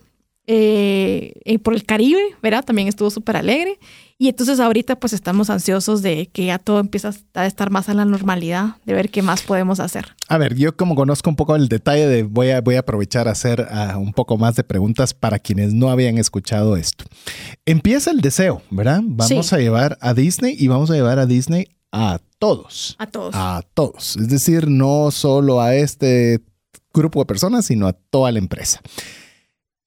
eh, 0.47 1.33
eh, 1.45 1.59
por 1.59 1.73
el 1.73 1.85
Caribe, 1.85 2.35
¿verdad? 2.41 2.65
También 2.65 2.87
estuvo 2.87 3.09
súper 3.09 3.37
alegre. 3.37 3.79
Y 4.21 4.27
entonces 4.29 4.59
ahorita 4.59 4.97
pues 4.99 5.13
estamos 5.13 5.49
ansiosos 5.49 6.03
de 6.03 6.27
que 6.31 6.45
ya 6.45 6.59
todo 6.59 6.79
empieza 6.79 7.11
a 7.33 7.47
estar 7.47 7.71
más 7.71 7.89
a 7.89 7.95
la 7.95 8.05
normalidad, 8.05 8.75
de 8.85 8.93
ver 8.93 9.09
qué 9.09 9.23
más 9.23 9.41
podemos 9.41 9.79
hacer. 9.79 10.09
A 10.27 10.37
ver, 10.37 10.53
yo 10.53 10.77
como 10.77 10.93
conozco 10.93 11.27
un 11.31 11.35
poco 11.35 11.55
el 11.55 11.67
detalle 11.67 12.05
de 12.05 12.21
voy 12.21 12.51
a, 12.51 12.61
voy 12.61 12.75
a 12.75 12.81
aprovechar 12.81 13.27
a 13.27 13.31
hacer 13.31 13.67
un 13.97 14.13
poco 14.13 14.37
más 14.37 14.55
de 14.55 14.63
preguntas 14.63 15.15
para 15.15 15.39
quienes 15.39 15.73
no 15.73 15.89
habían 15.89 16.19
escuchado 16.19 16.77
esto. 16.77 17.03
Empieza 17.65 18.11
el 18.11 18.21
deseo, 18.21 18.61
¿verdad? 18.69 19.01
Vamos 19.03 19.47
Sí. 19.47 19.55
a 19.55 19.57
llevar 19.57 19.97
a 20.01 20.13
Disney 20.13 20.55
y 20.55 20.67
vamos 20.67 20.91
a 20.91 20.93
llevar 20.93 21.17
a 21.17 21.25
Disney 21.25 21.69
a 21.91 22.19
todos. 22.37 22.95
A 22.99 23.07
todos. 23.07 23.33
A 23.35 23.63
todos. 23.73 24.17
Es 24.17 24.29
decir, 24.29 24.69
no 24.69 25.09
solo 25.09 25.61
a 25.61 25.73
este 25.73 26.41
grupo 26.93 27.21
de 27.21 27.25
personas, 27.25 27.65
sino 27.65 27.87
a 27.87 27.93
toda 27.93 28.31
la 28.31 28.37
empresa. 28.37 28.81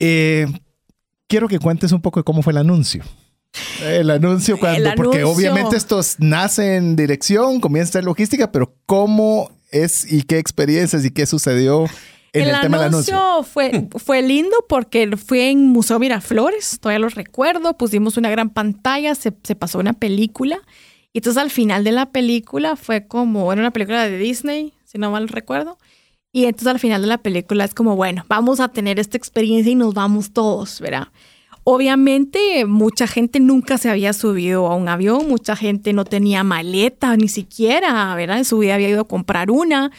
Eh, 0.01 0.49
quiero 1.28 1.47
que 1.47 1.61
cuentes 1.61 1.93
un 1.93 2.01
poco 2.01 2.18
de 2.18 2.24
cómo 2.24 2.43
fue 2.43 2.53
el 2.53 2.57
anuncio. 2.59 3.05
El 3.82 4.11
anuncio 4.11 4.59
cuando, 4.59 4.90
El 4.90 4.94
porque 4.94 5.18
anuncio. 5.18 5.36
obviamente 5.36 5.76
esto 5.76 6.00
nace 6.18 6.76
en 6.76 6.96
dirección, 6.96 7.61
comienza 7.61 7.92
ser 7.92 8.05
logística, 8.05 8.50
pero 8.50 8.74
cómo 8.86 9.50
es 9.70 10.11
y 10.11 10.22
qué 10.22 10.38
experiencias 10.38 11.05
y 11.05 11.11
qué 11.11 11.26
sucedió 11.26 11.86
en 12.32 12.48
el, 12.48 12.61
tema 12.61 12.78
del 12.78 12.88
anuncio. 12.88 13.42
Fue, 13.44 13.88
fue 13.96 14.22
lindo 14.22 14.57
porque 14.68 15.16
fue 15.16 15.50
en 15.50 15.68
Museo 15.68 15.98
Miraflores, 15.98 16.78
todavía 16.80 16.98
lo 16.98 17.09
recuerdo, 17.09 17.76
pusimos 17.76 18.16
una 18.16 18.30
gran 18.30 18.50
pantalla, 18.50 19.14
se, 19.14 19.32
se 19.42 19.55
pasó 19.55 19.78
una 19.78 19.92
película 19.92 20.61
y 21.12 21.18
entonces 21.18 21.40
al 21.40 21.50
final 21.50 21.84
de 21.84 21.92
la 21.92 22.07
película 22.07 22.74
fue 22.74 23.07
como, 23.07 23.52
era 23.52 23.61
una 23.61 23.70
película 23.70 24.05
de 24.05 24.18
Disney, 24.18 24.72
si 24.84 24.98
no 24.98 25.12
mal 25.12 25.28
recuerdo, 25.28 25.78
y 26.32 26.46
entonces 26.46 26.66
al 26.66 26.80
final 26.80 27.02
de 27.02 27.07
la 27.07 27.18
película 27.18 27.64
es 27.64 27.72
como, 27.72 27.94
bueno, 27.94 28.24
vamos 28.28 28.59
a 28.59 28.66
tener 28.66 28.98
esta 28.98 29.16
experiencia 29.16 29.70
y 29.70 29.76
nos 29.76 29.94
vamos 29.94 30.32
todos, 30.32 30.80
¿verdad? 30.80 31.09
Obviamente 31.66 32.66
mucha 32.66 33.06
gente 33.06 33.40
nunca 33.40 33.78
se 33.78 33.88
había 33.88 34.12
subido 34.12 34.66
a 34.66 34.74
un 34.74 34.86
avión, 34.88 35.26
mucha 35.28 35.56
gente 35.56 35.94
no 35.94 36.04
tenía 36.04 36.44
maleta 36.44 37.16
ni 37.16 37.28
siquiera, 37.28 38.14
¿verdad? 38.14 38.38
En 38.38 38.44
su 38.44 38.58
vida 38.58 38.74
había 38.74 38.90
ido 38.90 39.00
a 39.00 39.08
comprar 39.08 39.50
una. 39.50 39.90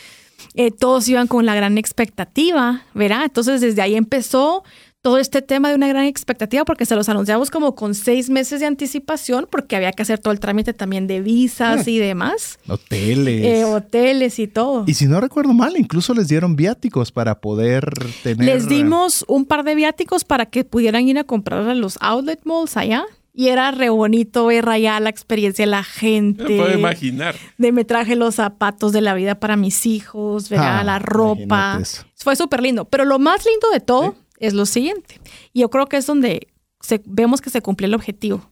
Eh, 0.54 0.70
todos 0.70 1.08
iban 1.10 1.26
con 1.28 1.46
la 1.46 1.56
gran 1.56 1.80
expectativa, 1.80 2.84
¿verdad? 2.94 3.24
Entonces 3.24 3.62
desde 3.62 3.82
ahí 3.82 3.96
empezó 3.96 4.64
todo 5.06 5.20
este 5.20 5.44
tema 5.44 5.70
de 5.70 5.76
una 5.76 5.88
gran 5.88 6.06
expectativa 6.06 6.66
porque 6.66 6.88
se 6.88 6.96
los 6.96 7.08
anunciamos 7.10 7.52
como 7.52 7.76
con 7.76 7.94
seis 7.94 8.32
meses 8.32 8.60
de 8.60 8.66
anticipación 8.66 9.48
porque 9.52 9.76
había 9.76 9.92
que 9.92 10.02
hacer 10.02 10.18
todo 10.18 10.34
el 10.34 10.40
trámite 10.40 10.74
también 10.74 11.06
de 11.06 11.22
visas 11.22 11.88
y 11.88 12.00
demás, 12.00 12.58
Hoteles. 12.68 13.46
eh, 13.46 13.66
hoteles 13.66 14.40
y 14.40 14.48
todo. 14.48 14.84
y 14.88 14.96
si 14.96 15.06
no 15.06 15.22
recuerdo 15.22 15.54
mal, 15.54 15.78
incluso 15.78 16.16
les 16.16 16.28
dieron 16.28 16.56
viáticos 16.56 17.12
para 17.12 17.40
poder 17.40 17.88
tener. 18.24 18.48
Les 18.48 18.68
dimos 18.68 19.24
un 19.28 19.46
par 19.46 19.64
de 19.64 19.76
viáticos 19.76 20.24
para 20.24 20.48
que 20.48 20.64
pudieran 20.64 21.08
ir 21.08 21.20
a 21.20 21.24
comprar 21.24 21.70
a 21.70 21.76
los 21.76 22.00
outlet 22.02 22.40
malls 22.44 22.76
allá. 22.76 23.06
Y 23.38 23.50
era 23.50 23.70
re 23.72 23.90
bonito 23.90 24.46
ver 24.46 24.68
allá 24.70 24.98
la 25.02 25.10
experiencia 25.10 25.66
de 25.66 25.72
la 25.72 25.84
gente. 25.84 26.46
Me 26.46 26.58
puedo 26.58 26.74
imaginar. 26.74 27.36
de 27.58 27.74
me 27.74 27.84
traje 27.84 28.16
los 28.16 28.36
zapatos 28.36 28.94
de 28.94 29.02
la 29.02 29.14
vida 29.14 29.36
para 29.36 29.58
mis 29.58 29.86
hijos, 29.86 30.50
¿verdad? 30.50 30.80
Ah, 30.80 30.84
la 30.86 31.00
ropa. 31.00 31.82
Fue 32.16 32.38
súper 32.38 32.62
lindo. 32.64 32.86
Pero 32.86 33.04
lo 33.04 33.20
más 33.20 33.46
lindo 33.46 33.70
de 33.72 33.82
todo 33.82 34.16
es 34.40 34.54
lo 34.54 34.66
siguiente. 34.66 35.20
Y 35.54 35.62
yo 35.62 35.70
creo 35.70 35.86
que 35.88 35.98
es 35.98 36.06
donde 36.06 36.48
se- 36.82 37.02
vemos 37.06 37.42
que 37.42 37.50
se 37.50 37.62
cumplió 37.62 37.88
el 37.88 37.94
objetivo. 37.96 38.50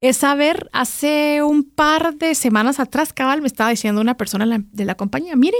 es 0.00 0.16
saber, 0.16 0.68
hace 0.72 1.42
un 1.44 1.62
par 1.62 2.16
de 2.16 2.34
semanas 2.34 2.80
atrás, 2.80 3.12
cabal, 3.12 3.40
me 3.40 3.46
estaba 3.46 3.70
diciendo 3.70 4.00
una 4.00 4.16
persona 4.16 4.58
de 4.72 4.84
la 4.84 4.96
compañía, 4.96 5.36
mire, 5.36 5.58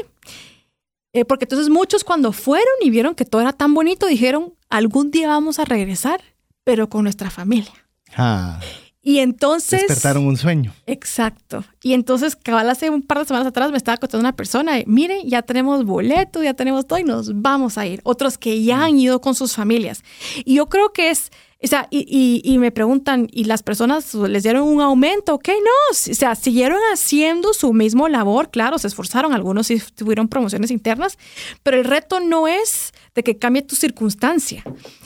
eh, 1.13 1.25
porque 1.25 1.45
entonces 1.45 1.69
muchos 1.69 2.03
cuando 2.03 2.33
fueron 2.33 2.67
y 2.81 2.91
vieron 2.91 3.15
que 3.15 3.25
todo 3.25 3.41
era 3.41 3.53
tan 3.53 3.73
bonito, 3.73 4.07
dijeron, 4.07 4.55
algún 4.69 5.13
día 5.13 5.29
vamos 5.29 5.61
a 5.61 5.65
regresar, 5.65 6.21
pero 6.65 6.89
con 6.89 7.05
nuestra 7.05 7.31
familia. 7.31 7.73
Ah, 8.17 8.59
Y 9.05 9.19
entonces... 9.19 9.81
despertaron 9.81 10.25
un 10.27 10.37
sueño. 10.37 10.73
Exacto. 10.87 11.65
Y 11.83 11.93
entonces, 11.95 12.37
cabal, 12.37 12.71
hace 12.71 12.89
un 12.89 13.03
par 13.03 13.19
de 13.19 13.25
semanas 13.25 13.49
atrás 13.49 13.71
me 13.73 13.77
estaba 13.77 13.97
contando 13.97 14.21
una 14.23 14.37
persona, 14.37 14.79
eh, 14.79 14.85
mire, 14.87 15.23
ya 15.25 15.43
tenemos 15.43 15.85
boleto, 15.85 16.41
ya 16.43 16.55
tenemos 16.55 16.87
todo 16.87 17.01
y 17.01 17.05
nos 17.05 17.41
vamos 17.43 17.79
a 17.79 17.87
ir. 17.87 18.01
Otros 18.05 18.39
que 18.39 18.63
ya 18.63 18.85
han 18.85 18.99
ido 18.99 19.21
con 19.21 19.35
sus 19.35 19.55
familias. 19.57 20.05
Y 20.45 20.55
yo 20.55 20.69
creo 20.69 20.93
que 20.93 21.11
es, 21.11 21.31
o 21.61 21.67
sea, 21.67 21.89
y, 21.91 22.07
y- 22.09 22.43
y 22.49 22.59
me 22.59 22.71
preguntan, 22.71 23.27
¿y 23.33 23.45
las 23.45 23.65
personas 23.65 24.15
les 24.15 24.45
dieron 24.45 24.69
un 24.69 24.81
aumento? 24.81 25.39
¿Qué 25.41 25.53
no? 25.53 25.71
O 25.91 25.95
sea, 25.95 26.37
siguieron 26.37 26.79
haciendo 26.93 27.55
su 27.55 27.73
mismo 27.73 28.09
labor, 28.09 28.51
claro, 28.51 28.79
se 28.79 28.87
esforzaron, 28.87 29.33
algunos 29.35 29.67
sí 29.67 29.83
tuvieron 29.97 30.29
promociones 30.29 30.71
internas, 30.71 31.19
pero 31.65 31.77
el 31.77 31.85
reto 31.85 32.21
no 32.21 32.47
es 32.47 32.93
de 33.17 33.25
que 33.25 33.37
cambie 33.37 33.63
tu 33.63 33.75
circunstancia. 33.75 34.63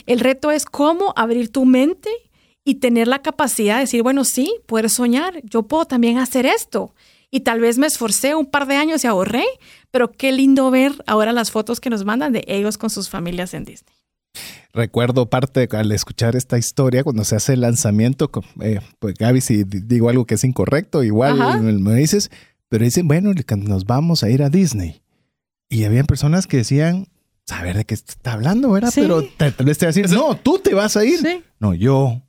El 0.07 0.21
reto 0.21 0.51
es 0.51 0.67
cómo 0.67 1.13
abrir 1.17 1.51
tu 1.51 1.65
mente 1.65 2.11
y 2.67 2.75
tener 2.77 3.09
la 3.09 3.23
capacidad 3.23 3.77
de 3.77 3.83
decir, 3.83 4.03
bueno, 4.03 4.25
sí, 4.25 4.53
poder 4.67 4.91
soñar, 4.91 5.41
yo 5.45 5.63
puedo 5.63 5.87
también 5.87 6.19
hacer 6.19 6.45
esto. 6.45 6.95
Y 7.31 7.41
tal 7.41 7.61
vez 7.61 7.79
me 7.79 7.87
esforcé 7.87 8.35
un 8.35 8.47
par 8.47 8.67
de 8.67 8.75
años 8.77 9.03
y 9.05 9.07
ahorré, 9.07 9.45
pero 9.91 10.11
qué 10.13 10.33
lindo 10.33 10.71
ver 10.71 10.93
ahora 11.07 11.33
las 11.33 11.51
fotos 11.51 11.81
que 11.81 11.91
nos 11.91 12.05
mandan 12.05 12.33
de 12.33 12.45
ellos 12.49 12.77
con 12.77 12.91
sus 12.91 13.09
familias 13.09 13.55
en 13.55 13.65
Disney. 13.65 13.95
Recuerdo 14.73 15.31
parte 15.31 15.69
al 15.73 15.91
escuchar 15.93 16.37
esta 16.37 16.59
historia 16.59 17.03
cuando 17.05 17.25
se 17.25 17.37
hace 17.37 17.55
el 17.55 17.63
lanzamiento, 17.63 18.31
eh, 18.61 18.81
pues 18.99 19.15
Gaby, 19.15 19.41
si 19.41 19.65
di- 19.65 19.81
digo 19.81 20.09
algo 20.11 20.27
que 20.27 20.35
es 20.35 20.45
incorrecto, 20.45 21.03
igual 21.03 21.41
Ajá. 21.41 21.59
me, 21.59 21.73
me 21.73 21.95
dices, 21.95 22.31
pero 22.69 22.85
dicen, 22.85 23.09
bueno, 23.09 23.33
nos 23.59 23.85
vamos 23.87 24.23
a 24.23 24.29
ir 24.29 24.43
a 24.43 24.51
Disney. 24.51 25.01
Y 25.71 25.85
había 25.85 26.05
personas 26.05 26.47
que 26.47 26.59
decían, 26.59 27.07
saber 27.47 27.77
de 27.77 27.85
qué 27.87 27.95
está 27.95 28.33
hablando, 28.35 28.71
¿verdad? 28.73 28.91
Sí. 28.91 29.01
Pero 29.03 29.23
tal 29.37 29.55
tal 29.55 29.67
vez 29.67 29.79
te 29.79 29.87
va 29.87 29.91
a 29.91 29.93
decir, 29.95 30.11
no, 30.11 30.37
tú 30.37 30.59
te 30.59 30.75
vas 30.75 30.97
a 30.97 31.05
ir. 31.05 31.19
Sí. 31.21 31.43
No, 31.59 31.73
yo, 31.73 32.23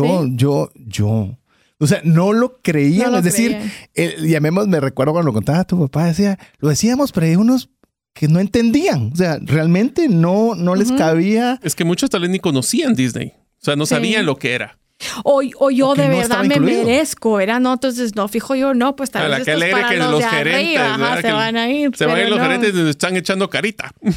yo, 0.00 0.22
Sí. 0.24 0.32
yo, 0.36 0.70
yo. 0.74 1.38
O 1.78 1.86
sea, 1.86 2.00
no 2.04 2.32
lo 2.32 2.60
creían. 2.62 3.06
No 3.06 3.12
lo 3.12 3.18
es 3.18 3.24
decir, 3.24 3.56
el- 3.94 4.28
llamemos, 4.28 4.68
me 4.68 4.78
recuerdo 4.80 5.12
cuando 5.12 5.30
lo 5.30 5.32
contaba 5.34 5.64
tu 5.64 5.78
papá, 5.80 6.06
decía, 6.06 6.38
lo 6.58 6.68
decíamos, 6.68 7.10
pero 7.12 7.26
hay 7.26 7.36
unos 7.36 7.70
que 8.14 8.28
no 8.28 8.38
entendían. 8.40 9.10
O 9.12 9.16
sea, 9.16 9.38
realmente 9.42 10.08
no, 10.08 10.54
no 10.54 10.74
les 10.74 10.92
cabía. 10.92 11.58
Es 11.62 11.74
que 11.74 11.84
muchos 11.84 12.10
tal 12.10 12.20
vez 12.22 12.30
ni 12.30 12.38
conocían 12.38 12.94
Disney. 12.94 13.32
O 13.60 13.64
sea, 13.64 13.74
no 13.76 13.86
Sí. 13.86 13.90
sabían 13.94 14.26
lo 14.26 14.36
que 14.36 14.52
era. 14.52 14.78
O, 15.24 15.42
o 15.58 15.70
yo 15.70 15.88
O 15.90 15.94
de 15.94 16.08
no 16.08 16.16
verdad 16.16 16.44
me 16.44 16.54
incluido. 16.56 16.84
merezco, 16.84 17.34
¿verdad? 17.34 17.60
No, 17.60 17.72
entonces 17.74 18.14
no, 18.14 18.28
fijo 18.28 18.54
yo, 18.54 18.74
no, 18.74 18.94
pues 18.96 19.10
tal 19.10 19.24
A 19.24 19.28
la 19.28 19.36
vez 19.38 19.44
que 19.44 19.52
esto 19.52 19.64
es 19.64 19.72
alegre 19.72 19.82
para 19.82 19.92
que 19.94 19.98
los, 19.98 20.10
los 20.10 20.24
gerentes, 20.24 20.78
arriba, 20.80 20.94
ajá, 20.94 21.16
se 21.16 21.22
Que 21.22 21.32
van 21.32 21.56
a 21.56 21.70
ir. 21.70 21.90
Se 21.96 22.06
van 22.06 22.16
a 22.16 22.22
ir 22.22 22.28
los 22.28 22.38
no. 22.38 22.44
gerentes 22.44 22.70
y 22.74 22.76
nos 22.76 22.90
están 22.90 23.16
echando 23.16 23.48
carita. 23.50 23.90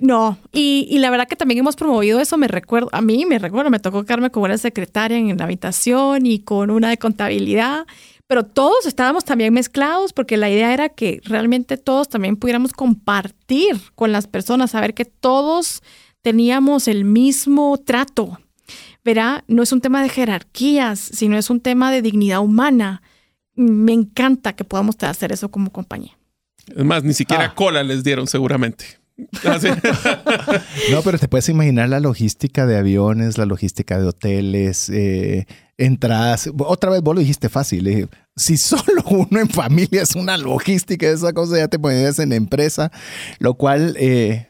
No, 0.00 0.38
y, 0.52 0.86
y 0.90 0.98
la 0.98 1.08
verdad 1.10 1.26
que 1.26 1.36
también 1.36 1.58
hemos 1.60 1.74
promovido 1.74 2.20
eso, 2.20 2.36
me 2.36 2.48
recuerdo, 2.48 2.90
a 2.92 3.00
mí 3.00 3.24
me 3.24 3.38
recuerdo, 3.38 3.70
me 3.70 3.78
tocó 3.78 4.04
quedarme 4.04 4.30
con 4.30 4.42
una 4.42 4.58
secretaria 4.58 5.16
en 5.16 5.36
la 5.38 5.44
habitación 5.44 6.26
y 6.26 6.40
con 6.40 6.70
una 6.70 6.90
de 6.90 6.98
contabilidad, 6.98 7.86
pero 8.26 8.44
todos 8.44 8.84
estábamos 8.86 9.24
también 9.24 9.54
mezclados 9.54 10.12
porque 10.12 10.36
la 10.36 10.50
idea 10.50 10.74
era 10.74 10.90
que 10.90 11.20
realmente 11.24 11.78
todos 11.78 12.08
también 12.10 12.36
pudiéramos 12.36 12.72
compartir 12.72 13.80
con 13.94 14.12
las 14.12 14.26
personas, 14.26 14.72
saber 14.72 14.92
que 14.94 15.04
todos 15.06 15.82
teníamos 16.22 16.86
el 16.86 17.04
mismo 17.04 17.78
trato. 17.78 18.38
Verá, 19.04 19.44
no 19.48 19.62
es 19.62 19.72
un 19.72 19.80
tema 19.80 20.02
de 20.02 20.08
jerarquías, 20.08 20.98
sino 21.00 21.36
es 21.38 21.50
un 21.50 21.60
tema 21.60 21.90
de 21.90 22.02
dignidad 22.02 22.40
humana. 22.40 23.02
Me 23.54 23.92
encanta 23.92 24.54
que 24.54 24.64
podamos 24.64 24.96
hacer 25.02 25.32
eso 25.32 25.50
como 25.50 25.70
compañía. 25.72 26.16
Es 26.76 26.84
más, 26.84 27.02
ni 27.02 27.14
siquiera 27.14 27.44
Ah. 27.46 27.54
cola 27.54 27.82
les 27.82 28.04
dieron 28.04 28.26
seguramente. 28.26 28.84
No, 30.90 31.02
pero 31.02 31.18
te 31.18 31.28
puedes 31.28 31.48
imaginar 31.48 31.88
la 31.88 32.00
logística 32.00 32.66
de 32.66 32.76
aviones, 32.76 33.38
la 33.38 33.46
logística 33.46 33.98
de 33.98 34.06
hoteles, 34.06 34.88
eh, 34.90 35.46
entradas. 35.78 36.50
Otra 36.58 36.90
vez 36.90 37.02
vos 37.02 37.14
lo 37.14 37.20
dijiste 37.20 37.48
fácil. 37.48 37.86
eh, 37.88 38.08
Si 38.36 38.56
solo 38.56 39.02
uno 39.10 39.40
en 39.40 39.48
familia 39.48 40.02
es 40.02 40.14
una 40.14 40.36
logística 40.36 41.06
de 41.06 41.14
esa 41.14 41.32
cosa, 41.32 41.58
ya 41.58 41.68
te 41.68 41.78
ponías 41.78 42.18
en 42.18 42.32
empresa, 42.32 42.90
lo 43.38 43.54
cual, 43.54 43.96
eh, 43.98 44.49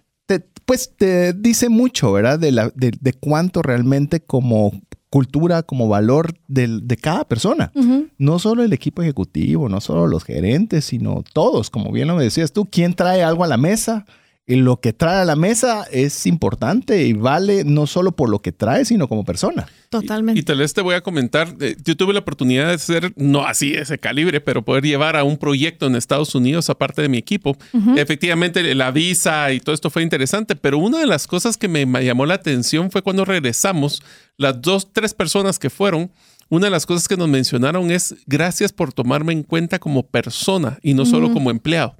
pues 0.70 0.94
te 0.96 1.32
dice 1.32 1.68
mucho, 1.68 2.12
¿verdad? 2.12 2.38
De, 2.38 2.52
la, 2.52 2.70
de, 2.76 2.92
de 3.00 3.12
cuánto 3.12 3.60
realmente 3.60 4.20
como 4.20 4.70
cultura, 5.10 5.64
como 5.64 5.88
valor 5.88 6.32
de 6.46 6.96
cada 6.96 7.24
persona. 7.24 7.72
No 8.18 8.38
solo 8.38 8.62
el 8.62 8.72
equipo 8.72 9.02
ejecutivo, 9.02 9.68
no 9.68 9.80
solo 9.80 10.06
los 10.06 10.22
gerentes, 10.22 10.84
sino 10.84 11.24
todos, 11.32 11.70
como 11.70 11.90
bien 11.90 12.06
lo 12.06 12.16
decías 12.16 12.52
tú, 12.52 12.68
quién 12.70 12.94
trae 12.94 13.24
algo 13.24 13.42
a 13.42 13.48
la 13.48 13.56
mesa. 13.56 14.06
Y 14.50 14.56
lo 14.56 14.80
que 14.80 14.92
trae 14.92 15.20
a 15.20 15.24
la 15.24 15.36
mesa 15.36 15.84
es 15.92 16.26
importante 16.26 17.06
y 17.06 17.12
vale 17.12 17.62
no 17.62 17.86
solo 17.86 18.10
por 18.10 18.28
lo 18.28 18.40
que 18.40 18.50
trae, 18.50 18.84
sino 18.84 19.06
como 19.06 19.24
persona. 19.24 19.68
Totalmente. 19.90 20.40
Y 20.40 20.42
tal 20.42 20.58
vez 20.58 20.74
te 20.74 20.80
voy 20.80 20.96
a 20.96 21.02
comentar, 21.02 21.54
eh, 21.60 21.76
yo 21.84 21.96
tuve 21.96 22.12
la 22.12 22.18
oportunidad 22.18 22.68
de 22.68 22.78
ser, 22.78 23.12
no 23.14 23.46
así 23.46 23.74
ese 23.74 23.98
calibre, 23.98 24.40
pero 24.40 24.64
poder 24.64 24.82
llevar 24.84 25.14
a 25.14 25.22
un 25.22 25.36
proyecto 25.36 25.86
en 25.86 25.94
Estados 25.94 26.34
Unidos 26.34 26.68
aparte 26.68 27.00
de 27.00 27.08
mi 27.08 27.16
equipo. 27.16 27.56
Efectivamente, 27.94 28.74
la 28.74 28.90
visa 28.90 29.52
y 29.52 29.60
todo 29.60 29.72
esto 29.72 29.88
fue 29.88 30.02
interesante, 30.02 30.56
pero 30.56 30.78
una 30.78 30.98
de 30.98 31.06
las 31.06 31.28
cosas 31.28 31.56
que 31.56 31.68
me 31.68 31.86
llamó 32.04 32.26
la 32.26 32.34
atención 32.34 32.90
fue 32.90 33.02
cuando 33.02 33.24
regresamos, 33.24 34.02
las 34.36 34.60
dos, 34.60 34.92
tres 34.92 35.14
personas 35.14 35.60
que 35.60 35.70
fueron, 35.70 36.10
una 36.48 36.66
de 36.66 36.70
las 36.70 36.86
cosas 36.86 37.06
que 37.06 37.16
nos 37.16 37.28
mencionaron 37.28 37.92
es 37.92 38.16
gracias 38.26 38.72
por 38.72 38.92
tomarme 38.92 39.32
en 39.32 39.44
cuenta 39.44 39.78
como 39.78 40.02
persona 40.02 40.80
y 40.82 40.94
no 40.94 41.06
solo 41.06 41.32
como 41.32 41.52
empleado. 41.52 41.94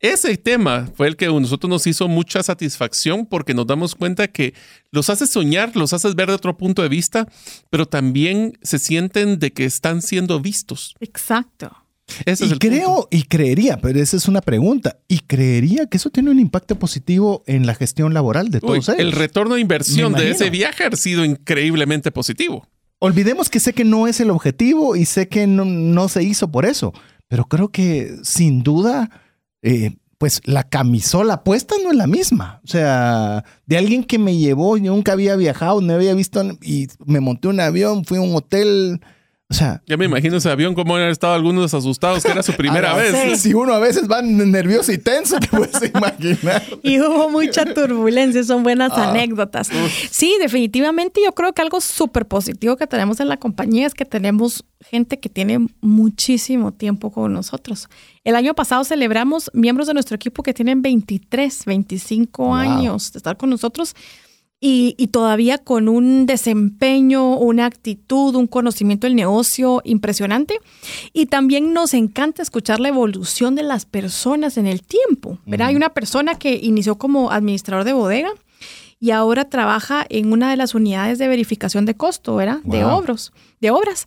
Ese 0.00 0.36
tema 0.36 0.88
fue 0.94 1.08
el 1.08 1.16
que 1.16 1.26
a 1.26 1.28
nosotros 1.28 1.68
nos 1.68 1.86
hizo 1.86 2.08
mucha 2.08 2.42
satisfacción 2.42 3.26
porque 3.26 3.54
nos 3.54 3.66
damos 3.66 3.94
cuenta 3.94 4.28
que 4.28 4.54
los 4.90 5.10
hace 5.10 5.26
soñar, 5.26 5.76
los 5.76 5.92
haces 5.92 6.14
ver 6.14 6.28
de 6.28 6.34
otro 6.34 6.56
punto 6.56 6.82
de 6.82 6.88
vista, 6.88 7.26
pero 7.70 7.86
también 7.86 8.58
se 8.62 8.78
sienten 8.78 9.38
de 9.38 9.52
que 9.52 9.64
están 9.64 10.02
siendo 10.02 10.40
vistos. 10.40 10.94
Exacto. 11.00 11.70
Ese 12.24 12.44
es 12.44 12.50
y 12.50 12.52
el 12.54 12.58
creo 12.58 12.94
punto. 12.94 13.08
y 13.12 13.22
creería, 13.22 13.76
pero 13.78 14.00
esa 14.00 14.16
es 14.16 14.26
una 14.26 14.40
pregunta, 14.40 14.98
y 15.08 15.20
creería 15.20 15.86
que 15.86 15.96
eso 15.96 16.10
tiene 16.10 16.30
un 16.30 16.40
impacto 16.40 16.76
positivo 16.78 17.44
en 17.46 17.66
la 17.66 17.74
gestión 17.74 18.14
laboral 18.14 18.50
de 18.50 18.58
Uy, 18.58 18.80
todos 18.80 18.88
ellos. 18.88 19.00
el 19.00 19.12
retorno 19.12 19.54
de 19.54 19.60
inversión 19.60 20.12
de 20.12 20.30
ese 20.30 20.50
viaje 20.50 20.84
ha 20.84 20.96
sido 20.96 21.24
increíblemente 21.24 22.10
positivo. 22.10 22.66
Olvidemos 22.98 23.48
que 23.48 23.60
sé 23.60 23.72
que 23.72 23.84
no 23.84 24.06
es 24.08 24.20
el 24.20 24.30
objetivo 24.30 24.96
y 24.96 25.06
sé 25.06 25.28
que 25.28 25.46
no, 25.46 25.64
no 25.64 26.08
se 26.08 26.22
hizo 26.22 26.50
por 26.50 26.66
eso, 26.66 26.92
pero 27.28 27.44
creo 27.46 27.68
que 27.68 28.16
sin 28.24 28.62
duda, 28.62 29.10
eh, 29.62 29.96
pues 30.18 30.42
la 30.44 30.64
camisola 30.64 31.44
puesta 31.44 31.76
no 31.82 31.90
es 31.92 31.96
la 31.96 32.06
misma. 32.06 32.60
O 32.62 32.68
sea, 32.68 33.42
de 33.64 33.78
alguien 33.78 34.04
que 34.04 34.18
me 34.18 34.36
llevó, 34.36 34.76
yo 34.76 34.92
nunca 34.92 35.12
había 35.12 35.34
viajado, 35.34 35.80
no 35.80 35.94
había 35.94 36.12
visto 36.14 36.42
y 36.60 36.88
me 37.06 37.20
monté 37.20 37.48
un 37.48 37.58
avión, 37.58 38.04
fui 38.04 38.18
a 38.18 38.20
un 38.20 38.34
hotel. 38.34 39.00
O 39.50 39.54
sea, 39.54 39.82
Ya 39.86 39.96
me 39.96 40.04
imagino 40.04 40.36
ese 40.36 40.48
avión, 40.48 40.74
cómo 40.74 40.94
han 40.94 41.08
estado 41.10 41.34
algunos 41.34 41.74
asustados, 41.74 42.22
que 42.22 42.30
era 42.30 42.42
su 42.42 42.52
primera 42.52 42.94
vez. 42.96 43.40
Si 43.42 43.52
uno 43.52 43.74
a 43.74 43.80
veces 43.80 44.08
va 44.08 44.22
nervioso 44.22 44.92
y 44.92 44.98
tenso, 44.98 45.40
te 45.40 45.48
puedes 45.48 45.90
imaginar. 45.92 46.62
Y 46.84 47.00
hubo 47.00 47.28
mucha 47.30 47.64
turbulencia, 47.74 48.44
son 48.44 48.62
buenas 48.62 48.92
anécdotas. 48.92 49.68
Sí, 50.10 50.36
definitivamente 50.40 51.20
yo 51.24 51.32
creo 51.32 51.52
que 51.52 51.62
algo 51.62 51.80
súper 51.80 52.26
positivo 52.26 52.76
que 52.76 52.86
tenemos 52.86 53.18
en 53.20 53.28
la 53.28 53.36
compañía 53.38 53.86
es 53.88 53.94
que 53.94 54.04
tenemos 54.04 54.64
gente 54.80 55.18
que 55.18 55.28
tiene 55.28 55.66
muchísimo 55.80 56.72
tiempo 56.72 57.10
con 57.10 57.32
nosotros. 57.32 57.88
El 58.24 58.36
año 58.36 58.54
pasado 58.54 58.84
celebramos 58.84 59.50
miembros 59.52 59.86
de 59.88 59.94
nuestro 59.94 60.14
equipo 60.14 60.42
que 60.42 60.54
tienen 60.54 60.80
23, 60.82 61.64
25 61.64 62.44
Wow. 62.44 62.54
años 62.54 63.12
de 63.12 63.18
estar 63.18 63.36
con 63.36 63.50
nosotros 63.50 63.94
y, 64.60 64.94
y 64.98 65.08
todavía 65.08 65.58
con 65.58 65.88
un 65.88 66.26
desempeño, 66.26 67.36
una 67.36 67.66
actitud, 67.66 68.34
un 68.34 68.46
conocimiento 68.46 69.06
del 69.06 69.16
negocio 69.16 69.80
impresionante. 69.84 70.58
Y 71.12 71.26
también 71.26 71.72
nos 71.72 71.94
encanta 71.94 72.42
escuchar 72.42 72.78
la 72.78 72.88
evolución 72.88 73.54
de 73.54 73.62
las 73.62 73.86
personas 73.86 74.58
en 74.58 74.66
el 74.66 74.82
tiempo. 74.82 75.38
¿verdad? 75.46 75.68
Hay 75.68 75.76
una 75.76 75.90
persona 75.90 76.34
que 76.34 76.60
inició 76.62 76.96
como 76.96 77.30
administrador 77.30 77.84
de 77.84 77.94
bodega 77.94 78.30
y 79.02 79.12
ahora 79.12 79.46
trabaja 79.46 80.04
en 80.10 80.30
una 80.30 80.50
de 80.50 80.58
las 80.58 80.74
unidades 80.74 81.18
de 81.18 81.26
verificación 81.26 81.86
de 81.86 81.96
costo, 81.96 82.36
¿verdad? 82.36 82.60
De 82.64 82.84
Wow. 82.84 82.98
obras, 82.98 83.32
de 83.58 83.70
obras. 83.70 84.06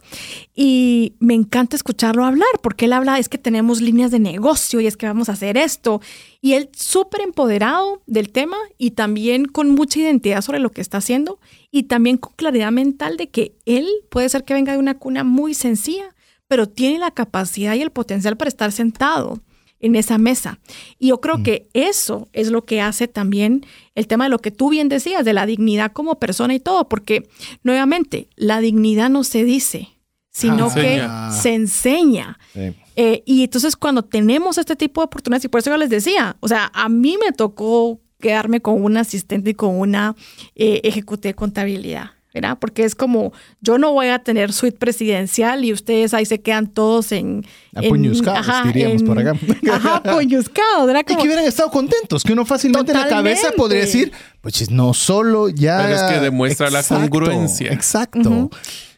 Y 0.53 1.13
me 1.19 1.33
encanta 1.33 1.75
escucharlo 1.75 2.23
hablar, 2.23 2.47
porque 2.61 2.85
él 2.85 2.93
habla, 2.93 3.17
es 3.17 3.27
que 3.27 3.39
tenemos 3.39 3.81
líneas 3.81 4.11
de 4.11 4.19
negocio 4.19 4.79
y 4.79 4.85
es 4.85 4.95
que 4.95 5.07
vamos 5.07 5.29
a 5.29 5.31
hacer 5.31 5.57
esto. 5.57 5.99
Y 6.41 6.53
él 6.53 6.69
súper 6.73 7.21
empoderado 7.21 8.03
del 8.05 8.29
tema 8.31 8.57
y 8.77 8.91
también 8.91 9.45
con 9.45 9.71
mucha 9.71 9.99
identidad 9.99 10.41
sobre 10.41 10.59
lo 10.59 10.69
que 10.69 10.81
está 10.81 10.99
haciendo 10.99 11.39
y 11.71 11.83
también 11.83 12.17
con 12.17 12.33
claridad 12.35 12.71
mental 12.71 13.17
de 13.17 13.29
que 13.29 13.55
él 13.65 13.87
puede 14.11 14.29
ser 14.29 14.43
que 14.43 14.53
venga 14.53 14.73
de 14.73 14.77
una 14.77 14.99
cuna 14.99 15.23
muy 15.23 15.55
sencilla, 15.55 16.13
pero 16.47 16.69
tiene 16.69 16.99
la 16.99 17.09
capacidad 17.09 17.73
y 17.73 17.81
el 17.81 17.89
potencial 17.89 18.37
para 18.37 18.49
estar 18.49 18.71
sentado 18.71 19.41
en 19.83 19.95
esa 19.95 20.17
mesa. 20.17 20.59
Y 20.97 21.09
yo 21.09 21.21
creo 21.21 21.43
que 21.43 21.67
eso 21.73 22.27
es 22.33 22.49
lo 22.49 22.63
que 22.65 22.81
hace 22.81 23.07
también 23.07 23.65
el 23.93 24.07
tema 24.07 24.23
de 24.23 24.31
lo 24.31 24.39
que 24.39 24.49
tú 24.49 24.69
bien 24.69 24.89
decías, 24.89 25.23
de 25.25 25.33
la 25.33 25.45
dignidad 25.45 25.91
como 25.91 26.15
persona 26.19 26.55
y 26.55 26.59
todo, 26.59 26.89
porque 26.89 27.27
nuevamente, 27.63 28.27
la 28.35 28.59
dignidad 28.59 29.09
no 29.11 29.23
se 29.23 29.43
dice, 29.43 29.89
sino 30.31 30.67
Ah. 30.67 30.73
que 30.73 30.93
Enseña. 30.95 31.31
se 31.31 31.53
enseña. 31.53 32.39
Sí. 32.53 32.73
Eh, 32.95 33.23
y 33.25 33.43
entonces 33.43 33.75
cuando 33.75 34.03
tenemos 34.03 34.57
este 34.57 34.75
tipo 34.75 35.01
de 35.01 35.05
oportunidades, 35.05 35.45
y 35.45 35.47
por 35.49 35.59
eso 35.59 35.69
yo 35.69 35.77
les 35.77 35.89
decía, 35.89 36.35
o 36.39 36.47
sea, 36.47 36.71
a 36.73 36.89
mí 36.89 37.17
me 37.23 37.31
tocó 37.31 37.99
quedarme 38.19 38.61
con 38.61 38.81
un 38.83 38.97
asistente 38.97 39.49
y 39.51 39.53
con 39.53 39.77
una 39.79 40.15
eh, 40.55 40.79
ejecutiva 40.83 41.29
de 41.29 41.35
contabilidad, 41.35 42.11
¿verdad? 42.33 42.57
Porque 42.59 42.83
es 42.83 42.95
como, 42.95 43.31
yo 43.61 43.77
no 43.77 43.91
voy 43.93 44.07
a 44.07 44.19
tener 44.19 44.51
suite 44.53 44.77
presidencial 44.77 45.63
y 45.63 45.71
ustedes 45.71 46.13
ahí 46.13 46.25
se 46.25 46.41
quedan 46.41 46.67
todos 46.67 47.11
en... 47.11 47.45
en- 47.75 47.85
Apuñuscados, 47.85 48.47
diríamos 48.65 49.03
por 49.03 49.19
acá. 49.19 49.33
Ajá, 49.71 49.95
apuñuscados, 49.97 50.87
¿verdad? 50.87 51.01
Y 51.01 51.05
Como- 51.05 51.21
que 51.21 51.27
hubieran 51.27 51.45
estado 51.45 51.69
contentos, 51.69 52.23
que 52.23 52.33
uno 52.33 52.45
fácilmente 52.45 52.91
en 52.91 52.97
la 52.99 53.07
cabeza 53.07 53.51
podría 53.55 53.81
decir, 53.81 54.11
pues 54.41 54.69
no 54.71 54.93
solo 54.93 55.49
ya... 55.49 55.77
Pero 55.83 55.95
es 55.95 56.01
que 56.03 56.19
demuestra 56.19 56.69
la 56.69 56.83
congruencia. 56.83 57.71
Exacto. 57.71 58.49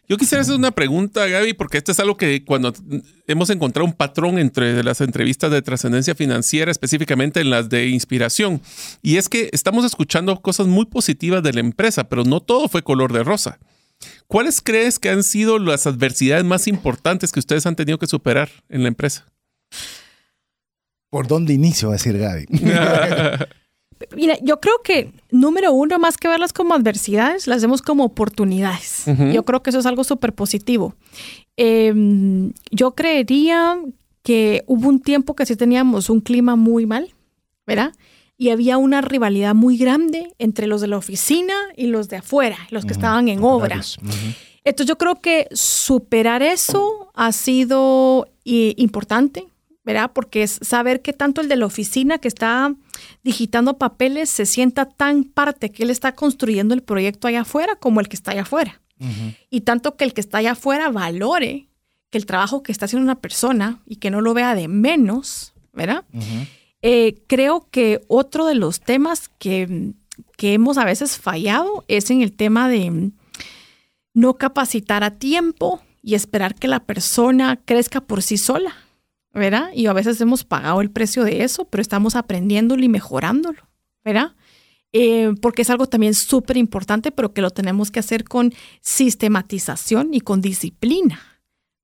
Yo 0.08 0.18
quisiera 0.18 0.42
hacer 0.42 0.56
una 0.56 0.72
pregunta, 0.72 1.26
Gaby, 1.26 1.54
porque 1.54 1.78
esto 1.80 1.92
es 1.92 2.00
algo 2.00 2.16
que 2.16 2.46
cuando 2.46 2.74
hemos 3.28 3.50
encontrado 3.50 3.86
un 3.86 3.94
patrón 3.94 4.38
entre 4.38 4.84
las 4.84 5.02
entrevistas 5.02 5.52
de 5.52 5.62
trascendencia 5.62 6.14
financiera, 6.14 6.72
específicamente 6.72 7.42
en 7.42 7.50
las 7.50 7.70
de 7.70 7.88
inspiración, 7.88 8.62
y 9.02 9.18
es 9.18 9.30
que 9.30 9.50
estamos 9.52 9.84
escuchando 9.84 10.40
cosas 10.42 10.68
muy 10.68 10.86
positivas 10.86 11.42
de 11.42 11.54
la 11.54 11.60
empresa, 11.60 12.08
pero 12.08 12.24
no 12.24 12.40
todo 12.40 12.68
fue 12.68 12.84
color 12.84 13.14
de 13.14 13.24
rosa. 13.24 13.60
¿Cuáles 14.28 14.62
crees 14.62 15.00
que 15.00 15.10
han 15.10 15.24
sido 15.24 15.58
las 15.58 15.88
adversidades 15.88 16.44
más 16.44 16.68
importantes 16.68 17.32
que 17.32 17.40
ustedes 17.40 17.66
han 17.66 17.76
tenido 17.76 17.98
que 17.98 18.08
superar 18.08 18.50
en 18.70 18.84
la 18.84 18.90
empresa? 18.90 19.26
¿Por 21.10 21.28
dónde 21.28 21.54
inicio? 21.54 21.88
Va 21.88 21.96
a 21.96 21.98
decir 21.98 22.18
Gaby. 22.18 22.46
Mira, 24.16 24.38
yo 24.42 24.60
creo 24.60 24.82
que 24.84 25.12
número 25.32 25.72
uno, 25.72 25.98
más 26.00 26.18
que 26.18 26.28
verlas 26.28 26.54
como 26.54 26.74
adversidades, 26.74 27.48
las 27.48 27.62
vemos 27.62 27.82
como 27.82 28.04
oportunidades. 28.04 29.06
Yo 29.34 29.46
creo 29.46 29.64
que 29.64 29.70
eso 29.70 29.80
es 29.80 29.86
algo 29.86 30.04
súper 30.04 30.34
positivo. 30.34 30.96
Eh, 31.58 31.94
yo 32.72 32.96
creería 32.96 33.80
que 34.22 34.64
hubo 34.68 34.90
un 34.90 35.00
tiempo 35.00 35.36
que 35.36 35.46
sí 35.46 35.56
teníamos 35.56 36.10
un 36.10 36.20
clima 36.20 36.56
muy 36.56 36.86
mal, 36.86 37.14
¿verdad? 37.66 37.94
Y 38.38 38.50
había 38.50 38.78
una 38.78 39.02
rivalidad 39.02 39.56
muy 39.56 39.78
grande 39.78 40.34
entre 40.40 40.68
los 40.68 40.82
de 40.82 40.88
la 40.88 40.98
oficina 40.98 41.54
y 41.78 41.88
los 41.88 42.10
de 42.10 42.18
afuera, 42.18 42.58
los 42.72 42.86
que 42.86 42.94
estaban 42.94 43.30
en 43.30 43.44
obra. 43.44 43.82
Entonces 44.66 44.88
yo 44.88 44.98
creo 44.98 45.22
que 45.22 45.48
superar 45.52 46.42
eso 46.42 47.12
ha 47.14 47.32
sido 47.32 48.28
eh, 48.44 48.74
importante, 48.78 49.48
¿verdad? 49.86 50.12
Porque 50.14 50.44
es 50.44 50.60
saber 50.62 51.02
que 51.02 51.14
tanto 51.14 51.42
el 51.42 51.48
de 51.48 51.56
la 51.56 51.68
oficina 51.68 52.18
que 52.18 52.28
está 52.28 52.74
digitando 53.24 53.78
papeles 53.78 54.30
se 54.32 54.48
sienta 54.48 54.86
tan 54.86 55.24
parte 55.24 55.72
que 55.72 55.84
él 55.84 55.92
está 55.92 56.14
construyendo 56.14 56.74
el 56.74 56.82
proyecto 56.82 57.28
allá 57.28 57.42
afuera 57.42 57.76
como 57.76 58.00
el 58.00 58.10
que 58.10 58.16
está 58.16 58.32
allá 58.32 58.42
afuera. 58.42 58.82
Y 59.50 59.62
tanto 59.62 59.98
que 59.98 60.06
el 60.06 60.14
que 60.14 60.22
está 60.22 60.40
allá 60.40 60.54
afuera 60.54 60.90
valore 60.90 61.68
que 62.10 62.18
el 62.18 62.26
trabajo 62.26 62.64
que 62.64 62.72
está 62.72 62.86
haciendo 62.86 63.04
una 63.04 63.20
persona 63.20 63.82
y 63.86 63.98
que 63.98 64.10
no 64.10 64.22
lo 64.22 64.34
vea 64.34 64.56
de 64.56 64.68
menos, 64.68 65.54
¿verdad? 65.74 66.06
Eh, 66.82 67.22
creo 67.28 67.68
que 67.70 68.02
otro 68.08 68.46
de 68.46 68.56
los 68.56 68.80
temas 68.80 69.30
que, 69.38 69.94
que 70.38 70.54
hemos 70.54 70.78
a 70.78 70.86
veces 70.86 71.18
fallado 71.18 71.84
es 71.88 72.10
en 72.10 72.22
el 72.22 72.32
tema 72.32 72.70
de 72.70 73.12
no 74.14 74.36
capacitar 74.36 75.04
a 75.04 75.12
tiempo 75.12 75.82
y 76.02 76.16
esperar 76.16 76.56
que 76.56 76.70
la 76.70 76.80
persona 76.80 77.60
crezca 77.66 78.00
por 78.00 78.24
sí 78.24 78.38
sola, 78.38 78.74
¿verdad? 79.36 79.70
Y 79.74 79.88
a 79.88 79.94
veces 79.94 80.20
hemos 80.22 80.46
pagado 80.46 80.82
el 80.82 80.90
precio 80.90 81.24
de 81.24 81.44
eso, 81.44 81.66
pero 81.66 81.82
estamos 81.82 82.16
aprendiéndolo 82.16 82.84
y 82.84 82.90
mejorándolo, 82.90 83.68
¿verdad? 84.04 84.34
Eh, 84.94 85.34
porque 85.42 85.64
es 85.64 85.70
algo 85.70 85.88
también 85.88 86.14
súper 86.14 86.56
importante, 86.56 87.12
pero 87.12 87.34
que 87.34 87.42
lo 87.42 87.50
tenemos 87.50 87.92
que 87.92 88.00
hacer 88.00 88.24
con 88.24 88.54
sistematización 88.80 90.14
y 90.14 90.22
con 90.22 90.40
disciplina, 90.40 91.20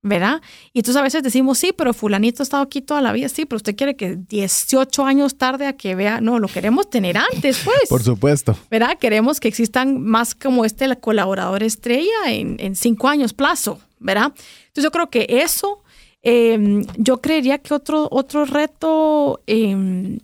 ¿verdad? 0.00 0.40
Y 0.72 0.78
entonces 0.78 0.98
a 0.98 1.02
veces 1.02 1.22
decimos, 1.22 1.58
sí, 1.58 1.74
pero 1.76 1.92
fulanito 1.92 2.42
ha 2.42 2.44
estado 2.44 2.62
aquí 2.62 2.80
toda 2.80 3.02
la 3.02 3.12
vida, 3.12 3.28
sí, 3.28 3.44
pero 3.44 3.58
usted 3.58 3.76
quiere 3.76 3.96
que 3.96 4.16
18 4.16 5.04
años 5.04 5.36
tarde 5.36 5.66
a 5.66 5.74
que 5.74 5.94
vea, 5.94 6.22
no, 6.22 6.38
lo 6.38 6.48
queremos 6.48 6.88
tener 6.88 7.18
antes, 7.18 7.60
pues. 7.62 7.86
Por 7.90 8.02
supuesto. 8.02 8.56
¿verdad? 8.70 8.96
Queremos 8.98 9.40
que 9.40 9.48
existan 9.48 10.00
más 10.00 10.34
como 10.34 10.64
este 10.64 10.88
la 10.88 10.96
colaborador 10.96 11.62
estrella 11.62 12.30
en, 12.30 12.56
en 12.60 12.74
cinco 12.76 13.08
años 13.08 13.34
plazo, 13.34 13.78
¿verdad? 13.98 14.32
Entonces 14.68 14.84
yo 14.84 14.90
creo 14.90 15.10
que 15.10 15.26
eso, 15.28 15.81
eh, 16.22 16.84
yo 16.96 17.20
creería 17.20 17.58
que 17.58 17.74
otro, 17.74 18.08
otro 18.10 18.44
reto 18.44 19.40
eh, 19.46 20.18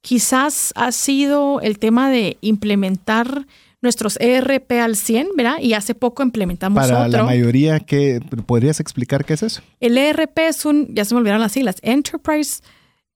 quizás 0.00 0.72
ha 0.76 0.92
sido 0.92 1.60
el 1.60 1.78
tema 1.78 2.10
de 2.10 2.36
implementar 2.40 3.46
nuestros 3.82 4.18
ERP 4.20 4.72
al 4.72 4.96
100, 4.96 5.28
¿verdad? 5.36 5.58
Y 5.60 5.72
hace 5.72 5.94
poco 5.94 6.22
implementamos 6.22 6.86
Para 6.86 7.08
la 7.08 7.24
mayoría, 7.24 7.80
¿qué, 7.80 8.20
¿podrías 8.46 8.80
explicar 8.80 9.24
qué 9.24 9.34
es 9.34 9.42
eso? 9.42 9.62
El 9.80 9.96
ERP 9.96 10.38
es 10.40 10.64
un, 10.64 10.94
ya 10.94 11.04
se 11.04 11.14
me 11.14 11.20
olvidaron 11.20 11.40
las 11.40 11.52
siglas, 11.52 11.76
Enterprise 11.82 12.62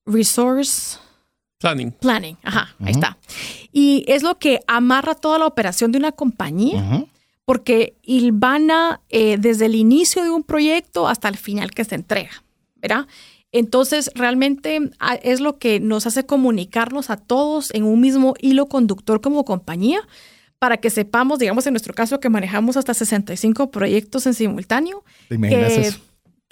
Resource 0.05 0.97
Planning. 1.59 1.91
Planning. 1.91 2.37
Ajá, 2.43 2.75
ahí 2.83 2.91
está. 2.91 3.17
Y 3.71 4.05
es 4.07 4.23
lo 4.23 4.37
que 4.37 4.59
amarra 4.67 5.15
toda 5.15 5.39
la 5.39 5.47
operación 5.47 5.91
de 5.91 5.97
una 5.97 6.11
compañía. 6.11 6.81
Ujú. 6.81 7.09
Porque 7.45 7.95
hilvana 8.01 9.01
eh, 9.09 9.37
desde 9.39 9.67
el 9.67 9.75
inicio 9.75 10.23
de 10.23 10.31
un 10.31 10.43
proyecto 10.43 11.07
hasta 11.07 11.29
el 11.29 11.37
final 11.37 11.71
que 11.71 11.85
se 11.85 11.95
entrega, 11.95 12.43
¿verdad? 12.75 13.07
Entonces, 13.51 14.11
realmente 14.15 14.79
ah, 14.99 15.15
es 15.15 15.39
lo 15.39 15.57
que 15.59 15.79
nos 15.79 16.07
hace 16.07 16.25
comunicarnos 16.25 17.09
a 17.09 17.17
todos 17.17 17.73
en 17.73 17.83
un 17.83 18.01
mismo 18.01 18.33
hilo 18.39 18.67
conductor 18.67 19.21
como 19.21 19.45
compañía 19.45 20.01
para 20.59 20.77
que 20.77 20.89
sepamos, 20.89 21.39
digamos 21.39 21.65
en 21.67 21.73
nuestro 21.73 21.93
caso, 21.93 22.19
que 22.19 22.29
manejamos 22.29 22.75
hasta 22.75 22.93
65 22.93 23.71
proyectos 23.71 24.25
en 24.25 24.33
simultáneo, 24.33 25.03
¿Te 25.29 25.35
imaginas 25.35 25.73
que, 25.73 25.81
eso? 25.81 25.99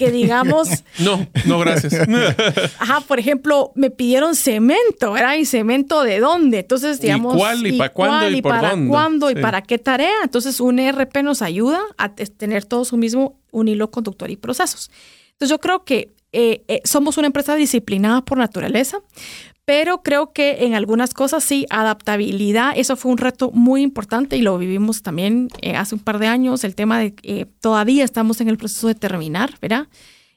Que 0.05 0.11
digamos, 0.11 0.67
No, 0.99 1.25
no, 1.45 1.59
gracias. 1.59 1.93
ajá, 2.79 3.01
por 3.01 3.19
ejemplo, 3.19 3.71
me 3.75 3.89
pidieron 3.89 4.35
cemento, 4.35 5.11
¿verdad? 5.13 5.35
¿Y 5.35 5.45
cemento 5.45 6.03
de 6.03 6.19
dónde? 6.19 6.59
Entonces, 6.59 6.97
¿Y 6.99 7.03
digamos, 7.03 7.35
cuál? 7.37 7.65
¿Y 7.65 7.77
cuándo? 7.77 7.93
cuál? 7.93 8.35
¿Y 8.35 8.41
por 8.41 8.51
para 8.51 8.69
dónde? 8.71 8.89
cuándo? 8.89 9.31
¿Y 9.31 9.35
Sí. 9.35 9.41
para 9.41 9.61
qué 9.61 9.77
tarea? 9.77 10.13
Entonces, 10.23 10.59
un 10.59 10.79
ERP 10.79 11.23
nos 11.23 11.41
ayuda 11.41 11.79
a 11.97 12.13
te- 12.15 12.25
tener 12.27 12.65
todos 12.65 12.91
un 12.93 12.99
mismo, 12.99 13.39
un 13.51 13.67
hilo 13.67 13.89
conductor 13.91 14.29
y 14.29 14.35
procesos. 14.35 14.91
Entonces, 15.33 15.49
yo 15.49 15.59
creo 15.59 15.83
que 15.83 16.13
eh, 16.33 16.63
eh, 16.67 16.81
somos 16.83 17.17
una 17.17 17.27
empresa 17.27 17.55
disciplinada 17.55 18.25
por 18.25 18.39
naturaleza, 18.39 19.01
pero 19.65 20.01
creo 20.01 20.33
que 20.33 20.65
en 20.65 20.73
algunas 20.73 21.13
cosas 21.13 21.43
sí, 21.43 21.67
adaptabilidad, 21.69 22.73
eso 22.75 22.95
fue 22.95 23.11
un 23.11 23.19
reto 23.19 23.51
muy 23.51 23.83
importante 23.83 24.35
y 24.35 24.41
lo 24.41 24.57
vivimos 24.57 25.03
también 25.03 25.47
eh, 25.61 25.75
hace 25.75 25.93
un 25.93 26.01
par 26.01 26.17
de 26.17 26.25
años, 26.27 26.63
el 26.63 26.73
tema 26.73 26.97
de 26.97 27.13
que 27.13 27.45
todavía 27.61 28.03
estamos 28.03 28.41
en 28.41 28.49
el 28.49 28.57
proceso 28.57 28.87
de 28.87 28.95
terminar, 28.95 29.53
¿verdad? 29.61 29.87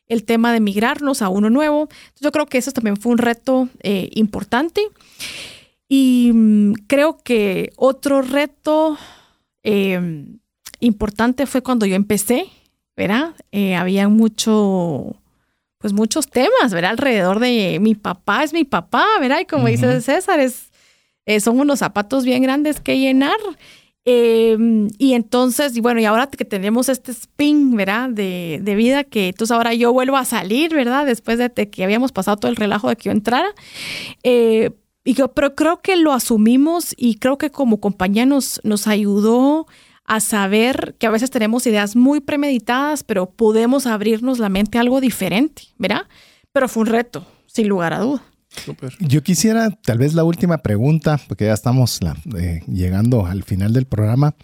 El 0.07 0.23
tema 0.25 0.53
de 0.53 0.61
migrarnos 0.61 1.23
a 1.23 1.31
uno 1.31 1.49
nuevo. 1.49 1.89
Yo 2.21 2.31
creo 2.31 2.45
que 2.45 2.59
eso 2.59 2.73
también 2.73 2.99
fue 2.99 3.13
un 3.13 3.19
reto 3.19 3.69
importante. 3.83 4.83
Y 5.89 6.31
mm, 6.33 6.75
creo 6.87 7.19
que 7.25 7.73
otro 7.77 8.23
reto 8.23 8.97
importante 10.79 11.47
fue 11.47 11.63
cuando 11.63 11.87
yo 11.87 11.97
empecé, 11.97 12.47
¿verdad? 12.97 13.35
Eh, 13.53 13.75
había 13.75 14.09
mucho, 14.09 15.17
pues 15.79 15.93
muchos 15.93 16.29
temas, 16.29 16.73
¿verdad? 16.73 16.93
Alrededor 16.93 17.41
de 17.41 17.79
mi 17.81 17.95
papá 17.95 18.43
es 18.43 18.53
mi 18.53 18.65
papá, 18.65 19.05
¿verdad? 19.21 19.41
Y 19.41 19.45
como 19.45 19.67
dice 19.67 20.01
César, 20.01 20.41
es, 20.41 20.71
eh, 21.27 21.41
son 21.41 21.61
unos 21.61 21.81
zapatos 21.81 22.25
bien 22.25 22.43
grandes 22.43 22.81
que 22.81 22.99
llenar. 22.99 23.37
Eh, 24.09 24.57
y 24.99 25.15
entonces, 25.15 25.77
y 25.77 25.81
bueno, 25.81 26.01
y 26.01 26.05
ahora 26.05 26.29
que 26.29 26.45
tenemos 26.45 26.89
este 26.89 27.11
spin, 27.11 27.75
¿verdad? 27.77 28.09
De, 28.09 28.61
de 28.63 28.75
vida, 28.77 29.05
que 29.05 29.29
entonces 29.29 29.55
ahora 29.55 29.75
yo 29.75 29.93
vuelvo 29.93 30.17
a 30.17 30.25
salir, 30.25 30.73
¿verdad? 30.73 31.05
Después 31.05 31.39
de 31.39 31.51
que 31.51 31.85
habíamos 31.85 32.13
pasado 32.13 32.37
todo 32.37 32.51
el 32.51 32.57
relajo 32.57 32.89
de 32.89 32.97
que 32.97 33.05
yo 33.05 33.13
entrara. 33.13 33.49
Eh, 34.23 34.71
y 35.05 35.15
yo, 35.15 35.29
pero 35.29 35.55
creo 35.55 35.81
que 35.83 35.97
lo 35.97 36.13
asumimos 36.13 36.95
y 36.97 37.17
creo 37.17 37.37
que 37.37 37.51
como 37.51 37.81
compañía 37.81 38.27
nos, 38.27 38.61
nos 38.65 38.87
ayudó 38.87 39.67
a 40.07 40.21
saber 40.21 40.97
que 40.99 41.07
a 41.07 41.11
veces 41.11 41.31
tenemos 41.31 41.67
ideas 41.67 41.97
muy 41.97 42.21
premeditadas, 42.21 43.03
pero 43.03 43.27
podemos 43.31 43.87
abrirnos 43.87 44.39
la 44.39 44.49
mente 44.49 44.79
a 44.79 44.81
algo 44.83 45.01
diferente, 45.01 45.63
¿verdad? 45.79 46.03
Pero 46.53 46.69
fue 46.69 46.83
un 46.83 46.87
reto, 46.89 47.27
sin 47.47 47.69
lugar 47.69 47.93
a 47.93 47.99
duda. 48.01 48.23
Yo 49.01 49.23
quisiera, 49.23 49.71
tal 49.71 49.99
vez 49.99 50.15
la 50.15 50.25
última 50.25 50.59
pregunta, 50.59 51.21
porque 51.29 51.45
ya 51.47 51.53
estamos 51.53 52.01
la- 52.03 52.17
eh, 52.39 52.63
llegando 52.67 53.27
al 53.27 53.43
final 53.43 53.73
del 53.73 53.87
programa. 53.87 54.35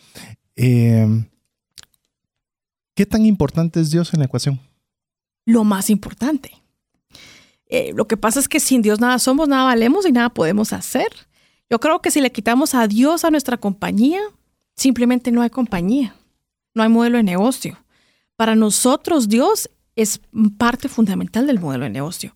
Eh, 0.56 1.06
¿Qué 2.94 3.06
tan 3.06 3.24
importante 3.24 3.80
es 3.80 3.90
Dios 3.90 4.12
en 4.12 4.20
la 4.20 4.26
ecuación? 4.26 4.60
Lo 5.46 5.64
más 5.64 5.88
importante. 5.88 6.50
Eh, 7.66 7.92
lo 7.94 8.06
que 8.06 8.18
pasa 8.18 8.38
es 8.38 8.48
que 8.48 8.60
sin 8.60 8.82
Dios 8.82 9.00
nada 9.00 9.18
somos, 9.18 9.48
nada 9.48 9.64
valemos 9.64 10.06
y 10.06 10.12
nada 10.12 10.28
podemos 10.28 10.74
hacer. 10.74 11.08
Yo 11.70 11.80
creo 11.80 12.02
que 12.02 12.10
si 12.10 12.20
le 12.20 12.30
quitamos 12.30 12.74
a 12.74 12.86
Dios 12.86 13.24
a 13.24 13.30
nuestra 13.30 13.56
compañía, 13.56 14.20
simplemente 14.76 15.30
no 15.32 15.42
hay 15.42 15.50
compañía, 15.50 16.14
no 16.74 16.82
hay 16.82 16.88
modelo 16.88 17.18
de 17.18 17.22
negocio. 17.22 17.78
Para 18.36 18.54
nosotros 18.54 19.28
Dios 19.28 19.70
es 19.96 20.20
parte 20.58 20.88
fundamental 20.88 21.46
del 21.46 21.60
modelo 21.60 21.84
de 21.84 21.90
negocio. 21.90 22.34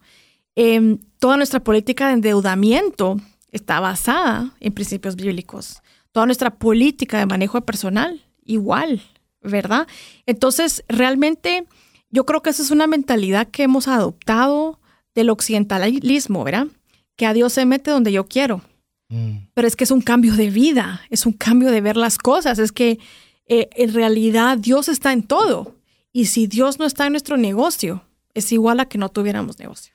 Em, 0.55 0.99
toda 1.19 1.37
nuestra 1.37 1.61
política 1.61 2.07
de 2.07 2.15
endeudamiento 2.15 3.17
está 3.51 3.81
basada 3.81 4.55
en 4.61 4.73
principios 4.73 5.17
bíblicos. 5.17 5.83
Toda 6.13 6.27
nuestra 6.27 6.51
política 6.51 7.19
de 7.19 7.27
manejo 7.27 7.59
de 7.59 7.67
personal, 7.67 8.23
igual, 8.45 9.03
¿verdad? 9.43 9.87
Entonces, 10.25 10.85
realmente 10.89 11.67
yo 12.11 12.25
creo 12.25 12.43
que 12.43 12.51
esa 12.51 12.63
es 12.63 12.71
una 12.71 12.87
mentalidad 12.87 13.49
que 13.49 13.65
hemos 13.65 13.89
adoptado 13.89 14.81
del 15.15 15.31
occidentalismo, 15.31 16.45
¿verdad? 16.45 16.69
Que 17.17 17.27
a 17.27 17.33
Dios 17.33 17.53
se 17.53 17.67
mete 17.67 17.91
donde 17.91 18.13
yo 18.13 18.27
quiero. 18.27 18.63
Mm. 19.09 19.49
Pero 19.55 19.69
es 19.69 19.77
que 19.77 19.85
es 19.85 19.91
un 19.91 20.01
cambio 20.01 20.35
de 20.35 20.51
vida, 20.51 21.03
es 21.11 21.27
un 21.27 21.33
cambio 21.33 21.71
de 21.71 21.81
ver 21.81 21.97
las 21.97 22.19
cosas, 22.19 22.59
es 22.59 22.73
que 22.73 22.99
eh, 23.47 23.69
en 23.77 23.95
realidad 23.95 24.59
Dios 24.59 24.89
está 24.89 25.13
en 25.13 25.23
todo. 25.23 25.77
Y 26.13 26.27
si 26.27 26.47
Dios 26.47 26.79
no 26.79 26.87
está 26.87 27.07
en 27.07 27.13
nuestro 27.13 27.37
negocio, 27.37 28.03
es 28.35 28.51
igual 28.53 28.81
a 28.81 28.87
que 28.87 28.99
no 28.99 29.09
tuviéramos 29.09 29.59
negocio. 29.59 29.95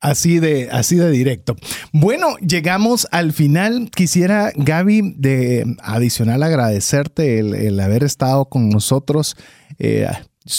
Así 0.00 0.38
de, 0.38 0.68
así 0.70 0.96
de 0.96 1.10
directo. 1.10 1.56
Bueno, 1.90 2.36
llegamos 2.36 3.08
al 3.10 3.32
final. 3.32 3.90
Quisiera, 3.90 4.52
Gaby, 4.54 5.14
de 5.16 5.64
adicional 5.82 6.42
agradecerte 6.42 7.38
el, 7.38 7.80
haber 7.80 8.04
estado 8.04 8.44
con 8.44 8.68
nosotros. 8.68 9.34
Eh, 9.78 10.06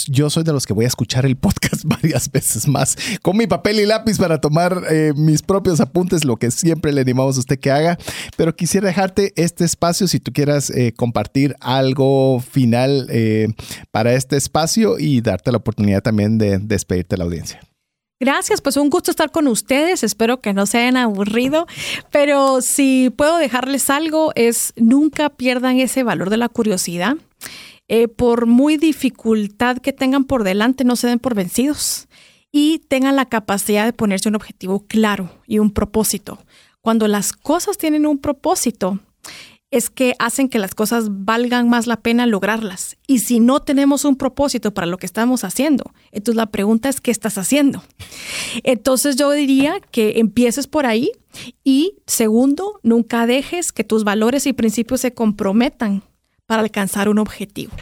yo 0.08 0.30
soy 0.30 0.42
de 0.42 0.52
los 0.52 0.66
que 0.66 0.72
voy 0.72 0.84
a 0.84 0.88
escuchar 0.88 1.26
el 1.26 1.36
podcast 1.36 1.84
varias 1.84 2.30
veces 2.30 2.66
más 2.66 2.96
con 3.22 3.36
mi 3.36 3.46
papel 3.46 3.80
y 3.80 3.86
lápiz 3.86 4.18
para 4.18 4.40
tomar 4.40 4.82
eh, 4.90 5.12
mis 5.16 5.42
propios 5.42 5.80
apuntes, 5.80 6.24
lo 6.24 6.36
que 6.36 6.50
siempre 6.50 6.92
le 6.92 7.02
animamos 7.02 7.36
a 7.36 7.40
usted 7.40 7.58
que 7.58 7.70
haga. 7.70 7.98
Pero 8.36 8.54
quisiera 8.54 8.88
dejarte 8.88 9.32
este 9.36 9.64
espacio 9.64 10.08
si 10.08 10.20
tú 10.20 10.32
quieras 10.32 10.70
eh, 10.70 10.92
compartir 10.96 11.56
algo 11.60 12.40
final 12.40 13.08
para 13.90 14.14
este 14.14 14.36
espacio 14.36 14.98
y 14.98 15.20
darte 15.20 15.50
la 15.50 15.58
oportunidad 15.58 16.02
también 16.02 16.38
de 16.38 16.58
despedirte 16.58 17.14
de 17.14 17.18
la 17.18 17.24
audiencia. 17.24 17.60
Gracias, 18.18 18.62
pues 18.62 18.78
un 18.78 18.88
gusto 18.88 19.10
estar 19.10 19.30
con 19.30 19.46
ustedes. 19.46 20.02
Espero 20.02 20.40
que 20.40 20.54
no 20.54 20.64
se 20.64 20.78
hayan 20.78 20.96
aburrido, 20.96 21.66
pero 22.10 22.62
si 22.62 23.10
puedo 23.10 23.36
dejarles 23.36 23.90
algo 23.90 24.32
es 24.34 24.72
nunca 24.76 25.28
pierdan 25.28 25.78
ese 25.78 26.02
valor 26.02 26.30
de 26.30 26.38
la 26.38 26.48
curiosidad. 26.48 27.16
Eh, 27.88 28.08
por 28.08 28.46
muy 28.46 28.76
dificultad 28.76 29.78
que 29.78 29.92
tengan 29.92 30.24
por 30.24 30.42
delante, 30.42 30.84
no 30.84 30.96
se 30.96 31.06
den 31.06 31.18
por 31.18 31.34
vencidos 31.34 32.08
y 32.50 32.80
tengan 32.88 33.16
la 33.16 33.26
capacidad 33.26 33.84
de 33.84 33.92
ponerse 33.92 34.28
un 34.28 34.34
objetivo 34.34 34.86
claro 34.86 35.30
y 35.46 35.58
un 35.58 35.70
propósito. 35.70 36.38
Cuando 36.80 37.06
las 37.06 37.32
cosas 37.32 37.78
tienen 37.78 38.06
un 38.06 38.18
propósito, 38.18 39.00
es 39.70 39.90
que 39.90 40.14
hacen 40.18 40.48
que 40.48 40.58
las 40.58 40.74
cosas 40.74 41.08
valgan 41.10 41.68
más 41.68 41.86
la 41.86 42.00
pena 42.00 42.26
lograrlas. 42.26 42.96
Y 43.06 43.18
si 43.20 43.40
no 43.40 43.60
tenemos 43.60 44.04
un 44.04 44.16
propósito 44.16 44.72
para 44.72 44.86
lo 44.86 44.96
que 44.96 45.06
estamos 45.06 45.44
haciendo, 45.44 45.92
entonces 46.12 46.36
la 46.36 46.46
pregunta 46.46 46.88
es, 46.88 47.00
¿qué 47.00 47.10
estás 47.10 47.36
haciendo? 47.38 47.82
Entonces 48.62 49.16
yo 49.16 49.30
diría 49.32 49.80
que 49.90 50.18
empieces 50.18 50.66
por 50.66 50.86
ahí 50.86 51.10
y 51.64 51.98
segundo, 52.06 52.80
nunca 52.82 53.26
dejes 53.26 53.72
que 53.72 53.84
tus 53.84 54.04
valores 54.04 54.46
y 54.46 54.52
principios 54.52 55.00
se 55.00 55.12
comprometan 55.12 56.02
para 56.46 56.62
alcanzar 56.62 57.08
un 57.08 57.18
objetivo. 57.18 57.72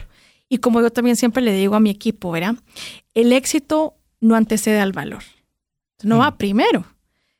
Y 0.49 0.59
como 0.59 0.81
yo 0.81 0.91
también 0.91 1.15
siempre 1.15 1.41
le 1.41 1.53
digo 1.53 1.75
a 1.75 1.79
mi 1.79 1.89
equipo, 1.89 2.31
¿verdad? 2.31 2.55
El 3.13 3.33
éxito 3.33 3.95
no 4.19 4.35
antecede 4.35 4.79
al 4.79 4.91
valor. 4.91 5.23
No 6.03 6.19
va 6.19 6.31
mm. 6.31 6.37
primero, 6.37 6.85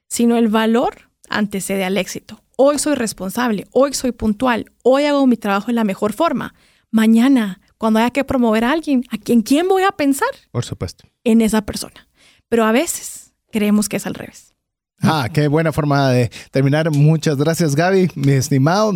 sino 0.07 0.37
el 0.37 0.47
valor 0.47 1.09
antecede 1.29 1.83
al 1.83 1.97
éxito 1.97 2.41
hoy 2.57 2.79
soy 2.79 2.95
responsable, 2.95 3.67
hoy 3.71 3.93
soy 3.93 4.11
puntual, 4.11 4.71
hoy 4.83 5.05
hago 5.05 5.25
mi 5.27 5.37
trabajo 5.37 5.69
en 5.69 5.75
la 5.75 5.83
mejor 5.83 6.13
forma. 6.13 6.53
Mañana, 6.91 7.61
cuando 7.77 7.99
haya 7.99 8.11
que 8.11 8.23
promover 8.23 8.63
a 8.63 8.71
alguien, 8.71 9.03
¿a 9.09 9.17
quién, 9.17 9.41
quién 9.41 9.67
voy 9.67 9.83
a 9.83 9.91
pensar? 9.91 10.29
Por 10.51 10.63
supuesto. 10.63 11.05
En 11.23 11.41
esa 11.41 11.63
persona. 11.63 12.07
Pero 12.47 12.63
a 12.65 12.71
veces 12.71 13.33
creemos 13.51 13.89
que 13.89 13.97
es 13.97 14.05
al 14.05 14.13
revés. 14.13 14.54
Ah, 15.01 15.29
qué 15.31 15.47
buena 15.47 15.71
forma 15.71 16.09
de 16.09 16.31
terminar. 16.51 16.89
Muchas 16.91 17.37
gracias, 17.37 17.75
Gaby, 17.75 18.11
mi 18.15 18.31
estimado. 18.31 18.93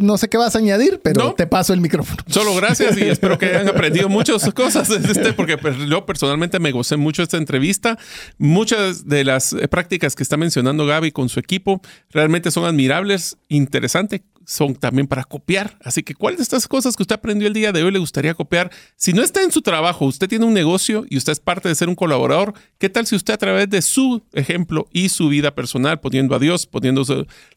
No 0.00 0.16
sé 0.16 0.28
qué 0.28 0.38
vas 0.38 0.54
a 0.54 0.58
añadir, 0.58 1.00
pero 1.02 1.34
te 1.34 1.46
paso 1.46 1.72
el 1.72 1.80
micrófono. 1.80 2.22
Solo 2.28 2.54
gracias 2.54 2.96
y 2.96 3.02
espero 3.02 3.36
que 3.38 3.46
hayan 3.46 3.68
aprendido 3.68 4.08
muchas 4.10 4.48
cosas 4.54 4.88
este, 4.90 5.32
porque 5.32 5.58
pues, 5.58 5.76
yo 5.88 6.06
personalmente 6.06 6.58
me 6.58 6.72
gocé 6.72 6.96
mucho 6.96 7.22
esta 7.22 7.36
entrevista. 7.36 7.98
Muchas 8.38 9.06
de 9.06 9.24
las 9.24 9.54
prácticas 9.70 10.14
que 10.14 10.22
está 10.22 10.36
mencionando 10.36 10.86
Gaby 10.86 11.12
con 11.12 11.28
su 11.28 11.40
equipo 11.40 11.80
realmente 12.10 12.50
son 12.50 12.64
admirables, 12.64 13.36
interesantes 13.48 14.22
son 14.50 14.74
también 14.74 15.06
para 15.06 15.22
copiar. 15.22 15.76
Así 15.84 16.02
que, 16.02 16.14
¿cuáles 16.14 16.38
de 16.38 16.42
estas 16.42 16.66
cosas 16.66 16.96
que 16.96 17.04
usted 17.04 17.14
aprendió 17.14 17.46
el 17.46 17.54
día 17.54 17.70
de 17.70 17.84
hoy 17.84 17.92
le 17.92 18.00
gustaría 18.00 18.34
copiar? 18.34 18.72
Si 18.96 19.12
no 19.12 19.22
está 19.22 19.42
en 19.42 19.52
su 19.52 19.62
trabajo, 19.62 20.06
usted 20.06 20.28
tiene 20.28 20.44
un 20.44 20.52
negocio 20.52 21.04
y 21.08 21.18
usted 21.18 21.32
es 21.32 21.38
parte 21.38 21.68
de 21.68 21.74
ser 21.76 21.88
un 21.88 21.94
colaborador, 21.94 22.52
¿qué 22.78 22.88
tal 22.88 23.06
si 23.06 23.14
usted 23.14 23.34
a 23.34 23.38
través 23.38 23.70
de 23.70 23.80
su 23.80 24.22
ejemplo 24.32 24.88
y 24.90 25.08
su 25.10 25.28
vida 25.28 25.54
personal, 25.54 26.00
poniendo 26.00 26.34
a 26.34 26.40
Dios, 26.40 26.66
poniendo 26.66 27.04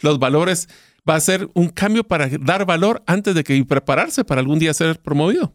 los 0.01 0.19
valores, 0.19 0.69
va 1.09 1.15
a 1.15 1.17
hacer 1.17 1.49
un 1.55 1.69
cambio 1.69 2.03
para 2.03 2.29
dar 2.29 2.65
valor 2.67 3.01
antes 3.07 3.33
de 3.33 3.43
que 3.43 3.65
prepararse 3.65 4.23
para 4.23 4.41
algún 4.41 4.59
día 4.59 4.71
ser 4.75 4.99
promovido? 4.99 5.51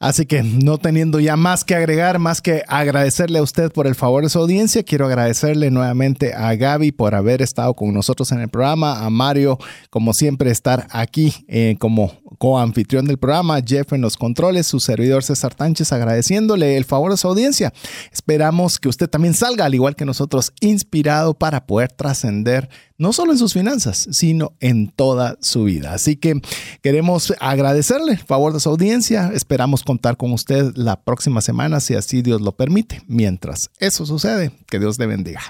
Así 0.00 0.26
que 0.26 0.44
no 0.44 0.78
teniendo 0.78 1.18
ya 1.18 1.36
más 1.36 1.64
que 1.64 1.74
agregar, 1.74 2.20
más 2.20 2.40
que 2.40 2.62
agradecerle 2.68 3.40
a 3.40 3.42
usted 3.42 3.72
por 3.72 3.88
el 3.88 3.96
favor 3.96 4.22
de 4.22 4.30
su 4.30 4.38
audiencia, 4.38 4.84
quiero 4.84 5.06
agradecerle 5.06 5.72
nuevamente 5.72 6.34
a 6.34 6.54
Gaby 6.54 6.92
por 6.92 7.16
haber 7.16 7.42
estado 7.42 7.74
con 7.74 7.92
nosotros 7.92 8.30
en 8.30 8.38
el 8.38 8.48
programa, 8.48 9.04
a 9.04 9.10
Mario, 9.10 9.58
como 9.90 10.12
siempre, 10.12 10.52
estar 10.52 10.86
aquí 10.90 11.34
eh, 11.48 11.74
como 11.80 12.12
coanfitrión 12.38 13.06
del 13.06 13.18
programa, 13.18 13.60
Jeff 13.64 13.92
en 13.92 14.00
los 14.00 14.16
controles, 14.16 14.66
su 14.66 14.80
servidor 14.80 15.24
César 15.24 15.54
Tánchez, 15.54 15.92
agradeciéndole 15.92 16.76
el 16.76 16.84
favor 16.84 17.10
de 17.10 17.16
su 17.16 17.28
audiencia. 17.28 17.72
Esperamos 18.12 18.78
que 18.78 18.88
usted 18.88 19.08
también 19.08 19.34
salga, 19.34 19.64
al 19.64 19.74
igual 19.74 19.96
que 19.96 20.04
nosotros, 20.04 20.52
inspirado 20.60 21.34
para 21.34 21.66
poder 21.66 21.92
trascender 21.92 22.68
no 22.98 23.12
solo 23.12 23.32
en 23.32 23.38
sus 23.38 23.52
finanzas, 23.52 24.08
sino 24.10 24.52
en 24.60 24.88
toda 24.88 25.38
su 25.40 25.64
vida. 25.64 25.94
Así 25.94 26.16
que 26.16 26.40
queremos 26.82 27.32
agradecerle 27.40 28.12
el 28.12 28.18
favor 28.18 28.52
de 28.52 28.60
su 28.60 28.68
audiencia. 28.68 29.30
Esperamos 29.32 29.84
contar 29.84 30.16
con 30.16 30.32
usted 30.32 30.72
la 30.74 31.00
próxima 31.00 31.40
semana, 31.40 31.80
si 31.80 31.94
así 31.94 32.22
Dios 32.22 32.40
lo 32.40 32.52
permite. 32.52 33.02
Mientras 33.06 33.70
eso 33.78 34.04
sucede, 34.04 34.50
que 34.66 34.78
Dios 34.78 34.98
le 34.98 35.06
bendiga. 35.06 35.40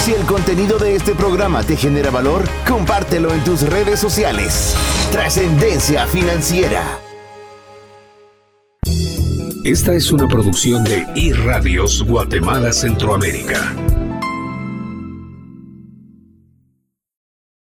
Si 0.00 0.14
el 0.14 0.24
contenido 0.24 0.78
de 0.78 0.96
este 0.96 1.14
programa 1.14 1.62
te 1.62 1.76
genera 1.76 2.10
valor, 2.10 2.48
compártelo 2.66 3.34
en 3.34 3.44
tus 3.44 3.60
redes 3.68 4.00
sociales. 4.00 4.74
Trascendencia 5.12 6.06
financiera. 6.06 6.82
Esta 9.62 9.92
es 9.92 10.10
una 10.10 10.26
producción 10.26 10.84
de 10.84 11.06
iRadios 11.14 12.02
Guatemala 12.02 12.72
Centroamérica. 12.72 13.74